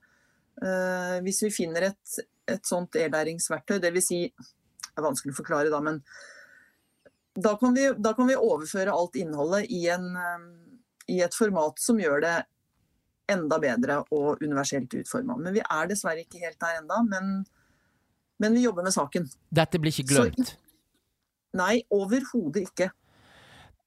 Uh, 0.61 1.19
hvis 1.25 1.43
vi 1.45 1.51
finner 1.53 1.91
et, 1.91 2.21
et 2.49 2.65
sånt 2.67 2.95
e-læringsverktøy, 2.97 3.77
dvs. 3.83 4.07
Si, 4.07 4.21
det 4.87 4.97
er 4.97 5.05
vanskelig 5.05 5.35
å 5.35 5.39
forklare 5.39 5.71
da, 5.71 5.79
men 5.83 6.01
da 7.37 7.53
kan, 7.59 7.75
vi, 7.75 7.85
da 7.95 8.11
kan 8.17 8.27
vi 8.27 8.35
overføre 8.35 8.91
alt 8.91 9.15
innholdet 9.19 9.69
i, 9.71 9.85
en, 9.93 10.09
um, 10.17 10.49
i 11.07 11.21
et 11.23 11.37
format 11.37 11.79
som 11.79 12.01
gjør 12.01 12.23
det 12.25 12.33
enda 13.33 13.59
bedre 13.61 14.01
og 14.11 14.41
universelt 14.43 14.93
utforma. 15.01 15.37
Men 15.39 15.55
vi 15.55 15.63
er 15.63 15.91
dessverre 15.91 16.25
ikke 16.25 16.41
helt 16.43 16.59
der 16.61 16.81
enda, 16.81 17.01
men, 17.07 17.45
men 18.41 18.57
vi 18.57 18.65
jobber 18.65 18.87
med 18.87 18.95
saken. 18.95 19.29
Dette 19.49 19.81
blir 19.81 19.93
ikke 19.95 20.09
glemt? 20.13 20.55
Nei, 21.57 21.81
overhodet 21.91 22.67
ikke. 22.69 22.91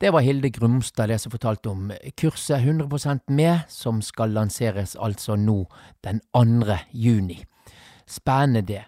Det 0.01 0.11
var 0.13 0.21
Hilde 0.21 0.51
Grumstad 0.51 1.09
det 1.09 1.21
som 1.23 1.33
fortalte 1.33 1.71
om 1.71 1.93
kurset 2.21 2.59
100% 2.61 3.31
med, 3.33 3.63
som 3.69 4.03
skal 4.03 4.35
lanseres 4.35 4.97
altså 5.01 5.37
nå 5.37 5.63
den 6.05 6.21
2. 6.35 6.77
juni. 6.93 7.39
Spennende 8.07 8.61
det. 8.69 8.83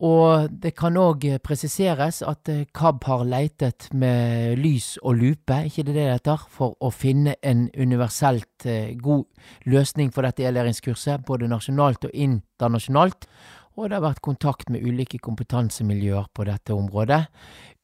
Og 0.00 0.48
det 0.62 0.72
kan 0.78 0.96
òg 0.96 1.26
presiseres 1.44 2.22
at 2.24 2.48
eh, 2.48 2.64
KAB 2.72 3.04
har 3.04 3.24
leitet 3.28 3.90
med 3.92 4.56
lys 4.56 4.94
og 5.04 5.18
lupe, 5.20 5.58
ikke 5.68 5.84
det 5.84 5.96
det 5.98 6.06
heter, 6.08 6.46
for 6.48 6.72
å 6.80 6.88
finne 6.88 7.34
en 7.44 7.66
universelt 7.76 8.64
eh, 8.64 8.96
god 8.96 9.26
løsning 9.68 10.08
for 10.14 10.24
dette 10.24 10.46
e-læringskurset, 10.48 11.26
både 11.28 11.50
nasjonalt 11.52 12.08
og 12.08 12.14
internasjonalt. 12.14 13.28
og 13.76 13.88
det 13.88 13.96
har 13.96 14.02
vært 14.02 14.20
kontakt 14.20 14.68
med 14.68 14.82
ulike 14.82 15.18
kompetansemiljøer 15.18 16.26
på 16.34 16.44
dette 16.44 16.74
området, 16.74 17.26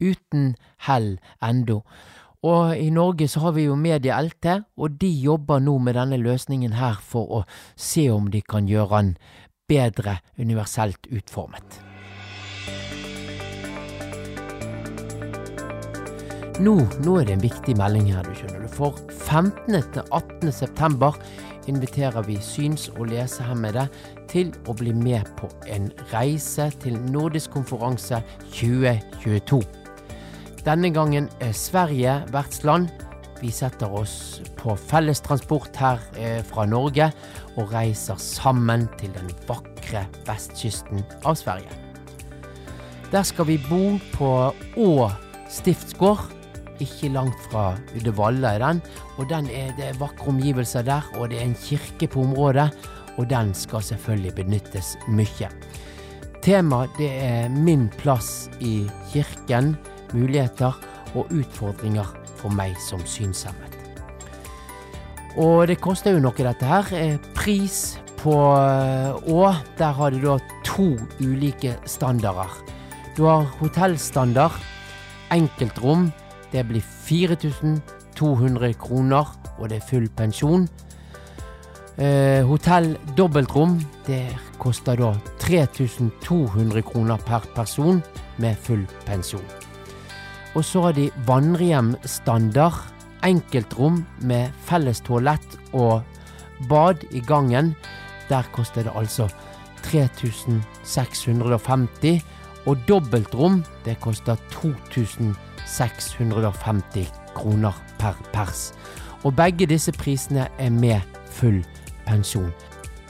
uten 0.01 0.57
hell 0.89 1.19
ennå. 1.41 1.83
Og 2.43 2.77
i 2.77 2.91
Norge 2.91 3.29
så 3.29 3.41
har 3.41 3.53
vi 3.57 3.65
jo 3.65 3.77
Media 3.77 4.21
LT, 4.21 4.47
og 4.77 5.01
de 5.01 5.09
jobber 5.09 5.61
nå 5.61 5.79
med 5.79 5.97
denne 5.97 6.21
løsningen 6.21 6.77
her 6.77 7.01
for 7.01 7.41
å 7.41 7.43
se 7.77 8.11
om 8.11 8.29
de 8.31 8.43
kan 8.43 8.69
gjøre 8.69 9.03
den 9.03 9.17
bedre 9.69 10.21
universelt 10.39 11.09
utformet. 11.11 11.86
Nå, 16.57 16.73
nå 17.05 17.19
er 17.21 17.27
det 17.29 17.35
en 17.37 17.43
viktig 17.45 17.75
melding 17.77 18.07
her, 18.15 18.25
du 18.25 18.33
skjønner 18.33 18.63
du. 18.65 18.69
For 18.73 18.97
15. 19.13 19.77
til 19.93 20.03
18. 20.09 20.53
september 20.53 21.19
inviterer 21.69 22.25
vi 22.25 22.39
syns- 22.41 22.89
og 22.97 23.11
lesehemmede 23.11 23.87
til 24.31 24.55
å 24.65 24.75
bli 24.77 24.95
med 24.97 25.29
på 25.37 25.51
en 25.69 25.91
reise 26.15 26.71
til 26.81 26.97
Nordisk 27.13 27.53
konferanse 27.59 28.23
2022. 28.57 29.61
Denne 30.67 30.91
gangen 30.95 31.29
er 31.45 31.53
Sverige 31.53 32.23
vertsland. 32.33 32.89
Vi 33.43 33.53
setter 33.53 33.93
oss 33.93 34.41
på 34.57 34.79
fellestransport 34.81 35.77
her 35.77 36.01
eh, 36.17 36.41
fra 36.47 36.65
Norge 36.67 37.13
og 37.57 37.75
reiser 37.75 38.17
sammen 38.17 38.89
til 38.97 39.13
den 39.15 39.29
vakre 39.47 40.07
vestkysten 40.25 41.05
av 41.23 41.37
Sverige. 41.37 41.86
Der 43.17 43.23
skal 43.25 43.47
vi 43.49 43.55
bo 43.57 43.95
på 44.13 44.27
Å 44.77 44.95
stiftsgård 45.49 46.35
ikke 46.85 47.09
langt 47.15 47.39
fra 47.47 47.71
Uddevalla 47.97 48.51
er 48.59 48.61
den. 48.61 48.83
Og 49.17 49.31
den 49.31 49.47
er, 49.49 49.71
det 49.79 49.87
er 49.87 49.97
vakre 49.97 50.29
omgivelser 50.35 50.85
der, 50.85 51.07
og 51.17 51.31
det 51.33 51.39
er 51.39 51.47
en 51.47 51.57
kirke 51.57 52.11
på 52.13 52.27
området. 52.27 52.67
Og 53.17 53.25
den 53.31 53.55
skal 53.57 53.81
selvfølgelig 53.87 54.35
benyttes 54.37 54.91
mye. 55.09 55.49
Temaet 56.45 56.93
det 57.01 57.09
er 57.25 57.49
min 57.57 57.89
plass 57.97 58.51
i 58.61 58.83
kirken, 59.15 59.73
muligheter 60.13 60.77
og 61.17 61.33
utfordringer 61.33 62.13
for 62.37 62.53
meg 62.53 62.77
som 62.85 63.01
synshemmet. 63.01 63.81
Og 65.41 65.71
det 65.73 65.81
koster 65.81 66.13
jo 66.13 66.21
noe, 66.21 66.37
dette 66.37 66.69
her. 66.69 66.93
Eh, 66.93 67.17
pris 67.33 67.97
på 68.21 68.37
Å, 68.37 69.43
der 69.81 70.01
har 70.03 70.13
de 70.13 70.21
da 70.21 70.37
to 70.69 70.93
ulike 71.25 71.79
standarder. 71.89 72.66
Du 73.17 73.25
har 73.25 73.47
hotellstandard, 73.61 74.53
enkeltrom 75.33 76.11
det 76.53 76.67
blir 76.69 76.81
4200 76.81 78.73
kroner, 78.81 79.27
og 79.59 79.69
det 79.71 79.77
er 79.81 79.89
full 79.89 80.09
pensjon. 80.17 80.69
Eh, 81.97 82.45
hotell 82.45 82.99
dobbeltrom, 83.17 83.81
det 84.07 84.37
koster 84.61 84.97
da 85.01 85.15
3200 85.41 86.83
kroner 86.85 87.17
per 87.25 87.41
person 87.57 88.03
med 88.37 88.57
full 88.57 88.87
pensjon. 89.07 89.45
Og 90.57 90.65
så 90.65 90.81
har 90.87 90.93
de 90.97 91.11
vandrehjemstandard, 91.29 92.73
enkeltrom 93.25 94.05
med 94.29 94.51
felles 94.69 95.01
toalett 95.01 95.59
og 95.73 96.03
bad 96.69 96.97
i 97.11 97.21
gangen. 97.21 97.75
Der 98.29 98.43
koster 98.53 98.83
det 98.85 98.93
altså 98.95 99.29
3650, 99.89 102.23
og 102.67 102.77
dobbeltrom, 102.89 103.65
det 103.85 104.01
koster 104.01 104.35
2650 104.51 107.13
kroner 107.35 107.73
per 107.99 108.13
pers. 108.33 108.75
Og 109.25 109.37
begge 109.37 109.67
disse 109.67 109.93
prisene 109.93 110.49
er 110.59 110.71
med 110.71 111.01
full 111.31 111.65
pensjon. 112.07 112.53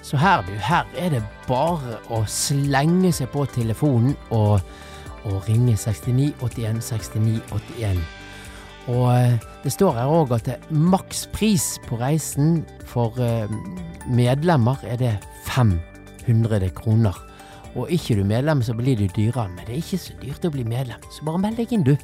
Så 0.02 0.16
her, 0.16 0.42
du, 0.46 0.52
her 0.62 0.84
er 0.96 1.08
det 1.16 1.22
bare 1.48 1.98
å 2.14 2.24
slenge 2.30 3.12
seg 3.12 3.28
på 3.32 3.44
telefonen 3.50 4.14
og, 4.30 4.60
og 5.26 5.48
ringe 5.48 5.74
69 5.74 6.34
81 6.38 6.82
69 6.84 7.40
81. 7.50 7.98
Og 8.86 9.16
eh, 9.16 9.34
det 9.64 9.72
står 9.74 9.96
her 9.98 10.12
òg 10.14 10.30
at 10.36 10.70
makspris 10.70 11.80
på 11.88 11.98
reisen 11.98 12.62
for 12.86 13.18
eh, 13.18 13.50
medlemmer 14.06 14.78
er 14.86 14.96
det 15.00 15.14
500 15.50 16.70
kroner. 16.78 17.25
Og 17.76 17.90
ikke 17.92 18.16
du 18.16 18.24
medlem, 18.24 18.62
så 18.64 18.74
blir 18.74 18.96
det 18.96 19.12
dyrere. 19.16 19.48
Men 19.52 19.66
det 19.66 19.74
er 19.74 19.82
ikke 19.82 20.00
så 20.00 20.14
dyrt 20.22 20.46
å 20.48 20.52
bli 20.54 20.64
medlem, 20.64 21.02
så 21.12 21.26
bare 21.28 21.42
meld 21.44 21.60
deg 21.60 21.74
inn, 21.76 21.84
du. 21.84 21.96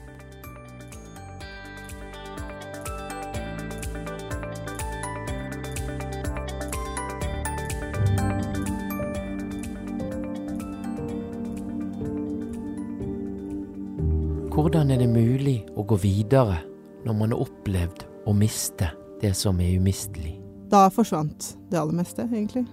Hvordan 14.53 14.93
er 14.93 15.01
det 15.01 15.09
mulig 15.09 15.63
å 15.81 15.83
gå 15.89 15.97
videre 15.97 16.59
når 17.07 17.15
man 17.17 17.33
har 17.33 17.41
opplevd 17.47 18.05
å 18.29 18.37
miste 18.37 18.91
det 19.23 19.33
som 19.35 19.57
er 19.65 19.79
umistelig? 19.81 20.37
Da 20.69 20.85
forsvant 20.93 21.55
det 21.73 21.81
aller 21.81 21.97
meste, 21.97 22.29
egentlig. 22.29 22.67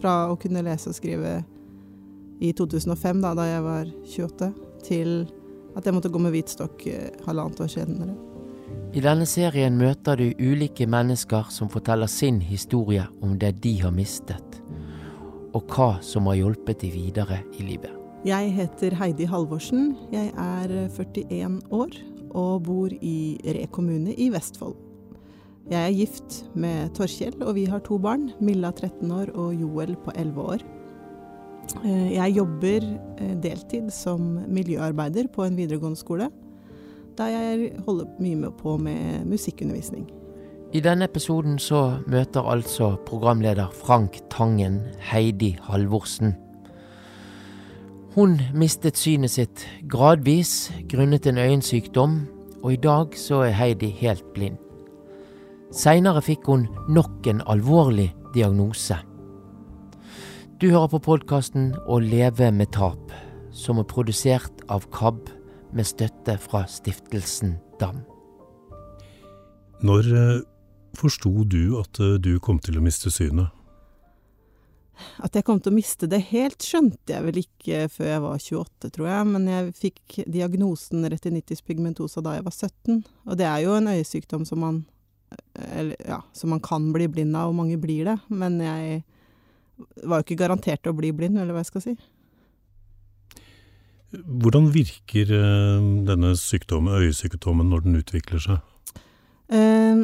Fra 0.00 0.30
å 0.32 0.38
kunne 0.40 0.64
lese 0.64 0.88
og 0.88 0.96
skrive 0.96 1.42
i 2.40 2.52
2005, 2.56 3.20
da, 3.22 3.34
da 3.36 3.46
jeg 3.48 3.62
var 3.64 3.92
28, 4.08 4.50
til 4.86 5.14
at 5.76 5.86
jeg 5.86 5.94
måtte 5.94 6.10
gå 6.12 6.20
med 6.22 6.34
hvit 6.34 6.50
stokk 6.52 6.86
eh, 6.90 7.12
halvannet 7.26 7.60
år 7.62 7.70
senere. 7.70 8.16
I 8.90 9.02
denne 9.04 9.26
serien 9.28 9.76
møter 9.78 10.18
du 10.18 10.32
ulike 10.42 10.86
mennesker 10.90 11.50
som 11.54 11.70
forteller 11.70 12.10
sin 12.10 12.40
historie 12.42 13.04
om 13.22 13.36
det 13.38 13.60
de 13.62 13.76
har 13.84 13.94
mistet, 13.94 14.60
og 15.54 15.70
hva 15.70 15.92
som 16.02 16.26
har 16.30 16.40
hjulpet 16.40 16.82
de 16.82 16.90
videre 16.94 17.42
i 17.58 17.66
livet. 17.66 17.94
Jeg 18.26 18.50
heter 18.52 18.94
Heidi 19.00 19.24
Halvorsen. 19.24 19.94
Jeg 20.12 20.32
er 20.36 20.74
41 20.92 21.62
år 21.72 21.94
og 22.36 22.66
bor 22.66 22.92
i 22.92 23.38
Re 23.56 23.64
kommune 23.72 24.12
i 24.12 24.28
Vestfold. 24.32 24.76
Jeg 25.70 25.86
er 25.86 25.94
gift 25.94 26.42
med 26.58 26.90
Torkjell, 26.98 27.38
og 27.46 27.54
vi 27.54 27.64
har 27.70 27.80
to 27.86 27.96
barn. 27.98 28.30
Milla 28.42 28.72
13 28.74 29.10
år 29.14 29.32
og 29.38 29.54
Joel 29.54 29.94
på 30.04 30.12
11 30.18 30.42
år. 30.42 30.66
Eh, 31.84 32.14
jeg 32.16 32.36
jobber 32.36 32.84
eh, 32.84 33.34
deltid 33.42 33.90
som 33.94 34.38
miljøarbeider 34.48 35.30
på 35.32 35.44
en 35.46 35.58
videregående 35.58 35.98
skole, 35.98 36.30
der 37.18 37.32
jeg 37.32 37.72
holder 37.86 38.08
mye 38.20 38.50
på 38.58 38.76
med 38.80 39.26
musikkundervisning. 39.28 40.08
I 40.72 40.80
denne 40.80 41.08
episoden 41.08 41.58
så 41.58 41.98
møter 42.06 42.46
altså 42.46 42.94
programleder 43.06 43.72
Frank 43.74 44.20
Tangen 44.30 44.80
Heidi 45.10 45.56
Halvorsen. 45.66 46.36
Hun 48.14 48.40
mistet 48.54 48.98
synet 48.98 49.30
sitt 49.34 49.66
gradvis 49.90 50.70
grunnet 50.90 51.26
en 51.26 51.38
øyensykdom, 51.38 52.20
og 52.62 52.72
i 52.72 52.76
dag 52.76 53.16
så 53.18 53.44
er 53.46 53.56
Heidi 53.58 53.90
helt 54.00 54.24
blind. 54.34 54.58
Seinere 55.70 56.22
fikk 56.22 56.46
hun 56.46 56.66
nok 56.88 57.26
en 57.30 57.42
alvorlig 57.46 58.10
diagnose. 58.34 58.96
Du 60.60 60.66
hører 60.68 60.90
på 60.92 60.98
podkasten 61.00 61.70
Å 61.88 61.96
leve 62.04 62.50
med 62.52 62.68
tap, 62.76 63.14
som 63.48 63.78
er 63.80 63.86
produsert 63.88 64.58
av 64.68 64.82
KAB 64.92 65.30
med 65.72 65.86
støtte 65.88 66.34
fra 66.36 66.66
stiftelsen 66.68 67.54
DAM. 67.80 68.02
Når 69.80 70.08
eh, 70.12 70.42
forsto 71.00 71.46
du 71.48 71.78
at 71.80 71.96
eh, 72.04 72.18
du 72.20 72.34
kom 72.44 72.58
til 72.60 72.76
å 72.76 72.82
miste 72.84 73.08
synet? 73.08 73.48
At 75.24 75.38
jeg 75.38 75.46
kom 75.48 75.62
til 75.64 75.72
å 75.72 75.78
miste 75.78 76.10
det 76.12 76.26
helt, 76.28 76.60
skjønte 76.60 77.14
jeg 77.14 77.24
vel 77.24 77.40
ikke 77.40 77.86
før 77.94 78.10
jeg 78.10 78.24
var 78.26 78.44
28, 78.44 78.90
tror 78.98 79.08
jeg. 79.08 79.28
Men 79.30 79.46
jeg 79.48 79.70
fikk 79.78 80.18
diagnosen 80.26 81.08
retinitis 81.08 81.64
pigmentosa 81.64 82.20
da 82.26 82.34
jeg 82.36 82.44
var 82.50 82.58
17. 82.58 82.98
Og 83.30 83.40
det 83.40 83.48
er 83.48 83.64
jo 83.64 83.78
en 83.78 83.88
øyesykdom 83.94 84.44
som 84.44 84.60
man, 84.66 84.82
eller, 85.56 85.96
ja, 86.04 86.20
som 86.36 86.52
man 86.52 86.60
kan 86.60 86.92
bli 86.92 87.08
blind 87.08 87.32
av, 87.32 87.48
og 87.48 87.56
mange 87.62 87.80
blir 87.80 88.12
det. 88.12 88.18
Men 88.28 88.60
jeg 88.60 89.00
var 90.02 90.20
jo 90.20 90.26
ikke 90.26 90.40
garantert 90.42 90.88
å 90.88 90.96
bli 90.96 91.12
blind, 91.16 91.38
eller 91.38 91.54
hva 91.56 91.64
jeg 91.64 91.70
skal 91.72 91.84
si. 91.84 91.96
Hvordan 94.10 94.72
virker 94.74 95.30
eh, 95.30 95.84
denne 96.08 96.32
sykdommen, 96.38 96.96
øyesykdommen 96.98 97.68
når 97.70 97.84
den 97.84 98.00
utvikler 98.00 98.42
seg? 98.42 99.04
Eh, 99.54 100.02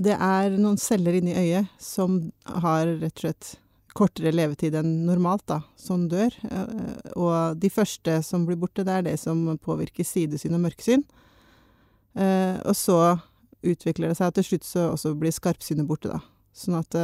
det 0.00 0.16
er 0.16 0.56
noen 0.56 0.80
celler 0.80 1.18
inni 1.18 1.36
øyet 1.36 1.68
som 1.82 2.16
har 2.48 2.88
rett 3.02 3.12
og 3.12 3.26
slett 3.26 3.52
kortere 3.94 4.32
levetid 4.34 4.74
enn 4.74 5.04
normalt, 5.06 5.44
da, 5.46 5.60
som 5.78 6.08
dør. 6.10 6.34
Eh, 6.48 7.12
og 7.20 7.60
de 7.60 7.70
første 7.70 8.16
som 8.26 8.48
blir 8.48 8.58
borte, 8.60 8.84
det 8.86 8.96
er 8.96 9.06
det 9.06 9.18
som 9.22 9.44
påvirker 9.62 10.08
sidesyn 10.08 10.56
og 10.56 10.64
mørksyn. 10.64 11.04
Eh, 12.16 12.56
og 12.64 12.74
så 12.78 12.98
utvikler 13.64 14.10
det 14.10 14.18
seg, 14.18 14.32
og 14.32 14.38
til 14.38 14.48
slutt 14.48 14.66
så 14.66 14.88
også 14.94 15.14
blir 15.20 15.34
skarpsynet 15.34 15.88
borte, 15.88 16.16
da. 16.16 16.20
Sånn 16.54 16.78
at 16.78 16.96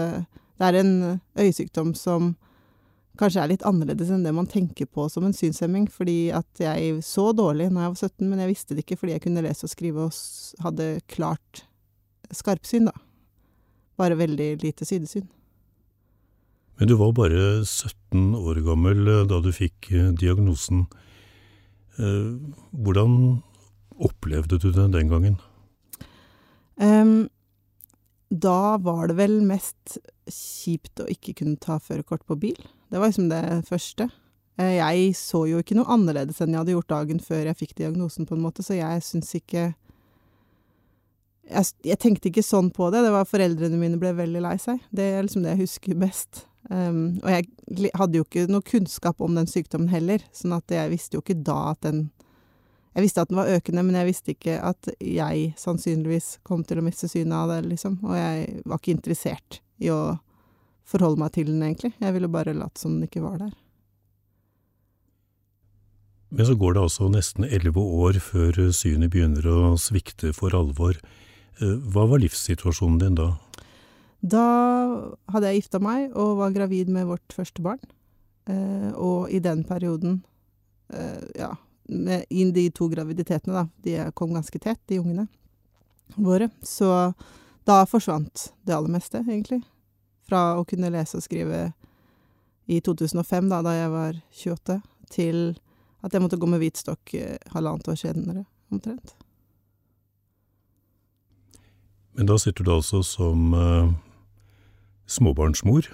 det 0.61 0.69
er 0.69 0.79
en 0.83 0.95
øyesykdom 1.41 1.95
som 1.97 2.35
kanskje 3.21 3.43
er 3.43 3.51
litt 3.53 3.65
annerledes 3.69 4.11
enn 4.13 4.25
det 4.25 4.33
man 4.37 4.49
tenker 4.49 4.89
på 4.89 5.07
som 5.13 5.25
en 5.27 5.35
synshemming, 5.37 5.89
fordi 5.93 6.31
at 6.37 6.63
jeg 6.63 7.01
så 7.05 7.31
dårlig 7.37 7.71
når 7.73 7.87
jeg 7.87 7.95
var 7.95 8.01
17, 8.09 8.29
men 8.29 8.43
jeg 8.43 8.53
visste 8.53 8.77
det 8.77 8.85
ikke 8.85 9.01
fordi 9.01 9.17
jeg 9.17 9.25
kunne 9.27 9.45
lese 9.45 9.67
og 9.67 9.73
skrive 9.73 10.07
og 10.07 10.65
hadde 10.65 10.89
klart 11.11 11.65
skarpsyn, 12.31 12.89
da. 12.89 12.95
Bare 14.01 14.17
veldig 14.21 14.55
lite 14.63 14.87
sidesyn. 14.89 15.27
Men 16.81 16.89
du 16.89 16.97
var 16.97 17.13
bare 17.13 17.65
17 17.65 18.33
år 18.39 18.63
gammel 18.65 19.05
eh, 19.05 19.27
da 19.29 19.41
du 19.45 19.51
fikk 19.53 19.91
eh, 19.93 20.13
diagnosen. 20.17 20.87
Eh, 22.01 22.31
Hvordan 22.73 23.43
opplevde 24.01 24.57
du 24.63 24.71
det 24.73 24.87
den 24.95 25.11
gangen? 25.13 25.37
Em, 26.81 27.29
da 28.31 28.79
var 28.79 29.11
det 29.11 29.19
vel 29.19 29.41
mest 29.43 29.99
kjipt 30.31 31.03
å 31.03 31.09
ikke 31.11 31.35
kunne 31.43 31.59
ta 31.59 31.81
førerkort 31.83 32.23
på 32.29 32.39
bil. 32.39 32.59
Det 32.91 33.01
var 33.01 33.11
liksom 33.11 33.31
det 33.31 33.43
første. 33.69 34.07
Eh, 34.59 34.79
Jeg 34.79 35.15
så 35.19 35.45
jo 35.51 35.59
ikke 35.59 35.75
noe 35.79 35.91
annerledes 35.91 36.41
enn 36.41 36.55
jeg 36.55 36.63
hadde 36.63 36.77
gjort 36.77 36.93
dagen 36.95 37.23
før 37.23 37.51
jeg 37.51 37.59
fikk 37.59 37.75
diagnosen, 37.81 38.27
på 38.27 38.37
en 38.37 38.45
måte, 38.45 38.63
så 38.63 38.79
jeg 38.79 39.03
syns 39.03 39.35
ikke 39.35 39.73
jeg, 41.51 41.67
jeg 41.83 41.99
tenkte 41.99 42.31
ikke 42.31 42.47
sånn 42.47 42.71
på 42.71 42.93
det. 42.95 43.03
Det 43.03 43.11
var 43.11 43.27
Foreldrene 43.27 43.79
mine 43.81 43.99
ble 43.99 44.13
veldig 44.15 44.43
lei 44.45 44.55
seg. 44.63 44.79
Det 44.95 45.09
er 45.17 45.27
liksom 45.27 45.43
det 45.43 45.57
jeg 45.57 45.65
husker 45.65 45.99
best. 45.99 46.45
Um, 46.71 47.19
og 47.25 47.31
jeg 47.33 47.91
hadde 47.99 48.21
jo 48.21 48.27
ikke 48.27 48.47
noe 48.47 48.63
kunnskap 48.63 49.23
om 49.25 49.35
den 49.35 49.49
sykdommen 49.51 49.91
heller, 49.91 50.23
sånn 50.37 50.55
at 50.55 50.71
jeg 50.71 50.93
visste 50.93 51.19
jo 51.19 51.25
ikke 51.25 51.41
da 51.43 51.73
at 51.73 51.81
den 51.89 52.05
Jeg 52.91 53.05
visste 53.05 53.23
at 53.23 53.31
den 53.31 53.39
var 53.39 53.51
økende, 53.55 53.85
men 53.87 53.99
jeg 54.01 54.09
visste 54.09 54.35
ikke 54.35 54.57
at 54.67 54.91
jeg 54.99 55.53
sannsynligvis 55.61 56.41
kom 56.47 56.65
til 56.67 56.81
å 56.81 56.85
miste 56.85 57.07
synet 57.11 57.37
av 57.39 57.53
det, 57.53 57.61
liksom. 57.71 58.01
Og 58.03 58.17
jeg 58.19 58.63
var 58.67 58.81
ikke 58.81 58.97
interessert 58.97 59.61
i 59.79 59.93
å 59.95 60.19
forholde 60.91 61.23
meg 61.23 61.35
til 61.37 61.53
den, 61.53 61.63
egentlig. 61.63 61.93
Jeg 62.03 62.17
ville 62.17 62.31
bare 62.33 62.57
late 62.57 62.83
som 62.83 62.97
den 62.97 63.07
ikke 63.07 63.23
var 63.23 63.39
der. 63.45 63.53
Men 66.31 66.47
så 66.47 66.55
går 66.59 66.75
det 66.77 66.83
altså 66.83 67.09
nesten 67.11 67.47
elleve 67.47 67.83
år 67.83 68.21
før 68.23 68.59
synet 68.75 69.11
begynner 69.11 69.47
å 69.51 69.61
svikte 69.83 70.31
for 70.35 70.55
alvor. 70.55 70.99
Eh, 71.59 71.79
Hva 71.91 72.07
var 72.11 72.23
livssituasjonen 72.23 73.01
din 73.03 73.17
da? 73.19 73.33
Da 74.21 74.45
hadde 75.33 75.51
jeg 75.51 75.63
gifta 75.63 75.81
meg 75.83 76.13
og 76.19 76.39
var 76.43 76.55
gravid 76.55 76.91
med 76.93 77.09
vårt 77.09 77.35
første 77.35 77.65
barn. 77.65 77.83
Eh, 78.51 78.91
og 78.95 79.31
i 79.31 79.41
den 79.43 79.65
perioden, 79.67 80.21
eh, 80.93 81.23
ja, 81.39 81.55
med, 81.91 82.25
i 82.31 82.47
de 82.55 82.69
to 82.75 82.89
graviditetene, 82.93 83.63
da, 83.63 83.67
de 83.85 84.11
kom 84.15 84.35
ganske 84.35 84.59
tett, 84.63 84.81
de 84.87 85.01
ungene 85.03 85.27
våre, 86.17 86.49
så 86.63 87.13
da 87.69 87.85
forsvant 87.87 88.51
det 88.67 88.75
aller 88.75 88.91
meste, 88.91 89.23
egentlig. 89.27 89.61
Fra 90.27 90.57
å 90.59 90.65
kunne 90.69 90.91
lese 90.93 91.19
og 91.19 91.25
skrive 91.25 91.71
i 92.71 92.81
2005, 92.81 93.51
da, 93.51 93.63
da 93.67 93.75
jeg 93.77 93.91
var 93.93 94.21
28, 94.45 94.79
til 95.11 95.41
at 96.01 96.15
jeg 96.15 96.23
måtte 96.23 96.39
gå 96.41 96.49
med 96.49 96.63
hvit 96.63 96.81
stokk 96.81 97.15
eh, 97.19 97.37
halvannet 97.55 97.91
år 97.91 97.99
senere, 97.99 98.45
omtrent. 98.73 99.17
Men 102.17 102.29
da 102.31 102.37
sitter 102.41 102.67
du 102.67 102.73
altså 102.75 103.03
som 103.07 103.53
uh, 103.55 103.91
småbarnsmor, 105.11 105.89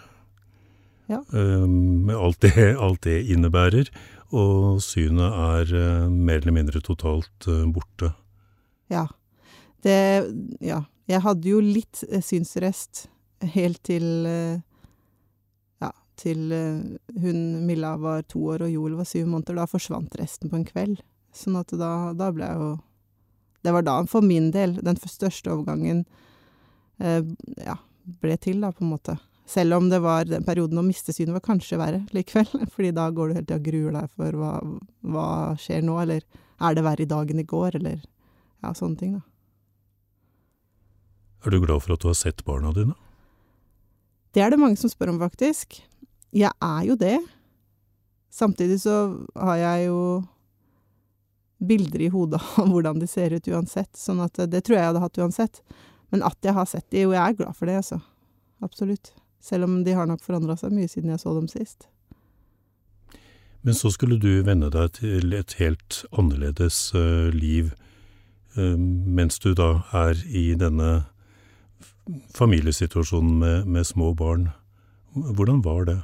Ja. 1.09 1.21
eh, 1.33 1.67
med 1.67 2.17
alt 2.17 2.41
det, 2.43 2.53
alt 2.77 3.03
det 3.07 3.21
innebærer, 3.31 3.91
og 4.35 4.81
synet 4.83 5.31
er 5.31 5.75
eh, 5.79 6.09
mer 6.11 6.41
eller 6.43 6.57
mindre 6.57 6.81
totalt 6.83 7.47
eh, 7.49 7.65
borte. 7.73 8.13
Ja. 8.91 9.07
Det 9.83 9.99
Ja. 10.61 10.85
Jeg 11.07 11.23
hadde 11.23 11.47
jo 11.47 11.61
litt 11.63 12.01
eh, 12.11 12.19
synsrest 12.19 13.05
helt 13.55 13.79
til 13.87 14.27
Ja, 15.79 15.91
til 16.19 16.49
hun 17.15 17.39
Milla 17.67 17.93
var 17.97 18.25
to 18.27 18.41
år 18.51 18.65
og 18.67 18.73
Joel 18.73 18.97
var 18.99 19.07
syv 19.07 19.29
måneder. 19.31 19.55
Da 19.55 19.67
forsvant 19.71 20.17
resten 20.19 20.51
på 20.51 20.57
en 20.59 20.65
kveld. 20.67 20.99
Sånn 21.37 21.59
at 21.61 21.71
da, 21.79 22.13
da 22.17 22.33
ble 22.35 22.49
jeg 22.49 22.59
jo 22.59 22.71
Det 23.63 23.73
var 23.77 23.83
da, 23.87 23.95
for 24.11 24.23
min 24.23 24.51
del, 24.51 24.77
den 24.83 24.97
største 24.97 25.51
overgangen 25.53 26.05
eh, 26.99 27.23
ja, 27.63 27.77
ble 28.23 28.37
til, 28.39 28.61
da, 28.63 28.73
på 28.73 28.85
en 28.85 28.93
måte. 28.97 29.17
Selv 29.47 29.77
om 29.77 29.89
det 29.91 30.01
var 30.03 30.27
den 30.27 30.45
perioden 30.45 30.81
å 30.81 30.85
miste 30.87 31.15
synet 31.15 31.37
var 31.37 31.45
kanskje 31.45 31.79
verre 31.79 32.03
likevel. 32.17 32.49
Fordi 32.75 32.91
da 32.97 33.07
går 33.15 33.29
du 33.29 33.37
hele 33.37 33.47
tida 33.47 33.61
og 33.61 33.69
gruer 33.69 33.97
deg 34.01 34.13
for 34.19 34.41
hva, 34.41 34.53
hva 35.07 35.31
skjer 35.63 35.87
nå, 35.87 35.97
eller 36.03 36.27
er 36.57 36.77
det 36.77 36.85
verre 36.87 37.05
i 37.05 37.11
dag 37.11 37.31
enn 37.31 37.43
i 37.43 37.47
går, 37.47 37.79
eller 37.79 38.01
ja, 38.01 38.73
sånne 38.75 39.01
ting, 39.01 39.17
da. 39.19 39.25
Er 41.47 41.55
du 41.55 41.61
glad 41.63 41.85
for 41.85 41.95
at 41.95 42.03
du 42.03 42.09
har 42.11 42.17
sett 42.19 42.43
barna 42.47 42.73
dine? 42.75 42.97
Det 44.35 44.43
er 44.43 44.51
det 44.51 44.59
mange 44.59 44.79
som 44.81 44.91
spør 44.91 45.13
om, 45.13 45.21
faktisk. 45.23 45.79
Jeg 46.35 46.51
er 46.51 46.81
jo 46.89 46.97
det. 46.99 47.19
Samtidig 48.35 48.81
så 48.83 48.97
har 49.39 49.61
jeg 49.61 49.87
jo 49.87 50.01
bilder 51.63 52.03
i 52.05 52.11
hodet 52.13 52.41
av 52.59 52.67
hvordan 52.73 52.99
de 53.01 53.09
ser 53.09 53.37
ut 53.37 53.53
uansett, 53.53 53.95
sånn 53.97 54.21
at 54.25 54.43
det 54.51 54.65
tror 54.67 54.77
jeg 54.77 54.83
jeg 54.83 54.91
hadde 54.91 55.05
hatt 55.05 55.23
uansett. 55.23 55.63
Men 56.11 56.27
at 56.27 56.37
jeg 56.45 56.57
har 56.57 56.69
sett 56.69 56.89
de, 56.91 57.07
og 57.07 57.15
jeg 57.15 57.23
er 57.23 57.39
glad 57.39 57.57
for 57.57 57.71
det, 57.71 57.79
altså. 57.85 58.01
Absolutt. 58.65 59.15
Selv 59.41 59.69
om 59.69 59.83
de 59.85 59.95
har 59.95 60.09
nok 60.09 60.25
forandra 60.25 60.57
seg 60.59 60.75
mye 60.75 60.91
siden 60.91 61.13
jeg 61.13 61.23
så 61.23 61.35
dem 61.37 61.49
sist. 61.51 61.89
Men 63.67 63.75
så 63.75 63.91
skulle 63.91 64.19
du 64.23 64.45
venne 64.47 64.71
deg 64.71 64.93
til 65.01 65.35
et 65.35 65.57
helt 65.59 66.05
annerledes 66.15 66.93
eh, 66.95 67.31
liv, 67.35 67.73
eh, 68.55 68.77
mens 68.79 69.41
du 69.43 69.53
da 69.59 69.81
er 69.97 70.21
i 70.31 70.53
denne 70.59 71.07
familiesituasjonen 72.35 73.39
med, 73.41 73.67
med 73.67 73.87
små 73.87 74.13
barn. 74.15 74.51
Hvordan 75.17 75.65
var 75.65 75.89
det? 75.89 75.99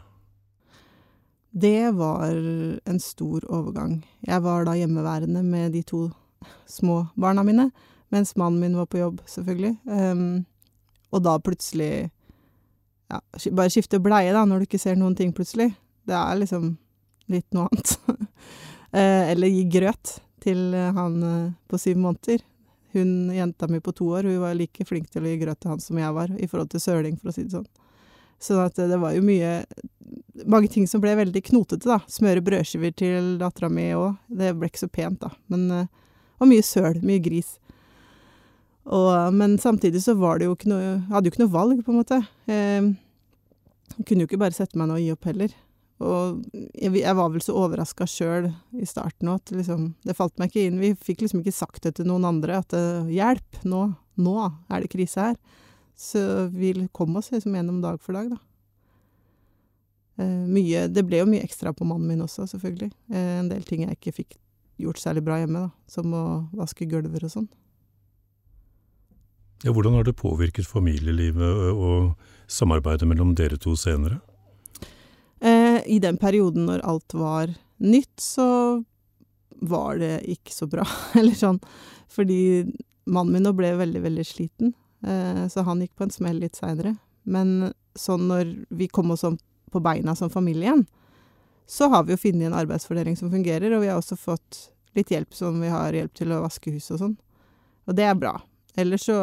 Det 1.52 1.92
var 1.94 2.32
en 2.88 3.00
stor 3.00 3.44
overgang. 3.46 4.00
Jeg 4.26 4.42
var 4.42 4.64
da 4.64 4.74
hjemmeværende 4.74 5.42
med 5.44 5.72
de 5.72 5.82
to 5.82 6.08
små 6.66 7.06
barna 7.20 7.44
mine, 7.44 7.70
mens 8.10 8.36
mannen 8.36 8.60
min 8.60 8.76
var 8.76 8.88
på 8.88 8.98
jobb, 8.98 9.20
selvfølgelig. 9.28 9.76
Um, 9.84 10.46
og 11.12 11.24
da 11.24 11.36
plutselig 11.38 12.10
ja, 13.12 13.20
bare 13.52 13.72
skifte 13.72 14.00
bleie, 14.02 14.32
da, 14.32 14.44
når 14.48 14.62
du 14.62 14.68
ikke 14.70 14.80
ser 14.80 14.96
noen 14.98 15.16
ting 15.18 15.32
plutselig. 15.36 15.72
Det 16.08 16.16
er 16.16 16.38
liksom 16.40 16.72
litt 17.32 17.48
noe 17.56 17.70
annet. 17.70 17.96
Eh, 18.92 19.30
Eller 19.32 19.48
gi 19.48 19.62
grøt 19.72 20.18
til 20.44 20.74
eh, 20.76 20.90
han 20.92 21.14
eh, 21.24 21.52
på 21.64 21.78
syv 21.80 21.96
måneder. 21.96 22.42
Hun 22.92 23.30
jenta 23.32 23.64
mi 23.72 23.78
på 23.80 23.94
to 23.96 24.10
år, 24.18 24.26
hun 24.28 24.42
var 24.42 24.52
like 24.52 24.84
flink 24.84 25.06
til 25.08 25.24
å 25.24 25.30
gi 25.30 25.38
grøt 25.40 25.62
til 25.64 25.72
han 25.72 25.80
som 25.80 25.96
jeg 25.96 26.12
var, 26.12 26.34
i 26.36 26.44
forhold 26.44 26.68
til 26.74 26.82
søling, 26.84 27.16
for 27.16 27.30
å 27.30 27.32
si 27.32 27.46
det 27.46 27.54
sånn. 27.54 27.64
Så 28.36 28.58
at 28.60 28.76
det 28.76 28.98
var 29.00 29.14
jo 29.16 29.24
mye 29.24 29.62
Mange 30.44 30.68
ting 30.68 30.84
som 30.84 31.00
ble 31.00 31.14
veldig 31.16 31.40
knotete, 31.46 31.88
da. 31.88 32.02
Smøre 32.12 32.44
brødskiver 32.44 32.92
til 33.00 33.32
dattera 33.40 33.72
mi 33.72 33.88
òg. 33.96 34.20
Det 34.28 34.52
ble 34.60 34.68
ikke 34.68 34.82
så 34.84 34.92
pent, 34.92 35.24
da. 35.24 35.32
Men 35.48 35.86
Og 36.36 36.50
mye 36.52 36.68
søl. 36.68 37.00
Mye 37.00 37.24
gris. 37.24 37.54
Og, 38.82 39.34
men 39.34 39.58
samtidig 39.62 40.02
så 40.02 40.16
var 40.18 40.40
det 40.40 40.48
jo 40.48 40.56
ikke 40.56 40.72
noe 40.72 40.80
jeg 40.82 40.94
Hadde 41.12 41.28
jo 41.28 41.32
ikke 41.34 41.42
noe 41.44 41.52
valg, 41.52 41.82
på 41.86 41.92
en 41.92 42.00
måte. 42.00 42.18
Jeg 42.50 44.06
kunne 44.08 44.24
jo 44.24 44.30
ikke 44.30 44.40
bare 44.42 44.56
sette 44.56 44.78
meg 44.78 44.88
ned 44.88 44.98
og 44.98 45.04
gi 45.04 45.12
opp 45.14 45.28
heller. 45.30 45.54
Og 46.02 46.42
jeg, 46.74 46.92
jeg 46.98 47.16
var 47.18 47.30
vel 47.30 47.42
så 47.44 47.54
overraska 47.62 48.06
sjøl 48.10 48.48
i 48.74 48.86
starten 48.88 49.30
òg 49.30 49.42
at 49.42 49.52
liksom 49.54 49.92
Det 50.02 50.16
falt 50.18 50.38
meg 50.40 50.50
ikke 50.50 50.66
inn. 50.66 50.80
Vi 50.82 50.92
fikk 50.98 51.22
liksom 51.22 51.42
ikke 51.42 51.54
sagt 51.54 51.84
det 51.86 51.96
til 51.98 52.08
noen 52.10 52.26
andre 52.26 52.58
at 52.62 52.74
eh, 52.76 53.10
hjelp, 53.12 53.60
nå, 53.68 53.84
nå 54.18 54.36
er 54.42 54.82
det 54.82 54.90
krise 54.92 55.28
her. 55.30 55.36
Så 55.98 56.48
vi 56.50 56.74
kom 56.96 57.14
oss 57.20 57.30
liksom 57.34 57.54
gjennom 57.54 57.82
dag 57.84 58.00
for 58.02 58.18
dag, 58.18 58.32
da. 58.32 58.40
Eh, 60.22 60.44
mye 60.50 60.88
Det 60.90 61.04
ble 61.06 61.22
jo 61.22 61.28
mye 61.30 61.44
ekstra 61.46 61.74
på 61.76 61.86
mannen 61.86 62.08
min 62.10 62.24
også, 62.26 62.48
selvfølgelig. 62.50 62.90
Eh, 63.12 63.34
en 63.38 63.52
del 63.52 63.62
ting 63.68 63.86
jeg 63.86 63.98
ikke 64.00 64.16
fikk 64.22 64.38
gjort 64.82 65.02
særlig 65.02 65.22
bra 65.28 65.38
hjemme, 65.38 65.68
da. 65.68 65.70
Som 65.90 66.16
å 66.16 66.24
vaske 66.56 66.88
gulver 66.90 67.28
og 67.28 67.36
sånn. 67.36 67.50
Ja, 69.62 69.70
hvordan 69.70 69.94
har 69.94 70.04
det 70.04 70.18
påvirket 70.18 70.66
familielivet 70.66 71.70
og 71.70 72.14
samarbeidet 72.50 73.06
mellom 73.06 73.36
dere 73.38 73.58
to 73.62 73.76
senere? 73.78 74.18
Eh, 75.38 75.78
I 75.86 75.98
den 76.02 76.18
perioden 76.18 76.66
når 76.66 76.82
alt 76.82 77.14
var 77.14 77.52
nytt, 77.78 78.18
så 78.18 78.82
var 79.62 80.02
det 80.02 80.24
ikke 80.26 80.54
så 80.54 80.66
bra. 80.66 80.86
Eller 81.18 81.38
sånn. 81.38 81.60
Fordi 82.10 82.66
mannen 83.06 83.38
min 83.38 83.46
nå 83.46 83.54
ble 83.54 83.70
veldig, 83.78 84.02
veldig 84.02 84.26
sliten. 84.26 84.74
Eh, 85.06 85.46
så 85.46 85.62
han 85.66 85.82
gikk 85.82 85.94
på 85.94 86.08
en 86.08 86.14
smell 86.14 86.42
litt 86.42 86.58
seinere. 86.58 86.96
Men 87.22 87.72
sånn 87.94 88.26
når 88.30 88.52
vi 88.74 88.90
kom 88.90 89.14
oss 89.14 89.22
på 89.22 89.82
beina 89.82 90.16
som 90.18 90.30
familie 90.30 90.66
igjen, 90.66 90.86
så 91.70 91.86
har 91.88 92.02
vi 92.04 92.16
jo 92.16 92.20
funnet 92.20 92.50
en 92.50 92.58
arbeidsfordeling 92.58 93.14
som 93.16 93.30
fungerer, 93.30 93.70
og 93.70 93.84
vi 93.84 93.90
har 93.92 94.00
også 94.00 94.18
fått 94.18 94.66
litt 94.98 95.14
hjelp 95.14 95.30
som 95.34 95.62
vi 95.62 95.70
har 95.70 95.94
hjelp 95.94 96.18
til 96.18 96.34
å 96.34 96.42
vaske 96.42 96.74
hus 96.74 96.90
og 96.92 96.98
sånn. 97.00 97.20
Og 97.86 97.94
det 97.96 98.10
er 98.10 98.18
bra. 98.18 98.40
Ellers 98.76 99.04
så 99.08 99.18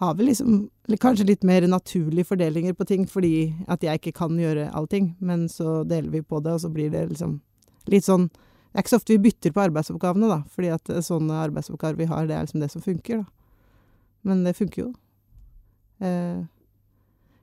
har 0.00 0.14
vi 0.14 0.24
liksom 0.24 0.70
kanskje 1.00 1.26
litt 1.28 1.42
mer 1.44 1.66
naturlige 1.68 2.30
fordelinger 2.30 2.72
på 2.72 2.86
ting, 2.88 3.06
fordi 3.06 3.52
at 3.68 3.82
jeg 3.84 4.00
ikke 4.00 4.14
kan 4.22 4.38
gjøre 4.38 4.70
allting, 4.72 5.14
men 5.18 5.48
så 5.48 5.82
deler 5.84 6.08
vi 6.14 6.22
på 6.22 6.40
det, 6.40 6.54
og 6.56 6.62
så 6.62 6.70
blir 6.72 6.88
det 6.92 7.08
liksom 7.10 7.40
litt 7.90 8.06
sånn 8.06 8.30
Det 8.70 8.78
er 8.78 8.84
ikke 8.84 8.92
så 8.92 8.98
ofte 9.00 9.12
vi 9.16 9.22
bytter 9.24 9.50
på 9.50 9.62
arbeidsoppgavene, 9.64 10.28
da, 10.30 10.38
fordi 10.46 10.68
at 10.70 10.90
sånne 11.02 11.40
arbeidsoppgaver 11.42 11.98
vi 11.98 12.06
har, 12.06 12.28
det 12.28 12.36
er 12.36 12.44
liksom 12.44 12.60
det 12.62 12.68
som 12.70 12.84
funker, 12.84 13.24
da. 13.24 13.24
Men 14.22 14.44
det 14.46 14.52
funker 14.54 14.84
jo. 14.84 14.90
Eh, 15.98 16.44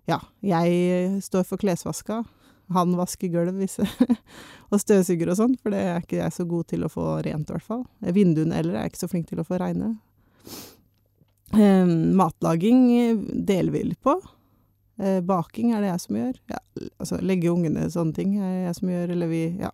ja, 0.08 0.22
jeg 0.40 1.20
står 1.26 1.44
for 1.50 1.60
klesvaska. 1.60 2.22
Han 2.72 2.96
vasker 2.96 3.28
gulv 3.34 3.60
og 4.72 4.80
støvsuger 4.80 5.34
og 5.34 5.40
sånn, 5.40 5.58
for 5.60 5.76
det 5.76 5.84
er 5.84 6.00
ikke 6.00 6.22
jeg 6.22 6.36
så 6.40 6.48
god 6.48 6.72
til 6.72 6.88
å 6.88 6.92
få 6.92 7.10
rent, 7.28 7.52
i 7.52 7.58
hvert 7.58 7.70
fall. 7.76 7.84
Vinduene 8.00 8.56
eller 8.56 8.78
er 8.78 8.88
jeg 8.88 8.96
ikke 8.96 9.04
så 9.04 9.12
flink 9.12 9.28
til 9.28 9.44
å 9.44 9.48
få 9.48 9.60
reine. 9.60 9.98
Eh, 11.54 11.86
matlaging 12.18 12.82
deler 13.46 13.72
vi 13.72 13.84
litt 13.84 14.02
på. 14.04 14.18
Eh, 15.00 15.22
baking 15.22 15.72
er 15.74 15.84
det 15.84 15.92
jeg 15.92 16.04
som 16.04 16.18
gjør. 16.20 16.40
Ja, 16.52 16.62
altså 16.98 17.20
legge 17.22 17.52
ungene 17.54 17.86
sånne 17.94 18.18
ting 18.18 18.38
er 18.40 18.50
det 18.50 18.66
jeg 18.66 18.80
som 18.80 18.94
gjør, 18.94 19.14
eller 19.16 19.32
vi 19.32 19.44
Ja. 19.62 19.72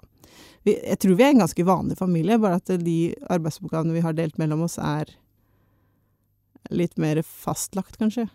Vi, 0.64 0.78
jeg 0.80 1.00
tror 1.04 1.18
vi 1.20 1.24
er 1.26 1.34
en 1.34 1.42
ganske 1.44 1.64
vanlig 1.68 1.98
familie, 2.00 2.40
bare 2.40 2.56
at 2.62 2.70
de 2.80 3.14
arbeidsoppgavene 3.28 3.94
vi 3.94 4.00
har 4.00 4.14
delt 4.16 4.38
mellom 4.40 4.62
oss, 4.64 4.78
er 4.80 5.12
litt 6.72 6.96
mer 6.98 7.20
fastlagt, 7.22 7.98
kanskje. 8.00 8.30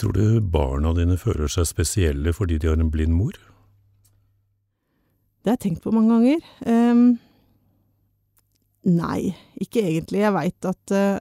Tror 0.00 0.16
du 0.16 0.40
barna 0.40 0.94
dine 0.96 1.18
føler 1.20 1.52
seg 1.52 1.68
spesielle 1.68 2.32
fordi 2.32 2.56
de 2.56 2.70
har 2.70 2.80
en 2.80 2.88
blind 2.92 3.12
mor? 3.12 3.36
Det 5.40 5.52
har 5.52 5.58
jeg 5.58 5.64
tenkt 5.66 5.84
på 5.84 5.92
mange 5.92 6.14
ganger. 6.14 6.46
Ehm, 6.68 7.18
nei, 8.88 9.34
ikke 9.60 9.84
egentlig. 9.84 10.22
Jeg 10.24 10.36
veit 10.36 10.68
at 10.68 10.96
eh, 10.96 11.20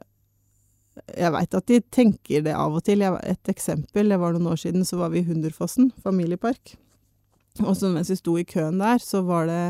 Jeg 1.17 1.33
veit 1.33 1.55
at 1.57 1.67
de 1.71 1.79
tenker 1.93 2.43
det 2.45 2.53
av 2.55 2.75
og 2.75 2.83
til. 2.85 3.03
Jeg, 3.05 3.15
et 3.23 3.51
eksempel, 3.51 4.11
det 4.11 4.19
var 4.21 4.35
noen 4.35 4.51
år 4.53 4.61
siden, 4.61 4.85
så 4.85 4.99
var 4.99 5.13
vi 5.13 5.23
i 5.23 5.27
Hunderfossen 5.27 5.91
familiepark. 6.03 6.75
Og 7.65 7.75
så 7.77 7.89
mens 7.91 8.11
vi 8.11 8.19
sto 8.19 8.37
i 8.39 8.47
køen 8.47 8.79
der, 8.79 9.01
så 9.03 9.23
var 9.25 9.49
det 9.49 9.63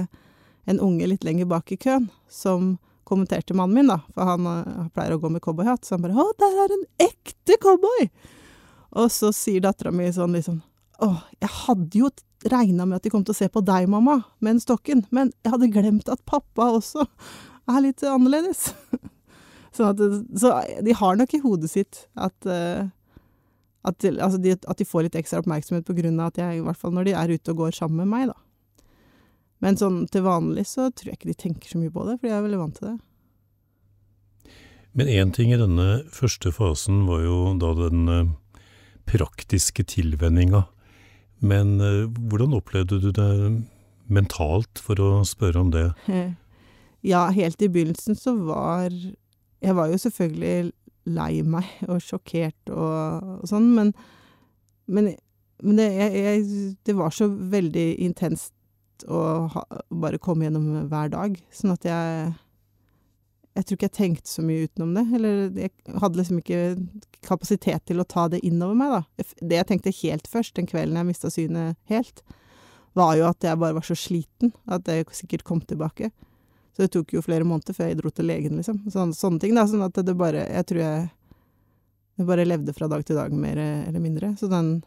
en 0.69 0.81
unge 0.83 1.07
litt 1.09 1.25
lenger 1.25 1.49
bak 1.49 1.71
i 1.73 1.79
køen 1.81 2.09
som 2.29 2.77
kommenterte 3.09 3.55
mannen 3.57 3.79
min, 3.79 3.89
da, 3.89 3.99
for 4.13 4.29
han 4.29 4.45
han 4.45 4.89
pleier 4.93 5.15
å 5.15 5.21
gå 5.21 5.31
med 5.33 5.41
cowboyhatt, 5.41 5.85
så 5.85 5.95
han 5.95 6.03
bare 6.05 6.13
'Å, 6.13 6.33
der 6.37 6.57
er 6.63 6.73
en 6.75 6.85
ekte 7.09 7.57
cowboy!' 7.57 8.09
Og 9.01 9.09
så 9.09 9.31
sier 9.33 9.61
dattera 9.65 9.91
mi 9.91 10.11
sånn 10.13 10.35
liksom 10.37 10.61
'Å, 11.01 11.09
jeg 11.41 11.49
hadde 11.49 11.97
jo 11.97 12.09
regna 12.45 12.85
med 12.85 12.97
at 12.97 13.03
de 13.03 13.09
kom 13.09 13.23
til 13.23 13.33
å 13.33 13.41
se 13.41 13.47
på 13.49 13.65
deg, 13.65 13.89
mamma, 13.89 14.23
med 14.39 14.55
den 14.55 14.59
stokken, 14.59 15.05
men 15.11 15.33
jeg 15.43 15.51
hadde 15.51 15.73
glemt 15.73 16.09
at 16.09 16.25
pappa 16.25 16.69
også 16.77 17.07
er 17.67 17.81
litt 17.81 18.05
annerledes'. 18.05 18.73
sånn 19.79 19.95
at, 19.95 20.03
så 20.43 20.53
de 20.85 20.95
har 20.99 21.17
nok 21.19 21.33
i 21.33 21.41
hodet 21.43 21.71
sitt 21.71 22.03
at 22.19 22.49
uh, 22.49 22.87
at, 23.87 24.03
altså 24.03 24.39
de, 24.43 24.55
at 24.59 24.79
de 24.79 24.87
får 24.87 25.05
litt 25.05 25.17
ekstra 25.19 25.39
oppmerksomhet 25.39 25.87
på 25.87 25.95
grunn 25.97 26.19
av 26.19 26.33
at 26.33 26.41
jeg, 26.41 26.59
i 26.59 26.63
hvert 26.65 26.79
fall 26.79 26.91
når 26.95 27.07
de 27.07 27.15
er 27.15 27.31
ute 27.31 27.53
og 27.53 27.61
går 27.63 27.77
sammen 27.77 28.03
med 28.03 28.11
meg, 28.11 28.33
da. 28.33 28.85
Men 29.63 29.79
sånn 29.79 30.01
til 30.11 30.23
vanlig 30.23 30.65
så 30.69 30.87
tror 30.91 31.11
jeg 31.11 31.19
ikke 31.19 31.31
de 31.31 31.39
tenker 31.39 31.71
så 31.71 31.79
mye 31.79 31.93
på 31.93 32.05
det, 32.07 32.17
for 32.19 32.27
de 32.27 32.35
er 32.35 32.43
veldig 32.45 32.59
vant 32.61 32.75
til 32.79 32.89
det. 32.89 32.97
Men 34.99 35.11
én 35.11 35.31
ting 35.35 35.51
i 35.53 35.59
denne 35.59 35.87
første 36.15 36.51
fasen 36.55 37.03
var 37.07 37.23
jo 37.23 37.39
da 37.59 37.73
den 37.77 38.11
eh, 38.11 38.31
praktiske 39.07 39.83
tilvenninga. 39.91 40.63
Men 41.39 41.75
eh, 41.83 42.07
hvordan 42.07 42.55
opplevde 42.57 43.01
du 43.03 43.11
det 43.15 43.31
mentalt, 44.09 44.81
for 44.81 44.99
å 45.03 45.11
spørre 45.27 45.65
om 45.65 45.73
det? 45.75 45.89
Ja, 46.99 47.29
helt 47.31 47.61
i 47.63 47.69
begynnelsen 47.71 48.17
så 48.19 48.33
var 48.43 48.91
Jeg 49.63 49.75
var 49.75 49.89
jo 49.91 49.97
selvfølgelig 49.99 50.71
lei 51.09 51.41
meg 51.47 51.67
og 51.91 52.03
sjokkert 52.03 52.73
og, 52.73 53.39
og 53.39 53.49
sånn, 53.49 53.71
men, 53.75 53.93
men, 54.87 55.13
men 55.63 55.81
det, 55.81 55.89
jeg, 55.95 56.21
jeg, 56.25 56.69
det 56.87 56.95
var 56.99 57.15
så 57.15 57.29
veldig 57.29 57.87
intenst 58.05 58.53
å 59.07 59.47
ha, 59.53 59.63
bare 59.89 60.19
komme 60.19 60.47
gjennom 60.47 60.87
hver 60.91 61.11
dag, 61.13 61.39
sånn 61.55 61.75
at 61.77 61.87
jeg 61.87 62.29
Jeg 63.57 63.65
tror 63.65 63.75
ikke 63.75 63.87
jeg 63.87 63.97
tenkte 63.97 64.29
så 64.29 64.43
mye 64.45 64.67
utenom 64.69 64.91
det, 64.95 65.03
eller 65.17 65.39
jeg 65.57 65.71
hadde 65.99 66.19
liksom 66.19 66.37
ikke 66.39 66.59
kapasitet 67.25 67.83
til 67.89 67.99
å 67.99 68.05
ta 68.07 68.27
det 68.31 68.39
innover 68.45 68.77
meg, 68.77 68.93
da. 68.93 69.25
Det 69.41 69.57
jeg 69.57 69.67
tenkte 69.67 69.95
helt 69.99 70.29
først, 70.31 70.53
den 70.55 70.69
kvelden 70.69 70.95
jeg 70.95 71.07
mista 71.07 71.31
synet 71.33 71.75
helt, 71.89 72.21
var 72.95 73.17
jo 73.19 73.25
at 73.27 73.43
jeg 73.43 73.59
bare 73.59 73.75
var 73.75 73.83
så 73.83 73.97
sliten 73.97 74.53
at 74.69 74.85
det 74.87 75.01
sikkert 75.17 75.43
kom 75.43 75.59
tilbake. 75.65 76.11
Så 76.75 76.85
det 76.85 76.91
tok 76.93 77.13
jo 77.13 77.23
flere 77.25 77.47
måneder 77.47 77.75
før 77.75 77.89
jeg 77.89 77.99
dro 77.99 78.11
til 78.13 78.29
legen, 78.29 78.59
liksom. 78.59 78.83
Sånne, 78.93 79.17
sånne 79.17 79.41
ting, 79.43 79.55
da. 79.57 79.65
Sånn 79.67 79.85
at 79.85 79.97
det 80.05 80.15
bare 80.17 80.45
Jeg 80.47 80.67
tror 80.69 80.81
jeg 80.83 81.07
Jeg 82.19 82.27
bare 82.27 82.45
levde 82.47 82.75
fra 82.75 82.89
dag 82.91 83.05
til 83.07 83.15
dag, 83.15 83.31
mer 83.31 83.57
eller 83.57 84.03
mindre. 84.03 84.33
Så 84.39 84.49
den 84.51 84.81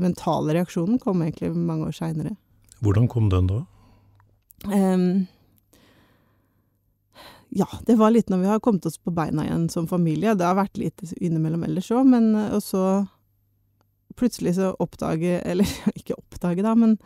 mentale 0.00 0.54
reaksjonen 0.56 0.98
kom 0.98 1.22
egentlig 1.22 1.52
mange 1.54 1.90
år 1.90 1.96
seinere. 1.96 2.36
Hvordan 2.80 3.08
kom 3.08 3.28
den 3.32 3.50
da? 3.50 3.58
Um, 4.64 5.26
ja, 7.54 7.68
det 7.86 7.98
var 8.00 8.10
litt 8.10 8.32
når 8.32 8.40
vi 8.42 8.48
har 8.50 8.62
kommet 8.64 8.86
oss 8.88 8.96
på 8.98 9.12
beina 9.14 9.44
igjen 9.44 9.68
som 9.70 9.86
familie. 9.86 10.34
Det 10.34 10.46
har 10.48 10.56
vært 10.58 10.80
litt 10.80 11.04
innimellom 11.20 11.62
ellers 11.68 11.90
òg, 11.94 12.08
men 12.08 12.32
Og 12.34 12.62
så 12.64 12.84
plutselig 14.18 14.56
så 14.56 14.72
oppdage 14.82 15.40
Eller 15.44 15.68
ikke 15.98 16.16
oppdage, 16.18 16.64
da, 16.64 16.74
men 16.74 16.96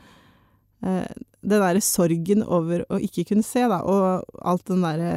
eh, 0.85 1.05
den 1.41 1.63
derre 1.63 1.83
sorgen 1.85 2.43
over 2.43 2.85
å 2.91 2.99
ikke 3.03 3.27
kunne 3.31 3.47
se, 3.47 3.63
da, 3.71 3.83
og 3.87 4.25
alt 4.43 4.67
den 4.71 4.85
derre 4.87 5.13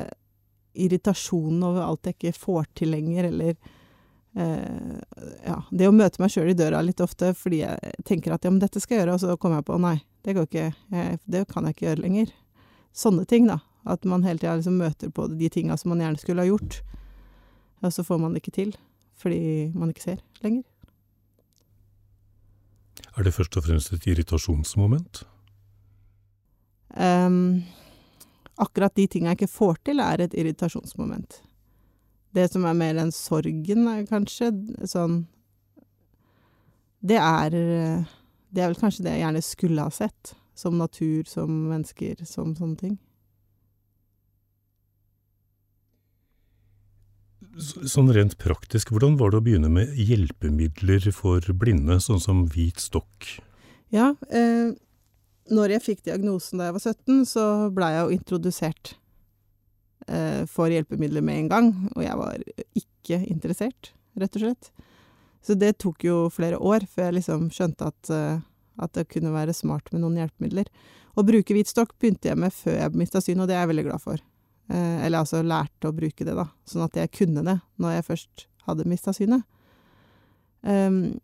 irritasjonen 0.78 1.64
over 1.68 1.84
alt 1.84 2.08
jeg 2.08 2.18
ikke 2.18 2.38
får 2.40 2.68
til 2.78 2.94
lenger, 2.94 3.28
eller 3.32 3.56
eh, 4.38 5.00
Ja, 5.46 5.58
det 5.72 5.90
å 5.90 5.96
møte 5.96 6.22
meg 6.22 6.32
sjøl 6.32 6.54
i 6.54 6.58
døra 6.58 6.84
litt 6.86 7.02
ofte 7.04 7.34
fordi 7.36 7.64
jeg 7.64 8.06
tenker 8.08 8.36
at 8.36 8.46
ja, 8.46 8.54
men 8.54 8.62
dette 8.62 8.80
skal 8.80 8.98
jeg 8.98 9.04
gjøre, 9.04 9.18
og 9.18 9.24
så 9.24 9.36
kommer 9.42 9.60
jeg 9.60 9.70
på 9.72 9.82
nei, 9.82 9.98
det 10.22 10.38
går 10.38 10.48
ikke, 10.48 10.70
det 11.26 11.44
kan 11.50 11.68
jeg 11.68 11.76
ikke 11.76 11.88
gjøre 11.90 12.06
lenger. 12.06 12.32
Sånne 12.94 13.26
ting, 13.26 13.50
da. 13.50 13.62
At 13.90 14.06
man 14.06 14.24
hele 14.28 14.38
tida 14.38 14.60
liksom 14.60 14.78
møter 14.78 15.10
på 15.10 15.26
de 15.32 15.50
tinga 15.50 15.78
som 15.80 15.90
man 15.94 16.04
gjerne 16.04 16.22
skulle 16.22 16.44
ha 16.44 16.52
gjort, 16.52 16.82
og 17.82 17.94
så 17.96 18.06
får 18.06 18.22
man 18.22 18.36
det 18.36 18.44
ikke 18.44 18.58
til 18.60 18.78
fordi 19.22 19.70
man 19.78 19.92
ikke 19.92 20.02
ser 20.02 20.22
lenger. 20.42 20.64
Er 23.18 23.26
det 23.28 23.34
først 23.36 23.58
og 23.60 23.68
fremst 23.68 23.92
et 23.94 24.08
irritasjonsmoment? 24.10 25.22
Um, 26.96 27.64
akkurat 28.60 28.96
de 28.96 29.08
tinga 29.08 29.32
jeg 29.32 29.42
ikke 29.42 29.56
får 29.56 29.80
til, 29.88 30.02
er 30.04 30.24
et 30.26 30.36
irritasjonsmoment. 30.38 31.42
Det 32.36 32.48
som 32.52 32.66
er 32.68 32.78
mer 32.78 33.00
enn 33.02 33.12
sorgen, 33.16 33.88
kanskje 34.08 34.54
sånn 34.88 35.26
Det 37.04 37.18
er 37.18 37.52
Det 37.52 38.62
er 38.62 38.70
vel 38.70 38.80
kanskje 38.80 39.04
det 39.04 39.16
jeg 39.16 39.24
gjerne 39.26 39.42
skulle 39.44 39.88
ha 39.88 39.92
sett. 39.92 40.36
Som 40.56 40.78
natur, 40.78 41.24
som 41.26 41.50
mennesker, 41.72 42.20
som 42.28 42.52
sånne 42.56 42.78
ting. 42.78 42.98
Sånn 47.60 48.12
rent 48.14 48.38
praktisk, 48.40 48.92
hvordan 48.92 49.18
var 49.20 49.32
det 49.32 49.40
å 49.40 49.46
begynne 49.46 49.72
med 49.72 49.96
hjelpemidler 49.96 51.08
for 51.16 51.44
blinde, 51.58 51.98
sånn 52.04 52.22
som 52.22 52.46
hvit 52.52 52.80
stokk? 52.84 53.28
Ja, 53.92 54.14
eh, 54.30 54.76
når 55.50 55.76
jeg 55.76 55.86
fikk 55.86 56.04
diagnosen 56.06 56.62
da 56.62 56.70
jeg 56.70 56.78
var 56.78 56.86
17, 56.86 57.26
så 57.30 57.46
blei 57.74 57.92
jeg 57.96 58.04
jo 58.04 58.18
introdusert 58.18 58.94
eh, 60.08 60.44
for 60.50 60.72
hjelpemidler 60.72 61.26
med 61.26 61.44
en 61.44 61.52
gang, 61.52 61.74
og 61.96 62.06
jeg 62.06 62.20
var 62.20 62.46
ikke 62.78 63.22
interessert, 63.26 63.92
rett 64.20 64.38
og 64.38 64.46
slett. 64.46 64.72
Så 65.42 65.58
det 65.58 65.80
tok 65.82 66.06
jo 66.06 66.18
flere 66.34 66.60
år 66.62 66.86
før 66.90 67.10
jeg 67.10 67.18
liksom 67.18 67.48
skjønte 67.54 67.90
at, 67.90 68.12
eh, 68.14 68.44
at 68.82 68.94
det 68.98 69.10
kunne 69.10 69.34
være 69.34 69.56
smart 69.58 69.90
med 69.94 70.04
noen 70.04 70.20
hjelpemidler. 70.22 70.70
Å 71.18 71.26
bruke 71.28 71.56
hvitstokk 71.56 71.98
begynte 72.00 72.30
jeg 72.30 72.40
med 72.40 72.54
før 72.56 72.78
jeg 72.78 73.00
mista 73.00 73.22
synet, 73.24 73.44
og 73.44 73.50
det 73.50 73.58
er 73.58 73.66
jeg 73.66 73.74
veldig 73.74 73.88
glad 73.90 74.04
for. 74.04 74.22
Eh, 74.72 74.98
eller 75.08 75.24
altså 75.24 75.42
lærte 75.44 75.90
å 75.90 75.96
bruke 75.96 76.28
det, 76.28 76.38
da, 76.38 76.48
sånn 76.70 76.86
at 76.86 77.02
jeg 77.02 77.12
kunne 77.18 77.44
det 77.48 77.58
når 77.82 77.98
jeg 77.98 78.08
først 78.12 78.46
hadde 78.68 78.88
mista 78.88 79.14
synet. 79.16 79.44
Um, 80.62 81.18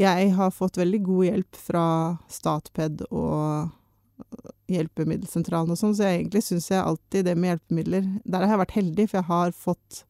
jeg 0.00 0.30
har 0.34 0.50
fått 0.54 0.78
veldig 0.80 1.00
god 1.06 1.26
hjelp 1.28 1.58
fra 1.68 1.86
Statped 2.32 3.04
og 3.10 3.70
Hjelpemiddelsentralen 4.70 5.74
og 5.74 5.78
sånn, 5.78 5.94
så 5.94 6.08
jeg 6.08 6.22
egentlig 6.22 6.42
syns 6.46 6.70
jeg 6.70 6.80
alltid 6.80 7.26
det 7.28 7.34
med 7.36 7.52
hjelpemidler 7.52 8.06
Der 8.24 8.44
har 8.44 8.54
jeg 8.54 8.62
vært 8.62 8.76
heldig, 8.78 9.06
for 9.10 9.18
jeg 9.20 9.28
har 9.28 9.54
fått 9.58 10.04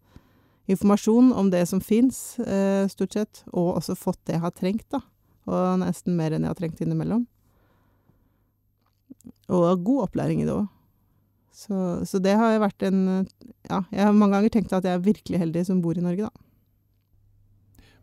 informasjon 0.70 1.32
om 1.36 1.50
det 1.52 1.66
som 1.68 1.82
fins, 1.84 2.38
eh, 2.38 2.86
stort 2.88 3.12
sett, 3.12 3.42
og 3.52 3.76
også 3.76 3.96
fått 3.98 4.20
det 4.24 4.38
jeg 4.38 4.44
har 4.44 4.54
trengt, 4.56 4.86
da. 4.94 5.02
Og 5.44 5.80
nesten 5.82 6.16
mer 6.16 6.32
enn 6.32 6.46
jeg 6.46 6.54
har 6.54 6.60
trengt 6.60 6.80
innimellom. 6.80 7.26
Og 9.52 9.84
god 9.84 10.06
opplæring 10.06 10.40
i 10.40 10.46
det 10.48 10.54
òg. 10.54 10.70
Så, 11.54 11.76
så 12.08 12.18
det 12.18 12.34
har 12.34 12.56
vært 12.58 12.82
en 12.82 13.28
Ja, 13.68 13.84
jeg 13.92 14.02
har 14.02 14.16
mange 14.16 14.34
ganger 14.34 14.50
tenkt 14.50 14.72
at 14.74 14.84
jeg 14.84 14.96
er 14.96 15.04
virkelig 15.04 15.38
heldig 15.38 15.66
som 15.68 15.82
bor 15.84 15.96
i 15.96 16.02
Norge, 16.02 16.26
da. 16.26 16.43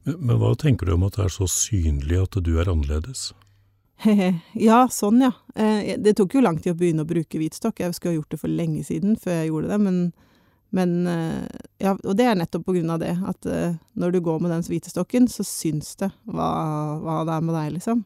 Men, 0.04 0.18
men 0.20 0.42
hva 0.42 0.56
tenker 0.58 0.90
du 0.90 0.96
om 0.96 1.06
at 1.08 1.20
det 1.20 1.28
er 1.28 1.36
så 1.36 1.48
synlig 1.50 2.20
at 2.24 2.40
du 2.42 2.56
er 2.60 2.72
annerledes? 2.72 3.32
ja, 4.68 4.86
sånn 4.90 5.22
ja. 5.22 5.32
Eh, 5.56 5.94
det 6.02 6.16
tok 6.18 6.36
jo 6.36 6.44
lang 6.44 6.58
tid 6.62 6.74
å 6.74 6.80
begynne 6.80 7.06
å 7.06 7.10
bruke 7.10 7.40
hvitstokk. 7.40 7.84
Jeg 7.84 7.98
skulle 7.98 8.16
ha 8.16 8.20
gjort 8.20 8.34
det 8.34 8.42
for 8.42 8.52
lenge 8.52 8.84
siden 8.88 9.18
før 9.20 9.38
jeg 9.38 9.52
gjorde 9.52 9.72
det, 9.74 9.80
men, 9.86 10.00
men 10.74 10.96
eh, 11.10 11.60
Ja, 11.82 11.96
og 11.96 12.18
det 12.18 12.28
er 12.30 12.40
nettopp 12.40 12.66
på 12.68 12.76
grunn 12.78 12.94
av 12.94 13.02
det, 13.04 13.14
at 13.30 13.50
eh, 13.50 13.78
når 13.94 14.16
du 14.16 14.24
går 14.26 14.42
med 14.42 14.54
den 14.56 14.66
hvite 14.66 14.94
stokken, 14.94 15.30
så 15.30 15.46
syns 15.48 15.94
det 16.02 16.12
hva, 16.26 16.50
hva 17.02 17.22
det 17.28 17.38
er 17.38 17.46
med 17.46 17.58
deg, 17.60 17.70
liksom. 17.78 18.04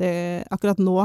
Det, 0.00 0.10
akkurat 0.52 0.80
nå 0.80 0.96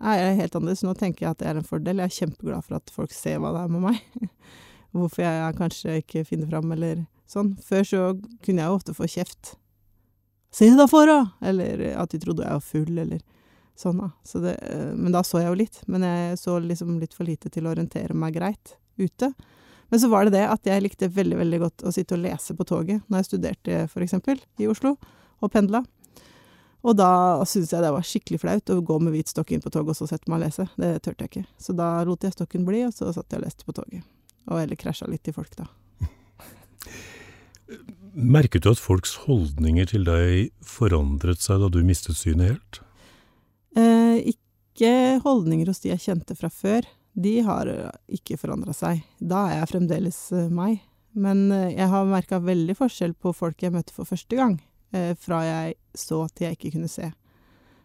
er 0.00 0.20
jeg 0.20 0.38
helt 0.40 0.54
annerledes. 0.56 0.84
Nå 0.86 0.94
tenker 0.98 1.26
jeg 1.26 1.34
at 1.34 1.40
det 1.42 1.48
er 1.50 1.60
en 1.60 1.68
fordel. 1.68 2.00
Jeg 2.00 2.10
er 2.12 2.20
kjempeglad 2.20 2.64
for 2.68 2.78
at 2.78 2.92
folk 2.92 3.12
ser 3.16 3.40
hva 3.40 3.52
det 3.56 3.64
er 3.64 3.72
med 3.72 3.88
meg. 3.88 4.28
Hvorfor 4.96 5.24
jeg 5.24 5.56
kanskje 5.56 5.98
ikke 6.02 6.24
finner 6.28 6.48
fram, 6.48 6.72
eller 6.74 7.04
sånn. 7.30 7.54
Før 7.64 7.84
så 7.88 8.00
kunne 8.44 8.64
jeg 8.64 8.68
jo 8.68 8.78
ofte 8.78 8.96
få 8.96 9.08
kjeft. 9.08 9.54
Se 10.52 10.68
da 10.76 10.84
for, 10.88 11.08
da! 11.08 11.48
Eller 11.48 11.80
at 11.96 12.12
de 12.12 12.20
trodde 12.20 12.44
jeg 12.44 12.58
var 12.58 12.66
full, 12.66 12.98
eller 12.98 13.22
sånn, 13.78 14.02
da. 14.02 14.10
Så 14.28 14.42
det, 14.42 14.56
men 14.98 15.14
da 15.14 15.22
så 15.24 15.40
jeg 15.40 15.48
jo 15.48 15.58
litt. 15.62 15.80
Men 15.88 16.04
jeg 16.04 16.36
så 16.42 16.58
liksom 16.60 16.98
litt 17.00 17.16
for 17.16 17.28
lite 17.28 17.50
til 17.52 17.66
å 17.66 17.72
orientere 17.72 18.16
meg 18.16 18.36
greit 18.36 18.76
ute. 19.00 19.32
Men 19.92 20.00
så 20.00 20.08
var 20.12 20.24
det 20.24 20.36
det 20.36 20.44
at 20.48 20.68
jeg 20.68 20.84
likte 20.84 21.08
veldig, 21.12 21.38
veldig 21.40 21.58
godt 21.60 21.82
å 21.88 21.92
sitte 21.92 22.16
og 22.16 22.22
lese 22.24 22.56
på 22.56 22.64
toget 22.68 23.02
når 23.08 23.20
jeg 23.20 23.30
studerte, 23.30 23.80
for 23.92 24.04
eksempel, 24.04 24.38
i 24.60 24.68
Oslo, 24.68 24.94
og 25.40 25.52
pendla. 25.52 25.82
Og 26.82 26.96
da 26.98 27.10
syntes 27.46 27.74
jeg 27.74 27.84
det 27.84 27.92
var 27.94 28.06
skikkelig 28.06 28.40
flaut 28.42 28.72
å 28.72 28.80
gå 28.82 28.96
med 29.04 29.14
hvit 29.14 29.30
stokk 29.30 29.52
inn 29.54 29.62
på 29.62 29.70
toget 29.72 29.94
og 29.94 30.00
så 30.00 30.08
sette 30.10 30.32
meg 30.32 30.40
og 30.40 30.46
lese. 30.46 30.66
Det 30.80 30.94
turte 31.04 31.26
jeg 31.26 31.32
ikke. 31.32 31.44
Så 31.60 31.76
da 31.78 31.92
lot 32.08 32.24
jeg 32.24 32.34
stokken 32.34 32.64
bli, 32.68 32.82
og 32.88 32.96
så 32.96 33.12
satt 33.14 33.30
jeg 33.30 33.42
og 33.42 33.46
leste 33.46 33.68
på 33.68 33.76
toget. 33.76 34.08
Og 34.50 34.58
eller 34.58 34.80
krasja 34.80 35.06
litt 35.08 35.28
i 35.30 35.36
folk, 35.36 35.54
da. 35.60 35.68
Merket 38.12 38.64
du 38.64 38.70
at 38.72 38.80
folks 38.80 39.14
holdninger 39.24 39.88
til 39.88 40.04
deg 40.04 40.50
forandret 40.66 41.40
seg 41.40 41.62
da 41.62 41.70
du 41.72 41.80
mistet 41.86 42.18
synet 42.18 42.52
helt? 42.52 42.80
Eh, 43.76 44.34
ikke 44.34 45.20
holdninger 45.24 45.70
hos 45.70 45.80
de 45.80 45.92
jeg 45.94 46.04
kjente 46.04 46.36
fra 46.36 46.50
før. 46.52 46.84
De 47.12 47.38
har 47.44 47.68
eh, 47.72 47.88
ikke 48.18 48.38
forandra 48.40 48.74
seg. 48.76 49.00
Da 49.18 49.46
er 49.48 49.62
jeg 49.62 49.72
fremdeles 49.72 50.20
eh, 50.36 50.50
meg. 50.52 50.82
Men 51.12 51.50
eh, 51.52 51.72
jeg 51.76 51.88
har 51.92 52.08
merka 52.08 52.40
veldig 52.42 52.76
forskjell 52.78 53.14
på 53.14 53.34
folk 53.36 53.62
jeg 53.62 53.74
møtte 53.74 53.94
for 53.96 54.08
første 54.08 54.38
gang, 54.38 54.56
eh, 54.96 55.12
fra 55.18 55.42
jeg 55.44 55.74
så 55.96 56.24
til 56.32 56.48
jeg 56.48 56.58
ikke 56.58 56.76
kunne 56.76 56.92
se. 56.92 57.10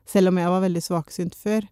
Selv 0.07 0.31
om 0.31 0.39
jeg 0.39 0.53
var 0.53 0.63
veldig 0.63 0.83
svaksynt 0.83 1.35
før. 1.35 1.67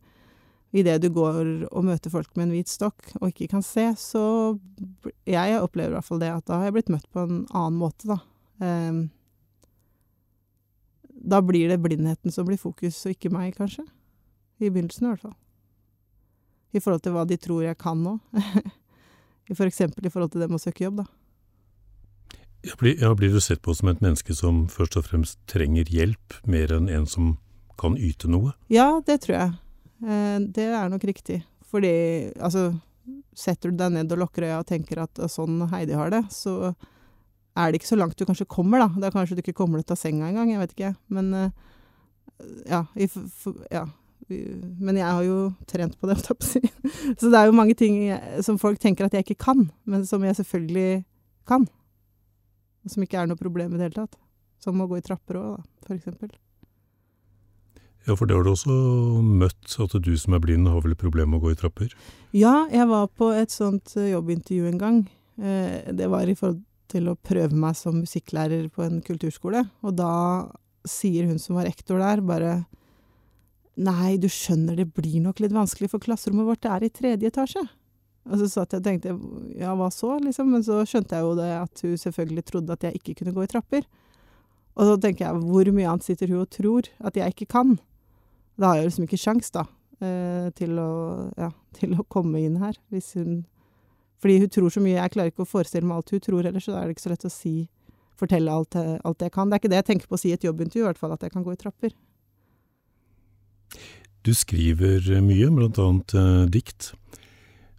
Idet 0.75 0.99
du 1.05 1.09
går 1.13 1.67
og 1.69 1.85
møter 1.87 2.11
folk 2.11 2.33
med 2.35 2.49
en 2.49 2.55
hvit 2.57 2.71
stokk 2.71 3.13
og 3.21 3.29
ikke 3.29 3.47
kan 3.53 3.63
se, 3.63 3.87
så 3.95 4.23
Jeg 5.23 5.61
opplever 5.61 5.93
i 5.93 5.95
hvert 5.95 6.07
fall 6.07 6.19
det, 6.19 6.31
at 6.33 6.47
da 6.49 6.59
har 6.59 6.69
jeg 6.69 6.75
blitt 6.75 6.91
møtt 6.91 7.07
på 7.13 7.23
en 7.23 7.45
annen 7.55 7.79
måte, 7.79 8.09
da. 8.09 8.19
Um, 8.59 9.05
da 11.25 11.41
blir 11.41 11.71
det 11.71 11.81
blindheten 11.81 12.31
som 12.31 12.45
blir 12.47 12.59
fokus, 12.59 12.99
og 13.05 13.15
ikke 13.15 13.31
meg, 13.33 13.55
kanskje. 13.57 13.85
I 14.59 14.69
begynnelsen, 14.69 15.07
i 15.07 15.13
hvert 15.13 15.23
fall. 15.25 15.37
I 16.75 16.81
forhold 16.83 17.05
til 17.05 17.15
hva 17.15 17.23
de 17.27 17.37
tror 17.39 17.63
jeg 17.63 17.79
kan 17.79 18.03
nå. 18.03 18.17
For 19.57 19.65
eksempel 19.65 20.05
i 20.05 20.11
forhold 20.11 20.33
til 20.33 20.43
det 20.43 20.49
med 20.51 20.59
å 20.59 20.65
søke 20.65 20.85
jobb, 20.85 21.03
da. 21.03 21.07
Ja, 22.65 22.73
blir, 22.81 22.95
ja, 22.99 23.11
blir 23.13 23.31
du 23.31 23.41
sett 23.43 23.61
på 23.61 23.75
som 23.77 23.91
et 23.91 24.01
menneske 24.01 24.33
som 24.35 24.65
først 24.73 24.97
og 24.97 25.05
fremst 25.07 25.37
trenger 25.49 25.87
hjelp, 25.91 26.39
mer 26.49 26.73
enn 26.73 26.89
en 26.89 27.05
som 27.07 27.35
kan 27.79 27.97
yte 27.97 28.27
noe? 28.31 28.55
Ja, 28.73 29.03
det 29.05 29.21
tror 29.25 29.35
jeg. 29.37 29.53
Eh, 30.03 30.39
det 30.55 30.67
er 30.71 30.89
nok 30.91 31.05
riktig. 31.07 31.43
Fordi 31.71 31.93
altså 32.39 32.73
Setter 33.35 33.69
du 33.69 33.77
deg 33.77 33.91
ned 33.93 34.13
og 34.15 34.21
lukker 34.23 34.47
øya 34.47 34.61
og 34.61 34.69
tenker 34.69 35.03
at 35.03 35.19
sånn 35.29 35.59
Heidi 35.69 35.93
har 35.93 36.09
det, 36.09 36.23
så 36.33 36.71
er 37.53 37.69
det 37.69 37.77
ikke 37.77 37.89
så 37.91 37.97
langt 37.99 38.15
du 38.17 38.23
kanskje 38.25 38.47
kommer, 38.49 38.81
da. 38.81 38.87
Da 39.03 39.11
kanskje 39.13 39.35
du 39.37 39.41
ikke 39.43 39.57
kommer 39.59 39.83
ut 39.83 39.91
av 39.93 39.99
senga 39.99 40.29
engang, 40.29 40.53
jeg 40.53 40.61
vet 40.63 40.73
ikke. 40.73 40.91
Men 41.13 41.29
eh, 41.37 41.51
ja, 42.71 42.81
i, 42.95 43.09
ja. 43.69 43.83
Men 44.25 44.97
jeg 44.97 45.05
har 45.05 45.21
jo 45.27 45.37
trent 45.69 45.99
på 45.99 46.09
det. 46.09 46.17
Så 47.19 47.29
det 47.29 47.37
er 47.37 47.51
jo 47.51 47.59
mange 47.59 47.75
ting 47.77 47.99
som 48.41 48.57
folk 48.57 48.79
tenker 48.81 49.05
at 49.05 49.13
jeg 49.13 49.27
ikke 49.27 49.43
kan, 49.51 49.67
men 49.85 50.07
som 50.07 50.23
jeg 50.25 50.39
selvfølgelig 50.39 51.03
kan. 51.45 51.67
Som 52.89 53.05
ikke 53.05 53.21
er 53.21 53.29
noe 53.29 53.39
problem 53.39 53.75
i 53.75 53.77
det 53.77 53.89
hele 53.89 53.99
tatt. 54.05 54.17
Som 54.63 54.81
å 54.81 54.89
gå 54.89 54.97
i 54.97 55.05
trapper 55.05 55.37
òg, 55.43 55.59
da, 55.59 55.85
for 55.85 55.99
eksempel. 55.99 56.33
Ja, 58.05 58.13
for 58.13 58.29
det 58.29 58.35
har 58.37 58.45
du 58.45 58.51
også 58.51 58.75
møtt, 59.25 59.65
at 59.81 59.95
du 60.05 60.11
som 60.21 60.35
er 60.37 60.43
blind 60.43 60.69
har 60.69 60.83
vel 60.85 60.93
problemer 60.99 61.33
med 61.33 61.41
å 61.41 61.47
gå 61.47 61.55
i 61.55 61.57
trapper? 61.57 61.93
Ja, 62.37 62.67
jeg 62.69 62.85
var 62.91 63.07
på 63.09 63.31
et 63.33 63.53
sånt 63.53 63.95
eh, 63.97 64.11
jobbintervju 64.11 64.67
en 64.69 64.81
gang. 64.81 64.99
Eh, 65.41 65.89
Det 65.89 66.09
var 66.11 66.29
i 66.29 66.35
forhold 66.37 66.61
til 66.91 67.09
å 67.09 67.17
prøve 67.17 67.57
meg 67.57 67.73
som 67.79 67.97
musikklærer 68.03 68.69
på 68.69 68.85
en 68.85 69.01
kulturskole. 69.01 69.63
Og 69.81 69.95
da 69.97 70.11
sier 70.85 71.25
hun 71.25 71.41
som 71.41 71.57
var 71.57 71.65
rektor 71.65 72.01
der, 72.01 72.21
bare 72.21 72.55
Nei, 73.75 74.15
du 74.15 74.29
skjønner 74.31 74.77
det 74.79 74.85
blir 74.95 75.17
nok 75.19 75.41
litt 75.43 75.51
vanskelig, 75.51 75.89
for 75.91 75.99
klasserommet 75.99 76.47
vårt 76.47 76.63
er 76.69 76.85
i 76.85 76.89
tredje 76.95 77.27
etasje. 77.27 77.65
Og 78.25 78.39
så 78.39 78.47
satt 78.47 78.71
jeg 78.71 78.79
og 78.79 78.85
tenkte 78.85 79.15
ja, 79.59 79.73
hva 79.75 79.89
så, 79.91 80.13
liksom? 80.23 80.47
Men 80.53 80.63
så 80.63 80.77
skjønte 80.87 81.17
jeg 81.17 81.25
jo 81.25 81.33
det 81.35 81.49
at 81.57 81.83
hun 81.83 81.97
selvfølgelig 81.99 82.45
trodde 82.47 82.77
at 82.77 82.85
jeg 82.87 83.01
ikke 83.01 83.17
kunne 83.19 83.33
gå 83.35 83.43
i 83.43 83.49
trapper. 83.51 83.83
Og 84.79 84.87
så 84.87 84.95
tenker 85.03 85.27
jeg, 85.27 85.43
hvor 85.43 85.73
mye 85.75 85.89
annet 85.91 86.07
sitter 86.07 86.31
hun 86.31 86.45
og 86.45 86.49
tror 86.55 86.87
at 87.03 87.19
jeg 87.19 87.35
ikke 87.35 87.49
kan? 87.51 87.75
Da 88.55 88.71
har 88.71 88.79
jeg 88.79 88.89
liksom 88.89 89.07
ikke 89.07 89.19
sjans, 89.19 89.51
da, 89.51 89.65
eh, 89.99 90.47
til 90.55 90.79
å, 90.79 90.91
ja, 91.37 91.51
til 91.75 91.95
å 91.97 92.05
komme 92.07 92.41
inn 92.43 92.57
her, 92.61 92.79
hvis 92.93 93.13
hun 93.19 93.45
Fordi 94.23 94.39
hun 94.39 94.49
tror 94.49 94.71
så 94.71 94.81
mye, 94.81 94.95
jeg 94.95 95.11
klarer 95.11 95.29
ikke 95.29 95.43
å 95.43 95.49
forestille 95.49 95.85
meg 95.85 95.99
alt 95.99 96.09
hun 96.15 96.21
tror 96.23 96.47
heller, 96.47 96.63
så 96.63 96.71
da 96.71 96.79
er 96.79 96.87
det 96.87 96.95
ikke 96.95 97.03
så 97.03 97.11
lett 97.11 97.25
å 97.27 97.29
si 97.29 97.67
Fortelle 98.15 98.47
alt, 98.47 98.75
eh, 98.79 98.95
alt 99.03 99.19
jeg 99.19 99.33
kan. 99.35 99.49
Det 99.49 99.57
er 99.57 99.59
ikke 99.59 99.71
det 99.73 99.79
jeg 99.81 99.87
tenker 99.89 100.07
på 100.07 100.15
å 100.15 100.19
si 100.21 100.29
i 100.31 100.35
et 100.37 100.45
jobbintervju, 100.47 100.85
i 100.85 100.87
hvert 100.87 101.01
fall, 101.01 101.11
at 101.11 101.25
jeg 101.25 101.33
kan 101.33 101.43
gå 101.43 101.51
i 101.51 101.59
trapper. 101.59 101.91
Du 104.23 104.31
skriver 104.33 105.03
mye, 105.21 105.49
blant 105.51 105.81
annet 105.83 106.15
eh, 106.15 106.45
dikt. 106.49 106.93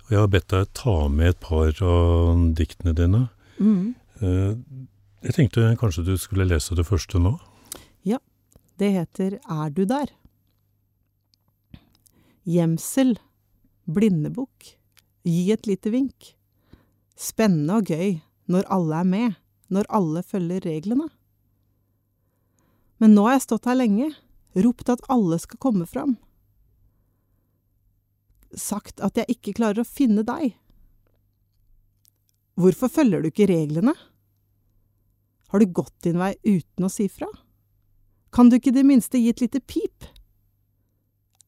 Og 0.06 0.12
jeg 0.14 0.20
har 0.20 0.28
bedt 0.30 0.52
deg 0.52 0.68
ta 0.78 0.96
med 1.10 1.32
et 1.32 1.40
par 1.42 1.72
av 1.82 2.44
diktene 2.58 2.92
dine. 2.94 3.22
Mm. 3.58 3.96
Eh, 4.20 4.52
jeg 5.26 5.34
tenkte 5.34 5.72
kanskje 5.80 6.04
du 6.06 6.14
skulle 6.20 6.46
lese 6.46 6.76
det 6.78 6.86
første 6.86 7.18
nå? 7.18 7.32
Ja, 8.06 8.20
det 8.78 8.92
heter 8.94 9.40
Er 9.40 9.72
du 9.74 9.82
der? 9.88 10.12
Gjemsel, 12.46 13.16
blindebukk, 13.90 14.76
gi 15.26 15.50
et 15.50 15.66
lite 15.66 15.90
vink. 15.90 16.32
Spennende 17.18 17.80
og 17.80 17.90
gøy 17.90 18.20
når 18.46 18.68
alle 18.70 19.00
er 19.02 19.08
med, 19.10 19.38
når 19.74 19.88
alle 19.98 20.22
følger 20.22 20.62
reglene. 20.62 21.08
Men 23.02 23.16
nå 23.16 23.26
har 23.26 23.36
jeg 23.36 23.46
stått 23.48 23.66
her 23.66 23.78
lenge, 23.80 24.12
ropt 24.62 24.92
at 24.94 25.02
alle 25.12 25.40
skal 25.42 25.60
komme 25.60 25.88
fram. 25.90 26.14
Sagt 28.54 29.02
at 29.04 29.18
jeg 29.18 29.36
ikke 29.36 29.56
klarer 29.58 29.82
å 29.82 29.88
finne 29.88 30.22
deg. 30.24 30.54
Hvorfor 32.56 32.88
følger 32.88 33.20
du 33.20 33.28
ikke 33.28 33.50
reglene? 33.50 33.92
Har 35.50 35.60
du 35.60 35.66
gått 35.66 35.98
din 36.06 36.22
vei 36.22 36.36
uten 36.46 36.86
å 36.86 36.92
si 36.92 37.10
fra? 37.10 37.28
Kan 38.32 38.48
du 38.48 38.56
ikke 38.56 38.70
i 38.70 38.78
det 38.78 38.86
minste 38.86 39.18
gi 39.20 39.34
et 39.34 39.42
lite 39.42 39.60
pip? 39.60 40.06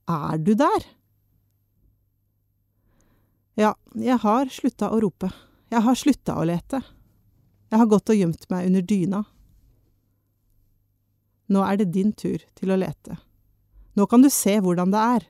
Er 0.09 0.39
du 0.41 0.55
der? 0.57 0.87
Ja, 3.59 3.75
jeg 3.95 4.17
har 4.23 4.49
slutta 4.55 4.89
å 4.95 5.01
rope. 5.03 5.29
Jeg 5.69 5.85
har 5.85 5.97
slutta 5.99 6.39
å 6.39 6.47
lete. 6.49 6.81
Jeg 7.69 7.81
har 7.83 7.91
gått 7.91 8.09
og 8.09 8.17
gjemt 8.17 8.47
meg 8.49 8.69
under 8.71 8.85
dyna. 8.87 9.25
Nå 11.53 11.65
er 11.65 11.81
det 11.81 11.91
din 11.93 12.13
tur 12.13 12.41
til 12.57 12.73
å 12.73 12.79
lete. 12.79 13.19
Nå 13.99 14.07
kan 14.07 14.23
du 14.23 14.31
se 14.33 14.55
hvordan 14.63 14.93
det 14.95 15.03
er 15.17 15.27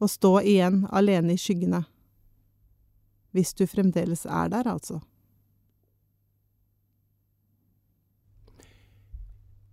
å 0.00 0.08
stå 0.08 0.40
igjen 0.40 0.86
alene 0.90 1.36
i 1.36 1.38
skyggene. 1.38 1.84
Hvis 3.36 3.52
du 3.54 3.66
fremdeles 3.70 4.24
er 4.26 4.50
der, 4.50 4.66
altså. 4.66 5.02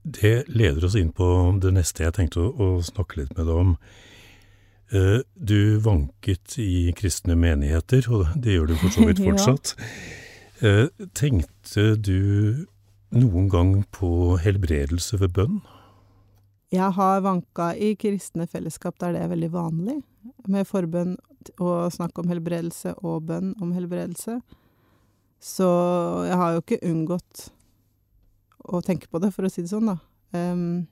Det 0.04 0.46
leder 0.48 0.86
oss 0.86 0.96
inn 0.96 1.10
på 1.12 1.26
det 1.62 1.74
neste 1.76 2.06
jeg 2.06 2.16
tenkte 2.16 2.44
å, 2.44 2.52
å 2.52 2.68
snakke 2.86 3.24
litt 3.24 3.34
med 3.38 3.50
deg 3.50 3.64
om. 3.64 3.74
Eh, 4.92 5.20
Du 5.36 5.78
vanket 5.84 6.58
i 6.60 6.94
kristne 6.96 7.36
menigheter, 7.36 8.08
og 8.12 8.28
det 8.40 8.56
gjør 8.56 8.68
du 8.72 8.76
for 8.76 8.90
så 8.96 9.08
vidt 9.08 9.24
fortsatt. 9.28 9.76
ja. 10.62 10.88
Tenkte 11.14 11.84
du 12.02 12.66
noen 13.14 13.50
gang 13.50 13.74
på 13.94 14.38
helbredelse 14.42 15.20
ved 15.22 15.36
bønn? 15.36 15.60
Jeg 16.74 16.92
har 16.98 17.22
vanka 17.22 17.70
i 17.78 17.94
kristne 17.96 18.48
fellesskap 18.50 18.98
der 19.00 19.14
det 19.14 19.22
er 19.22 19.30
veldig 19.32 19.52
vanlig, 19.54 20.00
med 20.50 20.66
forbønn 20.68 21.14
og 21.64 21.92
snakk 21.94 22.18
om 22.20 22.28
helbredelse 22.28 22.96
og 23.06 23.28
bønn 23.30 23.54
om 23.62 23.72
helbredelse. 23.72 24.40
Så 25.40 25.68
jeg 26.28 26.36
har 26.42 26.56
jo 26.56 26.64
ikke 26.64 26.82
unngått 26.90 27.46
å 28.68 28.82
tenke 28.84 29.08
på 29.08 29.22
det, 29.24 29.30
for 29.36 29.48
å 29.48 29.52
si 29.52 29.62
det 29.64 29.72
sånn, 29.72 29.94
da. 29.94 30.00
Um, 30.36 30.88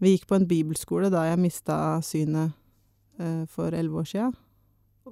vi 0.00 0.14
gikk 0.14 0.30
på 0.30 0.38
en 0.38 0.46
bibelskole 0.48 1.10
da 1.12 1.26
jeg 1.28 1.42
mista 1.42 1.76
synet 2.06 2.54
eh, 2.54 2.56
for 3.52 3.74
elleve 3.76 4.00
år 4.00 4.08
sia, 4.08 4.28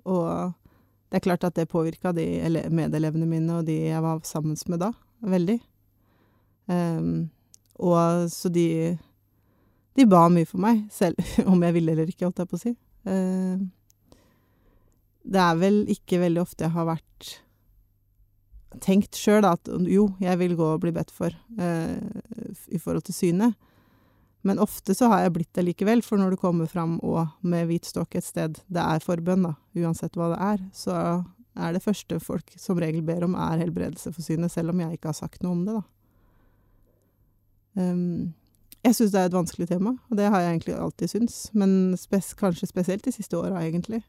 og 0.04 0.54
det 1.08 1.18
er 1.18 1.24
klart 1.24 1.44
at 1.48 1.56
det 1.56 1.70
påvirka 1.72 2.12
de 2.12 2.24
medelevene 2.74 3.26
mine 3.28 3.58
og 3.58 3.66
de 3.68 3.76
jeg 3.88 4.04
var 4.04 4.20
sammen 4.28 4.56
med 4.68 4.80
da, 4.82 4.92
veldig. 5.24 5.58
Um, 6.68 7.30
og 7.80 8.28
så 8.30 8.50
de 8.52 8.98
de 9.98 10.06
ba 10.06 10.28
mye 10.30 10.46
for 10.46 10.62
meg, 10.62 10.84
selv 10.94 11.18
om 11.50 11.62
jeg 11.64 11.74
ville 11.74 11.94
eller 11.94 12.10
ikke, 12.10 12.28
holdt 12.28 12.44
jeg 12.44 12.50
på 12.50 12.58
å 12.58 12.62
si. 12.62 12.74
Uh, 13.08 13.58
det 15.28 15.42
er 15.42 15.60
vel 15.60 15.80
ikke 15.90 16.20
veldig 16.22 16.44
ofte 16.44 16.66
jeg 16.66 16.76
har 16.76 16.86
vært 16.88 17.32
tenkt 18.84 19.16
sjøl 19.16 19.46
at 19.48 19.68
jo, 19.88 20.10
jeg 20.20 20.38
vil 20.38 20.54
gå 20.58 20.66
og 20.74 20.82
bli 20.84 20.92
bedt 20.94 21.10
for 21.14 21.32
uh, 21.58 21.96
i 22.68 22.78
forhold 22.78 23.08
til 23.08 23.16
synet. 23.16 23.56
Men 24.46 24.60
ofte 24.62 24.94
så 24.94 25.08
har 25.10 25.24
jeg 25.24 25.34
blitt 25.34 25.54
det 25.58 25.64
likevel, 25.66 26.02
for 26.06 26.20
når 26.20 26.34
du 26.34 26.40
kommer 26.40 26.70
fram 26.70 26.98
og 27.02 27.26
med 27.42 27.66
hvit 27.68 27.88
stokk 27.88 28.14
et 28.18 28.26
sted 28.26 28.60
det 28.70 28.84
er 28.84 29.02
forbønn, 29.02 29.48
da, 29.48 29.54
uansett 29.82 30.14
hva 30.18 30.30
det 30.32 30.40
er, 30.46 30.64
så 30.76 30.96
er 31.58 31.74
det 31.74 31.82
første 31.82 32.20
folk 32.22 32.52
som 32.60 32.78
regel 32.78 33.02
ber 33.06 33.26
om, 33.26 33.34
er 33.34 33.64
helbredelse 33.64 34.12
for 34.14 34.22
synet, 34.22 34.52
selv 34.54 34.70
om 34.72 34.82
jeg 34.84 34.98
ikke 34.98 35.10
har 35.10 35.18
sagt 35.18 35.42
noe 35.42 35.56
om 35.56 35.64
det, 35.66 35.78
da. 35.80 35.86
Um, 37.78 38.34
jeg 38.86 38.94
syns 38.94 39.12
det 39.12 39.20
er 39.20 39.28
et 39.28 39.34
vanskelig 39.34 39.66
tema, 39.70 39.90
og 40.08 40.16
det 40.18 40.28
har 40.30 40.40
jeg 40.40 40.50
egentlig 40.54 40.74
alltid 40.78 41.10
syntes. 41.10 41.38
Men 41.52 41.96
spes 41.98 42.30
kanskje 42.38 42.70
spesielt 42.70 43.04
de 43.04 43.12
siste 43.12 43.36
åra, 43.38 43.62
egentlig. 43.66 44.02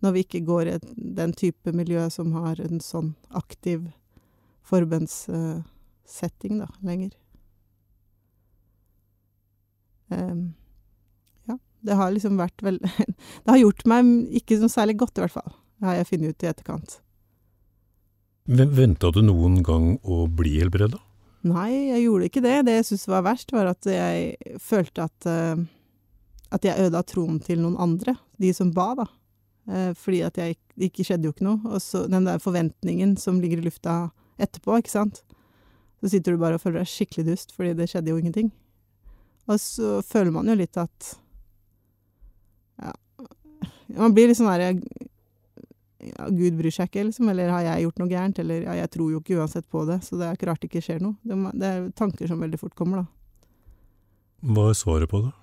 Når 0.00 0.14
vi 0.14 0.22
ikke 0.24 0.46
går 0.46 0.70
i 0.70 0.78
den 1.18 1.32
type 1.36 1.72
miljø 1.76 2.06
som 2.10 2.32
har 2.38 2.60
en 2.62 2.80
sånn 2.80 3.14
aktiv 3.36 3.90
forbønnssetting, 4.70 6.62
da, 6.62 6.70
lenger. 6.86 7.10
Eh, 10.14 10.40
Ja, 11.50 11.58
det 11.86 11.98
har 11.98 12.14
liksom 12.14 12.40
vært 12.40 12.64
vel 12.66 12.80
Det 13.44 13.48
har 13.48 13.60
gjort 13.60 13.86
meg 13.90 14.10
ikke 14.42 14.60
noe 14.60 14.72
særlig 14.72 14.98
godt, 15.02 15.18
i 15.18 15.24
hvert 15.24 15.38
fall. 15.38 15.52
Det 15.80 15.88
har 15.88 16.00
jeg 16.00 16.10
funnet 16.10 16.34
ut 16.34 16.44
i 16.44 16.50
etterkant. 16.50 16.96
Venta 18.50 19.10
du 19.14 19.22
noen 19.22 19.60
gang 19.62 19.92
å 20.02 20.24
bli 20.26 20.58
helbreda? 20.58 20.98
Nei, 21.46 21.70
jeg 21.92 22.02
gjorde 22.04 22.26
ikke 22.28 22.42
det. 22.44 22.56
Det 22.66 22.72
jeg 22.80 22.88
syntes 22.88 23.08
var 23.08 23.22
verst, 23.24 23.52
var 23.54 23.70
at 23.70 23.86
jeg 23.88 24.56
følte 24.60 25.06
at 25.06 25.28
eh, 25.30 25.62
at 26.50 26.66
jeg 26.66 26.82
ødela 26.82 27.02
troen 27.06 27.38
til 27.42 27.60
noen 27.62 27.78
andre, 27.80 28.16
de 28.42 28.52
som 28.54 28.72
ba, 28.74 28.92
da. 28.98 29.06
Eh, 29.70 29.90
fordi 29.98 30.22
at 30.26 30.38
jeg 30.40 30.56
ikke 30.90 31.06
skjedde 31.06 31.28
jo 31.28 31.34
ikke 31.34 31.46
noe. 31.46 31.60
Og 31.70 31.82
så 31.82 32.04
den 32.10 32.26
der 32.26 32.42
forventningen 32.42 33.16
som 33.20 33.40
ligger 33.42 33.62
i 33.62 33.68
lufta 33.68 34.10
etterpå, 34.40 34.80
ikke 34.80 34.92
sant. 34.92 35.22
Så 36.00 36.10
sitter 36.14 36.34
du 36.34 36.42
bare 36.42 36.58
og 36.58 36.64
føler 36.64 36.82
deg 36.82 36.90
skikkelig 36.90 37.28
dust, 37.28 37.54
fordi 37.54 37.76
det 37.78 37.90
skjedde 37.92 38.12
jo 38.12 38.18
ingenting. 38.18 38.50
Og 39.48 39.60
så 39.60 40.00
føler 40.06 40.34
man 40.34 40.50
jo 40.50 40.56
litt 40.58 40.76
at 40.80 41.14
Ja, 42.80 42.92
man 43.96 44.14
blir 44.14 44.30
litt 44.30 44.38
sånn 44.38 44.50
derre 44.50 44.74
ja, 46.00 46.28
Gud 46.32 46.56
bryr 46.56 46.72
seg 46.72 46.88
ikke, 46.88 47.04
liksom. 47.10 47.28
Eller 47.28 47.50
har 47.52 47.64
jeg 47.66 47.84
gjort 47.84 47.98
noe 48.00 48.10
gærent? 48.10 48.38
Eller 48.40 48.64
ja, 48.64 48.76
jeg 48.78 48.92
tror 48.94 49.10
jo 49.12 49.20
ikke 49.20 49.36
uansett 49.40 49.66
på 49.68 49.84
det, 49.88 49.98
så 50.06 50.16
det 50.16 50.28
er 50.28 50.38
ikke 50.38 50.48
rart 50.48 50.62
det 50.62 50.70
ikke 50.70 50.84
skjer 50.86 51.02
noe. 51.04 51.18
Det, 51.20 51.36
det 51.60 51.68
er 51.68 51.90
tanker 51.98 52.30
som 52.30 52.40
veldig 52.40 52.60
fort 52.60 52.76
kommer, 52.78 53.02
da. 53.02 53.10
Hva 54.54 54.70
er 54.70 54.78
svaret 54.78 55.12
på 55.12 55.20
det? 55.26 55.34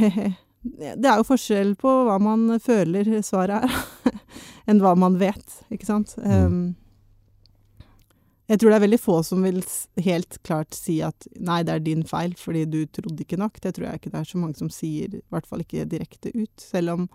Det 0.64 1.04
er 1.04 1.18
jo 1.20 1.26
forskjell 1.28 1.74
på 1.76 1.90
hva 2.06 2.14
man 2.24 2.54
føler 2.64 3.10
svaret 3.20 3.66
er, 3.66 4.14
enn 4.70 4.78
hva 4.80 4.94
man 4.96 5.18
vet, 5.20 5.58
ikke 5.68 5.84
sant. 5.84 6.14
Um, 6.16 6.72
jeg 8.44 8.60
tror 8.60 8.70
det 8.70 8.76
er 8.76 8.84
veldig 8.84 9.00
få 9.00 9.18
som 9.24 9.44
vil 9.46 9.62
helt 10.04 10.36
klart 10.44 10.76
si 10.76 10.98
at 11.04 11.28
nei, 11.40 11.62
det 11.64 11.74
er 11.74 11.84
din 11.84 12.02
feil 12.04 12.34
fordi 12.36 12.66
du 12.68 12.82
trodde 12.92 13.24
ikke 13.24 13.40
nok. 13.40 13.60
Det 13.62 13.72
tror 13.76 13.88
jeg 13.88 14.02
ikke 14.02 14.12
det 14.12 14.20
er 14.20 14.28
så 14.28 14.40
mange 14.40 14.58
som 14.60 14.72
sier, 14.72 15.14
i 15.16 15.22
hvert 15.32 15.48
fall 15.48 15.64
ikke 15.64 15.86
direkte 15.88 16.32
ut. 16.36 16.52
Selv 16.60 16.96
om 16.96 17.06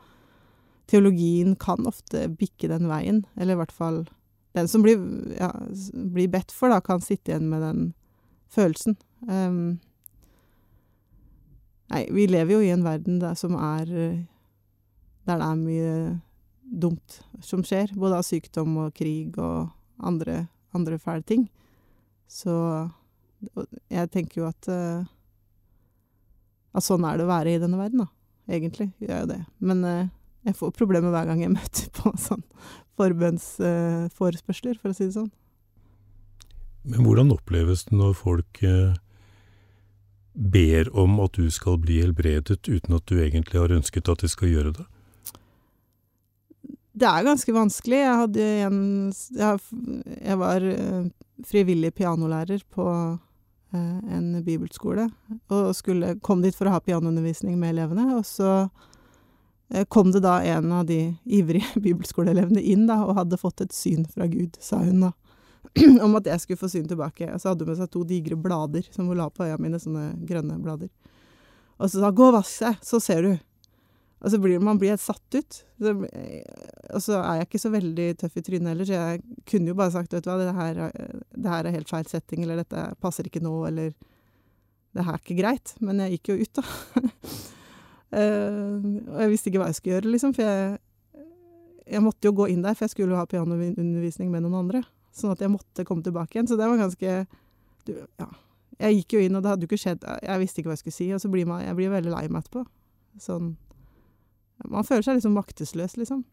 teologien 0.89 1.53
kan 1.61 1.85
ofte 1.85 2.25
bikke 2.33 2.71
den 2.71 2.89
veien, 2.89 3.21
eller 3.37 3.53
i 3.53 3.61
hvert 3.61 3.75
fall 3.75 4.07
den 4.57 4.67
som 4.71 4.81
blir, 4.81 4.97
ja, 5.37 5.51
blir 5.93 6.31
bedt 6.33 6.51
for, 6.55 6.73
da, 6.73 6.81
kan 6.81 7.03
sitte 7.05 7.29
igjen 7.29 7.51
med 7.51 7.61
den 7.61 7.85
følelsen. 8.49 8.97
Um, 9.29 9.77
Nei, 11.89 12.03
vi 12.13 12.27
lever 12.29 12.53
jo 12.53 12.61
i 12.61 12.69
en 12.73 12.85
verden 12.85 13.17
der 13.21 13.33
som 13.37 13.55
er 13.57 13.87
Der 13.89 15.37
det 15.37 15.45
er 15.45 15.57
mye 15.57 15.93
dumt 16.61 17.21
som 17.41 17.63
skjer. 17.65 17.91
Både 17.97 18.17
av 18.17 18.25
sykdom 18.25 18.77
og 18.85 18.93
krig 18.97 19.37
og 19.41 19.69
andre, 19.97 20.47
andre 20.75 20.99
fæle 21.01 21.25
ting. 21.25 21.47
Så 22.29 22.53
jeg 23.89 24.11
tenker 24.13 24.41
jo 24.41 24.49
at 24.49 24.67
At 26.69 26.85
sånn 26.85 27.05
er 27.07 27.17
det 27.17 27.25
å 27.25 27.31
være 27.31 27.55
i 27.55 27.61
denne 27.61 27.79
verden, 27.79 28.03
da. 28.03 28.09
Egentlig 28.49 28.91
gjør 28.99 29.13
jeg 29.13 29.23
jo 29.23 29.29
det. 29.31 29.39
Men 29.57 29.79
jeg 30.45 30.57
får 30.59 30.75
problemer 30.77 31.09
hver 31.13 31.25
gang 31.29 31.41
jeg 31.41 31.53
møter 31.59 31.89
på 31.97 32.11
sånn 32.21 32.43
forbønnsforespørsler, 32.99 34.77
for 34.77 34.91
å 34.91 34.97
si 34.97 35.07
det 35.07 35.15
sånn. 35.15 35.31
Men 36.85 37.05
hvordan 37.07 37.33
oppleves 37.33 37.87
det 37.87 37.97
når 37.97 38.13
folk 38.19 38.61
ber 40.39 40.89
om 40.95 41.19
at 41.23 41.35
du 41.35 41.49
skal 41.51 41.79
bli 41.81 41.99
helbredet, 42.03 42.61
uten 42.69 42.95
at 42.95 43.05
du 43.09 43.19
egentlig 43.19 43.59
har 43.59 43.73
ønsket 43.75 44.11
at 44.11 44.23
de 44.23 44.29
skal 44.31 44.53
gjøre 44.53 44.75
det? 44.77 44.87
Det 46.99 47.07
er 47.07 47.25
ganske 47.27 47.55
vanskelig. 47.55 48.01
Jeg 48.01 48.19
hadde 48.23 48.45
en 48.65 48.79
Jeg, 49.39 50.37
var 50.41 50.65
frivillig 51.47 51.93
pianolærer 51.95 52.63
på 52.69 52.85
en 53.71 54.43
bibelskole, 54.43 55.05
og 55.53 55.75
skulle, 55.77 56.15
kom 56.25 56.41
dit 56.41 56.55
for 56.57 56.67
å 56.67 56.73
ha 56.73 56.81
pianoundervisning 56.81 57.55
med 57.59 57.75
elevene. 57.75 58.17
Og 58.17 58.25
så 58.27 58.67
kom 59.93 60.11
det 60.11 60.23
da 60.25 60.39
en 60.41 60.71
av 60.73 60.87
de 60.89 61.13
ivrige 61.25 61.79
bibelskoleelevene 61.85 62.61
inn 62.61 62.87
da, 62.89 63.03
og 63.05 63.17
hadde 63.21 63.39
fått 63.39 63.63
et 63.63 63.75
syn 63.75 64.07
fra 64.09 64.27
Gud, 64.27 64.57
sa 64.59 64.81
hun 64.83 65.05
da 65.05 65.13
om 66.05 66.15
at 66.17 66.27
jeg 66.29 66.41
skulle 66.43 66.61
få 66.61 66.69
syn 66.71 66.87
tilbake. 66.89 67.29
Og 67.33 67.41
så 67.41 67.51
hadde 67.51 67.65
hun 67.65 67.73
med 67.73 67.79
seg 67.81 67.91
to 67.93 68.03
digre 68.07 68.37
blader 68.39 68.87
som 68.91 69.09
hun 69.09 69.19
la 69.19 69.29
på 69.31 69.45
øya 69.45 69.59
mine, 69.61 69.79
sånne 69.81 70.11
grønne 70.27 70.57
blader. 70.63 70.89
Og 71.79 71.87
så 71.87 72.01
sa 72.01 72.11
'gå 72.11 72.25
og 72.27 72.35
vask 72.35 72.59
deg, 72.65 72.81
så 72.83 72.99
ser 72.99 73.23
du'. 73.23 73.37
Og 74.19 74.31
så 74.33 74.39
blir 74.41 74.59
man 74.59 74.79
blir 74.79 74.91
helt 74.91 75.03
satt 75.03 75.35
ut. 75.35 75.59
Så, 75.79 75.93
og 75.95 77.03
så 77.03 77.21
er 77.21 77.39
jeg 77.39 77.47
ikke 77.47 77.61
så 77.63 77.71
veldig 77.71 78.07
tøff 78.19 78.35
i 78.35 78.43
trynet 78.43 78.73
heller, 78.73 78.87
så 78.87 78.97
jeg 78.97 79.21
kunne 79.47 79.71
jo 79.71 79.77
bare 79.79 79.93
sagt 79.95 80.13
'vet 80.13 80.25
du 80.25 80.29
hva, 80.29 80.37
det 80.41 80.55
her, 80.57 80.81
det 81.35 81.53
her 81.53 81.65
er 81.65 81.77
helt 81.77 81.89
feil 81.89 82.05
setting', 82.09 82.43
eller 82.43 82.59
'dette 82.59 82.83
passer 82.99 83.23
ikke 83.23 83.43
nå', 83.43 83.67
eller 83.67 83.93
'det 84.93 85.05
her 85.05 85.13
er 85.13 85.23
ikke 85.23 85.39
greit'. 85.39 85.75
Men 85.79 86.03
jeg 86.03 86.19
gikk 86.19 86.33
jo 86.33 86.41
ut, 86.43 86.53
da. 86.59 86.63
uh, 88.19 88.75
og 89.13 89.19
jeg 89.23 89.29
visste 89.29 89.49
ikke 89.49 89.63
hva 89.63 89.71
jeg 89.71 89.79
skulle 89.79 89.95
gjøre, 89.95 90.11
liksom, 90.11 90.35
for 90.35 90.43
jeg, 90.43 90.77
jeg 91.87 92.03
måtte 92.03 92.27
jo 92.27 92.35
gå 92.35 92.49
inn 92.51 92.61
der, 92.61 92.75
for 92.75 92.85
jeg 92.85 92.95
skulle 92.97 93.15
jo 93.15 93.21
ha 93.21 93.25
pianoundervisning 93.25 94.29
med 94.31 94.43
noen 94.43 94.59
andre. 94.65 94.83
Sånn 95.15 95.31
at 95.31 95.39
jeg 95.41 95.51
måtte 95.51 95.87
komme 95.87 96.03
tilbake 96.03 96.35
igjen. 96.35 96.47
Så 96.47 96.59
det 96.59 96.67
var 96.67 96.77
ganske 96.77 97.25
du, 97.87 97.95
Ja. 98.19 98.27
Jeg 98.79 98.95
gikk 98.95 99.13
jo 99.17 99.19
inn, 99.19 99.35
og 99.35 99.43
det 99.43 99.49
hadde 99.49 99.65
jo 99.65 99.67
ikke 99.67 99.81
skjedd 99.81 100.05
Jeg 100.23 100.39
visste 100.39 100.61
ikke 100.61 100.69
hva 100.69 100.75
jeg 100.77 100.79
skulle 100.85 100.95
si, 100.95 101.07
og 101.11 101.19
så 101.19 101.27
blir 101.27 101.43
man 101.49 101.65
Jeg 101.65 101.75
blir 101.75 101.89
veldig 101.91 102.13
lei 102.13 102.27
meg 102.31 102.45
etterpå. 102.45 102.61
Sånn 103.19 103.57
Man 104.67 104.83
føler 104.87 105.05
seg 105.05 105.19
liksom 105.19 105.37
maktesløs, 105.37 105.95
liksom. 105.99 106.25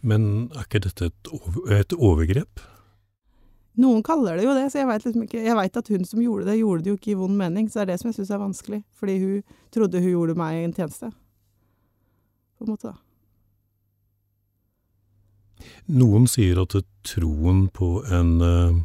Men 0.00 0.48
er 0.54 0.64
ikke 0.64 0.80
dette 0.86 1.10
et, 1.10 1.30
et 1.76 1.92
overgrep? 1.96 2.62
Noen 3.76 4.00
kaller 4.04 4.38
det 4.38 4.46
jo 4.46 4.54
det, 4.56 4.70
så 4.72 4.80
jeg 4.80 4.88
veit 4.88 5.04
liksom 5.04 5.24
ikke 5.26 5.40
Jeg 5.44 5.56
veit 5.58 5.74
at 5.76 5.88
hun 5.92 6.04
som 6.08 6.20
gjorde 6.22 6.46
det, 6.48 6.60
gjorde 6.62 6.84
det 6.84 6.92
jo 6.92 6.96
ikke 6.96 7.12
i 7.12 7.18
vond 7.20 7.36
mening, 7.36 7.68
så 7.68 7.82
det 7.82 7.82
er 7.84 7.90
det 7.92 7.98
som 8.00 8.08
jeg 8.08 8.18
syns 8.20 8.32
er 8.32 8.40
vanskelig. 8.40 8.80
Fordi 8.96 9.18
hun 9.20 9.58
trodde 9.74 10.00
hun 10.00 10.14
gjorde 10.14 10.38
meg 10.38 10.62
en 10.62 10.76
tjeneste. 10.76 11.10
På 12.56 12.64
en 12.64 12.72
måte, 12.72 12.94
da. 12.94 12.96
Noen 15.92 16.26
sier 16.28 16.58
at 16.62 16.74
troen 17.06 17.66
på 17.72 18.00
en 18.12 18.32
uh, 18.40 18.80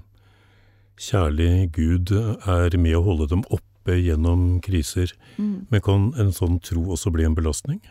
kjærlig 0.99 1.72
Gud 1.76 2.11
er 2.11 2.77
med 2.80 2.95
å 2.98 3.03
holde 3.06 3.27
dem 3.31 3.43
oppe 3.49 3.70
gjennom 3.88 4.62
kriser. 4.62 5.14
Mm. 5.38 5.68
Men 5.70 5.82
kan 5.82 6.14
en 6.20 6.32
sånn 6.36 6.60
tro 6.64 6.84
også 6.94 7.12
bli 7.14 7.26
en 7.26 7.38
belastning? 7.38 7.82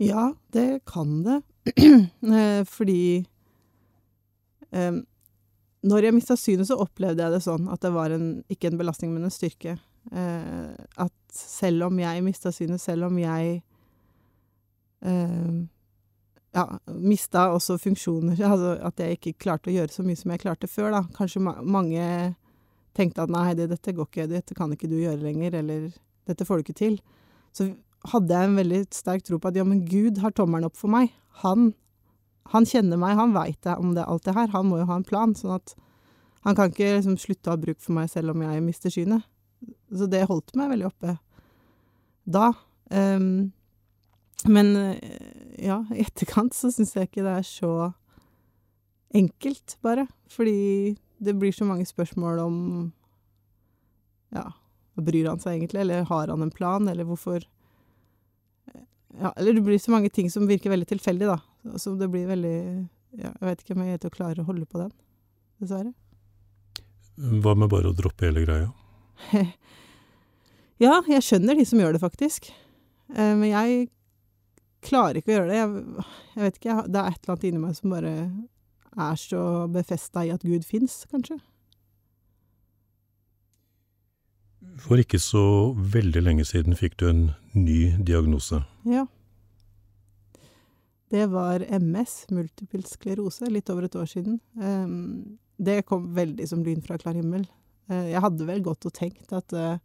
Ja, 0.00 0.34
det 0.52 0.82
kan 0.88 1.22
det. 1.26 1.40
Fordi 2.76 3.26
eh, 4.70 5.00
når 5.80 6.04
jeg 6.04 6.16
mista 6.16 6.36
synet, 6.36 6.68
så 6.68 6.78
opplevde 6.80 7.24
jeg 7.24 7.34
det 7.34 7.42
sånn 7.44 7.68
at 7.72 7.82
det 7.84 7.92
var 7.94 8.12
en, 8.14 8.30
ikke 8.52 8.70
en 8.70 8.80
belastning, 8.80 9.12
men 9.14 9.28
en 9.28 9.34
styrke. 9.34 9.78
Eh, 10.12 10.70
at 11.00 11.16
selv 11.34 11.88
om 11.88 12.00
jeg 12.00 12.24
mista 12.24 12.52
synet, 12.52 12.80
selv 12.82 13.08
om 13.08 13.18
jeg 13.20 13.60
eh, 15.04 15.60
ja, 16.56 16.66
mista 16.86 17.48
også 17.54 17.78
funksjoner, 17.80 18.40
altså 18.50 18.74
at 18.88 19.00
jeg 19.00 19.18
ikke 19.18 19.38
klarte 19.46 19.72
å 19.72 19.76
gjøre 19.76 19.94
så 19.94 20.04
mye 20.06 20.20
som 20.20 20.34
jeg 20.34 20.44
klarte 20.44 20.70
før, 20.70 20.92
da. 20.96 21.02
Kanskje 21.16 21.44
ma 21.44 21.58
mange 21.60 22.04
tenkte 22.96 23.24
at 23.24 23.32
nei, 23.32 23.52
det, 23.58 23.68
dette 23.70 23.94
går 23.96 24.08
ikke, 24.08 24.28
dette 24.30 24.56
kan 24.58 24.72
ikke 24.74 24.90
du 24.90 24.98
gjøre 24.98 25.22
lenger, 25.22 25.56
eller 25.60 25.90
dette 26.28 26.46
får 26.46 26.60
du 26.60 26.66
ikke 26.66 26.80
til. 26.80 26.98
Så 27.56 27.70
hadde 28.10 28.34
jeg 28.34 28.48
en 28.48 28.58
veldig 28.58 28.80
sterk 28.94 29.24
tro 29.26 29.38
på 29.40 29.50
at 29.50 29.58
ja, 29.58 29.66
men 29.66 29.84
Gud 29.88 30.20
har 30.22 30.34
tommelen 30.36 30.68
opp 30.70 30.78
for 30.78 30.92
meg. 30.92 31.12
Han, 31.44 31.72
han 32.54 32.68
kjenner 32.68 33.00
meg, 33.00 33.18
han 33.18 33.34
veit 33.36 33.70
om 33.76 33.94
det, 33.96 34.06
alt 34.06 34.26
det 34.26 34.36
her. 34.36 34.50
Han 34.54 34.70
må 34.70 34.80
jo 34.80 34.88
ha 34.90 34.98
en 35.00 35.06
plan, 35.06 35.34
sånn 35.36 35.58
at 35.58 35.74
han 36.46 36.56
kan 36.56 36.72
ikke 36.72 36.94
liksom 36.96 37.18
slutte 37.20 37.50
å 37.50 37.54
ha 37.54 37.60
bruk 37.60 37.80
for 37.84 37.96
meg 37.98 38.08
selv 38.12 38.32
om 38.32 38.44
jeg 38.46 38.64
mister 38.64 38.92
synet. 38.92 39.26
Så 39.92 40.08
det 40.08 40.24
holdt 40.30 40.54
meg 40.56 40.70
veldig 40.72 40.88
oppe 40.88 41.18
da. 42.24 42.52
Um, 42.88 43.50
men 44.48 44.72
ja, 45.60 45.82
i 45.92 46.04
etterkant 46.06 46.56
så 46.56 46.70
syns 46.72 46.94
jeg 46.96 47.10
ikke 47.10 47.24
det 47.26 47.34
er 47.42 47.46
så 47.46 47.72
enkelt, 49.16 49.76
bare. 49.84 50.06
Fordi 50.30 50.96
det 51.20 51.34
blir 51.36 51.52
så 51.52 51.66
mange 51.68 51.86
spørsmål 51.86 52.38
om 52.38 52.56
Ja, 54.32 54.46
bryr 54.94 55.28
han 55.28 55.40
seg 55.42 55.58
egentlig, 55.58 55.82
eller 55.84 56.06
har 56.08 56.28
han 56.32 56.42
en 56.42 56.52
plan, 56.54 56.88
eller 56.88 57.04
hvorfor 57.08 57.44
Ja, 59.20 59.32
eller 59.36 59.52
det 59.52 59.64
blir 59.66 59.78
så 59.78 59.92
mange 59.92 60.10
ting 60.10 60.30
som 60.30 60.48
virker 60.48 60.70
veldig 60.70 60.88
tilfeldig, 60.88 61.26
da. 61.28 61.76
Så 61.76 61.96
det 62.00 62.08
blir 62.08 62.28
veldig 62.30 62.56
ja, 63.18 63.32
Jeg 63.34 63.48
vet 63.48 63.64
ikke 63.64 63.76
om 63.76 63.84
jeg 63.84 63.98
er 63.98 64.04
til 64.04 64.40
å 64.40 64.48
holde 64.48 64.66
på 64.66 64.80
den, 64.80 64.92
dessverre. 65.60 65.92
Hva 67.20 67.54
med 67.58 67.68
bare 67.68 67.90
å 67.90 67.96
droppe 67.96 68.30
hele 68.30 68.46
greia? 68.46 68.70
ja, 70.84 71.02
jeg 71.10 71.26
skjønner 71.26 71.58
de 71.58 71.66
som 71.68 71.82
gjør 71.82 71.98
det, 71.98 72.00
faktisk. 72.00 72.48
Men 73.10 73.50
jeg 73.50 73.90
klarer 74.86 75.20
ikke 75.20 75.34
å 75.34 75.34
gjøre 75.34 75.50
det. 75.50 75.58
Jeg, 75.58 76.06
jeg 76.36 76.46
vet 76.46 76.60
ikke, 76.60 76.78
det 76.86 77.02
er 77.02 77.10
et 77.10 77.20
eller 77.20 77.34
annet 77.34 77.46
inni 77.50 77.60
meg 77.66 77.76
som 77.76 77.92
bare 77.92 78.14
er 78.96 79.16
så 79.18 79.66
befesta 79.70 80.24
i 80.26 80.32
at 80.34 80.42
Gud 80.42 80.66
fins, 80.66 81.04
kanskje. 81.10 81.38
For 84.80 85.00
ikke 85.00 85.20
så 85.20 85.72
veldig 85.74 86.22
lenge 86.24 86.44
siden 86.48 86.76
fikk 86.78 86.98
du 87.00 87.08
en 87.10 87.22
ny 87.56 87.96
diagnose. 88.06 88.62
Ja. 88.88 89.06
Det 91.10 91.26
var 91.32 91.64
MS, 91.66 92.26
multiple 92.30 92.84
sklerose, 92.86 93.48
litt 93.50 93.70
over 93.72 93.88
et 93.88 93.96
år 93.98 94.06
siden. 94.06 94.38
Um, 94.54 95.38
det 95.58 95.82
kom 95.88 96.12
veldig 96.14 96.46
som 96.48 96.62
lyn 96.64 96.84
fra 96.84 97.00
klar 97.00 97.18
himmel. 97.18 97.48
Uh, 97.90 98.06
jeg 98.12 98.22
hadde 98.22 98.46
vel 98.46 98.62
gått 98.64 98.86
og 98.86 98.94
tenkt 98.96 99.34
at 99.34 99.56
uh, 99.56 99.80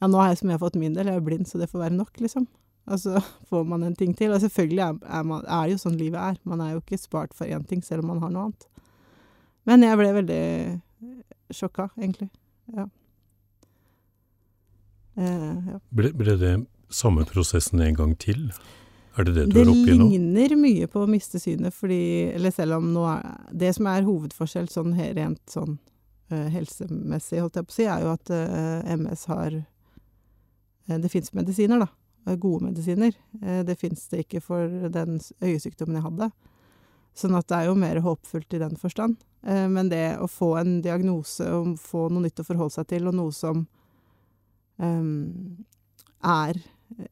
Ja, 0.00 0.08
nå 0.08 0.16
har 0.16 0.30
jeg 0.30 0.38
som 0.40 0.48
jeg 0.48 0.56
har 0.56 0.62
fått 0.62 0.78
min 0.80 0.94
del, 0.96 1.10
jeg 1.12 1.20
er 1.20 1.24
blind, 1.26 1.44
så 1.44 1.58
det 1.60 1.68
får 1.68 1.82
være 1.82 1.98
nok, 1.98 2.14
liksom. 2.24 2.46
Og 2.90 3.00
så 3.00 3.22
får 3.50 3.64
man 3.70 3.86
en 3.86 3.96
ting 3.96 4.14
til. 4.18 4.34
Og 4.34 4.42
selvfølgelig 4.42 4.84
er, 4.86 5.00
er, 5.06 5.26
man, 5.26 5.44
er 5.46 5.66
det 5.66 5.76
jo 5.76 5.82
sånn 5.84 5.98
livet 6.00 6.20
er. 6.20 6.40
Man 6.48 6.62
er 6.64 6.74
jo 6.74 6.82
ikke 6.82 7.00
spart 7.00 7.36
for 7.36 7.46
én 7.46 7.66
ting, 7.68 7.84
selv 7.86 8.04
om 8.04 8.14
man 8.14 8.22
har 8.24 8.34
noe 8.34 8.48
annet. 8.50 8.68
Men 9.68 9.84
jeg 9.84 10.00
ble 10.00 10.10
veldig 10.16 10.42
sjokka, 11.54 11.90
egentlig. 12.00 12.30
Ja. 12.74 12.88
Eh, 15.20 15.72
ja. 15.72 15.80
Ble, 15.94 16.12
ble 16.16 16.36
det 16.40 16.54
samme 16.90 17.26
prosessen 17.28 17.82
en 17.84 17.98
gang 17.98 18.14
til? 18.18 18.48
Er 19.18 19.26
det 19.26 19.34
det 19.34 19.46
du 19.50 19.54
Det 19.54 19.62
er 19.62 19.70
oppi 19.72 19.94
nå? 19.98 20.06
Det 20.06 20.16
ligner 20.16 20.56
mye 20.58 20.88
på 20.90 21.04
å 21.04 21.10
miste 21.10 21.40
synet, 21.42 21.74
fordi 21.74 22.30
Eller 22.30 22.54
selv 22.54 22.78
om 22.78 22.92
nå 22.94 23.04
er 23.10 23.24
Det 23.50 23.72
som 23.74 23.88
er 23.90 24.06
hovedforskjell 24.06 24.70
sånn 24.70 24.94
rent 24.94 25.42
sånn 25.50 25.78
uh, 26.32 26.46
helsemessig, 26.54 27.40
holdt 27.42 27.58
jeg 27.58 27.66
på 27.66 27.74
å 27.74 27.78
si, 27.78 27.86
er 27.90 28.04
jo 28.04 28.12
at 28.14 28.30
uh, 28.30 28.94
MS 28.94 29.26
har 29.32 29.56
eh, 29.58 30.98
Det 31.02 31.10
fins 31.10 31.34
medisiner, 31.34 31.82
da. 31.82 31.90
Eh, 32.26 32.36
Gode 32.36 32.70
medisiner. 32.70 33.16
Eh, 33.42 33.62
det 33.66 33.78
fins 33.80 34.06
det 34.12 34.24
ikke 34.24 34.42
for 34.44 34.88
den 34.92 35.18
øyesykdommen 35.42 35.98
jeg 35.98 36.06
hadde. 36.06 36.30
Sånn 37.16 37.36
at 37.36 37.48
det 37.50 37.58
er 37.58 37.70
jo 37.70 37.78
mer 37.78 38.00
håpfullt 38.04 38.54
i 38.54 38.62
den 38.62 38.76
forstand. 38.80 39.18
Eh, 39.46 39.66
men 39.68 39.90
det 39.92 40.18
å 40.20 40.28
få 40.30 40.54
en 40.60 40.78
diagnose 40.84 41.46
og 41.54 41.74
få 41.80 42.08
noe 42.10 42.26
nytt 42.26 42.42
å 42.42 42.46
forholde 42.46 42.76
seg 42.78 42.90
til, 42.92 43.08
og 43.10 43.16
noe 43.16 43.34
som 43.34 43.64
um, 44.80 45.64
er 46.20 46.60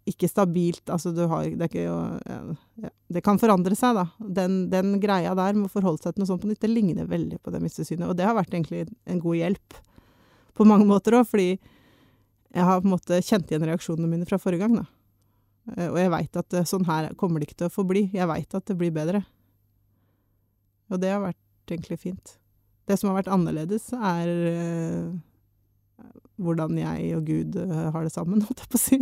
ikke 0.08 0.28
stabilt 0.28 0.90
Altså, 0.90 1.12
du 1.14 1.20
har 1.30 1.46
Det 1.54 1.68
ikke 1.68 1.84
ja, 1.84 2.90
Det 3.06 3.22
kan 3.24 3.38
forandre 3.40 3.76
seg, 3.78 3.94
da. 3.96 4.08
Den, 4.18 4.64
den 4.72 4.96
greia 5.02 5.36
der 5.38 5.54
med 5.56 5.68
å 5.68 5.72
forholde 5.72 6.02
seg 6.02 6.14
til 6.16 6.24
noe 6.24 6.30
sånt 6.32 6.42
på 6.42 6.50
nytt, 6.50 6.60
det 6.64 6.72
ligner 6.72 7.08
veldig 7.08 7.38
på 7.42 7.54
det 7.54 7.62
mistesynet. 7.62 8.08
Og 8.10 8.16
det 8.18 8.26
har 8.26 8.36
vært 8.36 8.54
egentlig 8.54 8.88
en 9.06 9.22
god 9.22 9.38
hjelp 9.38 9.78
på 10.58 10.66
mange 10.66 10.88
måter 10.88 11.14
òg, 11.14 11.28
fordi 11.30 11.52
jeg 11.54 12.64
har 12.64 12.80
på 12.82 12.88
en 12.88 12.94
måte 12.96 13.20
kjent 13.22 13.50
igjen 13.50 13.66
reaksjonene 13.68 14.10
mine 14.10 14.26
fra 14.28 14.40
forrige 14.42 14.64
gang, 14.64 14.80
da. 14.80 14.86
Eh, 15.76 15.88
Og 15.90 15.98
jeg 16.00 16.10
veit 16.14 16.36
at 16.40 16.54
eh, 16.56 16.64
sånn 16.68 16.86
her 16.88 17.10
kommer 17.20 17.40
det 17.42 17.48
ikke 17.50 17.58
til 17.64 17.68
å 17.70 17.74
forbli. 17.74 18.06
Jeg 18.14 18.28
veit 18.30 18.54
at 18.56 18.66
det 18.70 18.76
blir 18.80 18.94
bedre. 18.94 19.24
Og 20.88 21.00
det 21.02 21.10
har 21.12 21.20
vært 21.26 21.72
egentlig 21.74 21.98
fint. 22.00 22.36
Det 22.88 22.96
som 22.96 23.10
har 23.10 23.18
vært 23.18 23.32
annerledes, 23.34 23.90
er 23.92 24.30
eh, 24.48 26.06
hvordan 26.38 26.78
jeg 26.78 27.10
og 27.18 27.26
Gud 27.28 27.58
har 27.58 28.04
det 28.06 28.12
sammen, 28.14 28.40
holdt 28.46 28.62
jeg 28.64 28.70
på 28.72 28.78
å 28.78 28.84
si. 28.86 29.00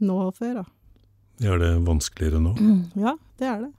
Nå 0.00 0.16
og 0.28 0.36
før, 0.38 0.62
da. 0.62 0.66
Er 1.44 1.58
det 1.62 1.72
vanskeligere 1.86 2.40
nå? 2.42 2.54
Ja, 3.04 3.16
det 3.38 3.46
er 3.50 3.60
det. 3.66 3.72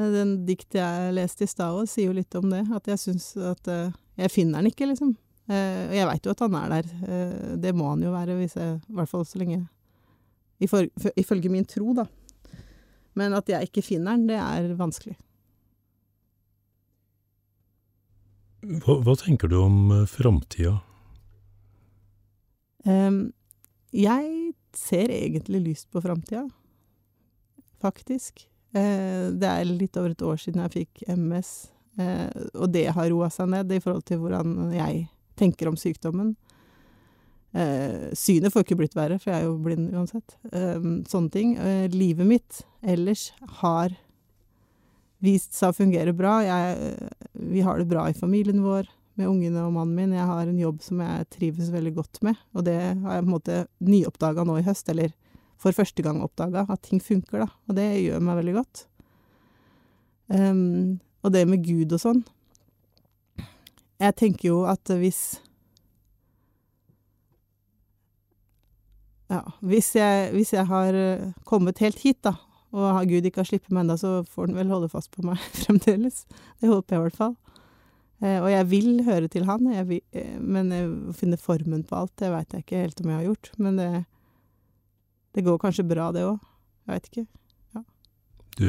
Den 0.00 0.32
dikt 0.46 0.74
jeg 0.78 1.12
leste 1.16 1.44
i 1.44 1.50
stad 1.50 1.74
òg, 1.76 1.88
sier 1.90 2.08
jo 2.10 2.16
litt 2.16 2.34
om 2.38 2.46
det. 2.52 2.62
At 2.72 2.86
jeg 2.88 3.00
syns 3.02 3.32
at 3.36 3.68
eh, 3.68 3.90
Jeg 4.20 4.32
finner 4.32 4.60
den 4.62 4.70
ikke, 4.70 4.86
liksom. 4.90 5.14
Eh, 5.50 5.88
Og 5.90 5.96
jeg 5.96 6.06
veit 6.06 6.26
jo 6.26 6.34
at 6.34 6.42
han 6.44 6.56
er 6.60 6.72
der. 6.76 6.90
Eh, 7.06 7.56
Det 7.58 7.74
må 7.74 7.90
han 7.90 8.02
jo 8.04 8.14
være, 8.14 8.38
hvis 8.38 8.56
jeg, 8.56 8.78
i 8.86 8.94
hvert 8.98 9.10
fall 9.10 9.26
så 9.26 9.40
lenge 9.42 9.66
Ifølge 10.60 11.48
min 11.48 11.64
tro, 11.64 11.94
da. 11.96 12.04
Men 13.16 13.32
at 13.32 13.48
jeg 13.48 13.70
ikke 13.70 13.82
finner 13.82 14.12
han, 14.12 14.26
det 14.28 14.36
er 14.36 14.74
vanskelig. 14.76 15.14
Hva, 18.60 18.98
hva 19.00 19.14
tenker 19.16 19.48
du 19.48 19.56
om 19.56 19.78
uh, 19.88 20.04
framtida? 20.04 20.74
Um, 22.84 23.32
jeg 23.96 24.52
ser 24.76 25.08
egentlig 25.08 25.62
lyst 25.64 25.88
på 25.88 26.04
framtida, 26.04 26.44
faktisk. 27.80 28.44
Uh, 28.76 29.32
det 29.32 29.48
er 29.48 29.64
litt 29.64 29.96
over 29.96 30.12
et 30.12 30.28
år 30.28 30.36
siden 30.44 30.60
jeg 30.66 30.76
fikk 30.82 31.06
MS, 31.08 31.70
Uh, 31.98 32.30
og 32.54 32.70
det 32.70 32.84
har 32.94 33.08
roa 33.10 33.26
seg 33.34 33.48
ned 33.50 33.72
i 33.74 33.80
forhold 33.82 34.04
til 34.06 34.20
hvordan 34.22 34.70
jeg 34.72 35.08
tenker 35.40 35.70
om 35.70 35.78
sykdommen. 35.80 36.34
Eh, 37.50 38.12
synet 38.14 38.54
får 38.54 38.62
ikke 38.62 38.78
blitt 38.78 38.94
verre, 38.94 39.18
for 39.18 39.32
jeg 39.32 39.42
er 39.42 39.48
jo 39.48 39.56
blind 39.62 39.90
uansett. 39.90 40.36
Eh, 40.52 40.78
sånne 41.10 41.34
ting. 41.34 41.56
Eh, 41.58 41.88
livet 41.90 42.28
mitt 42.28 42.62
ellers 42.80 43.30
har 43.60 43.96
vist 45.20 45.56
seg 45.56 45.72
å 45.72 45.76
fungere 45.76 46.14
bra. 46.16 46.38
Jeg, 46.46 46.94
vi 47.34 47.64
har 47.66 47.80
det 47.80 47.90
bra 47.90 48.06
i 48.08 48.16
familien 48.16 48.62
vår, 48.64 48.88
med 49.18 49.28
ungene 49.28 49.66
og 49.66 49.74
mannen 49.74 49.96
min. 49.96 50.14
Jeg 50.16 50.28
har 50.30 50.46
en 50.46 50.62
jobb 50.62 50.78
som 50.84 51.02
jeg 51.02 51.26
trives 51.34 51.72
veldig 51.74 51.94
godt 51.98 52.22
med, 52.24 52.38
og 52.54 52.64
det 52.68 52.78
har 52.78 53.18
jeg 53.18 53.26
på 53.26 53.28
en 53.28 53.34
måte 53.34 53.58
nyoppdaga 53.84 54.46
nå 54.48 54.60
i 54.60 54.64
høst, 54.64 54.88
eller 54.92 55.12
for 55.60 55.76
første 55.76 56.04
gang 56.06 56.22
oppdaga, 56.24 56.64
at 56.70 56.86
ting 56.86 57.02
funker, 57.04 57.42
da. 57.42 57.50
Og 57.68 57.76
det 57.76 57.88
gjør 58.00 58.22
meg 58.24 58.38
veldig 58.40 58.54
godt. 58.56 58.86
Em, 60.32 61.00
og 61.26 61.34
det 61.34 61.42
med 61.50 61.66
Gud 61.66 61.92
og 61.92 62.00
sånn 62.00 62.22
Jeg 64.00 64.16
tenker 64.16 64.48
jo 64.48 64.60
at 64.70 64.92
hvis 64.96 65.40
Ja, 69.30 69.44
hvis 69.62 69.92
jeg, 69.94 70.32
hvis 70.34 70.50
jeg 70.56 70.66
har 70.66 70.96
eh, 70.98 71.28
kommet 71.46 71.78
helt 71.78 72.00
hit, 72.02 72.18
da, 72.26 72.32
og 72.74 73.04
Gud 73.06 73.28
ikke 73.28 73.44
har 73.44 73.46
sluppet 73.46 73.70
meg 73.70 73.84
ennå, 73.84 73.94
så 74.00 74.24
får 74.26 74.48
han 74.48 74.56
vel 74.58 74.72
holde 74.74 74.88
fast 74.90 75.12
på 75.14 75.22
meg 75.22 75.38
fremdeles. 75.62 76.24
Det 76.58 76.66
håper 76.66 76.96
jeg 76.96 76.98
i 76.98 77.04
hvert 77.04 77.20
fall. 77.20 77.36
Eh, 78.26 78.40
og 78.40 78.48
jeg 78.50 78.66
vil 78.72 79.04
høre 79.06 79.30
til 79.30 79.46
han, 79.46 79.70
jeg 79.70 79.86
vil, 79.86 80.02
eh, 80.18 80.34
men 80.42 80.74
å 80.74 81.14
finne 81.14 81.38
formen 81.38 81.86
på 81.86 82.00
alt, 82.00 82.16
det 82.18 82.32
veit 82.34 82.56
jeg 82.56 82.66
ikke 82.66 82.82
helt 82.82 83.04
om 83.04 83.12
jeg 83.12 83.20
har 83.20 83.28
gjort. 83.28 83.52
Men 83.62 83.78
det, 83.78 83.88
det 85.38 85.46
går 85.46 85.62
kanskje 85.62 85.86
bra, 85.86 86.10
det 86.16 86.26
òg. 86.26 86.42
Jeg 86.88 86.96
veit 86.96 87.10
ikke. 87.12 87.26
Du 88.58 88.66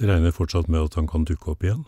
regner 0.00 0.32
fortsatt 0.32 0.72
med 0.72 0.88
at 0.88 0.96
han 0.96 1.06
kan 1.06 1.28
dukke 1.28 1.52
opp 1.52 1.62
igjen? 1.62 1.84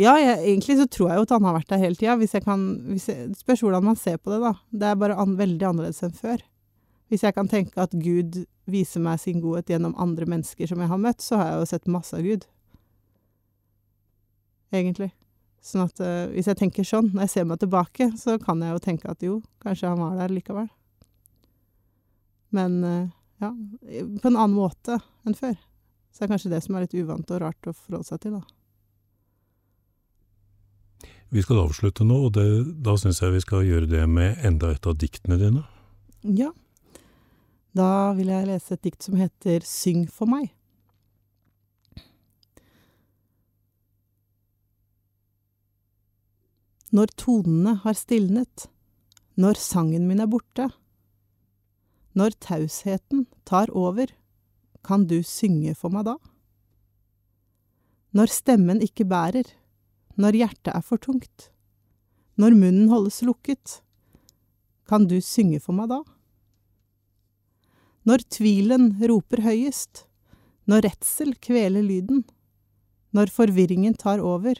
Ja, 0.00 0.14
jeg, 0.16 0.38
egentlig 0.40 0.78
så 0.78 0.86
tror 0.88 1.10
jeg 1.10 1.20
jo 1.20 1.26
at 1.26 1.34
han 1.34 1.44
har 1.44 1.56
vært 1.58 1.72
der 1.72 1.82
hele 1.82 1.98
tida. 1.98 2.16
Hvis 2.20 2.32
jeg 2.36 2.44
kan 2.46 2.62
hvis 2.88 3.10
spørs 3.42 3.62
hvordan 3.64 3.84
man 3.84 3.98
ser 4.00 4.16
på 4.16 4.32
det, 4.32 4.40
da. 4.40 4.54
Det 4.70 4.88
er 4.88 4.98
bare 5.00 5.18
an, 5.20 5.36
veldig 5.36 5.68
annerledes 5.68 6.02
enn 6.06 6.16
før. 6.16 6.40
Hvis 7.12 7.26
jeg 7.26 7.36
kan 7.36 7.50
tenke 7.50 7.76
at 7.82 7.92
Gud 7.92 8.44
viser 8.72 9.02
meg 9.04 9.20
sin 9.20 9.42
godhet 9.42 9.68
gjennom 9.68 9.92
andre 10.00 10.24
mennesker 10.30 10.70
som 10.70 10.80
jeg 10.80 10.88
har 10.88 11.00
møtt, 11.00 11.20
så 11.20 11.36
har 11.36 11.50
jeg 11.50 11.58
jo 11.60 11.70
sett 11.74 11.90
masse 11.92 12.16
av 12.16 12.24
Gud. 12.24 12.46
Egentlig. 14.72 15.10
Sånn 15.62 15.84
at 15.84 16.00
uh, 16.00 16.30
hvis 16.32 16.48
jeg 16.48 16.58
tenker 16.58 16.86
sånn, 16.88 17.10
når 17.12 17.26
jeg 17.26 17.34
ser 17.34 17.50
meg 17.50 17.60
tilbake, 17.60 18.08
så 18.18 18.38
kan 18.40 18.64
jeg 18.64 18.72
jo 18.72 18.80
tenke 18.82 19.12
at 19.12 19.26
jo, 19.26 19.42
kanskje 19.62 19.92
han 19.92 20.00
var 20.00 20.16
der 20.22 20.32
likevel. 20.32 20.70
Men 22.56 22.80
uh, 22.80 23.12
ja, 23.44 23.52
på 23.52 24.32
en 24.32 24.38
annen 24.38 24.56
måte 24.56 24.96
enn 25.28 25.36
før. 25.36 25.54
Så 26.12 26.22
det 26.22 26.26
er 26.26 26.32
kanskje 26.32 26.54
det 26.54 26.64
som 26.64 26.76
er 26.76 26.86
litt 26.86 26.96
uvant 26.96 27.30
og 27.36 27.44
rart 27.44 27.68
å 27.68 27.76
forholde 27.76 28.08
seg 28.08 28.24
til, 28.24 28.40
da. 28.40 28.61
Vi 31.32 31.40
skal 31.40 31.62
avslutte 31.62 32.04
nå, 32.04 32.16
og 32.26 32.34
det, 32.36 32.44
da 32.84 32.92
syns 33.00 33.22
jeg 33.22 33.32
vi 33.32 33.40
skal 33.40 33.64
gjøre 33.64 33.88
det 33.88 34.02
med 34.04 34.42
enda 34.44 34.74
et 34.74 34.84
av 34.84 34.98
diktene 35.00 35.38
dine. 35.40 35.62
Ja. 36.28 36.50
Da 37.72 38.12
vil 38.18 38.28
jeg 38.28 38.50
lese 38.50 38.76
et 38.76 38.82
dikt 38.84 39.06
som 39.06 39.16
heter 39.16 39.64
Syng 39.64 40.04
for 40.12 40.28
meg. 40.28 40.50
Når 46.92 47.14
tonene 47.16 47.78
har 47.80 47.96
stilnet, 47.96 48.66
når 49.40 49.56
sangen 49.56 50.04
min 50.04 50.20
er 50.20 50.28
borte, 50.28 50.68
når 52.12 52.36
tausheten 52.44 53.24
tar 53.48 53.72
over, 53.72 54.12
kan 54.84 55.08
du 55.08 55.22
synge 55.24 55.72
for 55.78 55.88
meg 55.94 56.04
da? 56.10 56.18
Når 58.12 58.28
stemmen 58.28 58.84
ikke 58.84 59.08
bærer, 59.08 59.48
når 60.20 60.38
hjertet 60.42 60.74
er 60.74 60.84
for 60.84 61.00
tungt, 61.00 61.48
når 62.36 62.56
munnen 62.56 62.88
holdes 62.92 63.22
lukket, 63.26 63.80
kan 64.88 65.06
du 65.08 65.18
synge 65.24 65.60
for 65.62 65.76
meg 65.76 65.90
da? 65.92 66.00
Når 68.08 68.24
tvilen 68.34 68.90
roper 69.08 69.44
høyest, 69.44 70.06
når 70.66 70.88
redsel 70.88 71.34
kveler 71.42 71.84
lyden, 71.84 72.24
når 73.12 73.30
forvirringen 73.32 73.94
tar 73.98 74.22
over, 74.22 74.58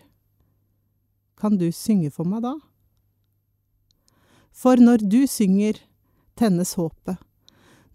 kan 1.41 1.59
du 1.59 1.71
synge 1.75 2.13
for 2.15 2.29
meg 2.29 2.45
da? 2.45 2.55
For 4.53 4.79
når 4.79 5.03
du 5.09 5.25
synger, 5.27 5.81
tennes 6.39 6.77
håpet. 6.79 7.19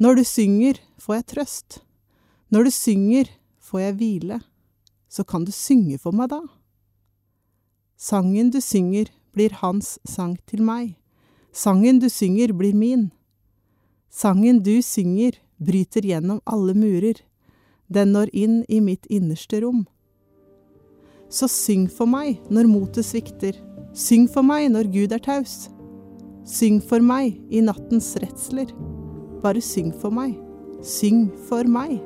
Når 0.02 0.20
du 0.20 0.24
synger, 0.28 0.82
får 1.00 1.20
jeg 1.20 1.28
trøst. 1.32 1.80
Når 2.52 2.68
du 2.68 2.72
synger, 2.74 3.30
får 3.64 3.80
jeg 3.80 3.98
hvile. 4.02 4.40
Så 5.08 5.24
kan 5.24 5.46
du 5.46 5.54
synge 5.56 5.98
for 6.02 6.16
meg 6.16 6.30
da. 6.34 6.42
Sangen 7.98 8.52
du 8.54 8.62
synger, 8.62 9.08
blir 9.34 9.50
hans 9.58 9.98
sang 10.06 10.36
til 10.46 10.62
meg. 10.62 10.94
Sangen 11.50 11.98
du 11.98 12.10
synger, 12.14 12.54
blir 12.54 12.76
min. 12.78 13.08
Sangen 14.14 14.60
du 14.62 14.84
synger, 14.86 15.40
bryter 15.58 16.06
gjennom 16.06 16.38
alle 16.46 16.76
murer. 16.78 17.24
Den 17.90 18.14
når 18.14 18.30
inn 18.38 18.60
i 18.70 18.78
mitt 18.86 19.08
innerste 19.10 19.64
rom. 19.64 19.88
Så 21.30 21.50
syng 21.50 21.88
for 21.90 22.06
meg 22.06 22.38
når 22.54 22.70
motet 22.70 23.08
svikter. 23.08 23.58
Syng 23.98 24.28
for 24.30 24.46
meg 24.46 24.70
når 24.76 24.92
Gud 24.94 25.16
er 25.18 25.24
taus. 25.24 25.66
Syng 26.46 26.78
for 26.86 27.02
meg 27.02 27.34
i 27.50 27.64
nattens 27.66 28.14
redsler. 28.22 28.70
Bare 29.42 29.64
syng 29.64 29.90
for 29.90 30.14
meg. 30.14 30.38
Syng 30.86 31.32
for 31.50 31.66
meg. 31.66 31.98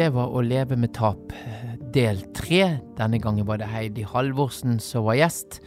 Det 0.00 0.14
var 0.14 0.30
Å 0.32 0.40
leve 0.40 0.78
med 0.80 0.94
tap 0.96 1.32
del 1.92 2.22
tre. 2.32 2.78
Denne 2.96 3.18
gangen 3.20 3.44
var 3.44 3.58
det 3.60 3.68
Heidi 3.68 4.06
Halvorsen 4.08 4.78
som 4.80 5.04
var 5.04 5.18
gjest, 5.18 5.58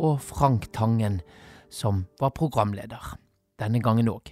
og 0.00 0.22
Frank 0.24 0.70
Tangen 0.72 1.18
som 1.68 2.06
var 2.20 2.32
programleder. 2.32 3.18
Denne 3.60 3.82
gangen 3.84 4.08
òg. 4.08 4.30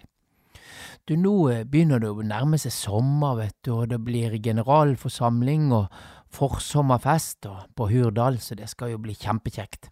Du, 1.04 1.12
nå 1.18 1.34
begynner 1.68 2.00
det 2.00 2.08
å 2.08 2.24
nærme 2.24 2.56
seg 2.62 2.72
sommer, 2.72 3.36
vet 3.42 3.56
du, 3.66 3.74
og 3.74 3.90
det 3.92 3.98
blir 4.06 4.38
generalforsamling 4.40 5.68
og 5.76 5.92
forsommerfest 6.32 7.50
på 7.76 7.90
Hurdal, 7.90 8.38
så 8.40 8.56
det 8.56 8.70
skal 8.72 8.94
jo 8.94 9.02
bli 9.04 9.18
kjempekjekt. 9.18 9.90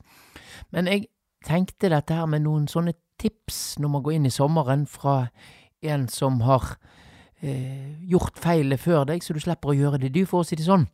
Men 0.73 0.89
jeg 0.89 1.11
tenkte 1.45 1.93
dette 1.93 2.16
her 2.16 2.31
med 2.31 2.47
noen 2.47 2.70
sånne 2.73 2.97
tips 3.20 3.77
når 3.82 3.93
man 3.93 4.07
går 4.07 4.16
inn 4.16 4.31
i 4.31 4.32
sommeren 4.32 4.89
fra 4.89 5.27
en 5.85 6.09
som 6.09 6.40
har 6.47 6.73
eh, 6.73 6.98
gjort 7.40 8.39
feilet 8.43 8.81
før 8.82 9.05
deg, 9.06 9.23
så 9.23 9.35
du 9.36 9.43
slipper 9.43 9.70
å 9.70 9.77
gjøre 9.78 10.01
det 10.02 10.10
du, 10.15 10.24
for 10.27 10.43
å 10.43 10.48
si 10.48 10.59
det 10.59 10.66
sånn. 10.66 10.89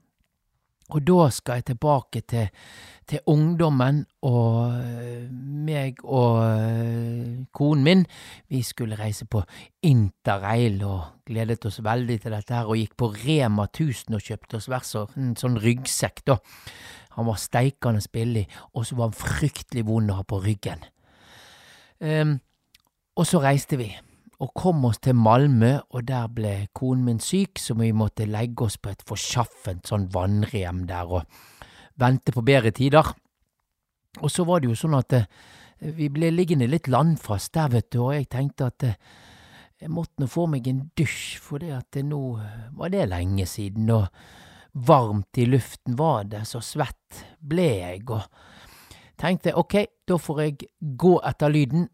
Og 0.92 1.00
da 1.00 1.30
skal 1.32 1.58
jeg 1.58 1.64
tilbake 1.70 2.20
til, 2.28 2.50
til 3.08 3.30
ungdommen, 3.32 4.02
og 4.28 4.74
eh, 4.76 5.24
meg 5.64 6.02
og 6.04 6.42
eh, 6.44 7.46
konen 7.56 7.86
min, 7.86 8.04
vi 8.52 8.60
skulle 8.62 8.98
reise 9.00 9.24
på 9.24 9.40
interrail 9.88 10.82
og 10.84 11.24
gledet 11.24 11.64
oss 11.70 11.80
veldig 11.84 12.18
til 12.20 12.36
dette 12.36 12.58
her, 12.58 12.68
og 12.68 12.76
gikk 12.76 12.98
på 13.00 13.08
Rema 13.16 13.64
1000 13.70 14.18
og 14.18 14.28
kjøpte 14.28 14.60
oss 14.60 14.68
hver 14.68 14.84
en 15.16 15.32
sånn 15.40 15.56
ryggsekk, 15.64 16.26
da. 16.28 16.36
Han 17.16 17.30
var 17.30 17.40
steikende 17.40 18.04
billig, 18.12 18.44
og 18.74 18.84
så 18.84 18.98
var 18.98 19.08
han 19.08 19.16
fryktelig 19.16 19.86
vond 19.88 20.12
å 20.12 20.18
ha 20.18 20.26
på 20.28 20.42
ryggen. 20.44 20.82
Um, 22.02 22.40
og 23.16 23.24
så 23.30 23.38
reiste 23.40 23.78
vi 23.78 23.92
og 24.44 24.52
kom 24.52 24.84
oss 24.84 25.00
til 25.00 25.16
Malmö, 25.16 25.78
og 25.96 26.04
der 26.08 26.28
ble 26.28 26.54
konen 26.76 27.04
min 27.08 27.20
syk, 27.22 27.58
så 27.60 27.76
vi 27.78 27.94
måtte 27.96 28.26
legge 28.28 28.66
oss 28.66 28.76
på 28.76 28.92
et 28.92 29.04
forsjaffent 29.08 29.88
sånn 29.88 30.10
vannrem 30.12 30.82
der 30.88 31.12
og 31.20 31.38
vente 32.00 32.34
på 32.34 32.44
bedre 32.44 32.74
tider. 32.74 33.08
Og 34.20 34.30
så 34.30 34.44
var 34.44 34.60
det 34.60 34.68
jo 34.68 34.76
sånn 34.78 34.98
at 34.98 35.16
eh, 35.16 35.28
vi 35.96 36.10
ble 36.12 36.30
liggende 36.34 36.68
litt 36.68 36.90
landfast 36.92 37.54
der, 37.56 37.72
vet 37.72 37.88
du, 37.94 38.02
og 38.04 38.12
jeg 38.18 38.28
tenkte 38.32 38.68
at 38.68 38.86
eh, 38.90 38.98
jeg 39.80 39.92
måtte 39.92 40.22
nå 40.22 40.28
få 40.30 40.46
meg 40.50 40.68
en 40.68 40.84
dusj, 40.96 41.38
for 41.42 41.62
det 41.62 41.72
at 41.76 41.88
det 41.96 42.04
nå 42.06 42.20
var 42.76 42.92
det 42.92 43.08
lenge 43.10 43.46
siden, 43.48 43.88
og 43.96 44.06
varmt 44.74 45.40
i 45.40 45.48
luften 45.48 45.96
var 45.98 46.28
det, 46.30 46.44
så 46.50 46.60
svett 46.64 47.24
ble 47.40 47.66
jeg, 47.80 48.04
og 48.10 48.22
tenkte 49.20 49.56
ok, 49.56 49.76
da 50.08 50.18
får 50.20 50.40
jeg 50.44 50.70
gå 51.00 51.16
etter 51.26 51.52
lyden, 51.52 51.88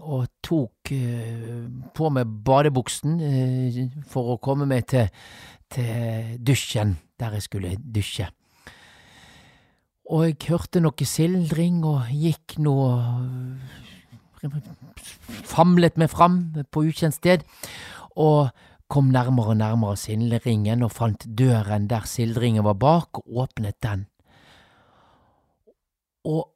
og 0.00 0.26
tok 0.44 0.92
uh, 0.94 1.66
på 1.94 2.10
meg 2.14 2.36
badebuksen 2.46 3.18
uh, 3.20 3.80
for 4.08 4.34
å 4.34 4.40
komme 4.42 4.68
meg 4.70 4.86
til, 4.92 5.10
til 5.72 6.38
dusjen 6.38 6.96
der 7.20 7.36
jeg 7.38 7.46
skulle 7.46 7.76
dusje. 7.78 8.28
Og 10.12 10.26
jeg 10.26 10.38
hørte 10.50 10.82
noe 10.82 11.06
sildring 11.08 11.84
og 11.88 12.10
gikk 12.10 12.58
nå 12.62 12.76
Famlet 14.42 15.94
meg 16.00 16.08
fram 16.10 16.40
på 16.74 16.82
ukjent 16.88 17.14
sted, 17.14 17.44
og 18.18 18.48
kom 18.90 19.12
nærmere 19.14 19.54
og 19.54 19.60
nærmere 19.60 19.96
sildringen 19.96 20.82
og 20.82 20.90
fant 20.92 21.28
døren 21.38 21.86
der 21.86 22.08
sildringen 22.10 22.66
var 22.66 22.74
bak, 22.74 23.22
og 23.22 23.44
åpnet 23.44 23.78
den. 23.86 24.02
Og 26.26 26.50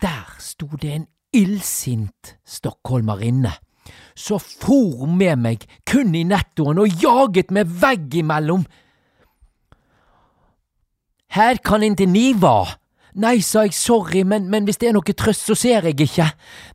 der 0.00 0.32
sto 0.40 0.70
det 0.80 0.94
en 0.94 1.06
illsint 1.38 2.34
stockholmerinne, 2.46 3.52
så 4.18 4.38
for 4.42 5.06
med 5.06 5.40
meg 5.44 5.64
kun 5.88 6.12
i 6.18 6.24
nettoen 6.26 6.82
og 6.82 7.00
jaget 7.02 7.54
meg 7.54 7.70
veggimellom. 7.80 8.66
Her 11.32 11.60
kan 11.64 11.84
inte 11.84 12.08
ni 12.08 12.32
va? 12.34 12.66
Nei, 13.18 13.40
sa 13.42 13.64
jeg, 13.66 13.74
sorry, 13.74 14.22
men, 14.22 14.46
men 14.52 14.66
hvis 14.68 14.78
det 14.78 14.90
er 14.90 14.94
noe 14.94 15.14
trøst, 15.16 15.48
så 15.48 15.56
ser 15.58 15.88
jeg 15.88 15.96
ikke. 16.04 16.28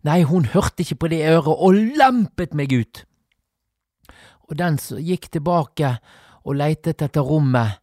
Nei, 0.07 0.23
hun 0.27 0.49
hørte 0.52 0.84
ikke 0.84 0.99
på 1.03 1.10
det 1.14 1.22
øret 1.30 1.53
og 1.53 1.77
lempet 1.99 2.56
meg 2.57 2.73
ut. 2.73 3.03
Og 4.49 4.57
den 4.60 4.77
som 4.81 4.99
gikk 4.99 5.30
tilbake 5.31 5.95
og 6.44 6.57
leitet 6.60 7.02
etter 7.06 7.23
rommet, 7.23 7.80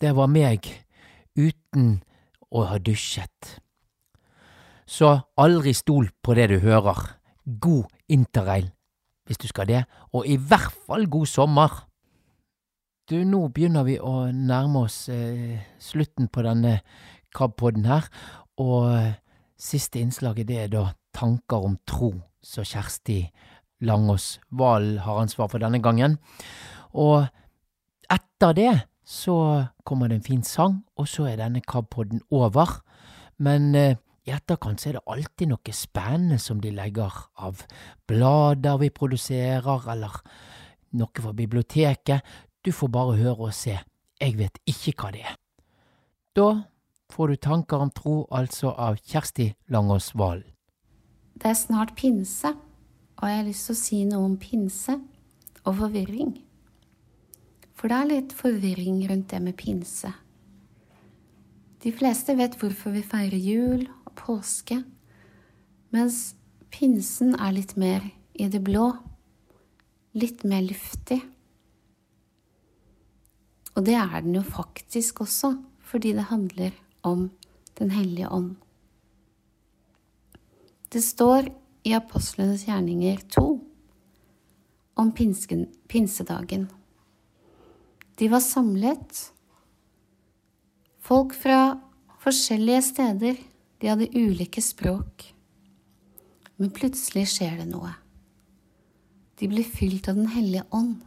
det 0.00 0.14
var 0.16 0.30
meg, 0.32 0.66
uten 1.38 2.00
å 2.50 2.64
ha 2.72 2.80
dusjet. 2.82 3.60
Så 4.90 5.12
aldri 5.38 5.70
stol 5.76 6.08
på 6.22 6.34
det 6.34 6.48
du 6.50 6.58
hører. 6.64 6.98
God 7.46 7.86
interrail 8.10 8.70
hvis 9.28 9.38
du 9.38 9.46
skal 9.46 9.68
det, 9.68 9.84
og 10.10 10.26
i 10.26 10.34
hvert 10.34 10.74
fall 10.88 11.04
god 11.06 11.28
sommer. 11.30 11.74
Du, 13.06 13.20
nå 13.22 13.44
begynner 13.54 13.84
vi 13.86 13.94
å 14.02 14.26
nærme 14.34 14.82
oss 14.88 15.04
eh, 15.12 15.60
slutten 15.78 16.26
på 16.34 16.42
denne 16.42 16.80
KAB-podden 17.38 17.86
her, 17.86 18.08
og 18.58 18.88
eh, 18.96 19.12
siste 19.54 20.02
innslaget 20.02 20.50
det 20.50 20.58
er 20.64 20.74
da 20.74 20.88
Tanker 21.14 21.62
om 21.66 21.78
tro, 21.86 22.10
så 22.42 22.62
Kjersti 22.66 23.20
Langås 23.86 24.40
Valen 24.50 24.98
har 25.02 25.22
ansvar 25.22 25.50
for 25.50 25.62
denne 25.62 25.78
gangen. 25.82 26.18
Og 26.90 27.26
etter 28.10 28.54
det 28.58 28.74
så 29.06 29.36
kommer 29.86 30.10
det 30.10 30.20
en 30.20 30.26
fin 30.26 30.42
sang, 30.46 30.80
og 30.98 31.06
så 31.10 31.30
er 31.30 31.38
denne 31.38 31.62
KAB-podden 31.62 32.26
over. 32.34 32.80
Men 33.38 33.74
eh, 33.78 33.98
i 34.28 34.32
etterkant 34.34 34.82
er 34.84 34.98
det 34.98 35.06
alltid 35.08 35.48
noe 35.48 35.72
spennende 35.74 36.38
som 36.42 36.60
de 36.60 36.72
legger 36.74 37.14
av 37.40 37.62
blader 38.08 38.80
vi 38.82 38.90
produserer, 38.92 39.86
eller 39.88 40.20
noe 41.00 41.22
fra 41.24 41.32
biblioteket. 41.36 42.26
Du 42.60 42.72
får 42.72 42.92
bare 42.92 43.16
høre 43.20 43.48
og 43.48 43.56
se. 43.56 43.78
Jeg 44.20 44.36
vet 44.36 44.60
ikke 44.68 44.96
hva 45.00 45.12
det 45.14 45.24
er. 45.24 45.38
Da 46.36 46.48
får 47.10 47.32
du 47.32 47.36
tanker 47.40 47.80
om 47.80 47.90
tro, 47.90 48.26
altså 48.30 48.74
av 48.76 49.00
Kjersti 49.00 49.48
Langås 49.72 50.12
Valen. 50.14 50.44
Det 51.40 51.48
er 51.48 51.56
snart 51.56 51.94
pinse, 51.96 52.52
og 53.16 53.24
jeg 53.24 53.38
har 53.38 53.46
lyst 53.46 53.70
til 53.70 53.76
å 53.76 53.80
si 53.80 54.00
noe 54.04 54.26
om 54.28 54.36
pinse 54.40 54.98
og 55.64 55.78
forvirring. 55.78 56.34
For 57.72 57.88
det 57.88 57.96
er 57.96 58.10
litt 58.10 58.34
forvirring 58.36 59.00
rundt 59.08 59.30
det 59.32 59.40
med 59.40 59.56
pinse. 59.56 60.12
De 61.80 61.92
fleste 61.96 62.36
vet 62.36 62.58
hvorfor 62.60 62.92
vi 62.92 63.00
feirer 63.00 63.40
jul 63.40 63.86
påske, 64.20 64.82
mens 65.90 66.36
pinsen 66.70 67.34
er 67.34 67.56
litt 67.56 67.74
mer 67.80 68.04
i 68.36 68.46
det 68.52 68.62
blå, 68.64 68.92
litt 70.16 70.44
mer 70.44 70.62
luftig. 70.68 71.20
Og 73.74 73.86
det 73.86 73.96
er 73.96 74.20
den 74.22 74.36
jo 74.36 74.44
faktisk 74.44 75.22
også, 75.24 75.54
fordi 75.80 76.14
det 76.16 76.30
handler 76.30 76.74
om 77.02 77.30
Den 77.80 77.90
hellige 77.90 78.28
ånd. 78.28 78.56
Det 80.92 81.00
står 81.00 81.46
i 81.88 81.94
Apostlenes 81.96 82.66
gjerninger 82.66 83.22
2 83.32 83.44
om 85.00 85.12
pinsken, 85.16 85.62
pinsedagen. 85.88 86.66
De 88.18 88.28
var 88.28 88.42
samlet, 88.44 89.22
folk 91.00 91.32
fra 91.32 91.78
forskjellige 92.20 92.82
steder 92.90 93.40
de 93.80 93.88
hadde 93.88 94.10
ulike 94.12 94.62
språk. 94.64 95.30
Men 96.60 96.72
plutselig 96.76 97.30
skjer 97.32 97.62
det 97.62 97.68
noe. 97.70 97.94
De 99.40 99.48
blir 99.48 99.64
fylt 99.64 100.10
av 100.12 100.18
Den 100.20 100.28
hellige 100.34 100.66
ånd. 100.76 100.98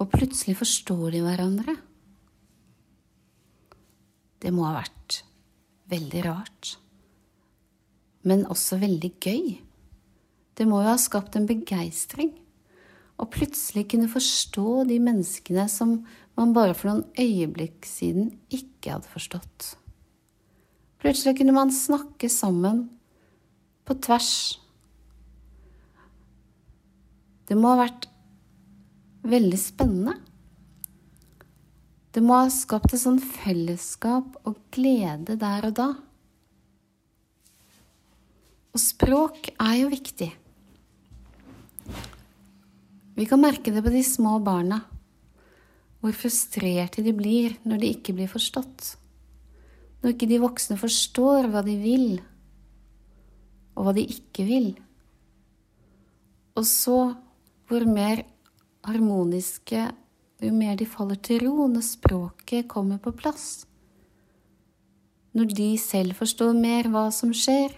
Og 0.00 0.08
plutselig 0.10 0.56
forstår 0.58 1.10
de 1.12 1.20
hverandre. 1.26 1.76
Det 4.40 4.52
må 4.52 4.64
ha 4.66 4.78
vært 4.80 5.20
veldig 5.92 6.24
rart. 6.24 6.72
Men 8.24 8.48
også 8.48 8.80
veldig 8.80 9.12
gøy. 9.20 9.54
Det 10.56 10.64
må 10.68 10.80
jo 10.80 10.88
ha 10.88 10.98
skapt 11.00 11.36
en 11.36 11.48
begeistring. 11.48 12.32
Og 13.20 13.30
plutselig 13.36 13.86
kunne 13.92 14.10
forstå 14.10 14.88
de 14.88 14.98
menneskene 15.02 15.68
som 15.70 15.98
man 16.38 16.56
bare 16.56 16.74
for 16.74 16.90
noen 16.90 17.04
øyeblikk 17.20 17.84
siden 17.86 18.32
ikke 18.48 18.96
hadde 18.96 19.12
forstått. 19.12 19.74
Plutselig 21.04 21.36
kunne 21.36 21.52
man 21.52 21.68
snakke 21.68 22.30
sammen 22.32 22.86
på 23.84 23.92
tvers. 24.00 24.56
Det 27.44 27.58
må 27.60 27.74
ha 27.74 27.82
vært 27.82 28.06
veldig 29.28 29.58
spennende. 29.60 30.14
Det 32.08 32.22
må 32.24 32.38
ha 32.38 32.48
skapt 32.48 32.96
et 32.96 33.02
sånn 33.02 33.20
fellesskap 33.20 34.40
og 34.48 34.56
glede 34.72 35.36
der 35.44 35.68
og 35.68 35.76
da. 35.76 35.90
Og 38.72 38.80
språk 38.80 39.52
er 39.58 39.76
jo 39.82 39.92
viktig. 39.92 40.32
Vi 43.14 43.28
kan 43.28 43.44
merke 43.44 43.76
det 43.76 43.84
på 43.84 43.92
de 43.92 44.06
små 44.08 44.38
barna, 44.40 44.80
hvor 46.00 46.16
frustrerte 46.16 47.04
de 47.04 47.12
blir 47.12 47.60
når 47.68 47.84
de 47.84 47.96
ikke 47.98 48.16
blir 48.16 48.32
forstått. 48.32 48.94
Når 50.04 50.12
ikke 50.12 50.28
de 50.28 50.36
voksne 50.42 50.76
forstår 50.76 51.46
hva 51.48 51.62
de 51.64 51.74
vil, 51.80 52.18
og 53.72 53.86
hva 53.86 53.94
de 53.96 54.02
ikke 54.04 54.44
vil. 54.44 54.66
Og 56.60 56.66
så 56.68 56.98
hvor 57.64 57.86
mer 57.88 58.20
harmoniske 58.84 59.86
jo 60.44 60.50
mer 60.52 60.76
de 60.76 60.84
faller 60.84 61.16
til 61.24 61.46
ro 61.46 61.64
når 61.72 61.86
språket 61.86 62.68
kommer 62.68 63.00
på 63.00 63.14
plass. 63.16 63.64
Når 65.32 65.56
de 65.56 65.70
selv 65.80 66.18
forstår 66.20 66.52
mer 66.52 66.90
hva 66.92 67.06
som 67.08 67.32
skjer, 67.32 67.72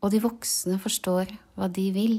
og 0.00 0.14
de 0.14 0.22
voksne 0.22 0.78
forstår 0.80 1.34
hva 1.58 1.66
de 1.68 1.90
vil. 1.92 2.14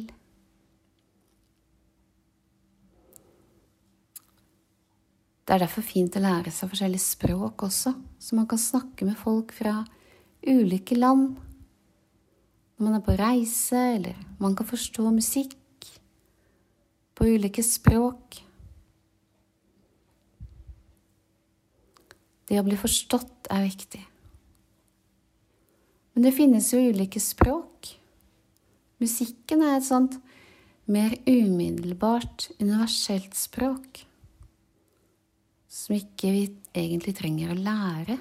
Det 5.46 5.56
er 5.56 5.64
derfor 5.64 5.86
fint 5.86 6.16
å 6.16 6.22
lære 6.22 6.52
seg 6.54 6.70
forskjellige 6.70 7.04
språk 7.04 7.64
også, 7.66 7.96
så 8.22 8.38
man 8.38 8.48
kan 8.50 8.62
snakke 8.62 9.08
med 9.08 9.18
folk 9.18 9.54
fra 9.56 9.82
ulike 10.46 10.98
land 10.98 11.34
når 12.78 12.86
man 12.88 12.98
er 12.98 13.04
på 13.06 13.16
reise, 13.18 13.82
eller 13.98 14.22
man 14.42 14.56
kan 14.58 14.66
forstå 14.66 15.04
musikk 15.14 15.90
på 17.14 17.28
ulike 17.30 17.62
språk. 17.62 18.40
Det 22.50 22.58
å 22.58 22.66
bli 22.66 22.78
forstått 22.82 23.52
er 23.54 23.68
viktig. 23.68 24.02
Men 26.16 26.26
det 26.26 26.34
finnes 26.36 26.72
jo 26.74 26.82
ulike 26.90 27.22
språk. 27.22 27.94
Musikken 29.02 29.62
er 29.66 29.78
et 29.78 29.86
sånt 29.86 30.18
mer 30.90 31.14
umiddelbart, 31.30 32.50
universelt 32.58 33.38
språk 33.38 34.08
som 35.72 35.96
ikke 35.96 36.34
vi 36.36 36.44
egentlig 36.76 37.16
trenger 37.16 37.54
å 37.54 37.62
lære. 37.64 38.18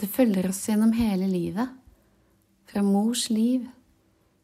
Det 0.00 0.08
følger 0.08 0.48
oss 0.48 0.62
gjennom 0.68 0.94
hele 0.96 1.26
livet, 1.28 1.76
fra 2.70 2.82
mors 2.86 3.26
liv, 3.34 3.66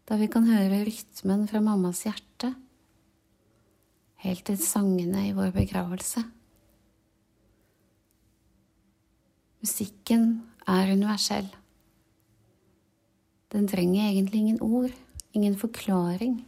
da 0.07 0.19
vi 0.19 0.27
kan 0.31 0.49
høre 0.51 0.83
rytmen 0.87 1.47
fra 1.47 1.63
mammas 1.63 2.03
hjerte, 2.09 2.51
helt 4.27 4.43
til 4.49 4.59
sangene 4.59 5.29
i 5.29 5.35
vår 5.37 5.53
begravelse. 5.55 6.25
Musikken 9.63 10.27
er 10.67 10.91
universell. 10.91 11.49
Den 13.55 13.71
trenger 13.71 14.11
egentlig 14.11 14.43
ingen 14.43 14.61
ord, 14.63 14.91
ingen 15.33 15.55
forklaring. 15.59 16.41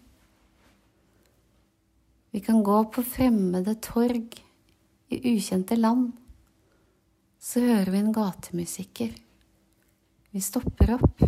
Vi 2.38 2.44
kan 2.46 2.62
gå 2.62 2.84
på 2.94 3.02
fremmede 3.02 3.74
torg 3.82 4.36
i 5.10 5.16
ukjente 5.34 5.74
land 5.74 6.12
så 7.38 7.62
hører 7.64 7.90
vi 7.90 7.98
en 7.98 8.12
gatemusiker. 8.14 9.10
Vi 10.30 10.40
stopper 10.42 10.92
opp. 10.94 11.24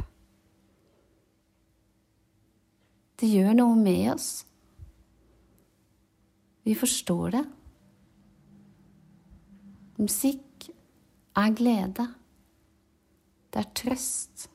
Det 3.19 3.27
gjør 3.27 3.55
noe 3.59 3.75
med 3.75 4.13
oss. 4.13 4.29
Vi 6.63 6.79
forstår 6.79 7.37
det. 7.37 7.45
Musikk 9.99 10.71
er 11.43 11.55
glede. 11.59 12.07
Det 13.51 13.65
er 13.65 13.73
trøst. 13.83 14.51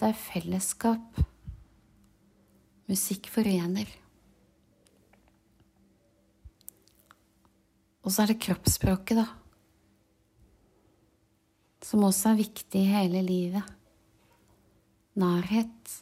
Det 0.00 0.08
er 0.08 0.22
fellesskap. 0.28 1.24
Musikk 2.88 3.28
forener. 3.32 4.01
Og 8.02 8.10
så 8.10 8.24
er 8.24 8.32
det 8.32 8.42
kroppsspråket, 8.42 9.22
da 9.22 9.28
som 11.92 12.04
også 12.06 12.32
er 12.32 12.40
viktig 12.40 12.80
i 12.80 12.90
hele 12.90 13.22
livet. 13.26 13.66
Nærhet. 15.18 15.98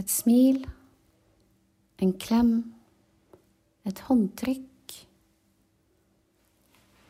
Et 0.00 0.10
smil. 0.10 0.62
En 2.02 2.14
klem. 2.18 2.54
Et 3.84 4.00
håndtrykk. 4.06 4.94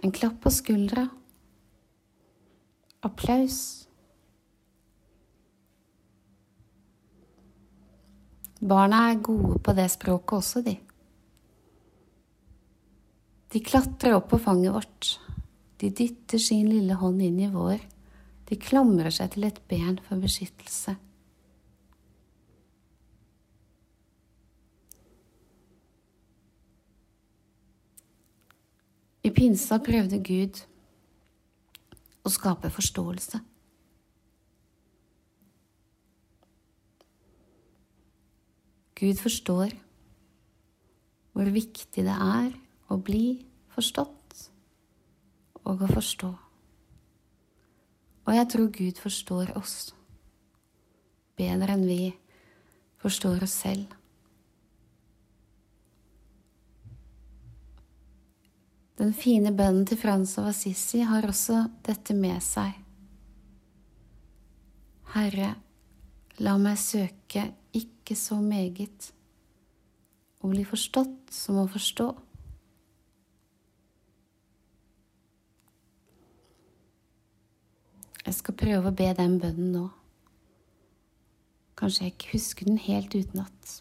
En 0.05 0.13
klapp 0.13 0.41
på 0.43 0.53
skuldra. 0.53 1.07
Applaus. 3.05 3.61
Barna 8.65 9.11
er 9.13 9.21
gode 9.23 9.59
på 9.61 9.75
det 9.77 9.91
språket 9.93 10.41
også, 10.41 10.65
de. 10.65 10.79
De 13.55 13.61
klatrer 13.63 14.17
opp 14.17 14.33
på 14.33 14.39
fanget 14.43 14.75
vårt. 14.75 15.09
De 15.79 15.87
dytter 15.95 16.41
sin 16.43 16.67
lille 16.67 16.95
hånd 16.99 17.23
inn 17.23 17.37
i 17.39 17.51
vår. 17.53 17.79
De 18.51 18.57
klamrer 18.59 19.15
seg 19.15 19.31
til 19.31 19.47
et 19.47 19.61
ben 19.71 20.01
for 20.03 20.19
beskyttelse. 20.19 20.97
I 29.23 29.31
pinsa 29.33 29.79
prøvde 29.87 30.19
Gud 30.19 30.59
å 32.27 32.35
skape 32.35 32.73
forståelse. 32.75 33.39
Gud 38.99 39.23
forstår 39.23 39.79
hvor 41.35 41.55
viktig 41.55 42.03
det 42.03 42.19
er 42.19 42.53
å 42.95 43.01
bli 43.03 43.27
forstått 43.75 44.47
og 45.65 45.83
å 45.83 45.91
forstå. 45.91 46.31
Og 48.25 48.33
jeg 48.39 48.49
tror 48.53 48.71
Gud 48.73 49.01
forstår 49.03 49.53
oss 49.59 49.77
bedre 51.37 51.75
enn 51.75 51.85
vi 51.89 52.15
forstår 53.03 53.43
oss 53.45 53.59
selv. 53.65 53.91
Den 58.95 59.11
fine 59.13 59.51
bønnen 59.53 59.85
til 59.91 59.99
Frans 59.99 60.37
av 60.39 60.53
Assisi 60.53 61.03
har 61.03 61.27
også 61.27 61.65
dette 61.85 62.15
med 62.15 62.39
seg. 62.45 62.79
Herre, 65.15 65.51
la 66.39 66.55
meg 66.59 66.79
søke 66.81 67.49
ikke 67.75 68.17
så 68.19 68.39
meget 68.43 69.11
å 70.45 70.51
bli 70.53 70.65
forstått 70.67 71.35
som 71.35 71.59
å 71.61 71.67
forstå. 71.71 72.07
Jeg 78.25 78.37
skal 78.39 78.57
prøve 78.57 78.91
å 78.91 78.97
be 78.97 79.11
den 79.17 79.37
bønnen 79.41 79.73
nå. 79.75 79.85
Kanskje 81.77 82.07
jeg 82.07 82.15
ikke 82.15 82.33
husker 82.37 82.69
den 82.71 82.79
helt 82.81 83.15
utenat. 83.15 83.75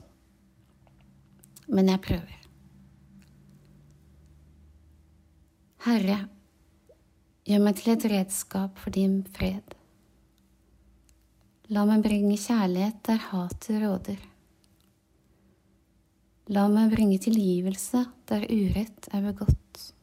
Men 1.72 1.92
jeg 1.94 2.02
prøver. 2.04 2.40
Herre, 5.84 6.18
gjør 7.48 7.64
meg 7.64 7.80
til 7.80 7.94
et 7.94 8.06
redskap 8.12 8.78
for 8.80 8.96
din 8.96 9.22
fred. 9.36 9.76
La 11.72 11.86
meg 11.88 12.04
bringe 12.04 12.36
kjærlighet 12.40 13.02
der 13.08 13.20
hatet 13.30 13.82
råder. 13.84 14.22
La 16.52 16.68
meg 16.72 16.92
bringe 16.92 17.20
tilgivelse 17.24 18.04
der 18.28 18.44
urett 18.52 19.08
er 19.16 19.24
begått. 19.24 19.94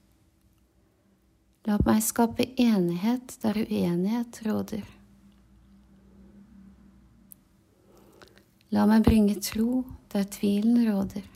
La 1.71 1.77
meg 1.87 2.01
skape 2.03 2.49
enighet 2.59 3.37
der 3.45 3.59
uenighet 3.61 4.39
råder. 4.43 4.81
La 8.75 8.87
meg 8.91 9.05
bringe 9.07 9.37
tro 9.39 9.85
der 10.11 10.27
tvilen 10.35 10.81
råder. 10.89 11.29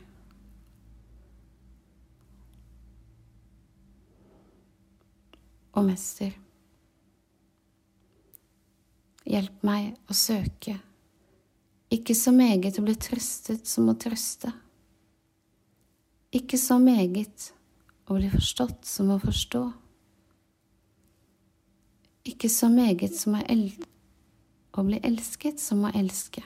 Og 5.75 5.87
mester, 5.87 6.35
hjelp 9.23 9.63
meg 9.63 9.95
å 10.11 10.17
søke, 10.19 10.75
ikke 11.95 12.17
så 12.25 12.35
meget 12.35 12.81
å 12.81 12.83
bli 12.83 12.97
trøstet 13.07 13.71
som 13.71 13.87
å 13.87 13.95
trøste, 14.03 14.51
ikke 16.35 16.59
så 16.59 16.81
meget 16.83 17.53
å 18.07 18.19
bli 18.19 18.35
forstått 18.35 18.83
som 18.83 19.15
å 19.15 19.19
forstå 19.23 19.65
ikke 22.25 22.49
så 22.49 22.69
meget 22.69 23.15
som 23.17 23.35
å 23.37 24.83
bli 24.83 24.99
elsket 25.03 25.59
som 25.61 25.85
å 25.85 25.93
elske. 25.95 26.43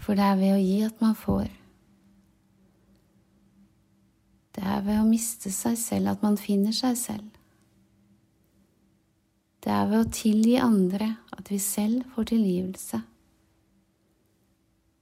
For 0.00 0.14
det 0.16 0.24
er 0.24 0.38
ved 0.40 0.54
å 0.54 0.60
gi 0.60 0.80
at 0.86 1.00
man 1.02 1.16
får. 1.18 1.48
Det 4.56 4.64
er 4.66 4.80
ved 4.84 5.00
å 5.00 5.08
miste 5.08 5.50
seg 5.54 5.78
selv 5.78 6.06
at 6.14 6.22
man 6.24 6.36
finner 6.40 6.72
seg 6.76 6.96
selv. 6.98 7.28
Det 9.60 9.72
er 9.72 9.88
ved 9.90 10.00
å 10.00 10.12
tilgi 10.14 10.56
andre 10.60 11.08
at 11.36 11.50
vi 11.52 11.58
selv 11.60 12.04
får 12.14 12.24
tilgivelse. 12.32 12.98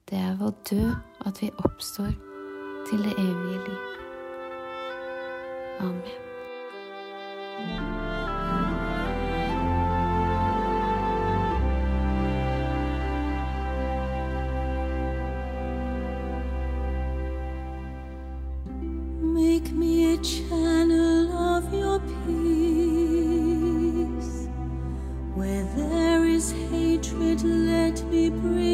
Det 0.08 0.18
er 0.18 0.34
ved 0.40 0.48
å 0.48 0.58
dø 0.70 0.86
at 1.28 1.42
vi 1.42 1.48
oppstår 1.62 2.12
til 2.88 2.98
det 3.04 3.14
evige 3.18 3.58
liv. 3.68 3.82
Amen. 5.78 7.97
channel 20.22 21.32
of 21.32 21.72
your 21.72 22.00
peace. 22.26 22.48
Where 25.34 25.64
there 25.76 26.24
is 26.24 26.52
hatred, 26.70 27.42
let 27.42 28.02
me 28.04 28.30
breathe. 28.30 28.67